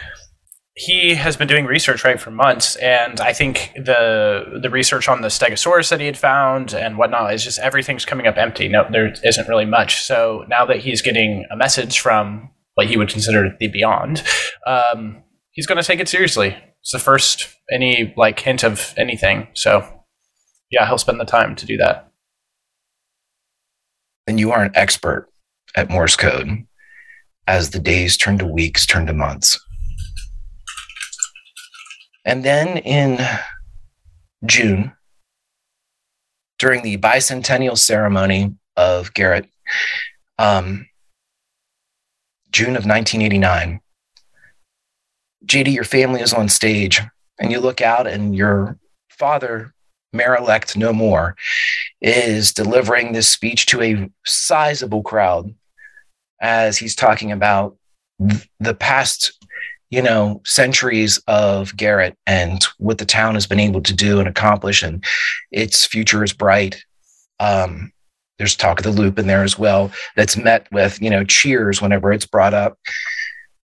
he 0.77 1.15
has 1.15 1.37
been 1.37 1.49
doing 1.49 1.66
research 1.66 2.05
right 2.05 2.19
for 2.19 2.31
months, 2.31 2.77
and 2.77 3.20
I 3.20 3.32
think 3.32 3.73
the 3.74 4.61
the 4.62 4.70
research 4.70 5.09
on 5.09 5.20
the 5.20 5.28
Stegosaurus 5.28 5.91
that 5.91 6.01
he 6.01 6.07
had 6.07 6.16
found 6.16 6.73
and 6.73 6.97
whatnot 6.97 7.35
is 7.35 7.45
just 7.45 7.59
everything's 7.59 8.05
coming 8.05 8.27
up 8.27 8.39
empty. 8.39 8.69
No, 8.69 8.87
there 8.91 9.12
isn't 9.24 9.49
really 9.49 9.65
much. 9.65 10.03
So 10.05 10.45
now 10.49 10.65
that 10.66 10.78
he's 10.78 11.03
getting 11.03 11.45
a 11.51 11.57
message 11.57 11.99
from 12.01 12.51
what 12.77 12.87
he 12.87 12.97
would 12.97 13.09
consider 13.09 13.55
the 13.59 13.66
beyond, 13.66 14.23
um, 14.66 15.23
he's 15.61 15.66
going 15.66 15.77
to 15.77 15.87
take 15.87 16.01
it 16.01 16.09
seriously. 16.09 16.57
It's 16.81 16.93
the 16.93 16.99
first 16.99 17.55
any 17.70 18.15
like 18.16 18.41
hint 18.41 18.65
of 18.65 18.95
anything. 18.97 19.49
So 19.53 19.87
yeah, 20.70 20.87
he'll 20.87 20.97
spend 20.97 21.20
the 21.20 21.27
time 21.27 21.55
to 21.57 21.66
do 21.66 21.77
that. 21.77 22.11
then 24.27 24.39
you 24.39 24.53
are 24.53 24.62
an 24.65 24.73
expert 24.74 25.28
at 25.77 25.91
morse 25.91 26.16
code 26.16 26.66
as 27.47 27.70
the 27.70 27.78
days 27.78 28.16
turn 28.16 28.39
to 28.39 28.47
weeks 28.47 28.87
turn 28.87 29.05
to 29.05 29.12
months 29.12 29.61
and 32.24 32.43
then 32.45 32.78
in 32.78 33.19
june 34.47 34.93
during 36.59 36.82
the 36.82 36.97
bicentennial 36.97 37.77
ceremony 37.77 38.55
of 38.77 39.12
garrett 39.15 39.47
um, 40.39 40.87
june 42.53 42.77
of 42.77 42.87
1989 42.87 43.81
jd 45.51 45.73
your 45.73 45.85
family 45.85 46.21
is 46.21 46.33
on 46.33 46.49
stage 46.49 47.01
and 47.41 47.51
you 47.51 47.61
look 47.61 47.81
out 47.81 48.07
and 48.07 48.37
your 48.37 48.79
father 49.11 49.73
mayor 50.13 50.37
elect 50.37 50.77
no 50.77 50.93
more 50.93 51.37
is 52.01 52.53
delivering 52.53 53.13
this 53.13 53.29
speech 53.29 53.67
to 53.67 53.83
a 53.83 54.11
sizable 54.25 55.03
crowd 55.03 55.55
as 56.41 56.79
he's 56.79 56.95
talking 56.95 57.33
about 57.33 57.77
the 58.59 58.75
past 58.75 59.33
you 59.91 60.01
know 60.01 60.41
centuries 60.45 61.19
of 61.27 61.77
garrett 61.77 62.17
and 62.27 62.65
what 62.79 62.99
the 62.99 63.05
town 63.05 63.35
has 63.35 63.47
been 63.47 63.61
able 63.61 63.81
to 63.83 63.93
do 63.93 64.21
and 64.21 64.29
accomplish 64.29 64.83
and 64.83 65.05
its 65.51 65.85
future 65.85 66.23
is 66.25 66.33
bright. 66.33 66.85
Um, 67.41 67.93
there's 68.39 68.57
talk 68.57 68.79
of 68.79 68.85
the 68.85 68.91
loop 68.91 69.19
in 69.19 69.27
there 69.27 69.43
as 69.43 69.59
well 69.59 69.91
that's 70.17 70.37
met 70.37 70.67
with 70.73 71.01
you 71.03 71.11
know 71.11 71.25
cheers 71.25 71.83
whenever 71.83 72.13
it's 72.13 72.27
brought 72.27 72.55
up. 72.55 72.79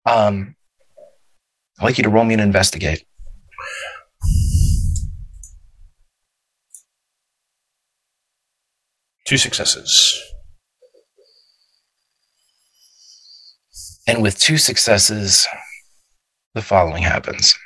Um, 0.07 0.57
i'd 1.79 1.85
like 1.85 1.99
you 1.99 2.05
to 2.05 2.11
roll 2.11 2.25
me 2.25 2.35
an 2.35 2.41
investigate 2.41 3.05
Two 9.25 9.39
successes. 9.39 10.23
And 14.07 14.23
with 14.23 14.39
two 14.39 14.59
successes, 14.59 15.49
the 16.55 16.61
following 16.61 17.03
happens. 17.03 17.57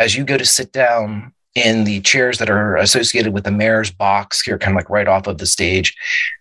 As 0.00 0.16
you 0.16 0.24
go 0.24 0.36
to 0.36 0.44
sit 0.44 0.72
down 0.72 1.32
in 1.54 1.84
the 1.84 2.00
chairs 2.00 2.38
that 2.38 2.50
are 2.50 2.76
associated 2.76 3.32
with 3.32 3.44
the 3.44 3.52
mayor's 3.52 3.92
box, 3.92 4.42
here, 4.42 4.58
kind 4.58 4.72
of 4.72 4.76
like 4.76 4.90
right 4.90 5.06
off 5.06 5.28
of 5.28 5.38
the 5.38 5.46
stage, 5.46 5.94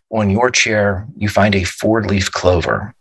on 0.10 0.32
your 0.32 0.50
chair, 0.50 1.08
you 1.16 1.30
find 1.30 1.54
a 1.54 1.64
four 1.64 2.04
leaf 2.04 2.32
clover. 2.32 2.96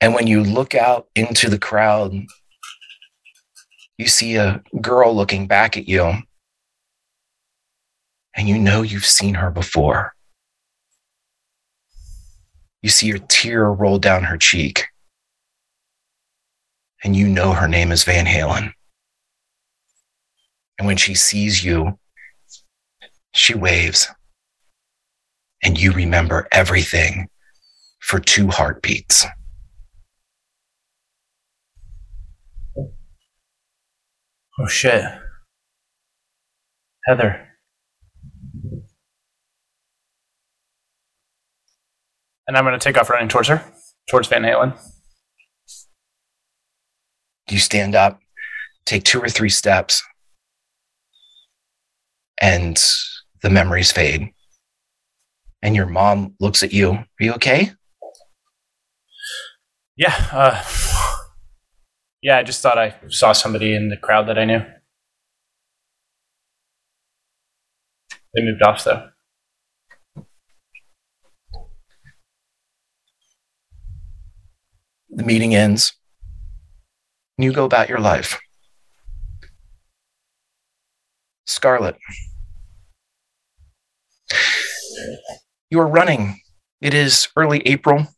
And 0.00 0.14
when 0.14 0.26
you 0.26 0.42
look 0.42 0.74
out 0.74 1.08
into 1.14 1.48
the 1.48 1.58
crowd, 1.58 2.12
you 3.98 4.06
see 4.06 4.36
a 4.36 4.62
girl 4.80 5.14
looking 5.14 5.46
back 5.46 5.76
at 5.76 5.88
you. 5.88 6.14
And 8.36 8.48
you 8.48 8.58
know 8.58 8.82
you've 8.82 9.06
seen 9.06 9.34
her 9.34 9.50
before. 9.50 10.14
You 12.82 12.90
see 12.90 13.10
a 13.10 13.18
tear 13.18 13.72
roll 13.72 13.98
down 13.98 14.24
her 14.24 14.36
cheek. 14.36 14.84
And 17.02 17.16
you 17.16 17.28
know 17.28 17.52
her 17.52 17.68
name 17.68 17.90
is 17.92 18.04
Van 18.04 18.26
Halen. 18.26 18.72
And 20.78 20.86
when 20.86 20.98
she 20.98 21.14
sees 21.14 21.64
you, 21.64 21.98
she 23.34 23.54
waves. 23.54 24.08
And 25.62 25.80
you 25.80 25.92
remember 25.92 26.46
everything 26.52 27.28
for 28.00 28.20
two 28.20 28.48
heartbeats. 28.48 29.24
Oh 34.58 34.66
shit. 34.66 35.04
Heather. 37.04 37.46
And 42.48 42.56
I'm 42.56 42.64
going 42.64 42.78
to 42.78 42.82
take 42.82 42.96
off 42.96 43.10
running 43.10 43.28
towards 43.28 43.48
her, 43.48 43.62
towards 44.08 44.28
Van 44.28 44.42
Halen. 44.42 44.78
You 47.50 47.58
stand 47.58 47.94
up, 47.94 48.20
take 48.86 49.04
two 49.04 49.20
or 49.20 49.28
three 49.28 49.50
steps, 49.50 50.02
and 52.40 52.82
the 53.42 53.50
memories 53.50 53.92
fade. 53.92 54.30
And 55.62 55.74
your 55.76 55.86
mom 55.86 56.34
looks 56.40 56.62
at 56.62 56.72
you. 56.72 56.92
Are 56.92 57.06
you 57.20 57.32
okay? 57.34 57.72
Yeah. 59.96 60.14
Uh, 60.32 60.62
yeah, 62.26 62.38
I 62.38 62.42
just 62.42 62.60
thought 62.60 62.76
I 62.76 62.92
saw 63.06 63.30
somebody 63.30 63.72
in 63.72 63.88
the 63.88 63.96
crowd 63.96 64.26
that 64.26 64.36
I 64.36 64.44
knew. 64.44 64.60
They 68.34 68.42
moved 68.42 68.62
off, 68.62 68.82
though. 68.82 69.10
The 75.10 75.22
meeting 75.22 75.54
ends. 75.54 75.92
You 77.38 77.52
go 77.52 77.64
about 77.64 77.88
your 77.88 78.00
life. 78.00 78.40
Scarlet. 81.44 81.96
You 85.70 85.78
are 85.78 85.86
running. 85.86 86.40
It 86.80 86.92
is 86.92 87.28
early 87.36 87.62
April. 87.66 88.08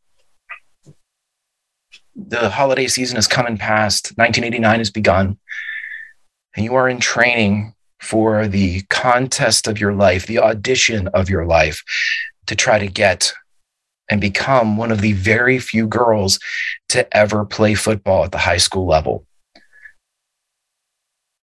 The 2.26 2.50
holiday 2.50 2.88
season 2.88 3.16
has 3.16 3.28
come 3.28 3.46
and 3.46 3.58
passed, 3.58 4.12
1989 4.16 4.78
has 4.78 4.90
begun, 4.90 5.38
and 6.56 6.64
you 6.64 6.74
are 6.74 6.88
in 6.88 6.98
training 6.98 7.74
for 8.00 8.48
the 8.48 8.82
contest 8.90 9.66
of 9.66 9.80
your 9.80 9.92
life, 9.92 10.26
the 10.26 10.38
audition 10.38 11.08
of 11.08 11.30
your 11.30 11.46
life 11.46 11.82
to 12.46 12.56
try 12.56 12.78
to 12.78 12.86
get 12.86 13.32
and 14.08 14.20
become 14.20 14.76
one 14.76 14.90
of 14.90 15.00
the 15.00 15.12
very 15.12 15.58
few 15.58 15.86
girls 15.86 16.38
to 16.88 17.16
ever 17.16 17.44
play 17.44 17.74
football 17.74 18.24
at 18.24 18.32
the 18.32 18.38
high 18.38 18.56
school 18.56 18.86
level. 18.86 19.26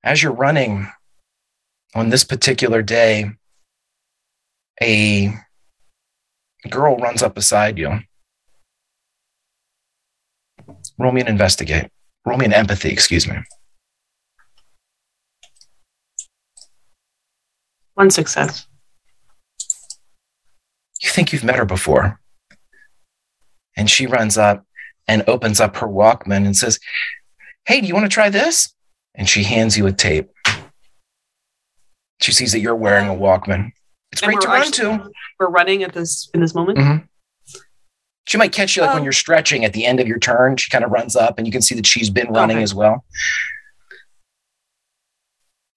As 0.04 0.22
you're 0.22 0.34
running 0.34 0.88
on 1.96 2.10
this 2.10 2.24
particular 2.24 2.82
day, 2.82 3.32
a 4.82 5.34
girl 6.70 6.98
runs 6.98 7.24
up 7.24 7.36
beside 7.36 7.78
you. 7.78 8.00
Roll 11.00 11.12
me 11.12 11.22
an 11.22 11.28
investigate. 11.28 11.90
Roll 12.26 12.38
me 12.38 12.46
an 12.46 12.54
empathy, 12.54 12.90
excuse 12.90 13.28
me. 13.28 13.38
One 17.96 18.10
success. 18.10 18.68
You 21.02 21.10
think 21.10 21.32
you've 21.32 21.44
met 21.44 21.56
her 21.56 21.66
before. 21.66 22.20
And 23.76 23.90
she 23.90 24.06
runs 24.06 24.38
up 24.38 24.66
and 25.08 25.24
opens 25.28 25.60
up 25.60 25.78
her 25.78 25.88
Walkman 25.88 26.46
and 26.46 26.56
says, 26.56 26.80
Hey, 27.66 27.82
do 27.82 27.88
you 27.88 27.94
want 27.94 28.06
to 28.06 28.14
try 28.14 28.30
this? 28.30 28.74
And 29.16 29.28
she 29.28 29.44
hands 29.44 29.78
you 29.78 29.88
a 29.88 29.92
tape. 29.94 30.30
She 32.22 32.32
sees 32.34 32.52
that 32.52 32.60
you're 32.60 32.76
wearing 32.76 33.08
a 33.08 33.14
Walkman. 33.14 33.72
It's 34.12 34.22
And 34.22 34.32
great 34.34 34.42
to 34.42 34.48
run 34.48 34.62
actually- 34.68 34.98
to. 34.98 35.12
We're 35.40 35.50
running 35.50 35.84
at 35.84 35.94
this 35.94 36.30
in 36.34 36.42
this 36.42 36.54
moment. 36.54 36.78
Mhm. 36.80 37.08
She 38.30 38.38
might 38.38 38.51
catch 38.51 38.76
you 38.76 38.84
like 38.84 38.93
when 38.93 39.01
Oh. 39.01 39.06
you're 39.06 39.11
stretching 39.11 39.65
at 39.65 39.73
the 39.73 39.88
end 39.88 39.99
of 39.99 40.07
your 40.07 40.19
turn. 40.19 40.56
She 40.56 40.69
kind 40.69 40.84
of 40.84 40.91
runs 40.91 41.15
up 41.15 41.39
and 41.39 41.47
you 41.47 41.51
can 41.51 41.64
see 41.64 41.73
that 41.73 41.88
she's 41.88 42.11
been 42.11 42.27
running 42.31 42.57
Okay. 42.57 42.64
as 42.64 42.76
well. 42.76 43.03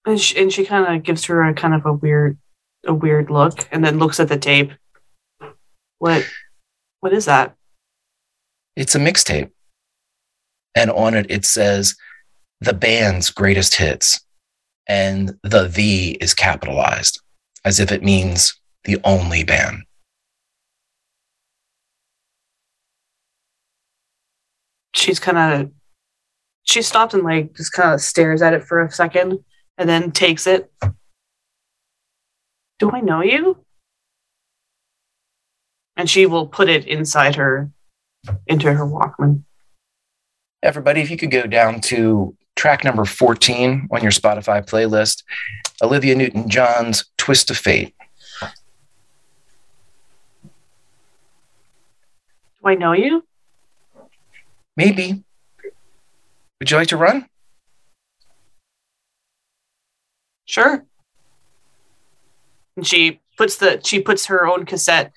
And 0.05 0.21
she, 0.21 0.37
and 0.39 0.53
she 0.53 0.63
kind 0.63 0.95
of 0.95 1.01
gives 1.01 1.25
her 1.25 1.41
a 1.43 1.53
kind 1.55 1.73
of 1.73 1.83
a 1.87 1.93
weird, 1.93 2.37
a 2.85 2.93
weird 2.93 3.31
look, 3.31 3.67
and 3.71 3.83
then 3.83 3.97
looks 3.97 4.19
at 4.19 4.27
the 4.27 4.37
tape. 4.37 4.71
What, 5.97 6.29
what 6.99 7.11
is 7.11 7.25
that? 7.25 7.55
It's 8.75 8.93
a 8.93 8.99
mixtape. 8.99 9.49
And 10.75 10.91
on 10.91 11.15
it, 11.15 11.25
it 11.31 11.45
says 11.45 11.95
the 12.61 12.73
band's 12.73 13.31
greatest 13.31 13.75
hits. 13.75 14.19
And 14.85 15.39
the 15.41 15.67
the 15.67 16.17
is 16.21 16.35
capitalized 16.35 17.19
as 17.65 17.79
if 17.79 17.91
it 17.91 18.03
means 18.03 18.59
the 18.83 18.99
only 19.05 19.43
band. 19.43 19.83
She's 24.95 25.19
kind 25.19 25.37
of, 25.37 25.71
she 26.63 26.81
stops 26.81 27.13
and 27.13 27.23
like 27.23 27.53
just 27.55 27.73
kind 27.73 27.93
of 27.93 28.01
stares 28.01 28.41
at 28.41 28.53
it 28.53 28.63
for 28.63 28.81
a 28.81 28.91
second, 28.91 29.43
and 29.77 29.89
then 29.89 30.11
takes 30.11 30.47
it. 30.47 30.71
Do 32.79 32.91
I 32.91 33.01
know 33.01 33.21
you? 33.21 33.63
And 35.95 36.09
she 36.09 36.25
will 36.25 36.47
put 36.47 36.69
it 36.69 36.85
inside 36.85 37.35
her, 37.35 37.69
into 38.47 38.73
her 38.73 38.85
Walkman. 38.85 39.43
Everybody, 40.61 41.01
if 41.01 41.11
you 41.11 41.17
could 41.17 41.31
go 41.31 41.43
down 41.43 41.81
to 41.81 42.35
track 42.55 42.83
number 42.83 43.05
14 43.05 43.89
on 43.91 44.01
your 44.01 44.11
Spotify 44.11 44.65
playlist, 44.65 45.23
Olivia 45.81 46.15
Newton 46.15 46.49
John's 46.49 47.05
Twist 47.17 47.51
of 47.51 47.57
Fate. 47.57 47.93
Do 48.41 48.49
I 52.63 52.75
know 52.75 52.93
you? 52.93 53.25
Maybe. 54.75 55.23
Would 56.59 56.71
you 56.71 56.77
like 56.77 56.87
to 56.89 56.97
run? 56.97 57.27
Sure. 60.45 60.85
And 62.75 62.85
she 62.85 63.19
puts 63.37 63.57
the 63.57 63.81
she 63.83 63.99
puts 63.99 64.25
her 64.27 64.47
own 64.47 64.65
cassette 64.65 65.11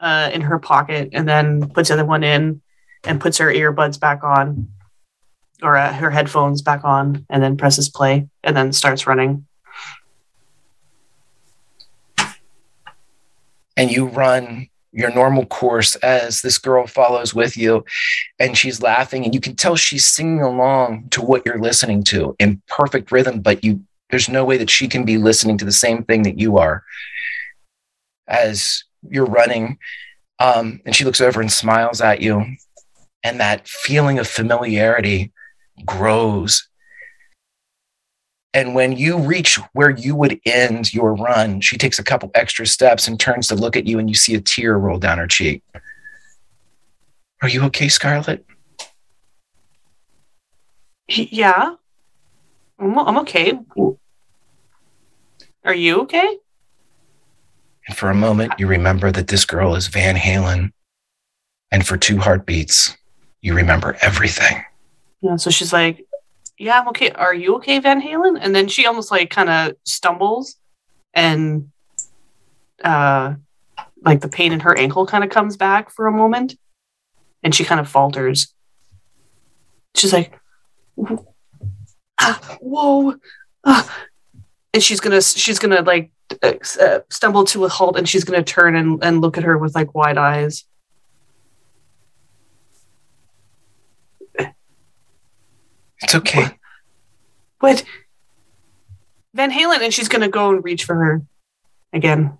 uh, 0.00 0.30
in 0.32 0.42
her 0.42 0.58
pocket 0.58 1.10
and 1.12 1.28
then 1.28 1.68
puts 1.70 1.88
the 1.88 1.94
other 1.94 2.04
one 2.04 2.24
in 2.24 2.62
and 3.04 3.20
puts 3.20 3.38
her 3.38 3.52
earbuds 3.52 3.98
back 3.98 4.22
on 4.22 4.68
or 5.62 5.76
uh, 5.76 5.92
her 5.92 6.10
headphones 6.10 6.62
back 6.62 6.84
on 6.84 7.26
and 7.30 7.42
then 7.42 7.56
presses 7.56 7.88
play 7.88 8.28
and 8.42 8.56
then 8.56 8.72
starts 8.72 9.06
running. 9.06 9.46
and 13.76 13.90
you 13.90 14.06
run 14.06 14.68
your 14.92 15.12
normal 15.12 15.46
course 15.46 15.94
as 15.96 16.42
this 16.42 16.58
girl 16.58 16.86
follows 16.86 17.34
with 17.34 17.56
you 17.56 17.84
and 18.38 18.56
she's 18.56 18.82
laughing 18.82 19.24
and 19.24 19.34
you 19.34 19.40
can 19.40 19.56
tell 19.56 19.74
she's 19.74 20.06
singing 20.06 20.42
along 20.42 21.08
to 21.10 21.22
what 21.22 21.42
you're 21.46 21.60
listening 21.60 22.04
to 22.04 22.36
in 22.38 22.60
perfect 22.68 23.10
rhythm 23.10 23.40
but 23.40 23.64
you 23.64 23.80
there's 24.10 24.28
no 24.28 24.44
way 24.44 24.58
that 24.58 24.68
she 24.68 24.86
can 24.86 25.04
be 25.04 25.16
listening 25.16 25.56
to 25.56 25.64
the 25.64 25.72
same 25.72 26.04
thing 26.04 26.22
that 26.22 26.38
you 26.38 26.58
are 26.58 26.84
as 28.28 28.84
you're 29.08 29.26
running 29.26 29.78
um, 30.38 30.80
and 30.84 30.94
she 30.94 31.04
looks 31.04 31.20
over 31.20 31.40
and 31.40 31.50
smiles 31.50 32.00
at 32.00 32.20
you 32.20 32.44
and 33.24 33.40
that 33.40 33.66
feeling 33.66 34.18
of 34.18 34.28
familiarity 34.28 35.32
grows 35.86 36.68
and 38.54 38.74
when 38.74 38.92
you 38.92 39.18
reach 39.18 39.58
where 39.72 39.90
you 39.90 40.14
would 40.14 40.40
end 40.44 40.92
your 40.92 41.14
run, 41.14 41.60
she 41.60 41.78
takes 41.78 41.98
a 41.98 42.04
couple 42.04 42.30
extra 42.34 42.66
steps 42.66 43.08
and 43.08 43.18
turns 43.18 43.48
to 43.48 43.54
look 43.54 43.76
at 43.76 43.86
you, 43.86 43.98
and 43.98 44.08
you 44.08 44.14
see 44.14 44.34
a 44.34 44.40
tear 44.40 44.78
roll 44.78 44.98
down 44.98 45.18
her 45.18 45.26
cheek. 45.26 45.62
Are 47.40 47.48
you 47.48 47.62
okay, 47.64 47.88
Scarlett? 47.88 48.44
Yeah. 51.08 51.74
I'm, 52.78 52.98
I'm 52.98 53.18
okay. 53.18 53.58
Are 55.64 55.74
you 55.74 56.02
okay? 56.02 56.38
And 57.88 57.96
for 57.96 58.10
a 58.10 58.14
moment, 58.14 58.52
you 58.58 58.66
remember 58.66 59.10
that 59.10 59.28
this 59.28 59.44
girl 59.44 59.74
is 59.74 59.88
Van 59.88 60.16
Halen. 60.16 60.72
And 61.70 61.86
for 61.86 61.96
two 61.96 62.18
heartbeats, 62.18 62.96
you 63.40 63.54
remember 63.54 63.96
everything. 64.02 64.62
Yeah, 65.22 65.36
so 65.36 65.50
she's 65.50 65.72
like, 65.72 66.06
Yeah, 66.62 66.78
I'm 66.78 66.88
okay. 66.90 67.10
Are 67.10 67.34
you 67.34 67.56
okay, 67.56 67.80
Van 67.80 68.00
Halen? 68.00 68.38
And 68.40 68.54
then 68.54 68.68
she 68.68 68.86
almost 68.86 69.10
like 69.10 69.30
kind 69.30 69.50
of 69.50 69.72
stumbles 69.82 70.54
and 71.12 71.72
uh 72.84 73.34
like 74.04 74.20
the 74.20 74.28
pain 74.28 74.52
in 74.52 74.60
her 74.60 74.78
ankle 74.78 75.04
kind 75.04 75.24
of 75.24 75.30
comes 75.30 75.56
back 75.56 75.90
for 75.90 76.06
a 76.06 76.12
moment 76.12 76.54
and 77.42 77.52
she 77.52 77.64
kind 77.64 77.80
of 77.80 77.88
falters. 77.88 78.54
She's 79.96 80.12
like, 80.12 80.38
ah, 82.20 82.56
whoa. 82.60 83.16
Ah. 83.64 84.06
And 84.72 84.80
she's 84.84 85.00
gonna 85.00 85.20
she's 85.20 85.58
gonna 85.58 85.82
like 85.82 86.12
uh, 86.44 87.00
stumble 87.10 87.42
to 87.46 87.64
a 87.64 87.68
halt 87.68 87.98
and 87.98 88.08
she's 88.08 88.22
gonna 88.22 88.44
turn 88.44 88.76
and, 88.76 89.02
and 89.02 89.20
look 89.20 89.36
at 89.36 89.42
her 89.42 89.58
with 89.58 89.74
like 89.74 89.96
wide 89.96 90.16
eyes. 90.16 90.64
It's 96.02 96.14
okay. 96.14 96.58
What? 97.60 97.84
Van 99.34 99.50
Halen, 99.50 99.80
and 99.82 99.94
she's 99.94 100.08
gonna 100.08 100.28
go 100.28 100.50
and 100.50 100.64
reach 100.64 100.84
for 100.84 100.94
her 100.94 101.22
again 101.92 102.36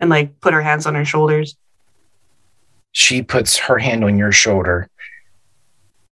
and 0.00 0.10
like 0.10 0.40
put 0.40 0.54
her 0.54 0.62
hands 0.62 0.86
on 0.86 0.94
her 0.94 1.04
shoulders. 1.04 1.56
She 2.90 3.22
puts 3.22 3.56
her 3.56 3.78
hand 3.78 4.04
on 4.04 4.18
your 4.18 4.32
shoulder, 4.32 4.88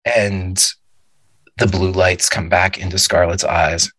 and 0.06 0.64
the 1.58 1.68
blue 1.68 1.92
lights 1.92 2.30
come 2.30 2.50
back 2.50 2.78
into 2.78 3.00
Scarlett's 3.00 3.44
eyes. 3.44 3.92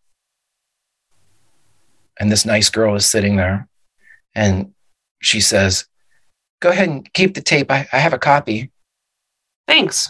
And 2.19 2.31
this 2.31 2.45
nice 2.45 2.69
girl 2.69 2.95
is 2.95 3.05
sitting 3.05 3.35
there, 3.35 3.67
and 4.35 4.73
she 5.21 5.41
says, 5.41 5.85
Go 6.61 6.69
ahead 6.69 6.89
and 6.89 7.13
keep 7.13 7.33
the 7.33 7.41
tape. 7.41 7.71
I, 7.71 7.87
I 7.91 7.99
have 7.99 8.13
a 8.13 8.19
copy. 8.19 8.71
Thanks. 9.67 10.09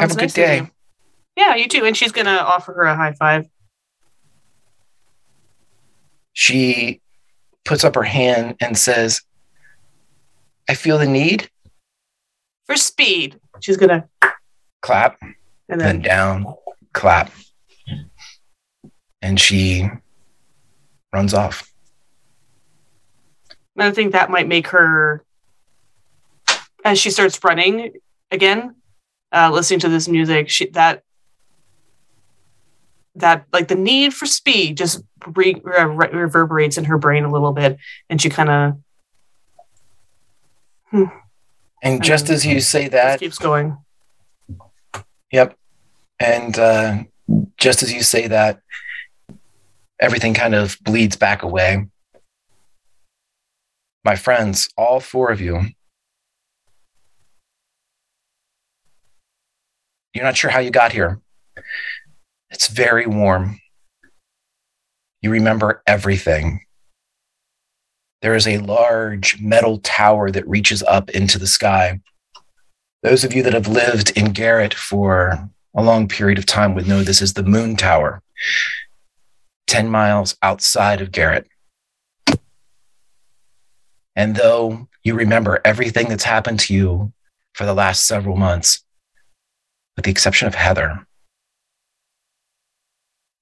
Have 0.00 0.10
a 0.10 0.14
good 0.14 0.20
nice 0.22 0.30
of 0.32 0.34
day. 0.34 0.56
you. 0.58 0.70
Yeah, 1.36 1.54
you 1.56 1.68
too. 1.68 1.84
And 1.84 1.96
she's 1.96 2.12
gonna 2.12 2.36
offer 2.36 2.72
her 2.72 2.82
a 2.84 2.96
high 2.96 3.12
five. 3.12 3.46
She 6.32 7.00
puts 7.64 7.82
up 7.84 7.94
her 7.94 8.02
hand 8.02 8.56
and 8.60 8.76
says, 8.76 9.22
I 10.68 10.74
feel 10.74 10.98
the 10.98 11.06
need. 11.06 11.50
For 12.66 12.76
speed. 12.76 13.40
She's 13.60 13.76
gonna 13.76 14.08
Clap, 14.82 15.18
and 15.20 15.34
then 15.68 15.78
then 15.78 16.02
down, 16.02 16.54
clap. 16.92 17.32
And 19.20 19.40
she 19.40 19.88
runs 21.12 21.34
off. 21.34 21.72
and 23.74 23.82
I 23.82 23.90
think 23.90 24.12
that 24.12 24.30
might 24.30 24.46
make 24.46 24.68
her 24.68 25.24
as 26.84 27.00
she 27.00 27.10
starts 27.10 27.42
running 27.42 27.94
again, 28.30 28.76
uh, 29.32 29.50
listening 29.52 29.80
to 29.80 29.88
this 29.88 30.08
music, 30.08 30.48
she 30.48 30.68
that 30.70 31.02
that 33.16 33.46
like 33.52 33.68
the 33.68 33.74
need 33.74 34.14
for 34.14 34.26
speed 34.26 34.76
just 34.76 35.02
re- 35.34 35.60
re- 35.64 36.10
reverberates 36.12 36.78
in 36.78 36.84
her 36.84 36.98
brain 36.98 37.24
a 37.24 37.30
little 37.30 37.52
bit, 37.52 37.78
and 38.08 38.20
she 38.20 38.28
kind 38.28 38.50
of, 38.50 38.72
hmm, 40.90 41.04
And 41.82 42.02
just 42.02 42.30
as 42.30 42.44
you 42.44 42.60
say 42.60 42.82
Just 42.82 42.92
that, 42.92 43.20
keeps 43.20 43.38
going. 43.38 43.78
Yep. 45.32 45.56
And 46.20 46.58
uh, 46.58 47.04
just 47.56 47.82
as 47.82 47.92
you 47.92 48.02
say 48.02 48.28
that, 48.28 48.60
everything 50.00 50.34
kind 50.34 50.54
of 50.54 50.78
bleeds 50.82 51.16
back 51.16 51.42
away. 51.42 51.86
My 54.04 54.16
friends, 54.16 54.68
all 54.76 55.00
four 55.00 55.30
of 55.30 55.40
you, 55.40 55.66
you're 60.16 60.24
not 60.24 60.36
sure 60.36 60.50
how 60.50 60.60
you 60.60 60.70
got 60.70 60.92
here. 60.92 61.20
It's 62.50 62.68
very 62.68 63.06
warm. 63.06 63.60
You 65.20 65.30
remember 65.30 65.82
everything. 65.86 66.60
There 68.22 68.34
is 68.34 68.46
a 68.46 68.58
large 68.58 69.40
metal 69.40 69.78
tower 69.78 70.30
that 70.30 70.48
reaches 70.48 70.82
up 70.82 71.10
into 71.10 71.38
the 71.38 71.46
sky. 71.46 72.00
Those 73.02 73.24
of 73.24 73.34
you 73.34 73.42
that 73.42 73.52
have 73.52 73.68
lived 73.68 74.16
in 74.16 74.32
Garrett 74.32 74.72
for 74.72 75.50
a 75.76 75.82
long 75.82 76.08
period 76.08 76.38
of 76.38 76.46
time 76.46 76.74
would 76.74 76.88
know 76.88 77.02
this 77.02 77.20
is 77.20 77.34
the 77.34 77.42
Moon 77.42 77.76
Tower, 77.76 78.22
10 79.66 79.88
miles 79.90 80.34
outside 80.40 81.02
of 81.02 81.12
Garrett. 81.12 81.46
And 84.16 84.34
though 84.34 84.88
you 85.04 85.14
remember 85.14 85.60
everything 85.62 86.08
that's 86.08 86.24
happened 86.24 86.60
to 86.60 86.74
you 86.74 87.12
for 87.52 87.66
the 87.66 87.74
last 87.74 88.06
several 88.06 88.36
months, 88.36 88.82
with 89.96 90.04
the 90.04 90.10
exception 90.10 90.46
of 90.48 90.54
Heather, 90.54 91.06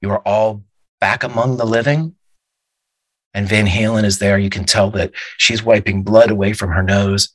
you 0.00 0.10
are 0.10 0.20
all 0.20 0.62
back 1.00 1.22
among 1.24 1.56
the 1.56 1.66
living. 1.66 2.14
And 3.32 3.48
Van 3.48 3.66
Halen 3.66 4.04
is 4.04 4.20
there. 4.20 4.38
You 4.38 4.50
can 4.50 4.64
tell 4.64 4.90
that 4.92 5.10
she's 5.38 5.62
wiping 5.62 6.04
blood 6.04 6.30
away 6.30 6.52
from 6.52 6.70
her 6.70 6.82
nose. 6.82 7.30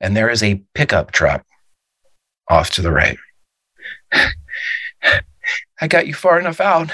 And 0.00 0.16
there 0.16 0.30
is 0.30 0.42
a 0.42 0.62
pickup 0.74 1.10
truck 1.10 1.44
off 2.48 2.70
to 2.70 2.82
the 2.82 2.92
right. 2.92 3.18
I 5.80 5.88
got 5.88 6.06
you 6.06 6.14
far 6.14 6.38
enough 6.38 6.60
out. 6.60 6.90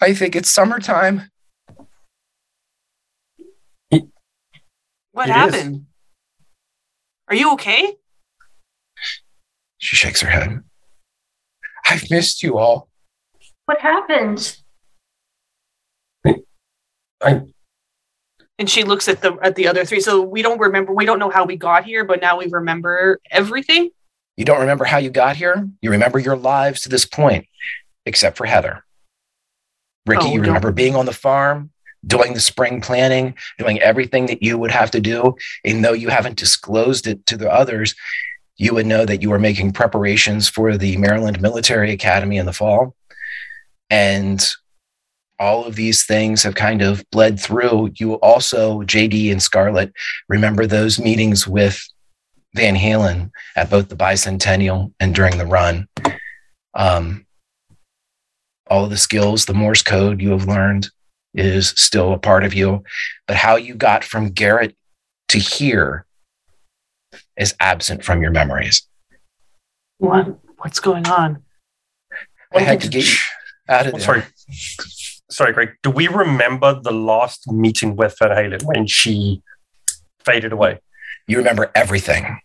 I 0.00 0.14
think 0.14 0.34
it's 0.34 0.50
summertime. 0.50 1.30
What 3.90 5.28
It 5.28 5.30
is. 5.30 5.34
happened? 5.36 5.86
Are 7.28 7.34
you 7.36 7.52
okay? 7.52 7.94
She 9.78 9.94
shakes 9.96 10.22
her 10.22 10.30
head. 10.30 10.60
I've 11.94 12.10
missed 12.10 12.42
you 12.42 12.58
all. 12.58 12.88
What 13.66 13.80
happened? 13.80 14.56
I, 17.22 17.40
And 18.58 18.68
she 18.68 18.82
looks 18.84 19.08
at 19.08 19.22
the 19.22 19.38
at 19.42 19.54
the 19.54 19.68
other 19.68 19.84
three. 19.84 20.00
So 20.00 20.20
we 20.22 20.42
don't 20.42 20.58
remember. 20.58 20.92
We 20.92 21.06
don't 21.06 21.18
know 21.18 21.30
how 21.30 21.44
we 21.44 21.56
got 21.56 21.84
here, 21.84 22.04
but 22.04 22.20
now 22.20 22.38
we 22.38 22.46
remember 22.46 23.20
everything. 23.30 23.90
You 24.36 24.44
don't 24.44 24.60
remember 24.60 24.84
how 24.84 24.98
you 24.98 25.10
got 25.10 25.36
here? 25.36 25.68
You 25.80 25.90
remember 25.90 26.18
your 26.18 26.36
lives 26.36 26.82
to 26.82 26.88
this 26.88 27.04
point, 27.06 27.46
except 28.04 28.36
for 28.36 28.46
Heather. 28.46 28.84
Ricky, 30.06 30.24
Oh, 30.24 30.32
you 30.32 30.38
don't- 30.38 30.48
remember 30.48 30.72
being 30.72 30.96
on 30.96 31.06
the 31.06 31.12
farm, 31.12 31.70
doing 32.04 32.34
the 32.34 32.40
spring 32.40 32.80
planning, 32.80 33.34
doing 33.58 33.80
everything 33.80 34.26
that 34.26 34.42
you 34.42 34.58
would 34.58 34.72
have 34.72 34.90
to 34.90 35.00
do. 35.00 35.36
And 35.64 35.84
though 35.84 35.92
you 35.92 36.08
haven't 36.08 36.36
disclosed 36.36 37.06
it 37.06 37.24
to 37.26 37.36
the 37.36 37.50
others, 37.50 37.94
you 38.56 38.74
would 38.74 38.86
know 38.86 39.04
that 39.04 39.22
you 39.22 39.30
were 39.30 39.38
making 39.38 39.72
preparations 39.72 40.48
for 40.48 40.76
the 40.76 40.96
Maryland 40.96 41.40
Military 41.40 41.92
Academy 41.92 42.36
in 42.36 42.46
the 42.46 42.52
fall. 42.52 42.94
And 43.90 44.44
all 45.38 45.64
of 45.64 45.74
these 45.74 46.04
things 46.04 46.42
have 46.44 46.54
kind 46.54 46.80
of 46.80 47.04
bled 47.10 47.40
through. 47.40 47.90
You 47.96 48.14
also, 48.14 48.82
JD 48.82 49.32
and 49.32 49.42
Scarlett, 49.42 49.92
remember 50.28 50.66
those 50.66 51.00
meetings 51.00 51.46
with 51.46 51.82
Van 52.54 52.76
Halen 52.76 53.30
at 53.56 53.70
both 53.70 53.88
the 53.88 53.96
bicentennial 53.96 54.92
and 55.00 55.14
during 55.14 55.38
the 55.38 55.46
run. 55.46 55.88
Um, 56.74 57.26
all 58.68 58.84
of 58.84 58.90
the 58.90 58.96
skills, 58.96 59.44
the 59.44 59.54
Morse 59.54 59.82
code 59.82 60.22
you 60.22 60.30
have 60.30 60.46
learned 60.46 60.88
is 61.34 61.70
still 61.70 62.12
a 62.12 62.18
part 62.18 62.44
of 62.44 62.54
you, 62.54 62.84
but 63.26 63.36
how 63.36 63.56
you 63.56 63.74
got 63.74 64.04
from 64.04 64.30
Garrett 64.30 64.76
to 65.28 65.38
here 65.38 66.06
is 67.36 67.54
absent 67.60 68.04
from 68.04 68.22
your 68.22 68.30
memories. 68.30 68.86
What 69.98 70.38
what's 70.58 70.80
going 70.80 71.06
on? 71.06 71.42
I 72.54 72.60
had 72.60 72.80
to 72.82 72.88
get 72.88 73.10
you 73.10 73.18
out 73.68 73.86
of 73.86 73.94
oh, 73.94 73.98
there. 73.98 74.06
sorry. 74.06 74.22
Sorry, 75.30 75.52
Greg. 75.52 75.70
Do 75.82 75.90
we 75.90 76.06
remember 76.06 76.78
the 76.80 76.92
last 76.92 77.50
meeting 77.50 77.96
with 77.96 78.16
Van 78.18 78.30
Halen 78.30 78.62
when 78.64 78.86
she 78.86 79.42
faded 80.24 80.52
away? 80.52 80.80
You 81.26 81.38
remember 81.38 81.72
everything. 81.74 82.38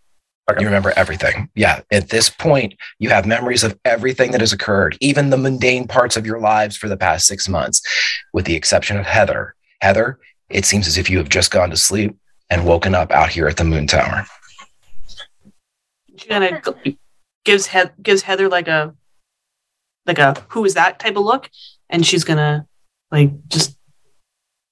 Okay. 0.49 0.61
You 0.61 0.67
remember 0.67 0.91
everything. 0.95 1.49
Yeah. 1.53 1.81
At 1.91 2.09
this 2.09 2.29
point, 2.29 2.73
you 2.97 3.09
have 3.09 3.27
memories 3.27 3.63
of 3.63 3.77
everything 3.85 4.31
that 4.31 4.41
has 4.41 4.51
occurred, 4.51 4.97
even 4.99 5.29
the 5.29 5.37
mundane 5.37 5.87
parts 5.87 6.17
of 6.17 6.25
your 6.25 6.39
lives 6.39 6.75
for 6.75 6.87
the 6.87 6.97
past 6.97 7.27
six 7.27 7.47
months, 7.47 7.81
with 8.33 8.45
the 8.45 8.55
exception 8.55 8.97
of 8.97 9.05
Heather. 9.05 9.53
Heather, 9.81 10.17
it 10.49 10.65
seems 10.65 10.87
as 10.87 10.97
if 10.97 11.09
you 11.09 11.19
have 11.19 11.29
just 11.29 11.51
gone 11.51 11.69
to 11.69 11.77
sleep 11.77 12.17
and 12.49 12.65
woken 12.65 12.95
up 12.95 13.11
out 13.11 13.29
here 13.29 13.47
at 13.47 13.57
the 13.57 13.63
Moon 13.63 13.85
Tower. 13.85 14.25
She 16.29 16.33
kind 16.39 16.55
of 16.65 16.95
gives 17.43 17.67
he- 17.67 17.89
gives 18.03 18.21
Heather 18.21 18.47
like 18.49 18.67
a 18.67 18.93
like 20.05 20.19
a 20.19 20.35
who 20.49 20.63
is 20.65 20.75
that 20.75 20.99
type 20.99 21.15
of 21.15 21.23
look, 21.23 21.49
and 21.89 22.05
she's 22.05 22.23
gonna 22.23 22.67
like 23.11 23.31
just 23.47 23.77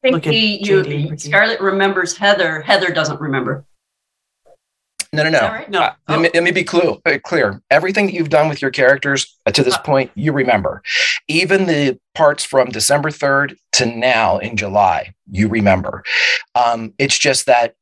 I 0.04 0.12
think 0.12 0.24
the, 0.26 0.36
you, 0.36 0.78
Ricky. 0.84 1.18
Scarlett 1.18 1.60
remembers 1.60 2.16
Heather. 2.16 2.62
Heather 2.62 2.92
doesn't 2.92 3.20
remember. 3.20 3.66
No, 5.14 5.24
no, 5.24 5.30
no. 5.30 5.40
Right? 5.40 5.70
no. 5.70 5.82
Uh, 5.82 5.94
let, 6.10 6.20
me, 6.20 6.30
let 6.34 6.44
me 6.44 6.52
be 6.52 6.64
clue, 6.64 7.02
uh, 7.06 7.18
clear. 7.24 7.62
Everything 7.72 8.06
that 8.06 8.14
you've 8.14 8.30
done 8.30 8.50
with 8.50 8.62
your 8.62 8.72
characters 8.72 9.36
uh, 9.46 9.52
to 9.52 9.64
this 9.64 9.74
Uh. 9.74 9.80
point, 9.82 10.12
you 10.16 10.34
remember. 10.34 10.84
Even 11.28 11.66
the 11.66 11.98
parts 12.14 12.44
from 12.44 12.70
December 12.70 13.10
3rd 13.10 13.56
to 13.74 13.86
now 13.86 14.38
in 14.38 14.58
July, 14.58 15.14
you 15.32 15.48
remember. 15.48 16.04
Um, 16.56 16.94
it's 17.00 17.18
just 17.18 17.46
that, 17.48 17.76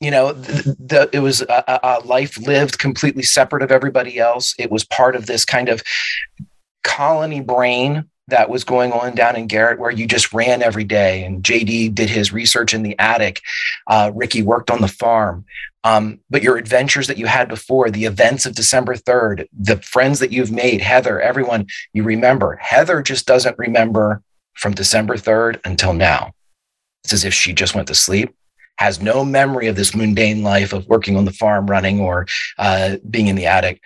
you 0.00 0.10
know, 0.10 0.32
the, 0.32 0.76
the, 0.78 1.10
it 1.12 1.20
was 1.20 1.42
a, 1.42 1.80
a- 1.82 2.00
life 2.04 2.38
lived 2.38 2.78
completely 2.78 3.22
separate 3.22 3.62
of 3.62 3.70
everybody 3.72 4.18
else. 4.18 4.54
It 4.58 4.70
was 4.70 4.84
part 4.84 5.16
of 5.16 5.26
this 5.26 5.44
kind 5.44 5.68
of 5.68 5.82
colony 6.84 7.40
brain 7.40 8.08
that 8.28 8.50
was 8.50 8.64
going 8.64 8.92
on 8.92 9.14
down 9.14 9.36
in 9.36 9.46
Garrett 9.46 9.78
where 9.78 9.90
you 9.90 10.06
just 10.06 10.32
ran 10.32 10.62
every 10.62 10.84
day. 10.84 11.24
And 11.24 11.42
JD 11.42 11.94
did 11.94 12.10
his 12.10 12.32
research 12.32 12.74
in 12.74 12.82
the 12.82 12.98
attic. 12.98 13.40
Uh, 13.86 14.10
Ricky 14.14 14.42
worked 14.42 14.70
on 14.70 14.80
the 14.80 14.88
farm. 14.88 15.44
Um, 15.84 16.18
but 16.28 16.42
your 16.42 16.56
adventures 16.56 17.06
that 17.06 17.18
you 17.18 17.26
had 17.26 17.48
before, 17.48 17.90
the 17.90 18.06
events 18.06 18.44
of 18.44 18.56
December 18.56 18.94
3rd, 18.94 19.46
the 19.56 19.76
friends 19.76 20.18
that 20.18 20.32
you've 20.32 20.50
made, 20.50 20.80
Heather, 20.80 21.20
everyone 21.20 21.68
you 21.92 22.02
remember. 22.02 22.56
Heather 22.56 23.02
just 23.02 23.26
doesn't 23.26 23.56
remember 23.56 24.22
from 24.54 24.74
December 24.74 25.16
3rd 25.16 25.60
until 25.64 25.92
now. 25.92 26.32
It's 27.04 27.12
as 27.12 27.24
if 27.24 27.32
she 27.32 27.52
just 27.52 27.76
went 27.76 27.86
to 27.86 27.94
sleep, 27.94 28.34
has 28.78 29.00
no 29.00 29.24
memory 29.24 29.66
of 29.68 29.76
this 29.76 29.94
mundane 29.94 30.42
life 30.42 30.72
of 30.72 30.86
working 30.86 31.16
on 31.16 31.24
the 31.24 31.32
farm, 31.32 31.66
running, 31.66 32.00
or 32.00 32.26
uh, 32.58 32.96
being 33.08 33.26
in 33.26 33.36
the 33.36 33.46
attic, 33.46 33.80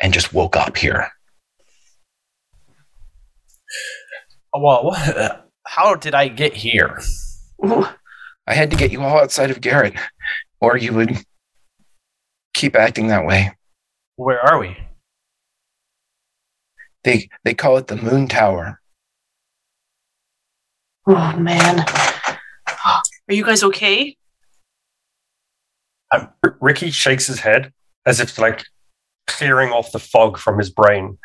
and 0.00 0.12
just 0.12 0.32
woke 0.32 0.56
up 0.56 0.76
here. 0.76 1.08
Well, 4.52 4.84
what, 4.84 5.50
how 5.66 5.94
did 5.96 6.14
I 6.14 6.28
get 6.28 6.54
here? 6.54 7.00
I 8.46 8.54
had 8.54 8.70
to 8.70 8.76
get 8.76 8.92
you 8.92 9.00
all 9.00 9.18
outside 9.18 9.50
of 9.50 9.60
Garrett, 9.60 9.94
or 10.60 10.76
you 10.76 10.92
would 10.92 11.18
keep 12.52 12.76
acting 12.76 13.08
that 13.08 13.26
way. 13.26 13.56
Where 14.16 14.40
are 14.40 14.58
we? 14.60 14.76
They 17.02 17.28
they 17.44 17.54
call 17.54 17.76
it 17.76 17.88
the 17.88 17.96
Moon 17.96 18.28
Tower. 18.28 18.80
Oh 21.06 21.36
man, 21.36 21.84
are 23.28 23.34
you 23.34 23.44
guys 23.44 23.62
okay? 23.62 24.16
Um, 26.12 26.28
Ricky 26.60 26.90
shakes 26.90 27.26
his 27.26 27.40
head 27.40 27.72
as 28.06 28.20
if 28.20 28.38
like 28.38 28.64
clearing 29.26 29.70
off 29.70 29.92
the 29.92 29.98
fog 29.98 30.38
from 30.38 30.58
his 30.58 30.70
brain 30.70 31.18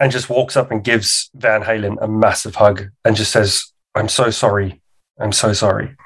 and 0.00 0.12
just 0.12 0.28
walks 0.28 0.56
up 0.56 0.70
and 0.70 0.84
gives 0.84 1.30
Van 1.34 1.62
Halen 1.62 1.96
a 2.00 2.08
massive 2.08 2.56
hug 2.56 2.88
and 3.04 3.16
just 3.16 3.32
says, 3.32 3.72
I'm 3.94 4.08
so 4.08 4.30
sorry. 4.30 4.80
I'm 5.20 5.32
so 5.32 5.52
sorry. 5.52 5.96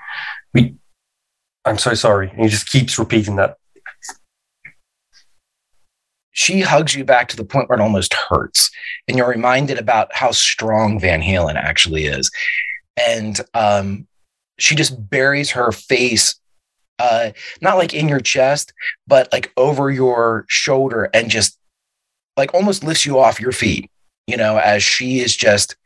We, 0.54 0.76
I'm 1.64 1.78
so 1.78 1.94
sorry. 1.94 2.30
And 2.30 2.40
he 2.40 2.48
just 2.48 2.70
keeps 2.70 2.98
repeating 2.98 3.36
that. 3.36 3.56
she 6.32 6.60
hugs 6.60 6.94
you 6.94 7.04
back 7.04 7.28
to 7.28 7.36
the 7.36 7.44
point 7.44 7.68
where 7.68 7.78
it 7.78 7.82
almost 7.82 8.14
hurts. 8.14 8.70
And 9.06 9.16
you're 9.16 9.28
reminded 9.28 9.78
about 9.78 10.14
how 10.14 10.30
strong 10.30 10.98
Van 10.98 11.20
Halen 11.20 11.56
actually 11.56 12.06
is. 12.06 12.30
And 12.96 13.38
um, 13.54 14.06
she 14.62 14.76
just 14.76 15.10
buries 15.10 15.50
her 15.50 15.72
face, 15.72 16.40
uh, 17.00 17.32
not 17.60 17.76
like 17.76 17.92
in 17.92 18.08
your 18.08 18.20
chest, 18.20 18.72
but 19.08 19.30
like 19.32 19.52
over 19.56 19.90
your 19.90 20.44
shoulder 20.48 21.10
and 21.12 21.28
just 21.28 21.58
like 22.36 22.54
almost 22.54 22.84
lifts 22.84 23.04
you 23.04 23.18
off 23.18 23.40
your 23.40 23.50
feet, 23.50 23.90
you 24.28 24.36
know, 24.36 24.58
as 24.58 24.82
she 24.82 25.18
is 25.18 25.36
just 25.36 25.76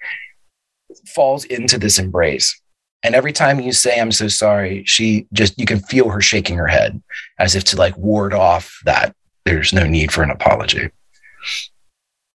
falls 1.07 1.45
into 1.45 1.79
this 1.79 1.99
embrace. 1.99 2.61
And 3.03 3.15
every 3.15 3.33
time 3.33 3.61
you 3.61 3.73
say, 3.73 3.99
I'm 3.99 4.13
so 4.13 4.29
sorry, 4.29 4.85
she 4.85 5.27
just, 5.33 5.59
you 5.59 5.65
can 5.65 5.81
feel 5.81 6.11
her 6.11 6.21
shaking 6.21 6.57
her 6.57 6.67
head 6.67 7.03
as 7.39 7.55
if 7.55 7.65
to 7.65 7.77
like 7.77 7.97
ward 7.97 8.35
off 8.35 8.79
that 8.85 9.17
there's 9.47 9.73
no 9.73 9.87
need 9.87 10.13
for 10.13 10.23
an 10.23 10.31
apology. 10.31 10.91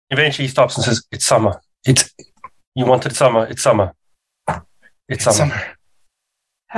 Eventually, 0.10 0.48
he 0.48 0.52
stops 0.52 0.76
and 0.76 0.84
says, 0.84 1.06
"It's 1.12 1.26
summer. 1.26 1.62
It's 1.86 2.14
you 2.76 2.86
wanted 2.86 3.16
summer. 3.16 3.46
It's 3.48 3.62
summer. 3.62 3.94
It's, 4.48 4.60
It's 5.10 5.24
summer." 5.24 5.54
summer. 5.54 5.78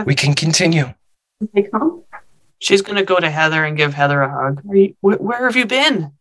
We 0.05 0.15
can 0.15 0.33
continue. 0.33 0.93
Take 1.55 1.71
home. 1.73 2.03
She's 2.59 2.81
gonna 2.81 3.03
go 3.03 3.19
to 3.19 3.29
Heather 3.29 3.63
and 3.65 3.75
give 3.77 3.93
Heather 3.93 4.21
a 4.21 4.31
hug. 4.31 4.61
Are 4.69 4.75
you, 4.75 4.95
wh- 5.01 5.21
where 5.21 5.43
have 5.45 5.55
you 5.55 5.65
been? 5.65 6.11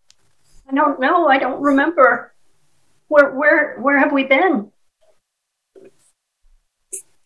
I 0.70 0.74
don't 0.74 0.98
know. 1.00 1.28
I 1.28 1.38
don't 1.38 1.60
remember. 1.62 2.32
Where 3.08 3.30
where 3.34 3.78
where 3.80 3.98
have 3.98 4.12
we 4.12 4.24
been? 4.24 4.70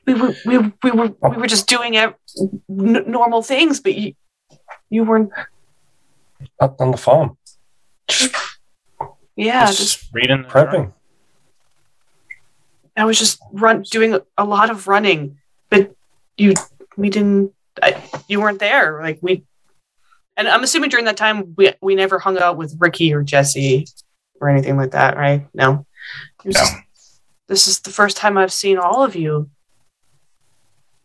We 0.06 0.14
were 0.14 0.34
we, 0.44 0.58
we 0.58 0.90
were 0.92 1.14
we 1.30 1.36
were 1.36 1.46
just 1.46 1.66
doing 1.68 1.96
ev- 1.96 2.14
n- 2.70 3.04
normal 3.06 3.42
things, 3.42 3.80
but 3.80 3.94
you 3.94 4.14
you 4.90 5.04
weren't. 5.04 5.30
Up 6.60 6.80
on 6.80 6.90
the 6.90 6.96
farm, 6.98 7.36
just 8.08 8.34
Yeah, 9.36 9.66
just, 9.66 9.78
just 9.78 10.12
reading. 10.12 10.42
the 10.42 10.48
prepping. 10.48 10.92
I 12.96 13.04
was 13.04 13.18
just 13.18 13.40
run 13.52 13.82
doing 13.82 14.18
a 14.38 14.44
lot 14.44 14.70
of 14.70 14.86
running, 14.86 15.28
but 15.28 15.38
you 16.36 16.54
we 16.96 17.10
didn't. 17.10 17.52
I, 17.82 18.02
you 18.28 18.40
weren't 18.40 18.58
there. 18.58 19.00
Like 19.02 19.18
we, 19.20 19.44
and 20.36 20.48
I'm 20.48 20.62
assuming 20.62 20.90
during 20.90 21.04
that 21.06 21.16
time 21.16 21.54
we 21.56 21.72
we 21.80 21.94
never 21.94 22.18
hung 22.18 22.38
out 22.38 22.56
with 22.56 22.76
Ricky 22.78 23.12
or 23.12 23.22
Jesse 23.22 23.86
or 24.40 24.48
anything 24.48 24.76
like 24.76 24.92
that, 24.92 25.16
right? 25.16 25.46
No. 25.54 25.86
No. 26.44 26.50
just- 26.52 26.76
this 27.48 27.68
is 27.68 27.80
the 27.80 27.90
first 27.90 28.16
time 28.16 28.36
I've 28.36 28.52
seen 28.52 28.76
all 28.76 29.04
of 29.04 29.14
you. 29.14 29.48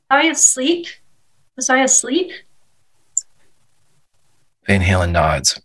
I 0.10 0.24
asleep? 0.24 0.88
Was 1.56 1.70
I 1.70 1.84
asleep? 1.84 2.32
Van 4.66 4.82
Halen 4.82 5.12
nods. 5.12 5.62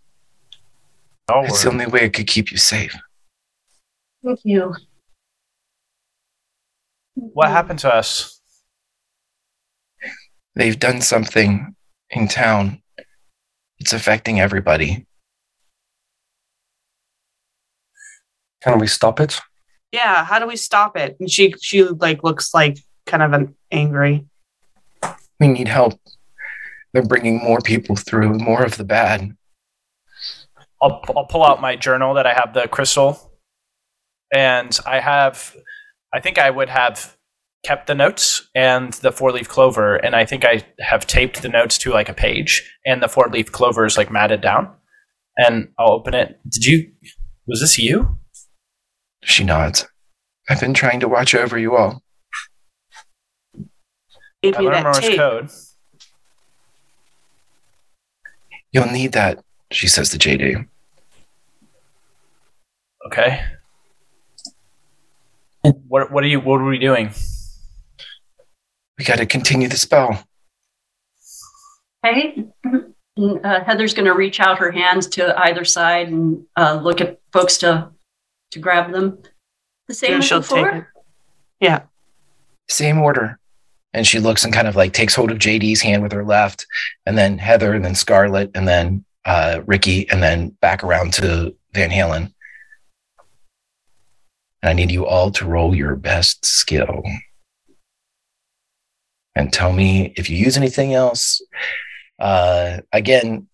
Oh, 1.28 1.44
It's 1.44 1.62
the 1.62 1.70
only 1.70 1.86
way 1.86 2.04
I 2.04 2.08
could 2.08 2.26
keep 2.26 2.52
you 2.52 2.58
safe. 2.58 2.94
Thank 4.22 4.40
you. 4.44 4.74
what 7.14 7.48
happened 7.48 7.78
to 7.80 7.92
us? 7.92 8.35
They've 10.56 10.78
done 10.78 11.02
something 11.02 11.76
in 12.08 12.28
town. 12.28 12.82
It's 13.78 13.92
affecting 13.92 14.40
everybody. 14.40 15.06
Can 18.62 18.78
we 18.78 18.86
stop 18.86 19.20
it? 19.20 19.38
Yeah, 19.92 20.24
how 20.24 20.38
do 20.38 20.46
we 20.46 20.56
stop 20.56 20.96
it? 20.96 21.16
And 21.20 21.30
she 21.30 21.54
she 21.60 21.84
like 21.84 22.24
looks 22.24 22.54
like 22.54 22.78
kind 23.04 23.22
of 23.22 23.32
an 23.34 23.54
angry. 23.70 24.24
We 25.38 25.48
need 25.48 25.68
help. 25.68 26.00
They're 26.92 27.04
bringing 27.04 27.38
more 27.38 27.60
people 27.60 27.94
through, 27.94 28.38
more 28.38 28.64
of 28.64 28.78
the 28.78 28.84
bad. 28.84 29.36
I'll, 30.80 31.02
I'll 31.14 31.26
pull 31.26 31.44
out 31.44 31.60
my 31.60 31.76
journal 31.76 32.14
that 32.14 32.26
I 32.26 32.32
have 32.32 32.54
the 32.54 32.66
crystal, 32.66 33.38
and 34.32 34.76
I 34.86 35.00
have. 35.00 35.54
I 36.12 36.20
think 36.20 36.38
I 36.38 36.48
would 36.48 36.70
have 36.70 37.15
kept 37.66 37.88
the 37.88 37.94
notes 37.96 38.48
and 38.54 38.92
the 38.94 39.10
four 39.10 39.32
leaf 39.32 39.48
clover, 39.48 39.96
and 39.96 40.14
I 40.14 40.24
think 40.24 40.44
I 40.44 40.62
have 40.78 41.04
taped 41.04 41.42
the 41.42 41.48
notes 41.48 41.76
to 41.78 41.90
like 41.90 42.08
a 42.08 42.14
page, 42.14 42.62
and 42.86 43.02
the 43.02 43.08
four 43.08 43.28
leaf 43.28 43.50
clover 43.50 43.84
is 43.84 43.98
like 43.98 44.08
matted 44.08 44.40
down. 44.40 44.72
And 45.36 45.68
I'll 45.76 45.92
open 45.92 46.14
it. 46.14 46.38
Did 46.48 46.64
you? 46.64 46.92
Was 47.46 47.60
this 47.60 47.76
you? 47.78 48.18
She 49.24 49.42
nods. 49.42 49.86
I've 50.48 50.60
been 50.60 50.74
trying 50.74 51.00
to 51.00 51.08
watch 51.08 51.34
over 51.34 51.58
you 51.58 51.74
all. 51.76 52.02
Gave 54.42 54.56
I 54.56 54.60
me 54.60 54.64
learned 54.66 54.76
that 54.76 54.82
Morse 54.84 55.00
tape. 55.00 55.18
code. 55.18 55.50
You'll 58.70 58.86
need 58.92 59.12
that, 59.12 59.42
she 59.72 59.88
says 59.88 60.10
to 60.10 60.18
JD. 60.18 60.66
Okay. 63.06 63.44
What 65.88 66.12
What 66.12 66.22
are 66.22 66.28
you? 66.28 66.38
What 66.38 66.60
are 66.60 66.64
we 66.64 66.78
doing? 66.78 67.10
We 68.98 69.04
got 69.04 69.18
to 69.18 69.26
continue 69.26 69.68
the 69.68 69.76
spell. 69.76 70.24
Hey, 72.02 72.44
uh, 73.18 73.64
Heather's 73.64 73.94
going 73.94 74.06
to 74.06 74.14
reach 74.14 74.40
out 74.40 74.58
her 74.58 74.70
hands 74.70 75.06
to 75.08 75.38
either 75.40 75.64
side 75.64 76.08
and 76.08 76.44
uh, 76.56 76.80
look 76.82 77.00
at 77.00 77.18
folks 77.32 77.58
to 77.58 77.90
to 78.52 78.58
grab 78.58 78.92
them. 78.92 79.18
The 79.88 79.94
same 79.94 80.12
Yeah, 80.12 80.18
as 80.18 80.24
she'll 80.24 80.40
before. 80.40 80.70
take 80.70 80.80
it. 80.82 80.86
Yeah. 81.60 81.82
Same 82.68 82.98
order. 83.00 83.38
And 83.92 84.06
she 84.06 84.18
looks 84.20 84.44
and 84.44 84.52
kind 84.52 84.68
of 84.68 84.76
like 84.76 84.92
takes 84.92 85.14
hold 85.14 85.30
of 85.30 85.38
JD's 85.38 85.80
hand 85.80 86.02
with 86.02 86.12
her 86.12 86.24
left, 86.24 86.66
and 87.06 87.16
then 87.16 87.38
Heather, 87.38 87.72
and 87.74 87.84
then 87.84 87.94
Scarlett, 87.94 88.50
and 88.54 88.68
then 88.68 89.04
uh, 89.24 89.62
Ricky, 89.66 90.08
and 90.10 90.22
then 90.22 90.50
back 90.60 90.84
around 90.84 91.12
to 91.14 91.54
Van 91.72 91.90
Halen. 91.90 92.32
And 94.62 94.70
I 94.70 94.72
need 94.74 94.90
you 94.90 95.06
all 95.06 95.30
to 95.32 95.46
roll 95.46 95.74
your 95.74 95.96
best 95.96 96.44
skill. 96.44 97.02
And 99.36 99.52
tell 99.52 99.72
me 99.72 100.14
if 100.16 100.28
you 100.28 100.36
use 100.36 100.56
anything 100.56 100.94
else. 100.94 101.40
Uh, 102.18 102.78
again, 102.92 103.46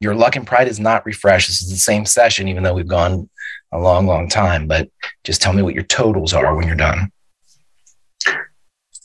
your 0.00 0.14
luck 0.14 0.36
and 0.36 0.46
pride 0.46 0.68
is 0.68 0.80
not 0.80 1.06
refreshed. 1.06 1.48
This 1.48 1.62
is 1.62 1.70
the 1.70 1.76
same 1.76 2.04
session, 2.04 2.48
even 2.48 2.64
though 2.64 2.74
we've 2.74 2.88
gone 2.88 3.30
a 3.72 3.78
long, 3.78 4.06
long 4.06 4.28
time. 4.28 4.66
But 4.66 4.90
just 5.24 5.40
tell 5.40 5.52
me 5.52 5.62
what 5.62 5.74
your 5.74 5.84
totals 5.84 6.34
are 6.34 6.54
when 6.54 6.66
you're 6.66 6.76
done. 6.76 7.10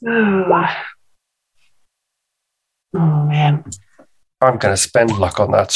Oh 2.93 3.23
man. 3.25 3.63
I'm 4.41 4.57
going 4.57 4.73
to 4.73 4.77
spend 4.77 5.17
luck 5.17 5.39
on 5.39 5.51
that. 5.51 5.73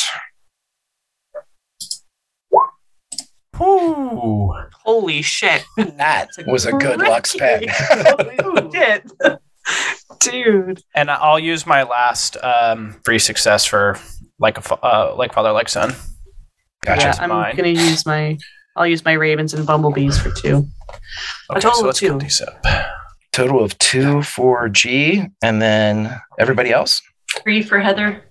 Ooh. 3.61 4.53
Holy 4.84 5.22
shit. 5.22 5.64
That 5.77 6.27
was 6.45 6.65
a 6.65 6.73
good 6.73 6.99
luck 6.99 7.26
spend. 7.26 7.69
Holy 7.69 8.72
shit. 8.73 9.10
Dude. 10.19 10.81
And 10.95 11.09
I'll 11.11 11.39
use 11.39 11.65
my 11.65 11.83
last 11.83 12.37
um, 12.43 12.99
free 13.03 13.19
success 13.19 13.65
for 13.65 13.97
like 14.39 14.57
a 14.57 14.61
fa- 14.61 14.79
uh, 14.83 15.15
like 15.17 15.33
father 15.33 15.51
like 15.51 15.69
son. 15.69 15.93
Gotcha. 16.83 17.01
Yeah, 17.01 17.15
I'm 17.19 17.29
mine. 17.29 17.55
gonna 17.55 17.69
use 17.69 18.05
my 18.05 18.37
I'll 18.75 18.87
use 18.87 19.03
my 19.05 19.13
ravens 19.13 19.53
and 19.53 19.65
bumblebees 19.65 20.17
for 20.19 20.31
two. 20.31 20.67
Okay, 21.49 21.59
total 21.61 21.73
so 21.73 21.79
of 21.81 21.85
let's 21.87 21.99
two. 21.99 22.09
get 22.11 22.19
these 22.19 22.41
up. 22.41 22.63
Total 23.31 23.63
of 23.63 23.77
two 23.79 24.21
for 24.21 24.67
G, 24.69 25.23
and 25.43 25.61
then 25.61 26.19
everybody 26.39 26.71
else. 26.71 27.01
Three 27.43 27.61
for 27.61 27.79
Heather. 27.79 28.23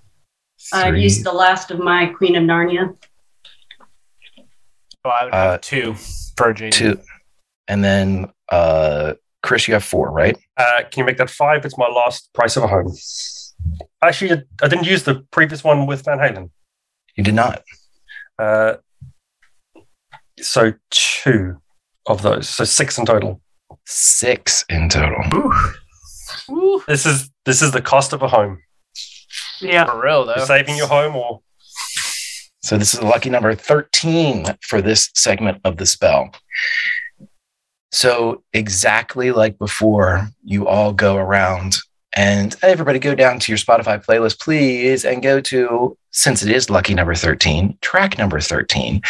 I 0.73 0.91
Three. 0.91 1.03
used 1.03 1.25
the 1.25 1.33
last 1.33 1.71
of 1.71 1.79
my 1.79 2.07
Queen 2.07 2.37
of 2.37 2.43
Narnia. 2.45 2.97
So 5.05 5.11
I 5.11 5.25
would 5.25 5.35
Uh, 5.35 5.59
two 5.61 5.95
for 6.37 6.55
JD. 6.55 6.71
two, 6.73 7.01
and 7.69 7.85
then 7.85 8.31
uh, 8.51 9.15
Chris, 9.45 9.69
you 9.69 9.75
have 9.75 9.85
four, 9.85 10.11
right? 10.11 10.37
Uh, 10.57 10.81
can 10.91 11.01
you 11.03 11.05
make 11.05 11.19
that 11.19 11.29
five? 11.29 11.65
It's 11.67 11.77
my 11.77 11.87
last 11.89 12.33
price 12.33 12.57
of 12.57 12.63
a 12.65 12.67
home. 12.67 12.91
Actually, 14.03 14.33
I- 14.33 14.65
I 14.65 14.69
didn't 14.69 14.87
use 14.87 15.03
the 15.05 15.17
previous 15.31 15.63
one 15.63 15.87
with 15.87 16.03
Van 16.07 16.19
Halen. 16.19 16.49
You 17.15 17.23
did 17.25 17.35
not. 17.35 17.63
Uh, 18.39 18.77
so 20.41 20.73
two 20.91 21.61
of 22.07 22.23
those. 22.23 22.49
So 22.49 22.65
six 22.65 22.97
in 22.99 23.05
total. 23.05 23.43
Six 23.85 24.65
in 24.71 24.89
total. 24.89 25.23
Woo. 26.49 26.83
This 26.89 27.05
is 27.05 27.31
this 27.45 27.61
is 27.61 27.73
the 27.73 27.83
cost 27.83 28.15
of 28.15 28.23
a 28.23 28.29
home. 28.29 28.63
Yeah. 29.61 29.85
For 29.85 30.03
real 30.03 30.25
though. 30.25 30.37
You're 30.37 30.47
saving 30.47 30.77
your 30.77 30.89
home 30.89 31.15
or 31.17 31.41
So 32.63 32.79
this 32.79 32.95
is 32.95 33.01
a 33.01 33.05
lucky 33.07 33.29
number 33.31 33.55
13 33.55 34.47
for 34.63 34.81
this 34.81 35.11
segment 35.15 35.61
of 35.65 35.77
the 35.77 35.85
spell. 35.87 36.31
So 37.95 38.43
exactly 38.53 39.31
like 39.31 39.57
before, 39.57 40.29
you 40.43 40.67
all 40.67 40.93
go 40.93 41.17
around 41.17 41.77
and 42.13 42.53
everybody 42.61 42.99
go 42.99 43.15
down 43.15 43.39
to 43.39 43.53
your 43.53 43.57
Spotify 43.57 44.05
playlist, 44.05 44.41
please, 44.41 45.05
and 45.05 45.23
go 45.23 45.41
to, 45.43 45.97
since 46.11 46.43
it 46.43 46.51
is 46.51 46.69
lucky 46.69 46.93
number 46.93 47.15
13, 47.15 47.79
track 47.83 48.19
number 48.19 48.41
13, 48.41 49.01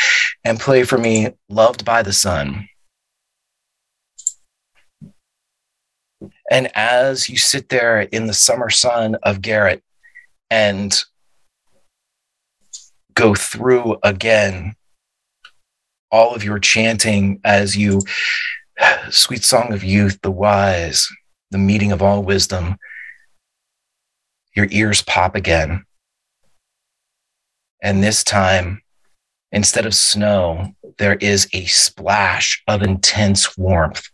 and 0.45 0.61
play 0.61 0.85
for 0.85 0.99
me 0.99 1.31
Loved 1.49 1.87
by 1.87 2.03
the 2.03 2.13
Sun. 2.13 2.69
And 6.51 6.71
as 6.75 7.31
you 7.31 7.39
sit 7.39 7.71
there 7.71 8.03
in 8.03 8.27
the 8.27 8.35
summer 8.35 8.69
sun 8.69 9.15
of 9.23 9.41
Garrett 9.41 9.83
and 10.51 10.95
go 13.15 13.35
through 13.35 13.97
again 14.03 14.75
all 16.11 16.35
of 16.35 16.45
your 16.45 16.59
chanting 16.59 17.41
as 17.45 17.75
you 17.75 18.03
sweet 19.11 19.45
song 19.45 19.73
of 19.73 19.85
youth 19.85 20.19
the 20.23 20.31
wise 20.31 21.09
the 21.55 21.59
meeting 21.59 21.93
of 21.93 22.03
all 22.03 22.21
wisdom. 22.21 22.77
Your 24.57 24.67
ears 24.71 25.03
pop 25.03 25.37
again. 25.37 25.85
And 27.81 28.03
this 28.03 28.25
time 28.25 28.83
instead 29.53 29.87
of 29.87 29.95
snow 29.95 30.75
there 30.99 31.15
is 31.15 31.49
a 31.53 31.65
splash 31.67 32.63
of 32.67 32.83
intense 32.83 33.57
warmth 33.57 34.09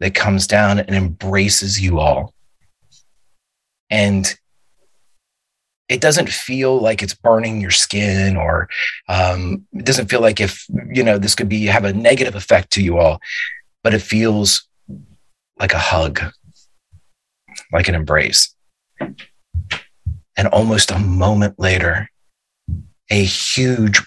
that 0.00 0.14
comes 0.14 0.46
down 0.46 0.78
and 0.78 0.94
embraces 0.94 1.78
you 1.80 2.00
all. 2.00 2.32
And 3.90 4.34
it 5.90 6.00
doesn't 6.00 6.30
feel 6.30 6.78
like 6.78 7.02
it's 7.02 7.14
burning 7.14 7.60
your 7.60 7.70
skin 7.70 8.38
or 8.38 8.70
um, 9.08 9.66
it 9.74 9.84
doesn't 9.84 10.08
feel 10.08 10.22
like 10.22 10.40
if 10.40 10.64
you 10.90 11.02
know 11.02 11.18
this 11.18 11.34
could 11.34 11.48
be 11.48 11.66
have 11.66 11.84
a 11.84 11.92
negative 11.92 12.34
effect 12.34 12.72
to 12.72 12.82
you 12.82 12.98
all 12.98 13.20
but 13.84 13.94
it 13.94 14.00
feels 14.00 14.66
like 15.60 15.72
a 15.72 15.78
hug 15.78 16.20
like 17.72 17.86
an 17.88 17.94
embrace 17.94 18.52
and 18.98 20.48
almost 20.50 20.90
a 20.90 20.98
moment 20.98 21.54
later 21.58 22.08
a 23.10 23.22
huge 23.22 24.02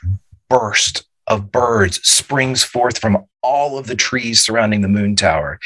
burst 0.49 1.05
of 1.27 1.51
birds 1.51 2.01
springs 2.05 2.63
forth 2.63 2.97
from 2.97 3.25
all 3.41 3.77
of 3.77 3.87
the 3.87 3.95
trees 3.95 4.41
surrounding 4.41 4.81
the 4.81 4.87
moon 4.89 5.15
tower 5.15 5.57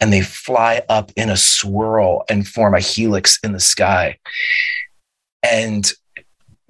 and 0.00 0.12
they 0.12 0.20
fly 0.20 0.82
up 0.90 1.10
in 1.16 1.30
a 1.30 1.36
swirl 1.36 2.24
and 2.28 2.46
form 2.46 2.74
a 2.74 2.80
helix 2.80 3.38
in 3.42 3.52
the 3.52 3.60
sky 3.60 4.18
and 5.42 5.92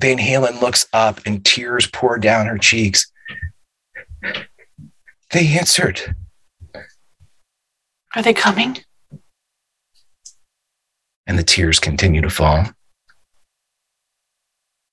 Van 0.02 0.18
Halen 0.18 0.60
looks 0.60 0.86
up 0.92 1.20
and 1.26 1.44
tears 1.44 1.86
pour 1.86 2.18
down 2.18 2.46
her 2.46 2.58
cheeks. 2.58 3.08
They 5.30 5.46
answered. 5.56 6.16
Are 8.14 8.22
they 8.22 8.34
coming? 8.34 8.78
And 11.26 11.38
the 11.38 11.42
tears 11.42 11.78
continue 11.78 12.20
to 12.20 12.30
fall. 12.30 12.66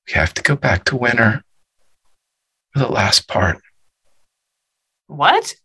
We 0.07 0.13
have 0.13 0.33
to 0.35 0.41
go 0.41 0.55
back 0.55 0.85
to 0.85 0.95
winter 0.95 1.43
for 2.73 2.79
the 2.79 2.87
last 2.87 3.27
part. 3.27 3.59
What? 5.07 5.55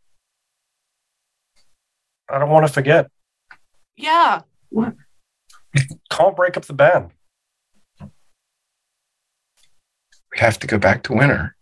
I 2.28 2.38
don't 2.38 2.50
want 2.50 2.66
to 2.66 2.72
forget. 2.72 3.10
Yeah. 3.96 4.40
What? 4.70 4.94
Can't 6.10 6.36
break 6.36 6.56
up 6.56 6.64
the 6.64 6.72
band. 6.72 7.10
We 8.00 8.08
have 10.38 10.58
to 10.58 10.66
go 10.66 10.78
back 10.78 11.04
to 11.04 11.12
winter. 11.12 11.54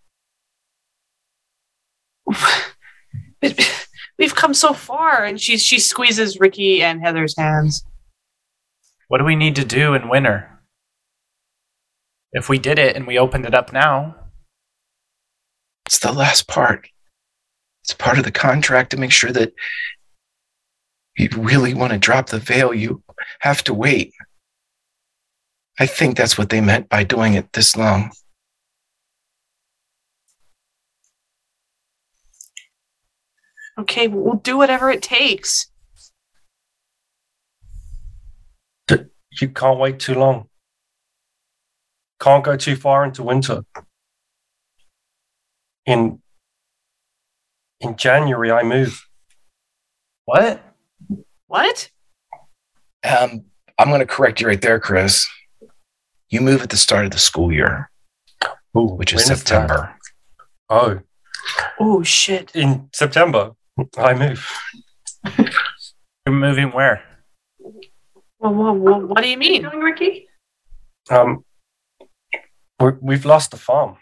But 3.40 3.81
we've 4.22 4.36
come 4.36 4.54
so 4.54 4.72
far, 4.72 5.24
and 5.24 5.40
she 5.40 5.58
she 5.58 5.80
squeezes 5.80 6.38
Ricky 6.38 6.80
and 6.82 7.02
Heather's 7.02 7.36
hands. 7.36 7.84
What 9.08 9.18
do 9.18 9.24
we 9.24 9.34
need 9.34 9.56
to 9.56 9.64
do 9.64 9.94
in 9.94 10.08
winter? 10.08 10.48
If 12.32 12.48
we 12.48 12.58
did 12.58 12.78
it 12.78 12.96
and 12.96 13.06
we 13.06 13.18
opened 13.18 13.46
it 13.46 13.54
up 13.54 13.72
now, 13.72 14.14
It's 15.86 15.98
the 15.98 16.12
last 16.12 16.46
part. 16.46 16.88
It's 17.82 17.92
part 17.92 18.16
of 18.16 18.24
the 18.24 18.30
contract 18.30 18.90
to 18.90 18.96
make 18.96 19.10
sure 19.10 19.32
that 19.32 19.52
you 21.18 21.28
really 21.36 21.74
want 21.74 21.92
to 21.92 21.98
drop 21.98 22.28
the 22.28 22.38
veil. 22.38 22.72
You 22.72 23.02
have 23.40 23.62
to 23.64 23.74
wait. 23.74 24.14
I 25.80 25.86
think 25.86 26.16
that's 26.16 26.38
what 26.38 26.48
they 26.48 26.60
meant 26.60 26.88
by 26.88 27.02
doing 27.04 27.34
it 27.34 27.52
this 27.52 27.76
long. 27.76 28.12
Okay, 33.78 34.06
we'll 34.08 34.34
do 34.34 34.56
whatever 34.56 34.90
it 34.90 35.02
takes. 35.02 35.68
You 39.40 39.48
can't 39.48 39.78
wait 39.78 39.98
too 39.98 40.14
long. 40.14 40.48
Can't 42.20 42.44
go 42.44 42.54
too 42.56 42.76
far 42.76 43.04
into 43.04 43.22
winter. 43.22 43.64
In 45.86 46.20
in 47.80 47.96
January, 47.96 48.52
I 48.52 48.62
move. 48.62 49.02
what? 50.26 50.62
What? 51.46 51.90
Um, 53.02 53.46
I'm 53.78 53.88
going 53.88 54.00
to 54.00 54.06
correct 54.06 54.40
you 54.40 54.46
right 54.46 54.60
there, 54.60 54.78
Chris. 54.78 55.26
You 56.28 56.40
move 56.42 56.62
at 56.62 56.70
the 56.70 56.76
start 56.76 57.04
of 57.06 57.10
the 57.10 57.18
school 57.18 57.50
year, 57.50 57.90
Ooh, 58.76 58.94
which 58.94 59.12
is 59.12 59.22
when 59.22 59.28
that? 59.28 59.36
September. 59.38 59.96
Oh, 60.68 61.00
Oh 61.80 62.02
shit! 62.02 62.52
in 62.54 62.88
September, 62.92 63.52
I 63.96 64.14
move. 64.14 64.48
You're 66.26 66.34
moving 66.34 66.70
where? 66.70 67.02
Well, 68.38 68.54
well, 68.54 68.74
well, 68.74 69.00
what 69.00 69.00
do 69.00 69.00
you 69.00 69.08
What 69.08 69.24
are 69.24 69.26
you 69.26 69.36
mean? 69.38 69.62
doing, 69.62 69.78
Ricky? 69.80 70.28
Um, 71.10 71.44
we're, 72.80 72.98
we've 73.00 73.24
lost 73.24 73.50
the 73.50 73.56
farm. 73.56 73.96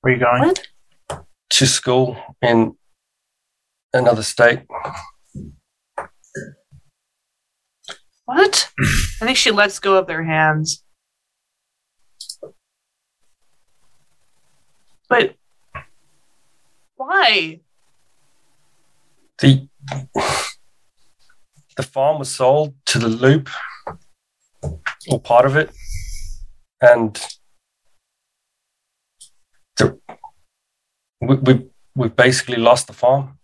Where 0.00 0.12
are 0.12 0.16
you 0.16 0.22
going? 0.22 0.42
What? 0.48 0.66
to 1.50 1.66
school 1.66 2.16
in 2.40 2.74
another 3.92 4.22
state. 4.22 4.60
What? 8.24 8.72
I 9.20 9.26
think 9.26 9.36
she 9.36 9.50
lets 9.50 9.78
go 9.78 9.98
of 9.98 10.06
their 10.06 10.22
hands. 10.22 10.82
But 15.10 15.34
why? 17.02 17.60
The 19.38 19.68
the 21.76 21.82
farm 21.82 22.18
was 22.18 22.30
sold 22.30 22.74
to 22.86 22.98
the 22.98 23.08
loop 23.08 23.48
or 25.10 25.20
part 25.20 25.46
of 25.46 25.56
it. 25.56 25.70
And 26.80 27.20
the, 29.76 29.98
we, 31.20 31.36
we 31.36 31.66
we've 31.94 32.16
basically 32.16 32.56
lost 32.56 32.86
the 32.86 32.92
farm. 32.92 33.38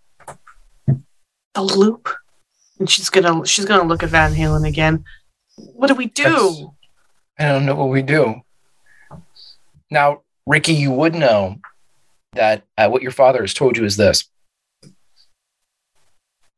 The 1.55 1.63
loop. 1.63 2.09
And 2.79 2.89
she's 2.89 3.11
gonna 3.11 3.45
she's 3.47 3.65
gonna 3.65 3.89
look 3.89 4.03
at 4.03 4.11
Van 4.11 4.35
Halen 4.35 4.67
again. 4.67 5.05
What 5.57 5.89
do 5.89 5.95
we 5.95 6.07
do? 6.07 6.75
I 7.39 7.49
don't 7.49 7.67
know 7.67 7.75
what 7.75 7.89
we 7.89 8.03
do. 8.03 8.43
Now, 9.91 10.23
Ricky, 10.47 10.75
you 10.75 10.93
would 10.93 11.15
know 11.15 11.57
that 12.33 12.65
uh, 12.77 12.89
what 12.89 13.03
your 13.03 13.11
father 13.11 13.41
has 13.41 13.55
told 13.55 13.77
you 13.77 13.85
is 13.85 13.97
this. 13.97 14.29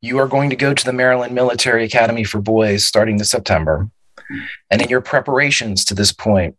You 0.01 0.17
are 0.17 0.27
going 0.27 0.49
to 0.49 0.55
go 0.55 0.73
to 0.73 0.85
the 0.85 0.93
Maryland 0.93 1.33
Military 1.33 1.85
Academy 1.85 2.23
for 2.23 2.41
Boys 2.41 2.85
starting 2.85 3.17
this 3.17 3.29
September. 3.29 3.89
And 4.69 4.81
in 4.81 4.89
your 4.89 5.01
preparations 5.01 5.85
to 5.85 5.93
this 5.93 6.11
point, 6.11 6.55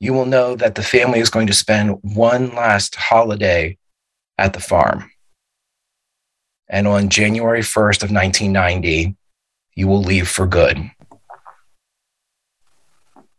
you 0.00 0.12
will 0.12 0.26
know 0.26 0.56
that 0.56 0.74
the 0.74 0.82
family 0.82 1.20
is 1.20 1.30
going 1.30 1.46
to 1.46 1.54
spend 1.54 1.98
one 2.02 2.54
last 2.54 2.96
holiday 2.96 3.78
at 4.36 4.52
the 4.52 4.60
farm. 4.60 5.10
And 6.68 6.88
on 6.88 7.08
January 7.08 7.60
1st 7.60 8.02
of 8.02 8.10
1990, 8.10 9.16
you 9.74 9.86
will 9.86 10.02
leave 10.02 10.28
for 10.28 10.46
good. 10.46 10.90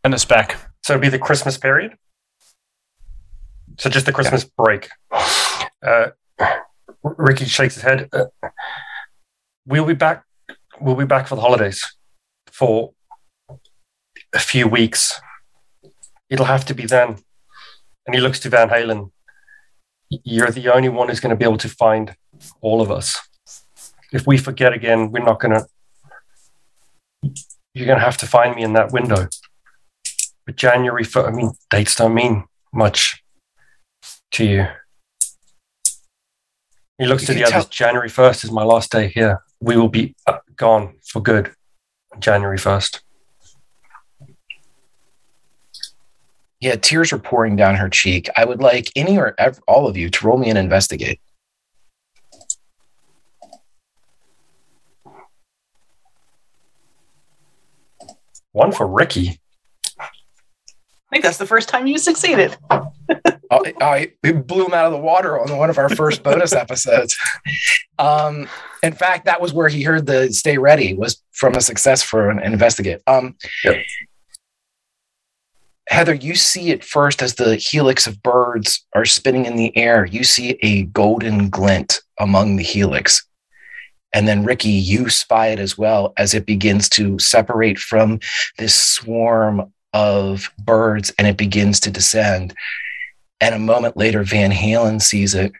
And 0.02 0.14
us 0.14 0.24
back. 0.24 0.56
So 0.82 0.94
it'd 0.94 1.02
be 1.02 1.08
the 1.08 1.18
Christmas 1.18 1.58
period. 1.58 1.96
So 3.78 3.90
just 3.90 4.06
the 4.06 4.12
Christmas 4.12 4.44
break. 4.44 4.88
Uh, 5.82 6.10
Ricky 7.02 7.44
shakes 7.44 7.74
his 7.74 7.82
head. 7.82 8.08
Uh, 8.12 8.26
we'll 9.66 9.84
be 9.84 9.94
back. 9.94 10.24
We'll 10.80 10.94
be 10.94 11.04
back 11.04 11.26
for 11.26 11.34
the 11.34 11.40
holidays 11.40 11.84
for 12.50 12.92
a 14.34 14.38
few 14.38 14.68
weeks. 14.68 15.20
It'll 16.30 16.46
have 16.46 16.64
to 16.66 16.74
be 16.74 16.86
then. 16.86 17.18
And 18.06 18.14
he 18.14 18.20
looks 18.20 18.40
to 18.40 18.48
Van 18.48 18.68
Halen. 18.68 19.10
You're 20.10 20.50
the 20.50 20.72
only 20.72 20.88
one 20.88 21.08
who's 21.08 21.20
going 21.20 21.30
to 21.30 21.36
be 21.36 21.44
able 21.44 21.58
to 21.58 21.68
find 21.68 22.14
all 22.60 22.80
of 22.80 22.90
us. 22.90 23.18
If 24.12 24.26
we 24.26 24.38
forget 24.38 24.72
again, 24.72 25.10
we're 25.10 25.24
not 25.24 25.40
going 25.40 25.52
to. 25.52 25.66
You're 27.74 27.86
going 27.86 27.98
to 27.98 28.04
have 28.04 28.18
to 28.18 28.26
find 28.26 28.54
me 28.54 28.62
in 28.62 28.74
that 28.74 28.92
window. 28.92 29.28
But 30.46 30.56
January, 30.56 31.04
I 31.16 31.30
mean, 31.30 31.52
dates 31.70 31.96
don't 31.96 32.14
mean 32.14 32.44
much 32.72 33.23
to 34.34 34.44
you. 34.44 34.66
He 36.98 37.06
looks 37.06 37.22
You 37.22 37.26
to 37.28 37.34
the 37.34 37.40
can 37.44 37.52
others. 37.52 37.64
tell- 37.64 37.70
January 37.70 38.08
1st 38.08 38.44
is 38.44 38.50
my 38.52 38.62
last 38.62 38.92
day 38.92 39.08
here. 39.08 39.42
We 39.60 39.76
will 39.76 39.88
be 39.88 40.14
gone 40.56 40.94
for 41.08 41.20
good 41.20 41.52
January 42.20 42.58
1st. 42.58 43.00
Yeah, 46.60 46.76
tears 46.76 47.12
are 47.12 47.18
pouring 47.18 47.56
down 47.56 47.76
her 47.76 47.88
cheek. 47.90 48.28
I 48.36 48.44
would 48.44 48.60
like 48.60 48.90
any 48.96 49.18
or 49.18 49.34
ev- 49.38 49.60
all 49.68 49.86
of 49.86 49.96
you 49.96 50.08
to 50.10 50.26
roll 50.26 50.38
me 50.38 50.48
an 50.50 50.56
investigate. 50.56 51.20
One 58.52 58.72
for 58.72 58.86
Ricky. 58.86 59.40
I 61.14 61.18
think 61.18 61.26
that's 61.26 61.38
the 61.38 61.46
first 61.46 61.68
time 61.68 61.86
you 61.86 61.96
succeeded. 61.96 62.56
I, 62.70 63.72
I 63.80 64.12
it 64.24 64.48
blew 64.48 64.66
him 64.66 64.74
out 64.74 64.86
of 64.86 64.90
the 64.90 64.98
water 64.98 65.40
on 65.40 65.56
one 65.56 65.70
of 65.70 65.78
our 65.78 65.88
first 65.88 66.24
bonus 66.24 66.52
episodes. 66.64 67.16
Um, 68.00 68.48
in 68.82 68.94
fact, 68.94 69.24
that 69.26 69.40
was 69.40 69.52
where 69.52 69.68
he 69.68 69.84
heard 69.84 70.06
the 70.06 70.32
"Stay 70.32 70.58
Ready" 70.58 70.92
was 70.92 71.22
from 71.30 71.54
a 71.54 71.60
success 71.60 72.02
for 72.02 72.30
an 72.30 72.40
investigate. 72.40 73.00
Um, 73.06 73.36
Yep. 73.62 73.76
Heather, 75.88 76.14
you 76.14 76.34
see 76.34 76.70
it 76.70 76.82
first 76.82 77.22
as 77.22 77.36
the 77.36 77.54
helix 77.54 78.08
of 78.08 78.20
birds 78.20 78.84
are 78.96 79.04
spinning 79.04 79.44
in 79.44 79.54
the 79.54 79.76
air. 79.76 80.06
You 80.06 80.24
see 80.24 80.58
a 80.62 80.82
golden 80.86 81.48
glint 81.48 82.00
among 82.18 82.56
the 82.56 82.64
helix. 82.64 83.24
And 84.12 84.26
then, 84.26 84.44
Ricky, 84.44 84.70
you 84.70 85.10
spy 85.10 85.48
it 85.48 85.60
as 85.60 85.78
well 85.78 86.12
as 86.16 86.34
it 86.34 86.44
begins 86.46 86.88
to 86.90 87.20
separate 87.20 87.78
from 87.78 88.18
this 88.58 88.74
swarm 88.74 89.72
of 89.94 90.50
birds 90.58 91.14
and 91.16 91.26
it 91.26 91.38
begins 91.38 91.80
to 91.80 91.90
descend. 91.90 92.52
And 93.40 93.54
a 93.54 93.58
moment 93.58 93.96
later, 93.96 94.22
Van 94.24 94.50
Halen 94.50 95.00
sees 95.00 95.34
it. 95.34 95.52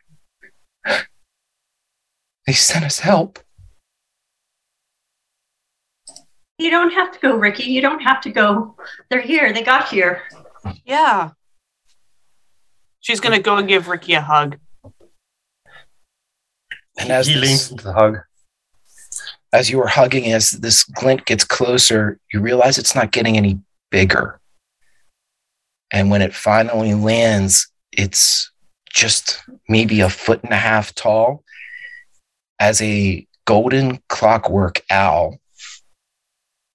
They 2.47 2.52
sent 2.52 2.85
us 2.85 2.98
help. 2.98 3.39
You 6.59 6.70
don't 6.70 6.93
have 6.93 7.11
to 7.12 7.19
go, 7.19 7.36
Ricky. 7.36 7.62
You 7.62 7.81
don't 7.81 8.01
have 8.01 8.20
to 8.20 8.31
go. 8.31 8.77
They're 9.09 9.23
here. 9.23 9.55
They 9.55 9.62
got 9.62 9.89
here. 9.89 10.24
Yeah. 10.85 11.31
She's 13.01 13.19
gonna 13.19 13.40
go 13.40 13.56
and 13.56 13.66
give 13.66 13.89
Ricky 13.89 14.12
a 14.12 14.20
hug. 14.20 14.59
And 16.98 17.11
as 17.11 17.27
he 17.27 17.35
leans 17.36 17.70
into 17.70 17.85
the 17.85 17.94
hug. 17.94 18.19
as 19.55 19.70
you 19.70 19.81
are 19.81 19.89
hugging, 19.89 20.31
as 20.31 20.51
this 20.51 20.85
glint 20.85 21.24
gets 21.24 21.44
closer, 21.44 22.19
you 22.31 22.40
realize 22.40 22.77
it's 22.77 22.94
not 22.94 23.11
getting 23.11 23.39
any 23.39 23.59
bigger. 23.95 24.41
And 25.93 26.11
when 26.11 26.21
it 26.21 26.35
finally 26.35 26.95
lands, 26.95 27.71
it's 27.93 28.51
just 28.93 29.41
maybe 29.69 30.01
a 30.01 30.11
foot 30.11 30.43
and 30.43 30.53
a 30.53 30.57
half 30.57 30.93
tall 30.97 31.45
as 32.59 32.83
a 32.83 33.25
golden 33.45 34.03
clockwork 34.09 34.83
owl 34.91 35.39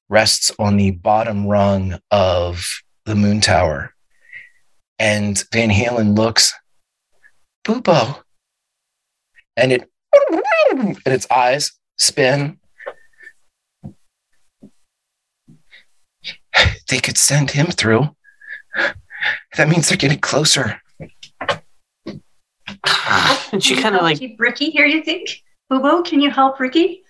rests 0.07 0.49
on 0.57 0.77
the 0.77 0.91
bottom 0.91 1.45
rung 1.45 1.99
of 2.09 2.65
the 3.03 3.15
moon 3.15 3.41
tower. 3.41 3.93
And 4.97 5.43
Van 5.51 5.69
Halen 5.69 6.15
looks, 6.17 6.53
Bubo. 7.65 8.21
And 9.57 9.73
it 9.73 9.89
and 10.71 10.97
its 11.05 11.27
eyes 11.29 11.73
spin. 11.97 12.59
They 16.89 16.99
could 16.99 17.17
send 17.17 17.51
him 17.51 17.67
through. 17.67 18.15
That 19.57 19.69
means 19.69 19.89
they're 19.89 19.97
getting 19.97 20.19
closer. 20.19 20.81
And 23.51 23.63
she 23.63 23.75
kind 23.75 23.95
of 23.95 24.03
like 24.03 24.19
keep 24.19 24.39
Ricky 24.39 24.69
here. 24.69 24.85
You 24.85 25.03
think, 25.03 25.41
Boo 25.69 26.03
Can 26.03 26.21
you 26.21 26.29
help 26.29 26.59
Ricky? 26.59 27.03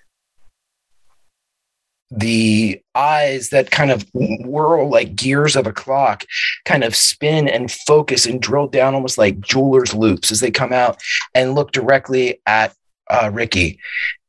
the 2.12 2.82
eyes 2.96 3.50
that 3.50 3.70
kind 3.70 3.92
of 3.92 4.04
whirl 4.14 4.90
like 4.90 5.16
gears 5.16 5.56
of 5.56 5.68
a 5.68 5.72
clock 5.72 6.26
kind 6.66 6.84
of 6.84 6.96
spin 6.96 7.48
and 7.48 7.72
focus 7.72 8.26
and 8.26 8.42
drill 8.42 8.66
down 8.66 8.96
almost 8.96 9.20
like 9.20 9.40
jeweler's 9.40 9.94
loupes 9.94 10.32
as 10.32 10.40
they 10.40 10.50
come 10.50 10.74
out 10.74 11.00
and 11.36 11.54
look 11.54 11.72
directly 11.72 12.42
at 12.48 12.74
uh, 13.10 13.30
Ricky. 13.34 13.80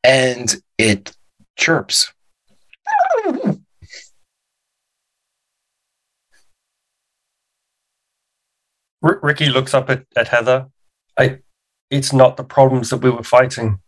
And 0.02 0.54
it 0.78 1.14
chirps. 1.56 2.12
R- 9.02 9.20
Ricky 9.22 9.48
looks 9.48 9.74
up 9.74 9.90
at, 9.90 10.04
at 10.16 10.28
Heather. 10.28 10.68
I, 11.18 11.38
it's 11.90 12.12
not 12.12 12.36
the 12.36 12.44
problems 12.44 12.90
that 12.90 12.98
we 12.98 13.10
were 13.10 13.22
fighting. 13.22 13.80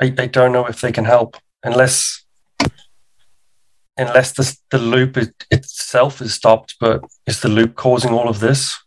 I, 0.00 0.14
I 0.18 0.26
don't 0.26 0.52
know 0.52 0.66
if 0.66 0.80
they 0.80 0.92
can 0.92 1.04
help 1.04 1.36
unless 1.62 2.24
unless 3.96 4.32
the, 4.32 4.56
the 4.70 4.78
loop 4.78 5.16
it, 5.16 5.46
itself 5.50 6.20
is 6.20 6.34
stopped. 6.34 6.76
But 6.78 7.02
is 7.26 7.40
the 7.40 7.48
loop 7.48 7.74
causing 7.74 8.12
all 8.12 8.28
of 8.28 8.40
this? 8.40 8.78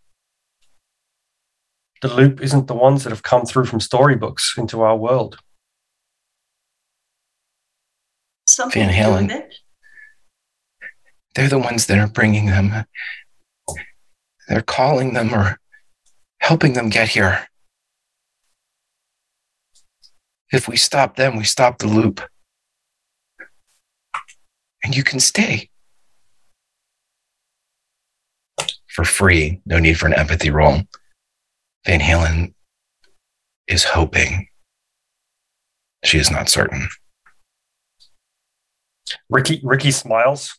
The 2.01 2.13
loop 2.13 2.41
isn't 2.41 2.67
the 2.67 2.75
ones 2.75 3.03
that 3.03 3.09
have 3.09 3.23
come 3.23 3.45
through 3.45 3.65
from 3.65 3.79
storybooks 3.79 4.53
into 4.57 4.81
our 4.81 4.95
world. 4.95 5.39
Something 8.47 8.87
Van 8.87 8.93
to 9.19 9.33
Halen. 9.33 9.43
They're 11.35 11.49
the 11.49 11.59
ones 11.59 11.87
that 11.87 11.99
are 11.99 12.07
bringing 12.07 12.47
them. 12.47 12.85
They're 14.49 14.63
calling 14.63 15.13
them 15.13 15.33
or 15.33 15.59
helping 16.39 16.73
them 16.73 16.89
get 16.89 17.09
here. 17.09 17.47
If 20.51 20.67
we 20.67 20.75
stop 20.75 21.15
them, 21.15 21.37
we 21.37 21.43
stop 21.43 21.77
the 21.77 21.87
loop. 21.87 22.21
And 24.83 24.97
you 24.97 25.03
can 25.03 25.19
stay. 25.19 25.69
For 28.87 29.05
free, 29.05 29.61
no 29.67 29.77
need 29.77 29.99
for 29.99 30.07
an 30.07 30.15
empathy 30.15 30.49
roll. 30.49 30.81
Van 31.85 31.99
Halen 31.99 32.55
is 33.67 33.83
hoping. 33.83 34.47
She 36.03 36.17
is 36.17 36.31
not 36.31 36.49
certain. 36.49 36.89
Ricky 39.29 39.61
Ricky 39.63 39.91
smiles 39.91 40.57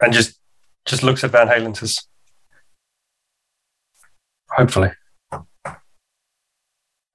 and 0.00 0.12
just 0.12 0.38
just 0.84 1.02
looks 1.02 1.24
at 1.24 1.30
Van 1.30 1.48
Halen 1.48 1.76
says, 1.76 2.06
"Hopefully, 4.56 4.90
Oh, 5.32 5.46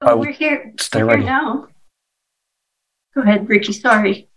I 0.01 0.13
will 0.13 0.21
we're 0.21 0.31
here. 0.31 0.73
stay 0.79 1.01
we're 1.03 1.09
ready." 1.09 1.21
here 1.23 1.31
now. 1.31 1.67
Go 3.15 3.21
ahead, 3.21 3.47
Ricky. 3.49 3.73
Sorry. 3.73 4.29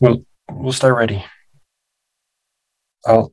We'll 0.00 0.24
we'll 0.50 0.72
stay 0.72 0.90
ready. 0.90 1.24
I'll 3.06 3.32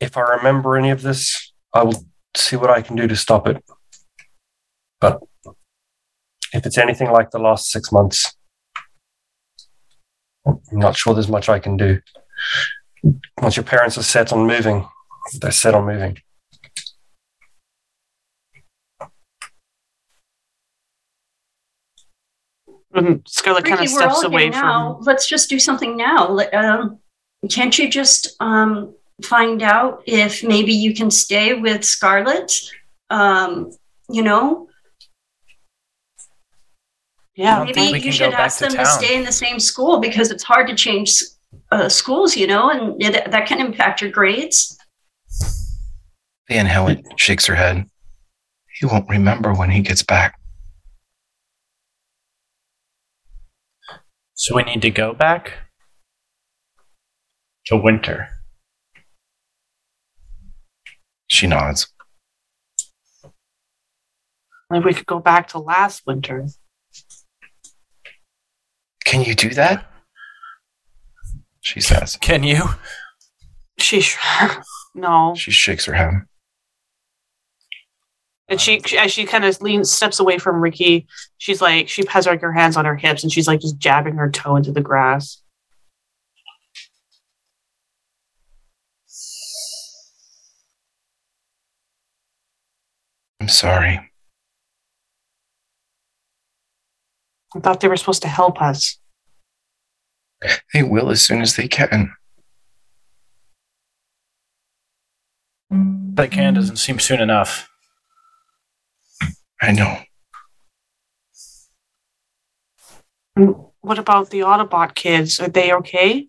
if 0.00 0.16
I 0.16 0.20
remember 0.36 0.76
any 0.76 0.90
of 0.90 1.02
this, 1.02 1.52
I 1.74 1.82
will 1.82 2.04
see 2.36 2.56
what 2.56 2.70
I 2.70 2.82
can 2.82 2.96
do 2.96 3.06
to 3.06 3.16
stop 3.16 3.46
it. 3.48 3.62
But 5.00 5.20
if 6.52 6.64
it's 6.66 6.78
anything 6.78 7.10
like 7.10 7.30
the 7.30 7.38
last 7.38 7.70
six 7.70 7.90
months, 7.92 8.35
I'm 10.46 10.60
not 10.72 10.96
sure 10.96 11.14
there's 11.14 11.28
much 11.28 11.48
I 11.48 11.58
can 11.58 11.76
do. 11.76 12.00
Once 13.40 13.56
your 13.56 13.64
parents 13.64 13.98
are 13.98 14.02
set 14.02 14.32
on 14.32 14.46
moving, 14.46 14.86
they're 15.40 15.50
set 15.50 15.74
on 15.74 15.86
moving. 15.86 16.18
and 22.96 23.22
Scarlett 23.26 23.64
kind 23.64 23.80
of 23.80 23.88
steps 23.88 24.22
away 24.24 24.48
now. 24.48 24.94
from. 24.94 25.04
Let's 25.04 25.28
just 25.28 25.48
do 25.48 25.58
something 25.58 25.96
now. 25.96 26.38
Um, 26.52 26.98
can't 27.50 27.78
you 27.78 27.88
just 27.90 28.34
um, 28.40 28.94
find 29.22 29.62
out 29.62 30.02
if 30.06 30.42
maybe 30.42 30.72
you 30.72 30.94
can 30.94 31.10
stay 31.10 31.54
with 31.54 31.84
Scarlett? 31.84 32.52
Um, 33.10 33.70
you 34.08 34.22
know, 34.22 34.68
Yeah, 37.36 37.64
maybe 37.74 38.00
you 38.00 38.12
should 38.12 38.32
ask 38.32 38.58
to 38.58 38.64
them 38.64 38.72
to 38.72 38.76
town. 38.78 38.86
stay 38.86 39.14
in 39.14 39.22
the 39.22 39.32
same 39.32 39.60
school 39.60 40.00
because 40.00 40.30
it's 40.30 40.42
hard 40.42 40.66
to 40.68 40.74
change 40.74 41.22
uh, 41.70 41.88
schools, 41.88 42.34
you 42.34 42.46
know, 42.46 42.70
and 42.70 43.00
it, 43.02 43.30
that 43.30 43.46
can 43.46 43.60
impact 43.60 44.00
your 44.00 44.10
grades. 44.10 44.78
Van 46.48 46.66
Halen 46.66 47.04
shakes 47.16 47.44
her 47.46 47.54
head. 47.54 47.84
He 48.78 48.86
won't 48.86 49.08
remember 49.10 49.52
when 49.52 49.70
he 49.70 49.82
gets 49.82 50.02
back. 50.02 50.38
So 54.32 54.56
we 54.56 54.62
need 54.62 54.82
to 54.82 54.90
go 54.90 55.12
back 55.12 55.52
to 57.66 57.76
winter. 57.76 58.28
She 61.26 61.46
nods. 61.46 61.88
Maybe 64.70 64.84
we 64.84 64.94
could 64.94 65.06
go 65.06 65.18
back 65.18 65.48
to 65.48 65.58
last 65.58 66.06
winter. 66.06 66.46
Can 69.06 69.22
you 69.22 69.34
do 69.36 69.50
that? 69.50 69.88
She 71.60 71.80
says. 71.80 72.16
Can 72.20 72.42
you? 72.42 72.64
She 73.78 74.02
no, 74.94 75.34
She 75.36 75.50
shakes 75.52 75.84
her 75.86 75.94
head. 75.94 76.22
and 78.48 78.60
she 78.60 78.80
as 78.98 79.12
she 79.12 79.24
kind 79.24 79.44
of 79.44 79.60
leans 79.62 79.90
steps 79.92 80.18
away 80.20 80.38
from 80.38 80.60
Ricky. 80.60 81.06
She's 81.38 81.60
like 81.60 81.88
she 81.88 82.04
has 82.08 82.26
like 82.26 82.40
her 82.40 82.52
hands 82.52 82.76
on 82.76 82.84
her 82.84 82.96
hips 82.96 83.22
and 83.22 83.32
she's 83.32 83.46
like 83.46 83.60
just 83.60 83.78
jabbing 83.78 84.16
her 84.16 84.30
toe 84.30 84.56
into 84.56 84.72
the 84.72 84.80
grass. 84.80 85.40
I'm 93.40 93.48
sorry. 93.48 94.10
I 97.56 97.60
thought 97.60 97.80
they 97.80 97.88
were 97.88 97.96
supposed 97.96 98.22
to 98.22 98.28
help 98.28 98.60
us. 98.60 98.98
They 100.74 100.82
will 100.82 101.10
as 101.10 101.22
soon 101.22 101.40
as 101.40 101.56
they 101.56 101.68
can. 101.68 102.12
That 105.70 106.30
can 106.30 106.54
doesn't 106.54 106.76
seem 106.76 106.98
soon 106.98 107.20
enough. 107.20 107.68
I 109.62 109.72
know. 109.72 109.98
What 113.80 113.98
about 113.98 114.30
the 114.30 114.40
Autobot 114.40 114.94
kids? 114.94 115.40
Are 115.40 115.48
they 115.48 115.72
okay? 115.72 116.28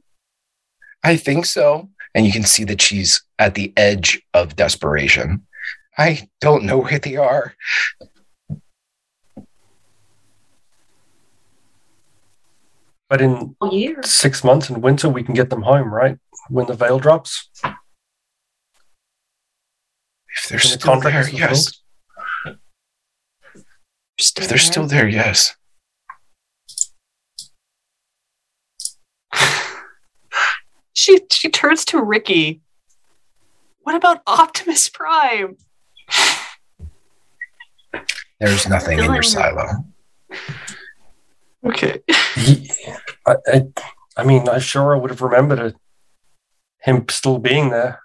I 1.04 1.18
think 1.18 1.46
so. 1.46 1.90
And 2.16 2.26
you 2.26 2.32
can 2.32 2.44
see 2.44 2.64
that 2.66 2.82
she's 2.82 3.22
at 3.38 3.56
the 3.56 3.74
edge 3.76 4.22
of 4.34 4.56
desperation. 4.56 5.46
I 5.98 6.30
don't 6.40 6.64
know 6.64 6.80
where 6.80 7.00
they 7.00 7.18
are. 7.18 7.54
But 13.10 13.22
in 13.22 13.56
oh, 13.62 14.02
six 14.02 14.44
months 14.44 14.70
in 14.70 14.82
winter, 14.82 15.08
we 15.08 15.24
can 15.24 15.34
get 15.34 15.50
them 15.50 15.62
home, 15.62 15.94
right? 15.94 16.18
When 16.50 16.66
the 16.66 16.74
veil 16.74 17.00
drops. 17.00 17.50
If 20.44 20.50
they're 20.50 20.60
the 20.60 20.68
still 20.68 20.94
contract 20.94 21.32
there, 21.32 21.40
yes. 21.40 21.82
If 24.18 24.50
they're 24.50 24.58
still 24.58 24.88
there, 24.88 25.08
yes. 25.08 25.56
She 30.94 31.20
she 31.32 31.50
turns 31.50 31.86
to 31.86 32.02
Ricky. 32.02 32.62
What 33.82 33.94
about 33.94 34.24
Optimus 34.26 34.90
Prime? 34.90 35.58
There's 38.40 38.68
nothing 38.68 38.98
in 38.98 39.14
your 39.14 39.22
silo. 39.22 39.86
Okay. 41.66 42.02
He, 42.36 42.72
I, 43.26 43.36
I, 43.48 43.68
I 44.16 44.24
mean, 44.24 44.48
I 44.48 44.60
sure 44.60 44.96
I 44.96 45.00
would 45.00 45.10
have 45.10 45.22
remembered 45.22 45.60
it, 45.60 45.76
him 46.82 47.06
still 47.10 47.40
being 47.40 47.70
there. 47.70 48.02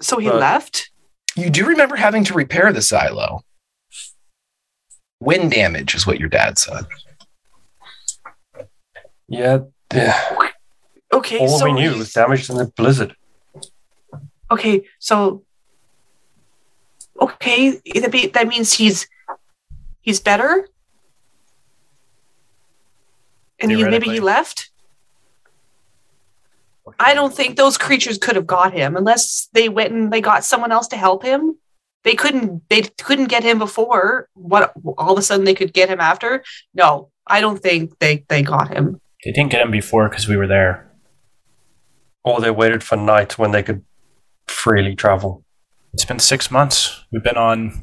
So 0.00 0.18
he 0.18 0.28
But- 0.28 0.40
left? 0.40 0.90
You 1.36 1.50
do 1.50 1.66
remember 1.66 1.94
having 1.94 2.24
to 2.24 2.34
repair 2.34 2.72
the 2.72 2.82
silo. 2.82 3.42
Wind 5.20 5.52
damage 5.52 5.94
is 5.94 6.04
what 6.06 6.18
your 6.18 6.28
dad 6.28 6.58
said. 6.58 6.84
Yeah, 9.28 9.58
yeah. 9.92 10.36
Okay, 11.12 11.38
all 11.38 11.58
so 11.58 11.66
we 11.66 11.72
knew 11.72 11.96
was 11.96 12.12
damaged 12.12 12.50
in 12.50 12.56
the 12.56 12.66
blizzard. 12.66 13.14
Okay, 14.50 14.84
so 14.98 15.44
okay, 17.20 17.80
that, 18.00 18.10
be, 18.10 18.26
that 18.28 18.48
means 18.48 18.72
he's 18.72 19.06
he's 20.00 20.18
better, 20.20 20.66
and 23.60 23.70
he, 23.70 23.84
maybe 23.84 24.08
he 24.08 24.20
left. 24.20 24.70
I 26.98 27.14
don't 27.14 27.34
think 27.34 27.56
those 27.56 27.76
creatures 27.76 28.18
could 28.18 28.36
have 28.36 28.46
got 28.46 28.72
him 28.72 28.96
unless 28.96 29.48
they 29.52 29.68
went 29.68 29.92
and 29.92 30.12
they 30.12 30.20
got 30.20 30.44
someone 30.44 30.72
else 30.72 30.88
to 30.88 30.96
help 30.96 31.22
him. 31.22 31.58
They 32.04 32.14
couldn't. 32.14 32.62
They 32.68 32.82
couldn't 32.82 33.26
get 33.26 33.42
him 33.42 33.58
before. 33.58 34.28
What? 34.34 34.72
All 34.96 35.12
of 35.12 35.18
a 35.18 35.22
sudden 35.22 35.44
they 35.44 35.54
could 35.54 35.72
get 35.72 35.88
him 35.88 36.00
after? 36.00 36.44
No, 36.74 37.10
I 37.26 37.40
don't 37.40 37.60
think 37.60 37.98
they 37.98 38.24
they 38.28 38.42
got 38.42 38.74
him. 38.74 39.00
They 39.24 39.32
didn't 39.32 39.50
get 39.50 39.62
him 39.62 39.70
before 39.70 40.08
because 40.08 40.28
we 40.28 40.36
were 40.36 40.46
there. 40.46 40.90
Or 42.24 42.40
they 42.40 42.50
waited 42.50 42.82
for 42.82 42.96
night 42.96 43.38
when 43.38 43.50
they 43.50 43.62
could 43.62 43.84
freely 44.46 44.94
travel. 44.94 45.44
It's 45.92 46.04
been 46.04 46.18
six 46.18 46.50
months. 46.50 47.04
We've 47.10 47.22
been 47.22 47.36
on 47.36 47.82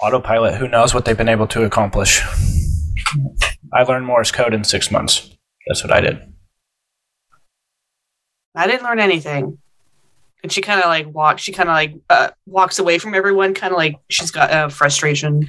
autopilot. 0.00 0.54
Who 0.56 0.68
knows 0.68 0.94
what 0.94 1.04
they've 1.04 1.16
been 1.16 1.28
able 1.28 1.46
to 1.48 1.64
accomplish? 1.64 2.22
I 3.72 3.82
learned 3.82 4.06
Morse 4.06 4.30
code 4.30 4.54
in 4.54 4.64
six 4.64 4.90
months. 4.90 5.30
That's 5.66 5.82
what 5.82 5.92
I 5.92 6.00
did. 6.00 6.20
I 8.54 8.66
didn't 8.66 8.84
learn 8.84 9.00
anything. 9.00 9.58
And 10.42 10.52
she 10.52 10.60
kind 10.60 10.80
of 10.80 10.86
like 10.86 11.06
walks. 11.06 11.42
She 11.42 11.52
kind 11.52 11.68
of 11.68 11.74
like 11.74 11.94
uh, 12.10 12.30
walks 12.46 12.78
away 12.78 12.98
from 12.98 13.14
everyone. 13.14 13.54
Kind 13.54 13.72
of 13.72 13.78
like 13.78 13.96
she's 14.10 14.30
got 14.30 14.50
uh, 14.50 14.68
frustration, 14.68 15.46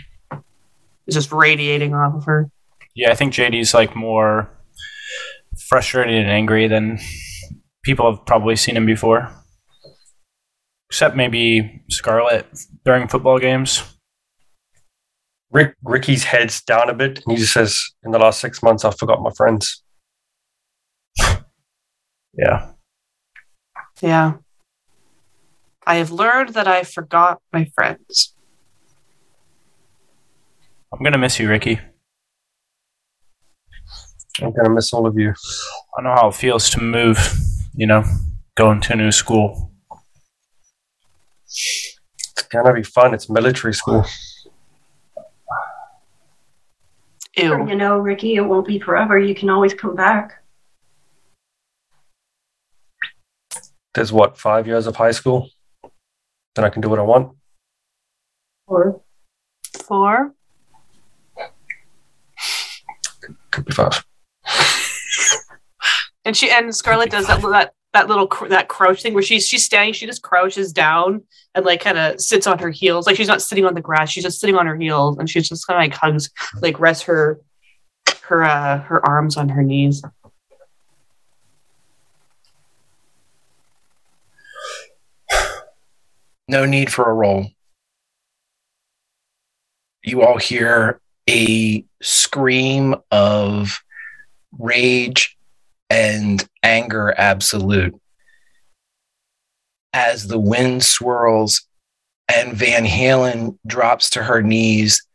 is 1.06 1.16
just 1.16 1.32
radiating 1.32 1.94
off 1.94 2.16
of 2.16 2.24
her. 2.26 2.50
Yeah, 2.96 3.12
I 3.12 3.16
think 3.16 3.34
JD's 3.34 3.74
like 3.74 3.96
more 3.96 4.50
frustrated 5.68 6.16
and 6.16 6.30
angry 6.30 6.68
than 6.68 7.00
people 7.84 8.10
have 8.10 8.26
probably 8.26 8.56
seen 8.56 8.78
him 8.78 8.86
before. 8.86 9.30
Except 10.90 11.16
maybe 11.16 11.84
Scarlett 11.90 12.48
during 12.86 13.10
football 13.10 13.38
games. 13.38 13.84
Rick, 15.52 15.76
Ricky's 15.84 16.24
head's 16.26 16.62
down 16.62 16.90
a 16.90 16.94
bit, 16.94 17.24
and 17.24 17.32
he 17.32 17.38
just 17.38 17.54
says, 17.54 17.80
"In 18.04 18.12
the 18.12 18.20
last 18.20 18.42
six 18.42 18.62
months, 18.62 18.84
I've 18.84 18.98
forgot 18.98 19.22
my 19.22 19.32
friends." 19.32 19.84
Yeah. 22.38 22.72
Yeah. 24.02 24.34
I 25.88 25.96
have 25.96 26.12
learned 26.12 26.50
that 26.50 26.68
I 26.68 26.84
forgot 26.84 27.42
my 27.54 27.66
friends. 27.74 28.36
I'm 30.92 31.04
gonna 31.04 31.18
miss 31.18 31.40
you, 31.40 31.48
Ricky. 31.48 31.80
I'm 34.42 34.52
gonna 34.52 34.70
miss 34.70 34.92
all 34.92 35.06
of 35.06 35.18
you. 35.18 35.34
I 35.98 36.02
know 36.02 36.14
how 36.14 36.28
it 36.28 36.36
feels 36.36 36.70
to 36.72 36.82
move, 36.82 37.18
you 37.74 37.88
know, 37.88 38.04
going 38.56 38.82
to 38.82 38.94
a 38.94 38.96
new 38.96 39.12
school. 39.12 39.72
It's 41.46 42.44
gonna 42.50 42.74
be 42.74 42.84
fun. 42.84 43.14
It's 43.14 43.30
military 43.30 43.74
school. 43.74 44.06
Ew. 47.38 47.68
You 47.68 47.76
know, 47.76 47.98
Ricky, 47.98 48.36
it 48.36 48.42
won't 48.42 48.66
be 48.66 48.80
forever. 48.80 49.20
You 49.20 49.36
can 49.36 49.50
always 49.50 49.74
come 49.74 49.96
back. 49.96 50.42
There's 53.94 54.12
what 54.12 54.38
five 54.38 54.68
years 54.68 54.88
of 54.88 54.96
high 54.96 55.12
school. 55.12 55.50
Then 56.56 56.66
I 56.66 56.70
can 56.70 56.82
do 56.82 56.90
what 56.90 57.00
I 57.00 57.04
want. 57.04 57.36
Four. 58.68 59.02
Four. 59.84 60.34
Could 63.52 63.66
be 63.66 63.74
five. 63.74 64.06
And 66.26 66.36
she 66.36 66.50
and 66.50 66.76
Scarlett 66.76 67.12
does 67.12 67.28
that 67.28 67.42
that 67.42 67.74
that 67.96 68.08
little 68.08 68.28
cr- 68.28 68.48
that 68.50 68.68
crouch 68.68 69.02
thing 69.02 69.14
where 69.14 69.24
she's 69.24 69.48
she's 69.48 69.64
standing. 69.64 69.94
She 69.94 70.06
just 70.06 70.22
crouches 70.22 70.72
down 70.74 71.24
and 71.56 71.66
like 71.66 71.82
kind 71.82 71.98
of 71.98 72.20
sits 72.20 72.46
on 72.46 72.60
her 72.60 72.70
heels. 72.70 73.08
Like 73.08 73.16
she's 73.16 73.28
not 73.28 73.42
sitting 73.42 73.66
on 73.66 73.74
the 73.74 73.82
grass. 73.82 74.10
She's 74.10 74.24
just 74.24 74.40
sitting 74.40 74.56
on 74.56 74.68
her 74.68 74.76
heels, 74.76 75.18
and 75.18 75.30
she's 75.30 75.50
just 75.50 75.66
kind 75.66 75.78
of 75.78 75.84
like 75.84 76.00
hugs, 76.00 76.30
like 76.62 76.80
rests 76.80 77.04
her 77.06 77.40
her 78.24 78.44
uh 78.44 78.80
her 78.80 79.06
arms 79.06 79.38
on 79.38 79.50
her 79.50 79.64
knees. 79.64 80.04
No 86.48 86.66
need 86.66 86.92
for 86.92 87.10
a 87.10 87.14
roll. 87.14 87.48
You 90.04 90.22
all 90.22 90.38
hear 90.38 91.02
a 91.28 91.84
scream 92.02 92.96
of 93.10 93.80
rage 94.60 95.35
and 95.90 96.48
anger 96.64 97.14
absolute 97.18 98.00
as 99.94 100.28
the 100.28 100.40
wind 100.40 100.84
swirls 100.84 101.68
and 102.34 102.54
Van 102.54 102.86
Halen 102.86 103.58
drops 103.68 104.10
to 104.12 104.24
her 104.24 104.42
knees 104.42 105.06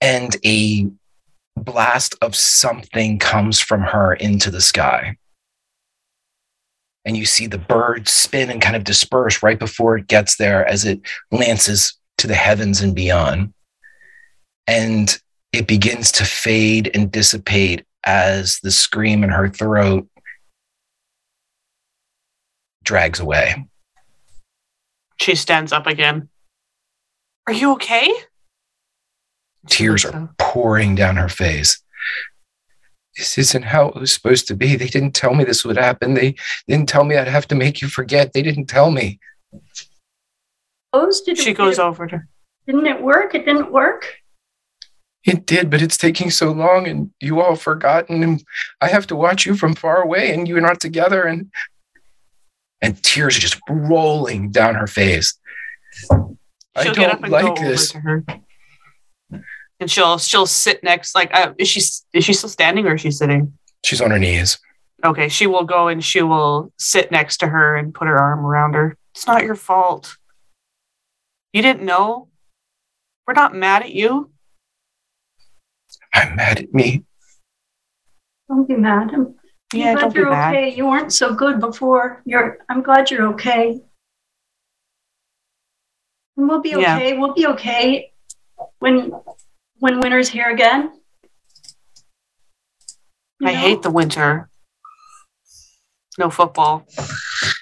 and 0.00 0.36
a 0.44 0.88
blast 1.56 2.14
of 2.22 2.36
something 2.36 3.18
comes 3.18 3.60
from 3.60 3.82
her 3.82 4.14
into 4.14 4.50
the 4.50 4.60
sky 4.60 5.16
and 7.04 7.16
you 7.16 7.24
see 7.24 7.46
the 7.46 7.58
bird 7.58 8.08
spin 8.08 8.50
and 8.50 8.60
kind 8.60 8.76
of 8.76 8.84
disperse 8.84 9.42
right 9.42 9.58
before 9.58 9.96
it 9.96 10.06
gets 10.06 10.36
there 10.36 10.66
as 10.66 10.84
it 10.84 11.00
lances 11.30 11.98
to 12.18 12.26
the 12.26 12.34
heavens 12.34 12.80
and 12.80 12.94
beyond. 12.94 13.52
And 14.66 15.18
it 15.52 15.66
begins 15.66 16.12
to 16.12 16.24
fade 16.24 16.90
and 16.94 17.10
dissipate 17.10 17.84
as 18.04 18.60
the 18.60 18.70
scream 18.70 19.22
in 19.24 19.30
her 19.30 19.48
throat 19.48 20.06
drags 22.84 23.20
away. 23.20 23.66
She 25.20 25.34
stands 25.34 25.72
up 25.72 25.86
again. 25.86 26.28
Are 27.46 27.52
you 27.52 27.72
okay? 27.72 28.12
Tears 29.68 30.04
are 30.04 30.30
pouring 30.38 30.94
down 30.94 31.16
her 31.16 31.28
face. 31.28 31.82
This 33.16 33.36
isn't 33.36 33.64
how 33.64 33.88
it 33.88 33.96
was 33.96 34.12
supposed 34.14 34.46
to 34.48 34.56
be. 34.56 34.76
They 34.76 34.86
didn't 34.86 35.12
tell 35.12 35.34
me 35.34 35.44
this 35.44 35.64
would 35.64 35.76
happen. 35.76 36.14
They 36.14 36.36
didn't 36.68 36.88
tell 36.88 37.04
me 37.04 37.16
I'd 37.16 37.28
have 37.28 37.48
to 37.48 37.54
make 37.54 37.82
you 37.82 37.88
forget. 37.88 38.32
They 38.32 38.40
didn't 38.42 38.66
tell 38.66 38.90
me. 38.90 39.18
Rose, 40.94 41.20
did 41.20 41.36
She 41.36 41.50
it, 41.50 41.54
goes 41.56 41.76
did 41.76 41.82
it- 41.82 41.86
over 41.86 42.06
to 42.06 42.16
her. 42.18 42.28
Didn't 42.66 42.86
it 42.86 43.02
work? 43.02 43.34
It 43.34 43.44
didn't 43.44 43.72
work. 43.72 44.19
It 45.24 45.46
did, 45.46 45.68
but 45.68 45.82
it's 45.82 45.98
taking 45.98 46.30
so 46.30 46.50
long, 46.50 46.86
and 46.88 47.10
you 47.20 47.40
all 47.40 47.54
forgotten, 47.56 48.22
and 48.22 48.42
I 48.80 48.88
have 48.88 49.06
to 49.08 49.16
watch 49.16 49.44
you 49.44 49.54
from 49.54 49.74
far 49.74 50.02
away, 50.02 50.32
and 50.32 50.48
you're 50.48 50.60
not 50.62 50.80
together, 50.80 51.24
and 51.24 51.50
and 52.80 53.02
tears 53.02 53.36
are 53.36 53.40
just 53.40 53.60
rolling 53.68 54.50
down 54.50 54.74
her 54.74 54.86
face. 54.86 55.38
I 56.74 56.84
She'll 56.84 56.94
get 56.94 57.10
up 57.10 57.20
don't 57.20 57.24
and 57.24 57.32
like 57.32 57.56
go 57.56 57.62
this. 57.62 57.94
over 57.94 58.22
to 58.22 58.32
her. 58.32 59.44
And 59.80 59.90
she'll 59.90 60.18
she'll 60.18 60.46
sit 60.46 60.82
next. 60.82 61.14
Like, 61.14 61.34
uh, 61.34 61.52
is 61.58 61.68
she 61.68 61.80
is 62.12 62.24
she 62.24 62.32
still 62.32 62.48
standing 62.48 62.86
or 62.86 62.94
is 62.94 63.02
she 63.02 63.10
sitting? 63.10 63.58
She's 63.84 64.00
on 64.00 64.10
her 64.10 64.18
knees. 64.18 64.58
Okay, 65.04 65.28
she 65.28 65.46
will 65.46 65.64
go 65.64 65.88
and 65.88 66.04
she 66.04 66.22
will 66.22 66.72
sit 66.78 67.10
next 67.10 67.38
to 67.38 67.46
her 67.48 67.76
and 67.76 67.94
put 67.94 68.08
her 68.08 68.18
arm 68.18 68.44
around 68.44 68.74
her. 68.74 68.96
It's 69.14 69.26
not 69.26 69.44
your 69.44 69.54
fault. 69.54 70.16
You 71.52 71.62
didn't 71.62 71.84
know. 71.84 72.28
We're 73.26 73.34
not 73.34 73.54
mad 73.54 73.82
at 73.82 73.92
you. 73.92 74.30
I'm 76.14 76.36
mad 76.36 76.60
at 76.60 76.74
me. 76.74 77.04
Don't 78.48 78.66
be 78.66 78.74
mad. 78.76 79.10
I'm, 79.14 79.34
Yeah, 79.72 79.92
glad 79.94 80.00
don't 80.02 80.14
be 80.14 80.18
you're 80.20 80.30
bad. 80.30 80.54
okay. 80.54 80.74
You 80.74 80.86
weren't 80.86 81.12
so 81.12 81.34
good 81.34 81.60
before. 81.60 82.22
You're. 82.24 82.58
I'm 82.68 82.82
glad 82.82 83.10
you're 83.10 83.26
okay. 83.34 83.80
And 86.36 86.48
we'll 86.48 86.60
be 86.60 86.70
Yeah. 86.70 86.96
okay. 86.96 87.16
We'll 87.18 87.34
be 87.34 87.46
okay 87.48 88.12
when 88.78 89.12
when 89.78 90.00
winter's 90.00 90.28
here 90.28 90.50
again. 90.50 90.92
You 93.40 93.48
I 93.48 93.52
know? 93.52 93.58
hate 93.60 93.82
the 93.82 93.90
winter. 93.90 94.48
No 96.18 96.28
football. 96.28 96.86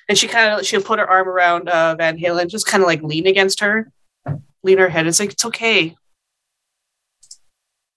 And 0.09 0.16
she 0.16 0.27
kind 0.27 0.55
of 0.59 0.66
she'll 0.66 0.83
put 0.83 0.99
her 0.99 1.09
arm 1.09 1.29
around 1.29 1.69
uh, 1.69 1.95
Van 1.97 2.19
Halen, 2.19 2.49
just 2.49 2.66
kind 2.66 2.83
of 2.83 2.87
like 2.87 3.03
lean 3.03 3.27
against 3.27 3.61
her, 3.61 3.93
lean 4.65 4.79
her 4.79 4.89
head. 4.89 5.07
It's 5.07 5.20
like 5.20 5.33
it's 5.33 5.45
okay. 5.45 5.95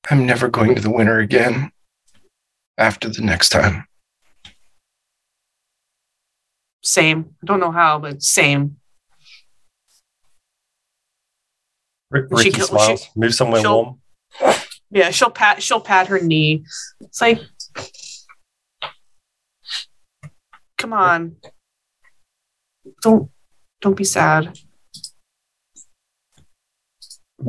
I'm 0.10 0.26
never 0.26 0.50
going 0.50 0.76
to 0.76 0.82
the 0.82 0.90
winter 0.90 1.20
again 1.20 1.72
after 2.78 3.10
the 3.10 3.22
next 3.22 3.50
time. 3.50 3.86
Same. 6.84 7.36
I 7.42 7.46
don't 7.46 7.60
know 7.60 7.72
how, 7.72 8.00
but 8.00 8.24
same. 8.24 8.78
Rick, 12.10 12.26
She 12.30 12.36
Ricky 12.36 12.52
can- 12.52 12.66
smiles. 12.66 13.04
she- 13.04 13.10
Move 13.16 13.36
somewhere 13.36 13.62
she'll- 13.62 13.84
warm. 14.40 14.58
Yeah, 14.90 15.12
she'll 15.12 15.30
pat 15.30 15.64
she'll 15.64 15.80
pat 15.80 16.08
her 16.08 16.20
knee. 16.20 16.66
It's 17.00 17.22
like, 17.22 17.40
come 20.78 20.92
on, 20.92 21.38
don't 23.02 23.32
don't 23.80 23.96
be 23.96 24.04
sad. 24.04 24.60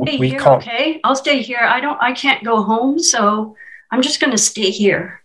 Stay 0.01 0.17
we 0.17 0.29
here, 0.29 0.39
can't. 0.39 0.61
okay? 0.61 0.99
I'll 1.03 1.15
stay 1.15 1.41
here. 1.41 1.59
I 1.59 1.79
don't. 1.79 2.01
I 2.01 2.13
can't 2.13 2.43
go 2.43 2.63
home, 2.63 2.99
so 2.99 3.55
I'm 3.91 4.01
just 4.01 4.19
gonna 4.19 4.37
stay 4.37 4.69
here. 4.71 5.21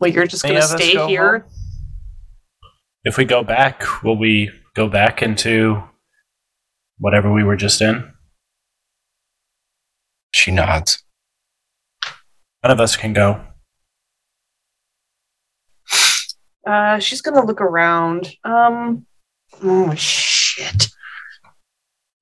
Well, 0.00 0.10
you're 0.10 0.26
just 0.26 0.42
gonna 0.42 0.62
stay 0.62 0.94
go 0.94 1.06
here. 1.06 1.38
home? 1.40 1.50
If 3.04 3.16
we 3.16 3.24
go 3.24 3.42
back, 3.42 4.02
will 4.02 4.16
we 4.16 4.50
go 4.74 4.88
back 4.88 5.22
into 5.22 5.82
whatever 6.98 7.32
we 7.32 7.44
were 7.44 7.56
just 7.56 7.80
in? 7.80 8.12
She 10.32 10.50
nods. 10.50 11.02
None 12.62 12.72
of 12.72 12.80
us 12.80 12.96
can 12.96 13.12
go. 13.12 13.40
Uh, 16.66 16.98
she's 16.98 17.20
gonna 17.20 17.44
look 17.44 17.60
around. 17.60 18.34
Um, 18.44 19.06
oh 19.62 19.94
shit. 19.94 20.88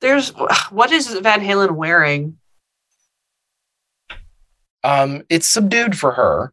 There's 0.00 0.30
what 0.70 0.92
is 0.92 1.08
Van 1.08 1.40
Halen 1.40 1.72
wearing? 1.72 2.38
Um, 4.82 5.22
it's 5.28 5.46
subdued 5.46 5.98
for 5.98 6.12
her. 6.12 6.52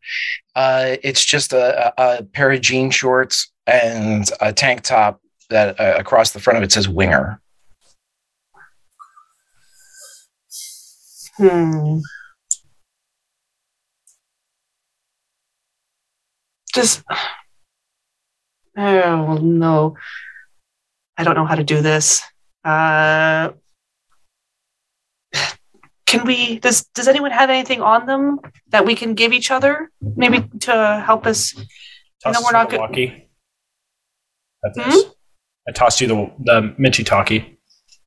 Uh, 0.56 0.98
it's 1.02 1.24
just 1.24 1.54
a, 1.54 1.94
a, 1.98 2.24
pair 2.24 2.52
of 2.52 2.60
jean 2.60 2.92
shorts 2.92 3.52
and 3.66 4.30
a 4.42 4.52
tank 4.52 4.82
top 4.82 5.22
that 5.50 5.80
uh, 5.80 5.96
across 5.98 6.32
the 6.32 6.40
front 6.40 6.58
of 6.58 6.64
it 6.64 6.72
says 6.72 6.90
"Winger." 6.90 7.42
Hmm. 11.38 12.00
Just. 16.74 17.04
Oh 18.76 19.40
no. 19.42 19.96
I 21.18 21.24
don't 21.24 21.36
know 21.36 21.46
how 21.46 21.56
to 21.56 21.64
do 21.64 21.82
this. 21.82 22.22
Uh. 22.68 23.52
Can 26.06 26.26
we? 26.26 26.60
Does 26.60 26.84
Does 26.96 27.08
anyone 27.08 27.32
have 27.32 27.50
anything 27.50 27.82
on 27.82 28.06
them 28.06 28.40
that 28.70 28.86
we 28.86 28.96
can 28.96 29.14
give 29.14 29.34
each 29.34 29.52
other? 29.52 29.92
Maybe 30.02 30.42
to 30.62 31.04
help 31.06 31.26
us. 31.26 31.54
I 32.26 32.32
know 32.32 32.34
Toss 32.40 32.44
we're 32.46 32.52
not 32.52 32.70
the 32.70 32.72
good- 32.72 32.80
walkie. 32.80 33.30
Hmm? 34.66 34.90
this. 34.90 35.06
I 35.68 35.72
tossed 35.74 36.00
you 36.02 36.08
the 36.08 36.32
the 36.40 36.76
Minty 36.78 37.04
talkie. 37.04 37.60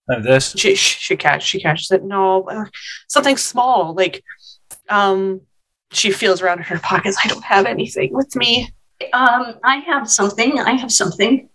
Of 0.08 0.24
this. 0.24 0.54
She 0.56 0.74
she 0.74 1.16
catch 1.16 1.42
she 1.44 1.60
catches 1.60 1.90
it. 1.90 2.02
No, 2.02 2.48
uh, 2.48 2.64
something 3.08 3.36
small 3.36 3.94
like. 3.94 4.22
Um. 4.88 5.42
She 5.92 6.12
feels 6.12 6.40
around 6.40 6.58
in 6.58 6.64
her 6.64 6.78
pockets. 6.78 7.18
I 7.24 7.26
don't 7.28 7.42
have 7.44 7.66
anything 7.66 8.12
with 8.12 8.34
me. 8.36 8.72
Um, 9.12 9.56
I 9.64 9.76
have 9.86 10.08
something. 10.08 10.60
I 10.60 10.72
have 10.72 10.92
something. 10.92 11.48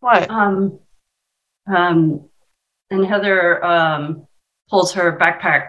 What? 0.00 0.30
Um, 0.30 0.78
um, 1.74 2.28
and 2.90 3.06
Heather 3.06 3.64
um, 3.64 4.26
pulls 4.68 4.92
her 4.92 5.16
backpack 5.18 5.68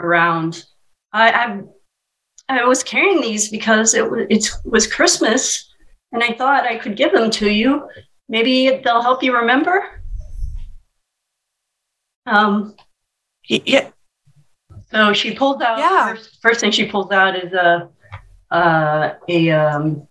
around. 0.00 0.64
I, 1.12 1.30
I 1.30 2.60
I 2.60 2.64
was 2.64 2.82
carrying 2.82 3.20
these 3.20 3.50
because 3.50 3.94
it 3.94 4.08
was 4.10 4.26
it 4.30 4.50
was 4.64 4.86
Christmas, 4.86 5.72
and 6.12 6.22
I 6.22 6.32
thought 6.32 6.64
I 6.64 6.78
could 6.78 6.96
give 6.96 7.12
them 7.12 7.30
to 7.32 7.50
you. 7.50 7.88
Maybe 8.28 8.80
they'll 8.84 9.02
help 9.02 9.22
you 9.22 9.34
remember. 9.36 10.02
Um, 12.26 12.74
Yeah. 13.48 13.90
so 14.90 15.12
she 15.12 15.34
pulls 15.34 15.62
out. 15.62 15.78
Yeah. 15.78 16.14
First, 16.14 16.38
first 16.42 16.60
thing 16.60 16.70
she 16.70 16.86
pulls 16.86 17.10
out 17.10 17.36
is 17.36 17.52
a 17.52 17.88
uh, 18.50 19.14
a 19.28 19.50
um, 19.50 20.06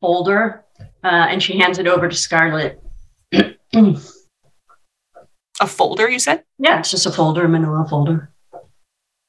folder, 0.00 0.64
uh, 1.04 1.26
and 1.30 1.42
she 1.42 1.58
hands 1.58 1.78
it 1.78 1.86
over 1.86 2.08
to 2.08 2.16
Scarlett. 2.16 2.81
A 3.74 5.66
folder, 5.66 6.10
you 6.10 6.18
said? 6.18 6.44
Yeah, 6.58 6.78
it's 6.80 6.90
just 6.90 7.06
a 7.06 7.10
folder, 7.10 7.44
a 7.44 7.48
manila 7.48 7.86
folder. 7.88 8.32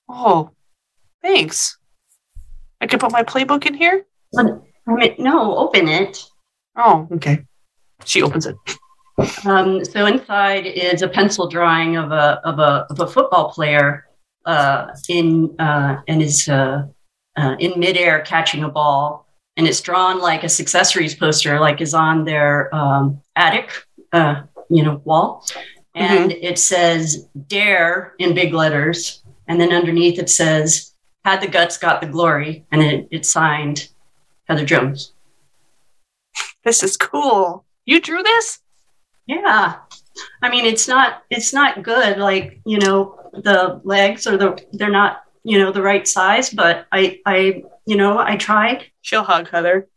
Oh, 0.10 0.52
thanks. 1.22 1.78
I 2.82 2.88
could 2.88 2.99
put 2.99 3.11
my 3.11 3.24
playbook 3.24 3.65
in 3.65 3.74
here? 3.74 4.06
I 4.38 4.44
mean, 4.88 5.15
no, 5.18 5.56
open 5.57 5.88
it. 5.88 6.26
Oh, 6.76 7.07
okay. 7.14 7.45
She 8.03 8.22
opens 8.22 8.45
it. 8.45 8.56
Um, 9.45 9.86
so 9.86 10.06
inside 10.07 10.65
is 10.65 11.03
a 11.03 11.07
pencil 11.07 11.48
drawing 11.48 11.98
of 11.98 12.11
a 12.11 12.41
of 12.44 12.60
a 12.60 12.88
of 12.90 12.99
a 12.99 13.07
football 13.07 13.52
player 13.52 14.07
uh, 14.45 14.88
in 15.07 15.56
uh, 15.60 16.02
and 16.07 16.22
is 16.22 16.49
uh, 16.49 16.88
uh, 17.38 17.56
in 17.60 17.80
midair 17.80 18.22
catching 18.22 18.64
a 18.64 18.70
ball, 18.70 19.28
and 19.56 19.68
it's 19.68 19.82
drawn 19.82 20.20
like 20.20 20.41
a 20.41 20.45
accessories 20.45 21.14
poster, 21.14 21.60
like 21.60 21.80
is 21.80 21.94
on 21.94 22.26
their 22.26 22.74
um, 22.76 23.22
attic, 23.36 23.86
uh, 24.14 24.44
you 24.69 24.84
know, 24.84 25.02
wall, 25.03 25.45
and 25.95 26.31
it 26.31 26.57
says 26.57 27.27
"Dare" 27.48 28.14
in 28.19 28.34
big 28.34 28.53
letters, 28.53 29.23
and 29.48 29.60
then 29.60 29.73
underneath 29.73 30.19
it 30.19 30.30
says 30.30 30.94
"Had 31.26 31.41
the 31.41 31.48
guts, 31.48 31.77
got 31.77 31.99
the 31.99 32.07
glory," 32.07 32.65
and 32.72 32.81
it, 32.81 33.07
it's 33.11 33.31
signed 33.31 33.90
Heather 34.48 34.65
Jones. 34.65 35.14
This 36.64 36.84
is 36.84 36.95
cool. 36.95 37.65
You 37.85 37.99
drew 37.99 38.23
this? 38.23 38.60
Yeah. 39.27 39.76
I 40.41 40.49
mean, 40.49 40.65
it's 40.65 40.88
not 40.88 41.23
it's 41.30 41.53
not 41.53 41.84
good. 41.84 42.18
Like 42.18 42.60
you 42.65 42.80
know, 42.80 43.19
the 43.34 43.81
legs 43.84 44.27
or 44.27 44.38
the 44.38 44.64
they're 44.73 44.90
not 44.90 45.23
you 45.44 45.60
know 45.60 45.72
the 45.72 45.81
right 45.81 46.07
size. 46.07 46.49
But 46.49 46.88
I 46.91 47.19
I 47.26 47.64
you 47.85 47.98
know 47.98 48.18
I 48.18 48.38
tried. 48.38 48.85
She'll 49.02 49.23
hug 49.23 49.49
Heather. 49.49 49.88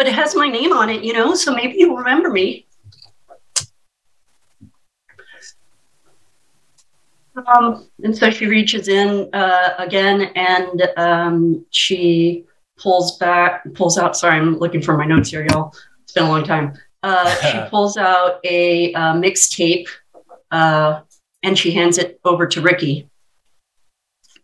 But 0.00 0.06
it 0.06 0.14
has 0.14 0.34
my 0.34 0.48
name 0.48 0.72
on 0.72 0.88
it. 0.88 1.04
You 1.04 1.12
know, 1.12 1.34
so 1.34 1.54
maybe 1.54 1.74
you'll 1.76 1.94
remember 1.94 2.30
me. 2.30 2.66
Um, 7.46 7.86
and 8.02 8.16
so 8.16 8.30
she 8.30 8.46
reaches 8.46 8.88
in 8.88 9.28
uh, 9.34 9.74
again, 9.76 10.22
and 10.34 10.88
um, 10.96 11.66
she 11.68 12.46
pulls 12.78 13.18
back, 13.18 13.62
pulls 13.74 13.98
out. 13.98 14.16
Sorry, 14.16 14.38
I'm 14.38 14.58
looking 14.58 14.80
for 14.80 14.96
my 14.96 15.04
notes 15.04 15.28
here, 15.28 15.46
y'all. 15.50 15.74
It's 16.04 16.14
been 16.14 16.24
a 16.24 16.30
long 16.30 16.44
time. 16.44 16.72
Uh, 17.02 17.34
she 17.42 17.60
pulls 17.68 17.98
out 17.98 18.40
a 18.44 18.94
uh, 18.94 19.12
mixtape, 19.12 19.86
uh, 20.50 21.02
and 21.42 21.58
she 21.58 21.72
hands 21.72 21.98
it 21.98 22.18
over 22.24 22.46
to 22.46 22.62
Ricky. 22.62 23.06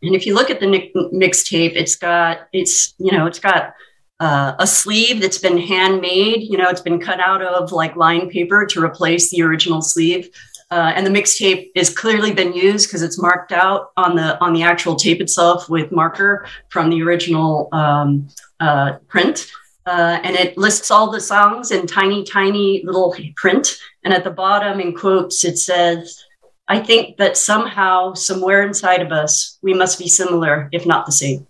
And 0.02 0.14
if 0.14 0.26
you 0.26 0.34
look 0.34 0.50
at 0.50 0.60
the 0.60 0.66
mixtape, 0.66 1.76
it's 1.76 1.96
got 1.96 2.40
it's 2.52 2.92
you 2.98 3.10
know 3.10 3.24
it's 3.24 3.38
got 3.38 3.72
uh, 4.20 4.54
a 4.58 4.66
sleeve 4.66 5.20
that's 5.20 5.38
been 5.38 5.58
handmade. 5.58 6.42
You 6.42 6.58
know, 6.58 6.68
it's 6.68 6.80
been 6.80 7.00
cut 7.00 7.20
out 7.20 7.42
of 7.42 7.72
like 7.72 7.96
lined 7.96 8.30
paper 8.30 8.66
to 8.66 8.82
replace 8.82 9.30
the 9.30 9.42
original 9.42 9.82
sleeve. 9.82 10.30
Uh, 10.70 10.92
and 10.96 11.06
the 11.06 11.10
mixtape 11.10 11.70
is 11.76 11.94
clearly 11.94 12.32
been 12.32 12.52
used 12.52 12.88
because 12.88 13.02
it's 13.02 13.20
marked 13.20 13.52
out 13.52 13.92
on 13.96 14.16
the 14.16 14.38
on 14.40 14.52
the 14.52 14.64
actual 14.64 14.96
tape 14.96 15.20
itself 15.20 15.68
with 15.68 15.92
marker 15.92 16.46
from 16.70 16.90
the 16.90 17.02
original 17.02 17.68
um, 17.72 18.28
uh, 18.58 18.94
print. 19.06 19.46
Uh, 19.86 20.18
and 20.24 20.34
it 20.34 20.58
lists 20.58 20.90
all 20.90 21.08
the 21.08 21.20
songs 21.20 21.70
in 21.70 21.86
tiny, 21.86 22.24
tiny 22.24 22.82
little 22.84 23.14
print. 23.36 23.76
And 24.02 24.12
at 24.12 24.24
the 24.24 24.30
bottom, 24.30 24.80
in 24.80 24.92
quotes, 24.92 25.44
it 25.44 25.58
says, 25.58 26.24
"I 26.66 26.80
think 26.80 27.18
that 27.18 27.36
somehow, 27.36 28.14
somewhere 28.14 28.66
inside 28.66 29.02
of 29.02 29.12
us, 29.12 29.58
we 29.62 29.72
must 29.72 30.00
be 30.00 30.08
similar, 30.08 30.68
if 30.72 30.84
not 30.84 31.06
the 31.06 31.12
same." 31.12 31.46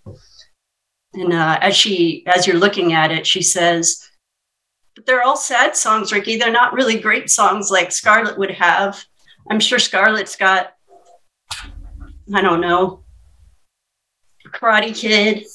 And 1.17 1.33
uh, 1.33 1.59
as 1.63 1.75
she, 1.75 2.25
as 2.27 2.47
you're 2.47 2.59
looking 2.59 2.93
at 2.93 3.11
it, 3.11 3.27
she 3.27 3.41
says, 3.41 4.07
"But 4.95 5.07
they're 5.07 5.23
all 5.23 5.37
sad 5.37 5.75
songs, 5.75 6.13
Ricky. 6.13 6.37
They're 6.37 6.53
not 6.53 6.75
really 6.75 7.01
great 7.01 7.31
songs 7.31 7.71
like 7.71 7.91
Scarlett 7.91 8.39
would 8.39 8.51
have. 8.51 9.03
I'm 9.51 9.61
sure 9.61 9.79
Scarlett's 9.79 10.37
got, 10.37 10.75
I 12.35 12.43
don't 12.43 12.61
know, 12.61 13.05
a 14.45 14.49
Karate 14.51 14.95
Kid. 14.95 15.47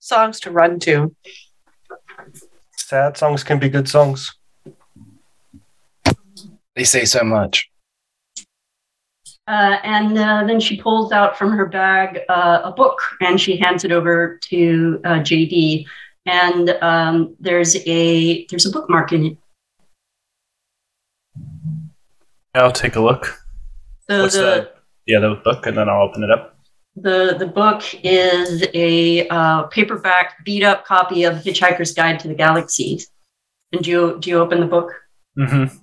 Songs 0.00 0.40
to 0.40 0.50
run 0.50 0.80
to. 0.80 1.14
Sad 2.76 3.16
songs 3.16 3.44
can 3.44 3.58
be 3.60 3.68
good 3.68 3.88
songs. 3.88 4.34
They 6.74 6.84
say 6.84 7.04
so 7.04 7.22
much. 7.22 7.70
Uh, 9.48 9.78
and 9.84 10.18
uh, 10.18 10.42
then 10.44 10.58
she 10.58 10.80
pulls 10.80 11.12
out 11.12 11.38
from 11.38 11.52
her 11.52 11.66
bag 11.66 12.20
uh, 12.28 12.62
a 12.64 12.72
book 12.72 12.98
and 13.20 13.40
she 13.40 13.56
hands 13.56 13.84
it 13.84 13.92
over 13.92 14.38
to 14.42 15.00
uh, 15.04 15.20
JD. 15.20 15.86
And 16.26 16.70
um, 16.82 17.36
there's 17.38 17.76
a 17.86 18.44
there's 18.46 18.66
a 18.66 18.70
bookmark 18.70 19.12
in 19.12 19.26
it. 19.26 19.38
I'll 22.54 22.72
take 22.72 22.96
a 22.96 23.00
look. 23.00 23.38
So 24.10 24.22
What's 24.22 24.34
the 24.34 24.72
the 25.06 25.20
the 25.20 25.40
book, 25.44 25.66
and 25.66 25.76
then 25.76 25.88
I'll 25.88 26.02
open 26.02 26.24
it 26.24 26.30
up. 26.30 26.56
the 26.96 27.36
the 27.38 27.46
book 27.46 27.82
is 28.02 28.64
a 28.74 29.28
uh, 29.28 29.64
paperback 29.64 30.44
beat 30.44 30.64
up 30.64 30.84
copy 30.84 31.22
of 31.22 31.36
Hitchhiker's 31.36 31.92
Guide 31.92 32.18
to 32.20 32.28
the 32.28 32.34
Galaxy. 32.34 33.00
And 33.72 33.84
do 33.84 33.90
you 33.90 34.18
do 34.20 34.30
you 34.30 34.38
open 34.38 34.58
the 34.58 34.66
book? 34.66 34.92
Mm-hmm. 35.38 35.76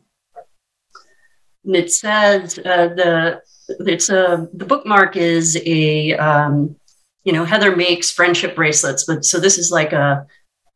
And 1.66 1.76
it 1.76 1.92
says 1.92 2.60
uh, 2.60 2.90
the 2.90 3.42
it's 3.68 4.10
a 4.10 4.48
the 4.54 4.66
bookmark 4.66 5.16
is 5.16 5.62
a 5.66 6.14
um, 6.16 6.76
you 7.24 7.34
know 7.34 7.46
Heather 7.46 7.76
makes 7.76 8.12
friendship 8.12 8.56
bracelets, 8.56 9.06
but 9.06 9.26
so 9.26 9.40
this 9.40 9.58
is 9.58 9.72
like 9.72 9.94
a, 9.94 10.26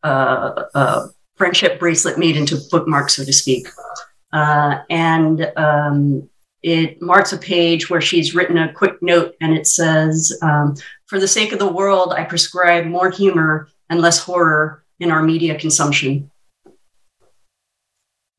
a, 0.04 0.10
a 0.74 1.08
friendship 1.36 1.80
bracelet 1.80 2.18
made 2.18 2.38
into 2.38 2.58
bookmark, 2.72 3.10
so 3.10 3.24
to 3.24 3.34
speak. 3.34 3.68
Uh, 4.34 4.80
and 4.90 5.52
um, 5.56 6.30
it 6.64 7.02
marks 7.02 7.34
a 7.34 7.38
page 7.38 7.90
where 7.90 8.02
she's 8.02 8.36
written 8.36 8.58
a 8.58 8.74
quick 8.74 9.02
note, 9.02 9.36
and 9.42 9.54
it 9.54 9.68
says, 9.68 10.38
um, 10.42 10.76
"For 11.08 11.20
the 11.20 11.28
sake 11.28 11.52
of 11.52 11.60
the 11.60 11.72
world, 11.72 12.14
I 12.14 12.24
prescribe 12.24 12.86
more 12.86 13.10
humor 13.10 13.70
and 13.90 14.02
less 14.02 14.20
horror 14.20 14.84
in 15.00 15.12
our 15.12 15.24
media 15.24 15.60
consumption." 15.60 16.32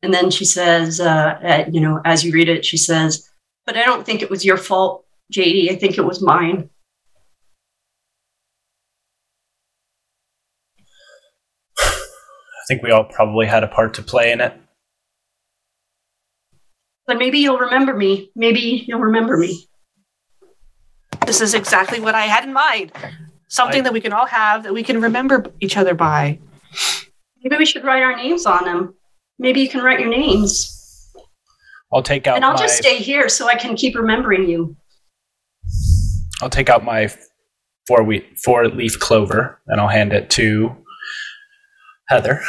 And 0.01 0.13
then 0.13 0.31
she 0.31 0.45
says, 0.45 0.99
uh, 1.01 1.37
at, 1.41 1.73
you 1.73 1.81
know, 1.81 2.01
as 2.05 2.23
you 2.23 2.31
read 2.31 2.47
it, 2.47 2.63
she 2.63 2.77
says, 2.77 3.28
but 3.69 3.77
I 3.77 3.85
don't 3.85 4.03
think 4.03 4.23
it 4.23 4.31
was 4.31 4.43
your 4.43 4.57
fault, 4.57 5.05
JD. 5.31 5.69
I 5.69 5.75
think 5.75 5.99
it 5.99 6.01
was 6.01 6.23
mine. 6.23 6.71
I 11.77 11.91
think 12.67 12.81
we 12.81 12.89
all 12.89 13.03
probably 13.03 13.45
had 13.45 13.63
a 13.63 13.67
part 13.67 13.93
to 13.95 14.01
play 14.01 14.31
in 14.31 14.41
it. 14.41 14.59
But 17.05 17.19
maybe 17.19 17.37
you'll 17.37 17.59
remember 17.59 17.95
me. 17.95 18.31
Maybe 18.35 18.85
you'll 18.87 19.01
remember 19.01 19.37
me. 19.37 19.67
This 21.27 21.39
is 21.39 21.53
exactly 21.53 21.99
what 21.99 22.15
I 22.15 22.21
had 22.21 22.45
in 22.45 22.53
mind. 22.53 22.91
Something 23.49 23.81
I- 23.81 23.83
that 23.83 23.93
we 23.93 24.01
can 24.01 24.13
all 24.13 24.25
have 24.25 24.63
that 24.63 24.73
we 24.73 24.81
can 24.81 24.99
remember 24.99 25.45
each 25.59 25.77
other 25.77 25.93
by. 25.93 26.39
Maybe 27.43 27.57
we 27.57 27.67
should 27.67 27.83
write 27.83 28.01
our 28.01 28.15
names 28.15 28.47
on 28.47 28.65
them. 28.65 28.95
Maybe 29.37 29.61
you 29.61 29.69
can 29.69 29.83
write 29.83 29.99
your 29.99 30.09
names. 30.09 30.78
I'll 31.93 32.03
take 32.03 32.27
out 32.27 32.35
And 32.35 32.45
I'll 32.45 32.53
my 32.53 32.59
just 32.59 32.77
stay 32.77 32.97
here 32.97 33.29
so 33.29 33.47
I 33.47 33.55
can 33.55 33.75
keep 33.75 33.95
remembering 33.95 34.47
you. 34.47 34.75
I'll 36.41 36.49
take 36.49 36.69
out 36.69 36.83
my 36.83 37.11
four 37.87 38.03
wheat 38.03 38.37
four 38.39 38.67
leaf 38.67 38.99
clover 38.99 39.59
and 39.67 39.81
I'll 39.81 39.87
hand 39.87 40.13
it 40.13 40.29
to 40.31 40.75
Heather. 42.07 42.41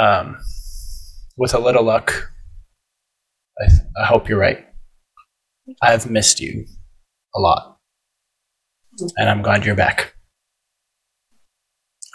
Um, 0.00 0.38
with 1.36 1.54
a 1.54 1.58
little 1.58 1.84
luck, 1.84 2.30
I, 3.60 4.02
I 4.02 4.06
hope 4.06 4.28
you're 4.28 4.38
right. 4.38 4.66
I've 5.80 6.10
missed 6.10 6.40
you 6.40 6.66
a 7.34 7.40
lot, 7.40 7.78
and 9.16 9.28
I'm 9.28 9.42
glad 9.42 9.64
you're 9.64 9.76
back. 9.76 10.14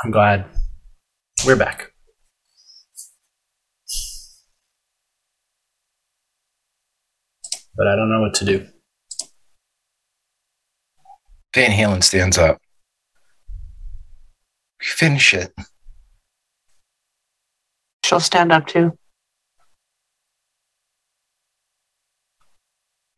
I'm 0.03 0.11
glad 0.11 0.45
we're 1.45 1.55
back. 1.55 1.91
But 7.77 7.87
I 7.87 7.95
don't 7.95 8.09
know 8.09 8.21
what 8.21 8.33
to 8.35 8.45
do. 8.45 8.67
Van 11.53 11.71
Halen 11.71 12.03
stands 12.03 12.37
up. 12.37 12.59
We 14.79 14.85
finish 14.85 15.33
it. 15.33 15.53
She'll 18.03 18.19
stand 18.19 18.51
up 18.51 18.67
too. 18.67 18.97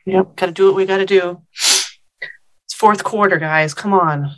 Yep, 0.06 0.36
gotta 0.36 0.52
do 0.52 0.66
what 0.66 0.76
we 0.76 0.86
gotta 0.86 1.06
do. 1.06 1.42
It's 1.54 2.74
fourth 2.74 3.04
quarter, 3.04 3.38
guys. 3.38 3.74
Come 3.74 3.94
on. 3.94 4.36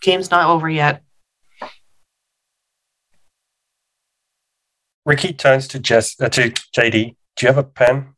Game's 0.00 0.30
not 0.30 0.48
over 0.48 0.68
yet. 0.68 1.02
Ricky 5.04 5.32
turns 5.32 5.68
to 5.68 5.78
Jess 5.78 6.20
uh, 6.20 6.28
to 6.30 6.50
JD. 6.50 7.16
Do 7.36 7.46
you 7.46 7.48
have 7.48 7.58
a 7.58 7.64
pen? 7.64 8.14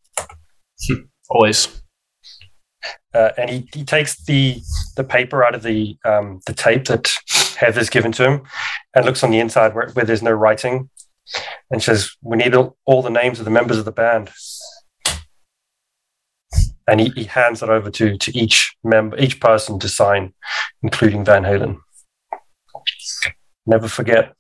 Always. 1.29 1.83
Uh, 3.15 3.31
and 3.39 3.49
he, 3.49 3.69
he 3.73 3.85
takes 3.85 4.23
the 4.25 4.61
the 4.97 5.05
paper 5.05 5.45
out 5.45 5.55
of 5.55 5.63
the 5.63 5.97
um, 6.05 6.41
the 6.47 6.53
tape 6.53 6.85
that 6.87 7.11
Heather's 7.57 7.89
given 7.89 8.13
to 8.13 8.29
him, 8.29 8.43
and 8.95 9.05
looks 9.05 9.23
on 9.23 9.31
the 9.31 9.39
inside 9.39 9.75
where, 9.75 9.89
where 9.91 10.05
there's 10.05 10.23
no 10.23 10.33
writing, 10.33 10.91
and 11.71 11.83
says, 11.83 12.11
"We 12.23 12.37
need 12.37 12.55
all, 12.55 13.03
the 13.03 13.11
names 13.11 13.39
of 13.39 13.45
the 13.45 13.51
members 13.51 13.79
of 13.79 13.85
the 13.85 13.93
band." 13.93 14.31
And 16.87 17.01
he, 17.01 17.09
he 17.11 17.25
hands 17.25 17.63
it 17.63 17.71
over 17.71 17.91
to 17.91 18.19
to 18.19 18.39
each 18.39 18.77
member, 18.83 19.17
each 19.19 19.41
person 19.41 19.79
to 19.79 19.89
sign, 19.89 20.35
including 20.83 21.25
Van 21.25 21.45
Halen. 21.45 21.79
Never 23.65 23.89
forget. 23.89 24.35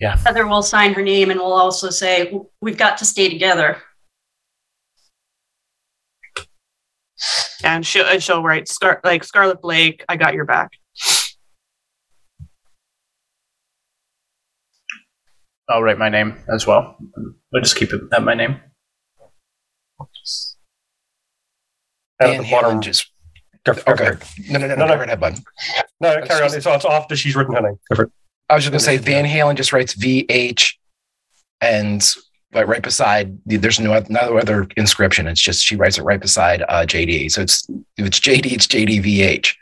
Heather 0.00 0.46
will 0.46 0.62
sign 0.62 0.94
her 0.94 1.02
name 1.02 1.30
and 1.30 1.38
we'll 1.40 1.52
also 1.52 1.90
say, 1.90 2.32
We've 2.60 2.76
got 2.78 2.98
to 2.98 3.04
stay 3.04 3.28
together. 3.28 3.76
And 7.62 7.84
she'll, 7.86 8.06
and 8.06 8.22
she'll 8.22 8.42
write 8.42 8.68
Scar- 8.68 9.00
like 9.04 9.22
Scarlett 9.24 9.60
Blake, 9.60 10.02
I 10.08 10.16
got 10.16 10.32
your 10.34 10.46
back. 10.46 10.70
I'll 15.68 15.82
write 15.82 15.98
my 15.98 16.08
name 16.08 16.36
as 16.52 16.66
well. 16.66 16.96
We'll 17.52 17.62
just 17.62 17.76
keep 17.76 17.92
it 17.92 18.00
at 18.12 18.22
my 18.24 18.34
name. 18.34 18.60
And 22.18 22.32
Van 22.32 22.40
at 22.40 22.42
the 22.44 22.50
bottom, 22.50 22.80
just. 22.80 23.10
go 23.64 23.74
go 23.74 23.82
Okay. 23.92 24.04
for 24.06 24.12
it. 24.12 24.24
No, 24.50 24.58
no, 24.58 24.66
no, 24.66 24.74
No, 24.74 24.86
no. 24.86 24.94
no. 24.94 25.00
no. 25.02 25.06
Head 25.06 25.20
button. 25.20 25.44
No, 26.00 26.14
That's 26.14 26.28
carry 26.28 26.40
on. 26.42 26.46
just- 26.48 26.56
It's, 26.56 26.66
it's 26.66 26.84
after 26.84 27.16
she's 27.16 27.36
written 27.36 27.54
her 27.54 27.62
name. 27.62 28.10
Go 28.50 28.56
for 28.56 28.56
it. 28.56 28.56
I 28.56 28.56
was 28.56 28.64
just 28.64 28.72
gonna 28.72 28.80
say 28.80 28.96
Van 28.98 29.24
Halen 29.24 29.56
just 29.56 29.72
writes 29.72 29.94
VH, 29.94 30.74
and 31.60 32.14
like 32.52 32.66
right 32.66 32.82
beside 32.82 33.38
there's 33.46 33.80
no 33.80 34.02
no 34.08 34.38
other 34.38 34.68
inscription. 34.76 35.26
It's 35.26 35.40
just 35.40 35.64
she 35.64 35.76
writes 35.76 35.98
it 35.98 36.02
right 36.02 36.20
beside 36.20 36.62
uh, 36.62 36.84
JD. 36.86 37.30
So 37.30 37.42
it's 37.42 37.68
if 37.96 38.06
it's 38.06 38.20
JD, 38.20 38.52
it's 38.52 38.66
JDVH. 38.66 39.54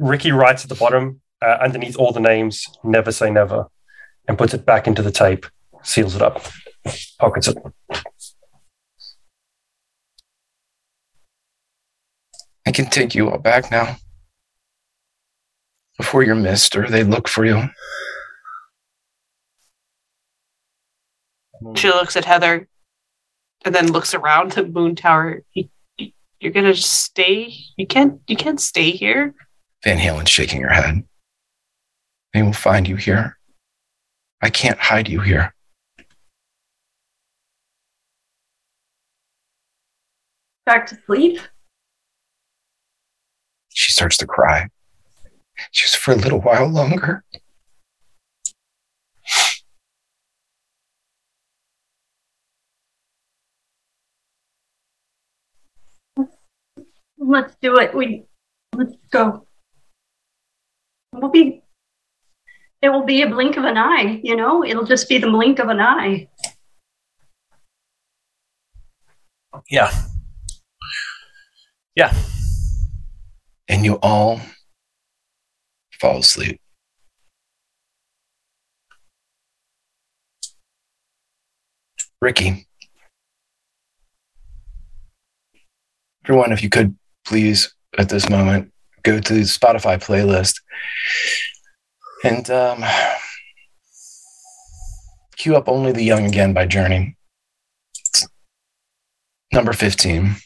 Ricky 0.00 0.32
writes 0.32 0.62
at 0.62 0.68
the 0.70 0.74
bottom, 0.74 1.20
uh, 1.42 1.58
underneath 1.60 1.96
all 1.96 2.12
the 2.12 2.20
names, 2.20 2.66
never 2.82 3.12
say 3.12 3.30
never, 3.30 3.66
and 4.26 4.38
puts 4.38 4.54
it 4.54 4.64
back 4.64 4.86
into 4.86 5.02
the 5.02 5.10
tape, 5.10 5.46
seals 5.82 6.16
it 6.16 6.22
up, 6.22 6.46
pockets 7.18 7.48
it. 7.48 7.58
I 12.66 12.72
can 12.72 12.86
take 12.86 13.14
you 13.14 13.30
all 13.30 13.38
back 13.38 13.70
now. 13.70 13.96
Before 16.00 16.22
you're 16.22 16.34
missed, 16.34 16.74
or 16.76 16.88
they 16.88 17.04
look 17.04 17.28
for 17.28 17.44
you. 17.44 17.68
She 21.76 21.88
looks 21.88 22.16
at 22.16 22.24
Heather 22.24 22.66
and 23.66 23.74
then 23.74 23.92
looks 23.92 24.14
around 24.14 24.52
the 24.52 24.64
moon 24.66 24.96
tower. 24.96 25.42
You, 25.52 25.68
you- 25.98 26.12
you're 26.40 26.52
gonna 26.52 26.74
stay? 26.74 27.52
You 27.76 27.86
can't 27.86 28.18
you 28.26 28.34
can't 28.34 28.58
stay 28.58 28.92
here? 28.92 29.34
Van 29.84 29.98
Halen's 29.98 30.30
shaking 30.30 30.62
her 30.62 30.70
head. 30.72 31.04
They 32.32 32.42
will 32.42 32.54
find 32.54 32.88
you 32.88 32.96
here. 32.96 33.36
I 34.40 34.48
can't 34.48 34.78
hide 34.78 35.06
you 35.06 35.20
here. 35.20 35.54
Back 40.64 40.86
to 40.86 40.98
sleep. 41.04 41.40
She 43.68 43.92
starts 43.92 44.16
to 44.16 44.26
cry. 44.26 44.68
Just 45.72 45.98
for 45.98 46.12
a 46.12 46.16
little 46.16 46.40
while 46.40 46.68
longer. 46.68 47.24
Let's 57.18 57.54
do 57.60 57.76
it. 57.76 57.94
We 57.94 58.24
let's 58.74 58.96
go. 59.10 59.46
We'll 61.12 61.30
be 61.30 61.62
it 62.82 62.88
will 62.88 63.04
be 63.04 63.22
a 63.22 63.28
blink 63.28 63.56
of 63.56 63.64
an 63.64 63.76
eye, 63.76 64.20
you 64.22 64.36
know? 64.36 64.64
It'll 64.64 64.84
just 64.84 65.08
be 65.08 65.18
the 65.18 65.28
blink 65.28 65.58
of 65.58 65.68
an 65.68 65.80
eye. 65.80 66.28
Yeah. 69.68 69.92
Yeah. 71.94 72.14
And 73.68 73.84
you 73.84 73.98
all 74.02 74.40
fall 76.00 76.18
asleep. 76.18 76.60
Ricky. 82.20 82.66
Everyone, 86.24 86.52
if 86.52 86.62
you 86.62 86.68
could 86.68 86.96
please 87.24 87.74
at 87.98 88.08
this 88.08 88.28
moment 88.28 88.72
go 89.02 89.18
to 89.20 89.34
the 89.34 89.40
Spotify 89.40 89.98
playlist 89.98 90.60
and 92.24 92.50
um, 92.50 92.84
cue 95.36 95.56
up 95.56 95.68
Only 95.68 95.92
the 95.92 96.04
Young 96.04 96.26
Again 96.26 96.52
by 96.52 96.66
Journey. 96.66 97.16
It's 97.98 98.26
number 99.52 99.72
15. 99.72 100.36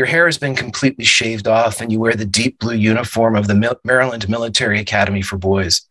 Your 0.00 0.06
hair 0.06 0.24
has 0.24 0.38
been 0.38 0.56
completely 0.56 1.04
shaved 1.04 1.46
off, 1.46 1.82
and 1.82 1.92
you 1.92 2.00
wear 2.00 2.14
the 2.14 2.24
deep 2.24 2.58
blue 2.58 2.72
uniform 2.74 3.36
of 3.36 3.48
the 3.48 3.78
Maryland 3.84 4.26
Military 4.30 4.80
Academy 4.80 5.20
for 5.20 5.36
Boys. 5.36 5.82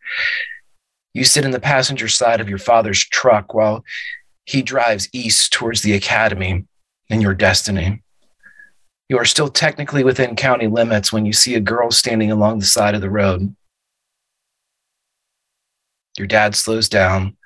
You 1.14 1.22
sit 1.22 1.44
in 1.44 1.52
the 1.52 1.60
passenger 1.60 2.08
side 2.08 2.40
of 2.40 2.48
your 2.48 2.58
father's 2.58 3.04
truck 3.04 3.54
while 3.54 3.84
he 4.46 4.62
drives 4.62 5.08
east 5.12 5.52
towards 5.52 5.82
the 5.82 5.92
academy 5.92 6.64
and 7.08 7.22
your 7.22 7.34
destiny. 7.34 8.02
You 9.08 9.16
are 9.16 9.24
still 9.24 9.46
technically 9.46 10.02
within 10.02 10.34
county 10.34 10.66
limits 10.66 11.12
when 11.12 11.24
you 11.24 11.32
see 11.32 11.54
a 11.54 11.60
girl 11.60 11.92
standing 11.92 12.32
along 12.32 12.58
the 12.58 12.66
side 12.66 12.96
of 12.96 13.02
the 13.02 13.10
road. 13.10 13.54
Your 16.18 16.26
dad 16.26 16.56
slows 16.56 16.88
down 16.88 17.36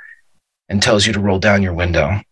and 0.71 0.83
tells 0.83 1.07
you 1.07 1.13
to 1.13 1.21
roll 1.21 1.39
down 1.39 1.63
your 1.63 1.75
window. 1.75 2.23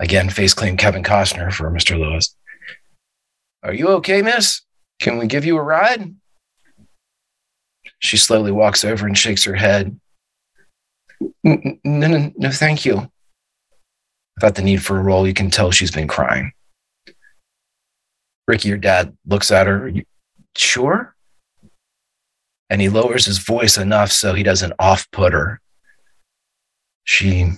Again, 0.00 0.30
face 0.30 0.54
claim 0.54 0.76
Kevin 0.76 1.02
Costner 1.02 1.52
for 1.52 1.70
Mr. 1.70 1.98
Lewis. 1.98 2.36
Are 3.62 3.74
you 3.74 3.88
okay, 3.88 4.22
miss? 4.22 4.62
Can 5.00 5.18
we 5.18 5.26
give 5.26 5.44
you 5.44 5.56
a 5.56 5.62
ride? 5.62 6.14
She 7.98 8.16
slowly 8.16 8.52
walks 8.52 8.84
over 8.84 9.06
and 9.06 9.18
shakes 9.18 9.44
her 9.44 9.54
head. 9.54 9.98
No, 11.42 11.58
no, 11.84 12.32
no, 12.36 12.50
thank 12.50 12.84
you. 12.84 13.10
Without 14.36 14.54
the 14.54 14.62
need 14.62 14.84
for 14.84 14.98
a 14.98 15.02
roll, 15.02 15.26
you 15.26 15.34
can 15.34 15.50
tell 15.50 15.72
she's 15.72 15.90
been 15.90 16.06
crying. 16.06 16.52
Ricky, 18.46 18.68
your 18.68 18.78
dad, 18.78 19.16
looks 19.26 19.50
at 19.50 19.66
her. 19.66 19.92
Sure? 20.56 21.14
And 22.70 22.80
he 22.80 22.88
lowers 22.88 23.26
his 23.26 23.38
voice 23.38 23.76
enough 23.76 24.12
so 24.12 24.34
he 24.34 24.44
doesn't 24.44 24.74
off 24.78 25.10
put 25.10 25.32
her. 25.32 25.60
She 27.02 27.52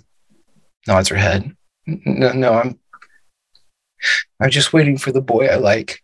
nods 0.87 1.09
her 1.09 1.17
head. 1.17 1.55
No, 2.05 2.33
no, 2.33 2.53
I'm 2.55 2.79
I'm 4.41 4.51
just 4.51 4.73
waiting 4.73 4.97
for 4.97 5.13
the 5.13 5.21
boy 5.21 5.47
I 5.47 5.57
like. 5.57 6.03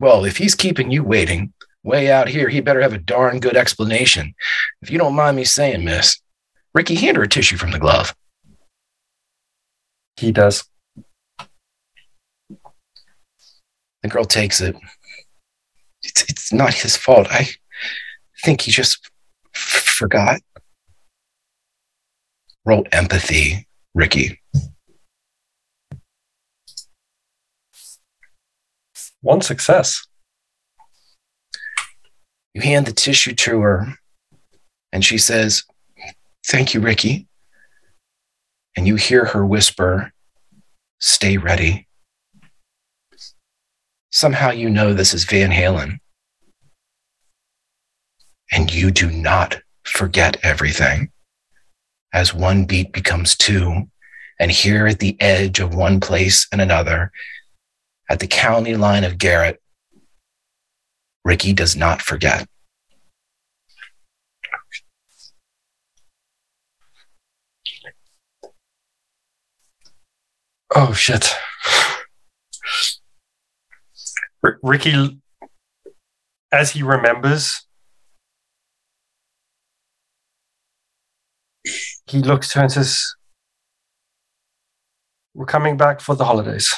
Well, 0.00 0.24
if 0.24 0.36
he's 0.36 0.54
keeping 0.54 0.90
you 0.90 1.02
waiting 1.02 1.52
way 1.82 2.10
out 2.10 2.28
here, 2.28 2.48
he 2.48 2.60
better 2.60 2.80
have 2.80 2.92
a 2.92 2.98
darn 2.98 3.40
good 3.40 3.56
explanation. 3.56 4.34
If 4.82 4.90
you 4.90 4.98
don't 4.98 5.14
mind 5.14 5.36
me 5.36 5.44
saying, 5.44 5.84
miss, 5.84 6.20
Ricky, 6.74 6.94
hand 6.94 7.16
her 7.16 7.22
a 7.24 7.28
tissue 7.28 7.56
from 7.56 7.70
the 7.72 7.78
glove. 7.78 8.14
He 10.16 10.32
does. 10.32 10.64
The 14.02 14.08
girl 14.08 14.24
takes 14.24 14.60
it. 14.60 14.76
It's, 16.02 16.22
it's 16.28 16.52
not 16.52 16.74
his 16.74 16.96
fault. 16.96 17.26
I 17.30 17.48
think 18.44 18.62
he 18.62 18.70
just 18.70 19.10
f- 19.54 19.60
forgot. 19.98 20.40
Roll 22.64 22.86
empathy, 22.92 23.66
Ricky. 23.94 24.40
One 29.20 29.40
success. 29.40 30.06
You 32.54 32.62
hand 32.62 32.86
the 32.86 32.92
tissue 32.92 33.34
to 33.34 33.60
her, 33.60 33.98
and 34.92 35.04
she 35.04 35.18
says, 35.18 35.64
Thank 36.46 36.74
you, 36.74 36.80
Ricky. 36.80 37.26
And 38.76 38.86
you 38.86 38.96
hear 38.96 39.24
her 39.26 39.44
whisper, 39.44 40.12
Stay 41.00 41.36
ready 41.36 41.86
somehow 44.14 44.50
you 44.50 44.70
know 44.70 44.94
this 44.94 45.12
is 45.12 45.24
Van 45.24 45.50
Halen. 45.50 45.98
And 48.52 48.72
you 48.72 48.92
do 48.92 49.10
not 49.10 49.60
forget 49.84 50.36
everything. 50.44 51.10
As 52.14 52.32
one 52.32 52.64
beat 52.64 52.92
becomes 52.92 53.36
two, 53.36 53.88
and 54.38 54.50
here 54.50 54.86
at 54.86 55.00
the 55.00 55.20
edge 55.20 55.58
of 55.58 55.74
one 55.74 55.98
place 55.98 56.46
and 56.52 56.60
another, 56.60 57.10
at 58.08 58.20
the 58.20 58.28
county 58.28 58.76
line 58.76 59.02
of 59.02 59.18
Garrett, 59.18 59.60
Ricky 61.24 61.52
does 61.52 61.74
not 61.74 62.00
forget. 62.00 62.48
Oh, 70.72 70.92
shit. 70.92 71.34
R- 74.44 74.60
Ricky, 74.62 75.20
as 76.52 76.70
he 76.70 76.84
remembers, 76.84 77.63
he 82.06 82.20
looks 82.20 82.50
to 82.50 82.58
her 82.58 82.64
and 82.64 82.72
says, 82.72 83.14
We're 85.34 85.46
coming 85.46 85.76
back 85.76 86.00
for 86.00 86.14
the 86.14 86.24
holidays. 86.24 86.72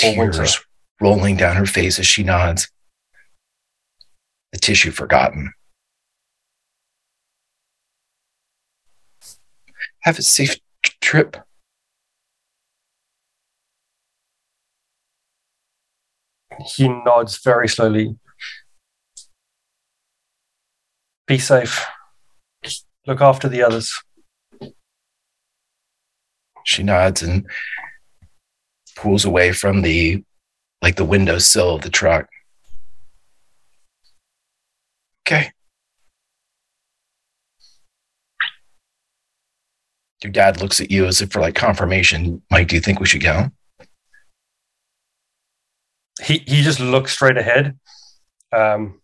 For 0.00 0.30
Tears 0.30 0.60
rolling 1.00 1.36
down 1.36 1.56
her 1.56 1.66
face 1.66 1.98
as 1.98 2.06
she 2.06 2.22
nods. 2.22 2.68
The 4.52 4.58
tissue 4.58 4.90
forgotten. 4.90 5.52
Have 10.00 10.18
a 10.18 10.22
safe 10.22 10.58
trip. 11.00 11.36
He 16.76 16.88
nods 16.88 17.42
very 17.42 17.68
slowly. 17.68 18.16
Be 21.26 21.38
safe. 21.38 21.84
Look 23.06 23.20
after 23.20 23.48
the 23.48 23.62
others. 23.62 23.92
She 26.64 26.82
nods 26.82 27.22
and 27.22 27.46
pulls 28.96 29.24
away 29.24 29.52
from 29.52 29.82
the 29.82 30.24
like 30.80 30.96
the 30.96 31.04
windowsill 31.04 31.74
of 31.74 31.82
the 31.82 31.90
truck. 31.90 32.28
Okay. 35.26 35.50
Your 40.22 40.32
dad 40.32 40.60
looks 40.60 40.80
at 40.80 40.90
you 40.90 41.06
as 41.06 41.20
if 41.20 41.32
for 41.32 41.40
like 41.40 41.54
confirmation. 41.54 42.42
Mike, 42.50 42.68
do 42.68 42.76
you 42.76 42.80
think 42.80 43.00
we 43.00 43.06
should 43.06 43.22
go? 43.22 43.50
he 46.22 46.38
he 46.46 46.62
just 46.62 46.80
looks 46.80 47.12
straight 47.12 47.36
ahead. 47.36 47.78
Um, 48.52 49.00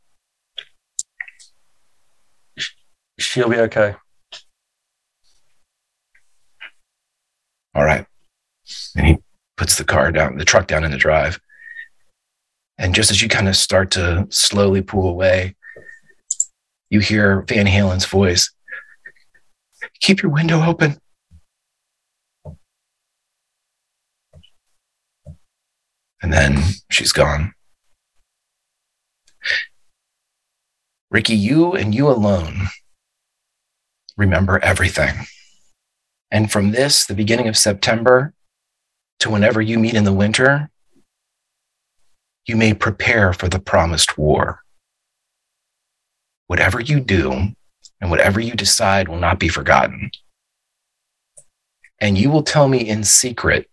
she'll 3.20 3.48
be 3.48 3.58
okay. 3.58 3.94
All 7.74 7.84
right. 7.84 8.06
And 8.96 9.06
he 9.06 9.18
puts 9.56 9.76
the 9.76 9.84
car 9.84 10.10
down, 10.10 10.36
the 10.36 10.44
truck 10.44 10.66
down 10.66 10.84
in 10.84 10.90
the 10.90 10.96
drive. 10.96 11.40
And 12.78 12.94
just 12.94 13.10
as 13.10 13.20
you 13.22 13.28
kind 13.28 13.48
of 13.48 13.56
start 13.56 13.90
to 13.92 14.26
slowly 14.30 14.82
pull 14.82 15.08
away, 15.08 15.54
you 16.88 17.00
hear 17.00 17.42
Van 17.42 17.66
Halen's 17.66 18.06
voice 18.06 18.50
Keep 20.00 20.22
your 20.22 20.32
window 20.32 20.62
open. 20.62 20.98
And 26.22 26.32
then 26.32 26.58
she's 26.90 27.12
gone. 27.12 27.52
Ricky, 31.10 31.34
you 31.34 31.72
and 31.72 31.94
you 31.94 32.08
alone 32.08 32.68
remember 34.20 34.58
everything. 34.62 35.14
And 36.30 36.52
from 36.52 36.70
this, 36.70 37.06
the 37.06 37.14
beginning 37.14 37.48
of 37.48 37.56
September, 37.56 38.34
to 39.20 39.30
whenever 39.30 39.60
you 39.60 39.78
meet 39.78 39.94
in 39.94 40.04
the 40.04 40.12
winter, 40.12 40.70
you 42.46 42.54
may 42.54 42.74
prepare 42.74 43.32
for 43.32 43.48
the 43.48 43.58
promised 43.58 44.16
war. 44.18 44.60
Whatever 46.46 46.80
you 46.80 47.00
do 47.00 47.54
and 48.00 48.10
whatever 48.10 48.40
you 48.40 48.54
decide 48.54 49.08
will 49.08 49.18
not 49.18 49.38
be 49.38 49.48
forgotten. 49.48 50.10
And 51.98 52.16
you 52.18 52.30
will 52.30 52.42
tell 52.42 52.68
me 52.68 52.86
in 52.86 53.04
secret 53.04 53.68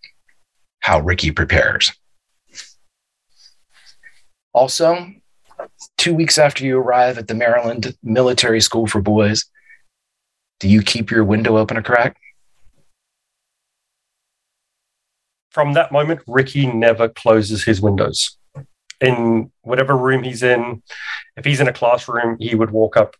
how 0.80 1.00
Ricky 1.00 1.32
prepares. 1.32 1.92
Also, 4.54 5.12
two 5.98 6.14
weeks 6.14 6.38
after 6.38 6.66
you 6.66 6.78
arrive 6.78 7.18
at 7.18 7.28
the 7.28 7.36
Maryland 7.36 7.98
Military 8.02 8.62
School 8.62 8.88
for 8.88 9.02
Boys, 9.02 9.46
Do 10.60 10.68
you 10.68 10.82
keep 10.82 11.12
your 11.12 11.24
window 11.24 11.58
open 11.58 11.78
a 11.78 11.84
crack? 11.84 12.18
From 15.52 15.74
that 15.74 15.92
moment, 15.92 16.22
Ricky 16.28 16.68
never 16.68 17.10
closes 17.10 17.64
his 17.64 17.82
windows. 17.82 18.38
In 19.00 19.52
whatever 19.62 19.96
room 19.96 20.24
he's 20.24 20.42
in, 20.42 20.82
if 21.36 21.46
he's 21.46 21.60
in 21.60 21.68
a 21.68 21.74
classroom, 21.74 22.38
he 22.40 22.56
would 22.56 22.72
walk 22.72 22.98
up 22.98 23.16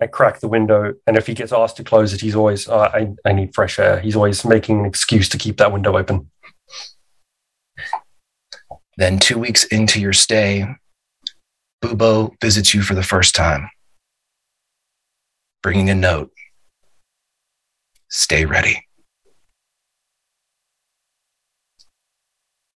and 0.00 0.12
crack 0.12 0.40
the 0.40 0.48
window. 0.48 0.94
And 1.06 1.16
if 1.16 1.26
he 1.26 1.34
gets 1.34 1.52
asked 1.52 1.76
to 1.78 1.84
close 1.84 2.12
it, 2.12 2.20
he's 2.20 2.36
always, 2.36 2.68
oh, 2.68 2.78
I, 2.78 3.12
I 3.24 3.32
need 3.32 3.54
fresh 3.54 3.78
air. 3.78 4.00
He's 4.00 4.16
always 4.16 4.44
making 4.44 4.80
an 4.80 4.86
excuse 4.86 5.28
to 5.30 5.38
keep 5.38 5.56
that 5.56 5.72
window 5.72 5.96
open. 5.96 6.30
Then, 8.96 9.18
two 9.18 9.38
weeks 9.38 9.64
into 9.64 10.00
your 10.00 10.12
stay, 10.12 10.66
Bubo 11.82 12.34
visits 12.40 12.72
you 12.72 12.82
for 12.82 12.94
the 12.94 13.02
first 13.02 13.34
time, 13.34 13.68
bringing 15.62 15.90
a 15.90 15.94
note. 15.94 16.32
Stay 18.08 18.44
ready. 18.44 18.86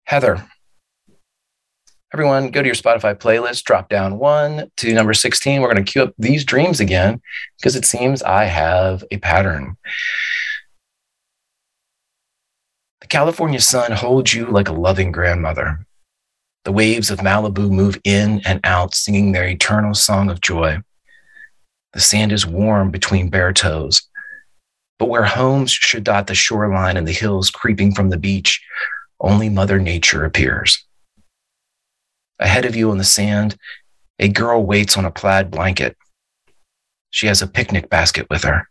Heather, 0.05 0.42
everyone, 2.14 2.50
go 2.50 2.62
to 2.62 2.66
your 2.66 2.74
Spotify 2.74 3.14
playlist, 3.14 3.64
drop 3.64 3.90
down 3.90 4.18
one 4.18 4.70
to 4.78 4.94
number 4.94 5.12
16. 5.12 5.60
We're 5.60 5.72
going 5.72 5.84
to 5.84 5.92
cue 5.92 6.02
up 6.02 6.14
these 6.18 6.44
dreams 6.44 6.80
again 6.80 7.20
because 7.59 7.76
it 7.76 7.84
seems 7.84 8.22
I 8.22 8.44
have 8.44 9.05
a 9.10 9.18
pattern. 9.18 9.76
The 13.02 13.06
California 13.06 13.60
sun 13.60 13.92
holds 13.92 14.32
you 14.32 14.46
like 14.46 14.68
a 14.68 14.72
loving 14.72 15.12
grandmother. 15.12 15.86
The 16.64 16.72
waves 16.72 17.10
of 17.10 17.20
Malibu 17.20 17.70
move 17.70 18.00
in 18.05 18.40
and 18.46 18.60
out, 18.64 18.94
singing 18.94 19.32
their 19.32 19.46
eternal 19.46 19.94
song 19.94 20.30
of 20.30 20.40
joy. 20.40 20.78
The 21.92 22.00
sand 22.00 22.32
is 22.32 22.46
warm 22.46 22.90
between 22.90 23.30
bare 23.30 23.52
toes. 23.52 24.07
But 24.98 25.08
where 25.08 25.24
homes 25.24 25.70
should 25.70 26.04
dot 26.04 26.26
the 26.26 26.34
shoreline 26.34 26.96
and 26.96 27.06
the 27.06 27.12
hills 27.12 27.50
creeping 27.50 27.94
from 27.94 28.10
the 28.10 28.16
beach, 28.16 28.60
only 29.20 29.48
Mother 29.48 29.78
Nature 29.78 30.24
appears. 30.24 30.84
Ahead 32.38 32.64
of 32.64 32.76
you 32.76 32.90
on 32.90 32.98
the 32.98 33.04
sand, 33.04 33.56
a 34.18 34.28
girl 34.28 34.64
waits 34.64 34.96
on 34.96 35.04
a 35.04 35.10
plaid 35.10 35.50
blanket. 35.50 35.96
She 37.10 37.26
has 37.26 37.42
a 37.42 37.46
picnic 37.46 37.88
basket 37.88 38.26
with 38.28 38.44
her. 38.44 38.68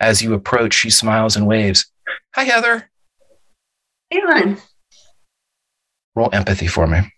As 0.00 0.22
you 0.22 0.34
approach, 0.34 0.74
she 0.74 0.90
smiles 0.90 1.36
and 1.36 1.46
waves. 1.46 1.90
Hi, 2.34 2.44
Heather. 2.44 2.90
Alan, 4.12 4.58
Roll 6.18 6.30
empathy 6.32 6.66
for 6.66 6.86
me. 6.86 7.12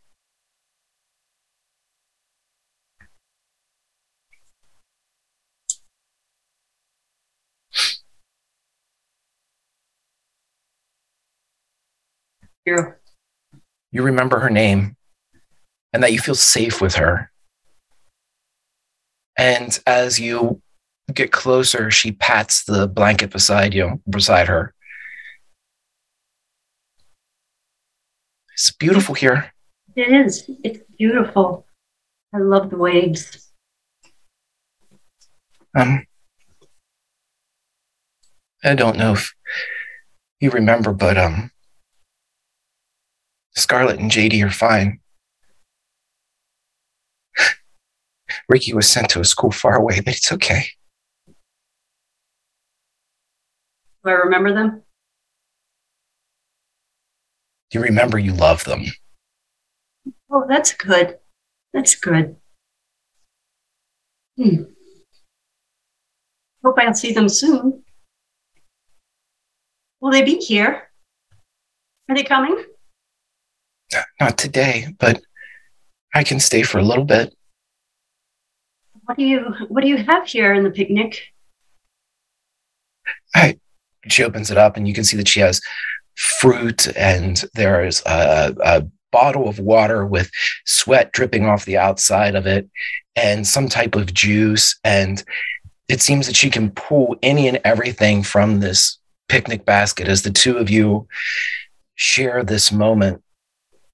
You. 12.71 12.95
You 13.93 14.03
remember 14.03 14.39
her 14.39 14.51
name 14.51 14.97
and 15.93 16.03
that 16.03 16.13
you 16.13 16.19
feel 16.21 16.35
safe 16.35 16.81
with 16.81 16.95
her. 16.95 17.31
And 19.37 19.79
as 19.87 20.21
you 20.21 20.63
get 21.13 21.33
closer, 21.33 21.91
she 21.91 22.13
pats 22.13 22.65
the 22.65 22.87
blanket 22.87 23.31
beside 23.31 23.75
you, 23.75 24.01
beside 24.09 24.49
her. 24.49 24.75
It's 28.53 28.71
beautiful 28.71 29.15
here. 29.15 29.53
It 29.97 30.13
is. 30.13 30.49
It's 30.63 30.81
beautiful. 30.99 31.67
I 32.33 32.39
love 32.39 32.71
the 32.71 32.77
waves. 32.77 33.51
Um, 35.77 36.07
I 38.63 38.75
don't 38.75 38.97
know 38.97 39.13
if 39.15 39.35
you 40.41 40.51
remember, 40.51 40.93
but 40.93 41.17
um, 41.17 41.51
Scarlett 43.57 43.99
and 43.99 44.11
JD 44.11 44.45
are 44.45 44.51
fine. 44.51 45.01
Ricky 48.49 48.73
was 48.73 48.89
sent 48.89 49.11
to 49.11 49.21
a 49.21 49.25
school 49.25 49.51
far 49.51 49.77
away, 49.77 50.01
but 50.01 50.15
it's 50.17 50.33
okay. 50.33 50.65
Do 54.05 54.11
I 54.11 54.13
remember 54.13 54.53
them? 54.55 54.83
You 57.73 57.83
remember 57.83 58.19
you 58.19 58.33
love 58.33 58.65
them. 58.65 58.85
Oh, 60.31 60.45
that's 60.49 60.73
good. 60.73 61.19
That's 61.73 61.95
good. 61.95 62.37
Hmm. 64.37 64.63
Hope 66.65 66.79
I'll 66.79 66.95
see 66.95 67.13
them 67.13 67.29
soon. 67.29 67.85
Will 70.01 70.11
they 70.11 70.23
be 70.23 70.37
here? 70.37 70.91
Are 72.09 72.17
they 72.17 72.25
coming? 72.25 72.65
Not 74.21 74.39
today, 74.39 74.95
but 74.99 75.21
I 76.15 76.23
can 76.25 76.41
stay 76.41 76.63
for 76.63 76.79
a 76.79 76.85
little 76.85 77.05
bit. 77.05 77.35
What 79.05 79.17
do 79.17 79.25
you 79.25 79.55
What 79.69 79.83
do 79.83 79.89
you 79.89 79.97
have 79.97 80.27
here 80.27 80.53
in 80.55 80.65
the 80.65 80.71
picnic? 80.71 81.23
I, 83.35 83.59
she 84.09 84.25
opens 84.25 84.51
it 84.51 84.59
up, 84.59 84.77
and 84.77 84.87
you 84.87 84.95
can 84.95 85.05
see 85.05 85.17
that 85.17 85.29
she 85.29 85.41
has 85.41 85.61
fruit, 86.17 86.87
and 86.97 87.43
there 87.55 87.85
is 87.85 88.03
a, 88.07 88.55
a 88.63 88.87
bottle 89.11 89.49
of 89.49 89.59
water 89.59 90.07
with 90.07 90.31
sweat 90.65 91.13
dripping 91.13 91.47
off 91.47 91.65
the 91.65 91.77
outside 91.77 92.35
of 92.35 92.47
it, 92.47 92.69
and 93.17 93.47
some 93.47 93.69
type 93.69 93.97
of 93.97 94.15
juice. 94.15 94.79
And 94.85 95.25
it 95.89 96.01
seems 96.01 96.27
that 96.27 96.37
she 96.37 96.51
can 96.51 96.71
pull 96.71 97.17
any 97.23 97.49
and 97.49 97.61
everything 97.65 98.23
from 98.23 98.61
this 98.61 98.99
picnic 99.29 99.65
basket 99.65 100.09
as 100.09 100.23
the 100.23 100.31
two 100.31 100.57
of 100.57 100.71
you 100.71 101.07
share 101.97 102.45
this 102.45 102.71
moment 102.71 103.23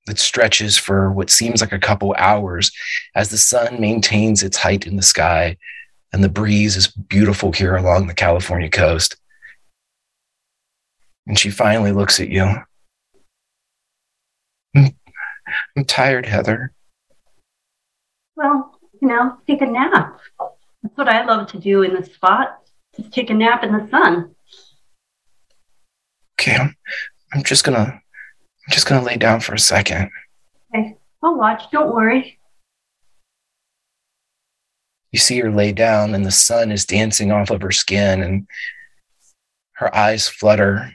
that 0.06 0.18
stretches 0.18 0.76
for 0.76 1.12
what 1.12 1.30
seems 1.30 1.60
like 1.60 1.72
a 1.72 1.78
couple 1.78 2.14
hours 2.16 2.70
as 3.14 3.28
the 3.28 3.38
sun 3.38 3.80
maintains 3.80 4.42
its 4.42 4.56
height 4.56 4.86
in 4.86 4.96
the 4.96 5.02
sky 5.02 5.56
and 6.12 6.22
the 6.22 6.28
breeze 6.28 6.76
is 6.76 6.88
beautiful 6.88 7.52
here 7.52 7.76
along 7.76 8.06
the 8.06 8.14
California 8.14 8.70
coast. 8.70 9.16
And 11.26 11.38
she 11.38 11.50
finally 11.50 11.92
looks 11.92 12.20
at 12.20 12.28
you. 12.28 12.54
I'm, 14.74 15.84
tired, 15.86 16.26
Heather. 16.26 16.72
Well, 18.36 18.78
you 19.00 19.08
know, 19.08 19.36
take 19.46 19.60
a 19.60 19.66
nap. 19.66 20.18
That's 20.82 20.96
what 20.96 21.08
I 21.08 21.24
love 21.24 21.48
to 21.48 21.58
do 21.58 21.82
in 21.82 21.94
the 21.94 22.04
spot. 22.04 22.60
Just 22.96 23.12
take 23.12 23.30
a 23.30 23.34
nap 23.34 23.64
in 23.64 23.72
the 23.72 23.88
sun. 23.90 24.34
Okay, 26.40 26.56
I'm, 26.56 26.74
I'm 27.32 27.42
just 27.42 27.64
gonna 27.64 28.00
I'm 28.66 28.72
just 28.72 28.86
gonna 28.86 29.04
lay 29.04 29.16
down 29.16 29.40
for 29.40 29.54
a 29.54 29.58
second. 29.58 30.10
Okay, 30.74 30.96
I'll 31.22 31.36
watch. 31.36 31.70
Don't 31.70 31.94
worry. 31.94 32.38
You 35.12 35.18
see 35.18 35.38
her 35.40 35.50
lay 35.50 35.72
down 35.72 36.14
and 36.14 36.26
the 36.26 36.32
sun 36.32 36.72
is 36.72 36.84
dancing 36.84 37.30
off 37.30 37.50
of 37.50 37.62
her 37.62 37.70
skin 37.70 38.22
and 38.22 38.46
her 39.72 39.94
eyes 39.94 40.28
flutter. 40.28 40.92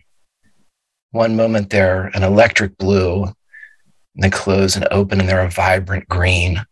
One 1.12 1.36
moment 1.36 1.70
they're 1.70 2.08
an 2.14 2.24
electric 2.24 2.78
blue, 2.78 3.24
and 3.24 4.24
they 4.24 4.30
close 4.30 4.76
and 4.76 4.88
open 4.92 5.20
and 5.20 5.30
they're 5.30 5.46
a 5.46 5.50
vibrant 5.50 6.08
green. 6.10 6.58
And 6.58 6.66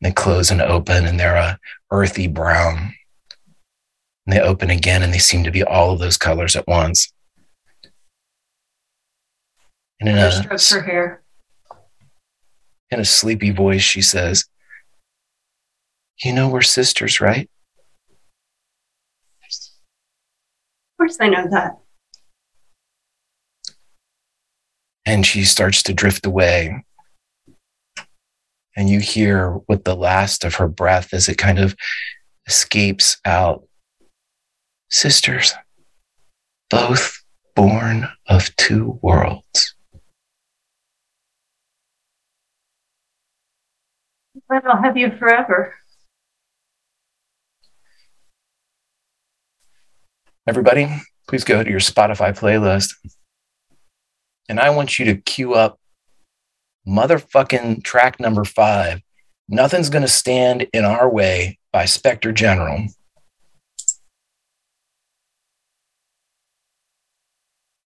they 0.00 0.12
close 0.12 0.50
and 0.50 0.60
open 0.60 1.06
and 1.06 1.18
they're 1.18 1.36
a 1.36 1.58
earthy 1.90 2.26
brown. 2.26 2.94
And 4.26 4.36
they 4.36 4.40
open 4.40 4.70
again 4.70 5.02
and 5.02 5.12
they 5.12 5.18
seem 5.18 5.44
to 5.44 5.50
be 5.50 5.64
all 5.64 5.92
of 5.92 5.98
those 5.98 6.16
colors 6.16 6.54
at 6.56 6.66
once. 6.66 7.12
And 10.02 10.08
in 10.08 10.18
a, 10.18 10.32
strokes 10.32 10.72
her 10.72 10.82
hair. 10.82 11.22
in 12.90 12.98
a 12.98 13.04
sleepy 13.04 13.50
voice, 13.50 13.82
she 13.82 14.02
says, 14.02 14.46
You 16.24 16.32
know, 16.32 16.48
we're 16.48 16.62
sisters, 16.62 17.20
right? 17.20 17.48
Of 19.44 20.98
course, 20.98 21.16
I 21.20 21.28
know 21.28 21.46
that. 21.50 21.78
and 25.04 25.26
she 25.26 25.44
starts 25.44 25.82
to 25.84 25.92
drift 25.94 26.26
away. 26.26 26.84
And 28.76 28.88
you 28.88 29.00
hear 29.00 29.58
with 29.68 29.84
the 29.84 29.96
last 29.96 30.44
of 30.44 30.56
her 30.56 30.68
breath 30.68 31.12
as 31.12 31.28
it 31.28 31.38
kind 31.38 31.58
of 31.58 31.76
escapes 32.46 33.18
out 33.24 33.64
Sisters, 34.90 35.54
both 36.68 37.24
born 37.56 38.08
of 38.26 38.54
two 38.56 38.98
worlds. 39.00 39.71
But 44.52 44.66
I'll 44.66 44.82
have 44.82 44.98
you 44.98 45.10
forever. 45.18 45.74
Everybody, 50.46 50.94
please 51.26 51.42
go 51.42 51.64
to 51.64 51.70
your 51.70 51.80
Spotify 51.80 52.38
playlist. 52.38 52.92
And 54.50 54.60
I 54.60 54.68
want 54.68 54.98
you 54.98 55.06
to 55.06 55.14
queue 55.14 55.54
up 55.54 55.80
motherfucking 56.86 57.82
track 57.82 58.20
number 58.20 58.44
five. 58.44 59.00
Nothing's 59.48 59.88
going 59.88 60.02
to 60.02 60.08
stand 60.08 60.66
in 60.74 60.84
our 60.84 61.08
way 61.08 61.58
by 61.72 61.86
Spectre 61.86 62.32
General. 62.32 62.88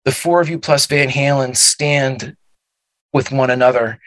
The 0.04 0.12
four 0.12 0.42
of 0.42 0.50
you 0.50 0.58
plus 0.58 0.88
Van 0.88 1.10
Halen 1.10 1.56
stand 1.56 2.36
with 3.14 3.32
one 3.32 3.52
another 3.52 4.00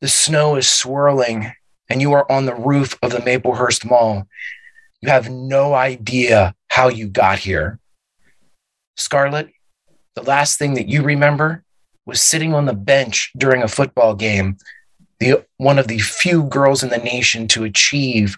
the 0.00 0.08
snow 0.08 0.56
is 0.56 0.68
swirling, 0.68 1.52
and 1.88 2.02
you 2.02 2.12
are 2.12 2.30
on 2.30 2.44
the 2.44 2.54
roof 2.54 2.98
of 3.02 3.12
the 3.12 3.18
Maplehurst 3.18 3.88
Mall. 3.88 4.26
You 5.00 5.08
have 5.08 5.30
no 5.30 5.74
idea 5.74 6.54
how 6.68 6.88
you 6.88 7.08
got 7.08 7.38
here. 7.38 7.78
Scarlett, 8.96 9.50
the 10.14 10.22
last 10.22 10.58
thing 10.58 10.74
that 10.74 10.88
you 10.88 11.02
remember 11.02 11.64
was 12.04 12.20
sitting 12.20 12.54
on 12.54 12.66
the 12.66 12.74
bench 12.74 13.32
during 13.36 13.62
a 13.62 13.68
football 13.68 14.14
game, 14.14 14.58
the 15.18 15.44
one 15.56 15.78
of 15.78 15.88
the 15.88 15.98
few 15.98 16.44
girls 16.44 16.82
in 16.82 16.90
the 16.90 16.98
nation 16.98 17.48
to 17.48 17.64
achieve 17.64 18.36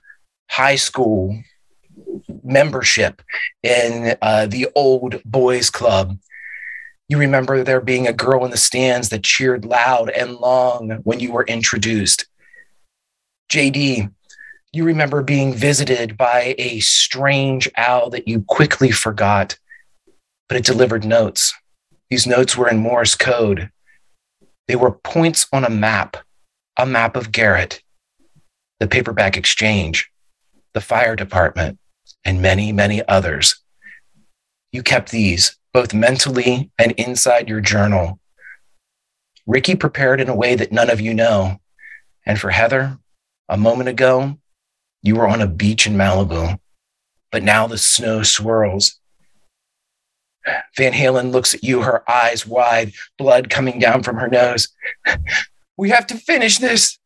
high 0.50 0.76
school 0.76 1.42
membership 2.42 3.22
in 3.62 4.16
uh, 4.22 4.46
the 4.46 4.68
old 4.74 5.22
boys 5.24 5.70
club. 5.70 6.18
You 7.08 7.18
remember 7.18 7.64
there 7.64 7.80
being 7.80 8.06
a 8.06 8.12
girl 8.12 8.44
in 8.44 8.50
the 8.50 8.58
stands 8.58 9.08
that 9.08 9.24
cheered 9.24 9.64
loud 9.64 10.10
and 10.10 10.34
long 10.34 10.90
when 11.04 11.20
you 11.20 11.32
were 11.32 11.44
introduced. 11.44 12.26
JD, 13.50 14.12
you 14.72 14.84
remember 14.84 15.22
being 15.22 15.54
visited 15.54 16.18
by 16.18 16.54
a 16.58 16.80
strange 16.80 17.70
owl 17.78 18.10
that 18.10 18.28
you 18.28 18.42
quickly 18.42 18.90
forgot, 18.90 19.58
but 20.48 20.58
it 20.58 20.64
delivered 20.64 21.06
notes. 21.06 21.54
These 22.10 22.26
notes 22.26 22.56
were 22.56 22.68
in 22.68 22.78
Morse 22.78 23.14
code. 23.14 23.70
They 24.66 24.76
were 24.76 24.90
points 24.90 25.46
on 25.50 25.64
a 25.64 25.70
map, 25.70 26.18
a 26.76 26.84
map 26.84 27.16
of 27.16 27.32
Garrett, 27.32 27.82
the 28.80 28.86
paperback 28.86 29.38
exchange, 29.38 30.10
the 30.74 30.82
fire 30.82 31.16
department, 31.16 31.78
and 32.24 32.42
many, 32.42 32.70
many 32.70 33.06
others. 33.08 33.62
You 34.72 34.82
kept 34.82 35.10
these 35.10 35.56
both 35.78 35.94
mentally 35.94 36.72
and 36.76 36.90
inside 36.98 37.48
your 37.48 37.60
journal. 37.60 38.18
Ricky 39.46 39.76
prepared 39.76 40.20
in 40.20 40.28
a 40.28 40.34
way 40.34 40.56
that 40.56 40.72
none 40.72 40.90
of 40.90 41.00
you 41.00 41.14
know. 41.14 41.60
And 42.26 42.40
for 42.40 42.50
Heather, 42.50 42.98
a 43.48 43.56
moment 43.56 43.88
ago, 43.88 44.38
you 45.04 45.14
were 45.14 45.28
on 45.28 45.40
a 45.40 45.46
beach 45.46 45.86
in 45.86 45.94
Malibu, 45.94 46.58
but 47.30 47.44
now 47.44 47.68
the 47.68 47.78
snow 47.78 48.24
swirls. 48.24 48.98
Van 50.76 50.94
Halen 50.94 51.30
looks 51.30 51.54
at 51.54 51.62
you, 51.62 51.82
her 51.82 52.02
eyes 52.10 52.44
wide, 52.44 52.92
blood 53.16 53.48
coming 53.48 53.78
down 53.78 54.02
from 54.02 54.16
her 54.16 54.28
nose. 54.28 54.68
We 55.76 55.90
have 55.90 56.08
to 56.08 56.16
finish 56.16 56.58
this. 56.58 56.97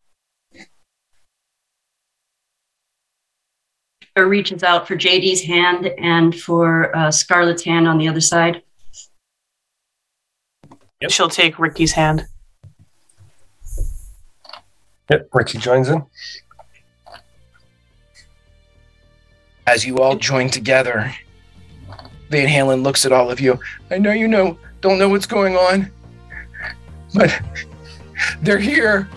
Reaches 4.17 4.63
out 4.63 4.87
for 4.87 4.97
JD's 4.97 5.43
hand 5.43 5.87
and 5.99 6.39
for 6.39 6.95
uh, 6.97 7.11
Scarlett's 7.11 7.65
hand 7.65 7.89
on 7.89 7.99
the 7.99 8.09
other 8.09 8.21
side. 8.21 8.63
Yep. 11.01 11.11
She'll 11.11 11.29
take 11.29 11.59
Ricky's 11.59 11.93
hand. 11.93 12.27
Yep, 15.11 15.29
Ricky 15.33 15.59
joins 15.59 15.89
in. 15.89 16.05
As 19.67 19.85
you 19.85 19.99
all 19.99 20.17
join 20.17 20.49
together, 20.49 21.13
Van 22.31 22.49
Halen 22.49 22.83
looks 22.83 23.05
at 23.05 23.13
all 23.13 23.31
of 23.31 23.41
you. 23.41 23.59
I 23.91 23.99
know 23.99 24.13
you 24.13 24.29
know, 24.29 24.59
don't 24.81 24.99
know 24.99 25.09
what's 25.09 25.27
going 25.27 25.57
on, 25.57 25.91
but 27.15 27.39
they're 28.43 28.59
here. 28.59 29.09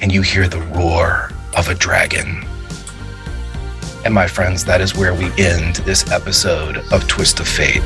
And 0.00 0.12
you 0.12 0.22
hear 0.22 0.48
the 0.48 0.60
roar 0.60 1.30
of 1.56 1.68
a 1.68 1.74
dragon. 1.74 2.47
And 4.08 4.14
my 4.14 4.26
friends, 4.26 4.64
that 4.64 4.80
is 4.80 4.94
where 4.94 5.12
we 5.12 5.26
end 5.36 5.76
this 5.84 6.10
episode 6.10 6.78
of 6.94 7.06
Twist 7.08 7.40
of 7.40 7.46
Fate. 7.46 7.82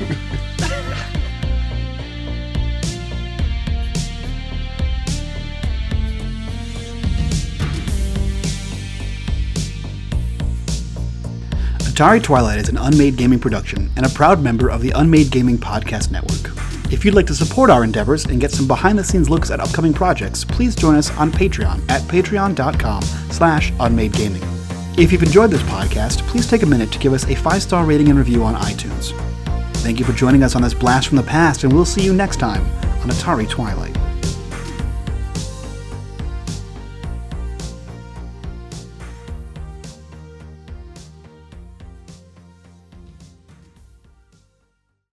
Atari 11.93 12.23
Twilight 12.23 12.59
is 12.59 12.71
an 12.71 12.79
Unmade 12.79 13.19
Gaming 13.19 13.39
production 13.39 13.91
and 13.97 14.07
a 14.07 14.09
proud 14.09 14.43
member 14.43 14.71
of 14.71 14.81
the 14.81 14.93
Unmade 14.93 15.31
Gaming 15.31 15.59
Podcast 15.59 16.11
Network. 16.11 16.51
If 16.91 17.05
you'd 17.05 17.13
like 17.13 17.27
to 17.27 17.35
support 17.35 17.69
our 17.69 17.85
endeavors 17.85 18.25
and 18.25 18.41
get 18.41 18.51
some 18.51 18.67
behind-the-scenes 18.67 19.29
looks 19.29 19.51
at 19.51 19.61
upcoming 19.61 19.93
projects, 19.93 20.43
please 20.43 20.75
join 20.75 20.95
us 20.95 21.15
on 21.19 21.31
Patreon 21.31 21.87
at 21.91 22.01
patreon.com 22.09 23.03
slash 23.31 23.73
unmadegaming. 23.73 24.43
If 24.99 25.13
you've 25.13 25.23
enjoyed 25.23 25.51
this 25.51 25.63
podcast, 25.65 26.27
please 26.29 26.49
take 26.49 26.63
a 26.63 26.67
minute 26.67 26.91
to 26.93 26.99
give 26.99 27.13
us 27.13 27.27
a 27.27 27.35
five-star 27.35 27.85
rating 27.85 28.09
and 28.09 28.19
review 28.19 28.43
on 28.43 28.55
iTunes. 28.55 29.13
Thank 29.83 29.99
you 29.99 30.07
for 30.07 30.15
joining 30.15 30.43
us 30.43 30.57
on 30.57 30.63
this 30.63 30.73
blast 30.73 31.09
from 31.09 31.19
the 31.19 31.23
past, 31.25 31.63
and 31.63 31.75
we'll 31.75 31.85
see 31.85 32.03
you 32.03 32.15
next 32.15 32.39
time 32.39 32.63
on 33.03 33.11
Atari 33.11 33.47
Twilight. 33.47 33.95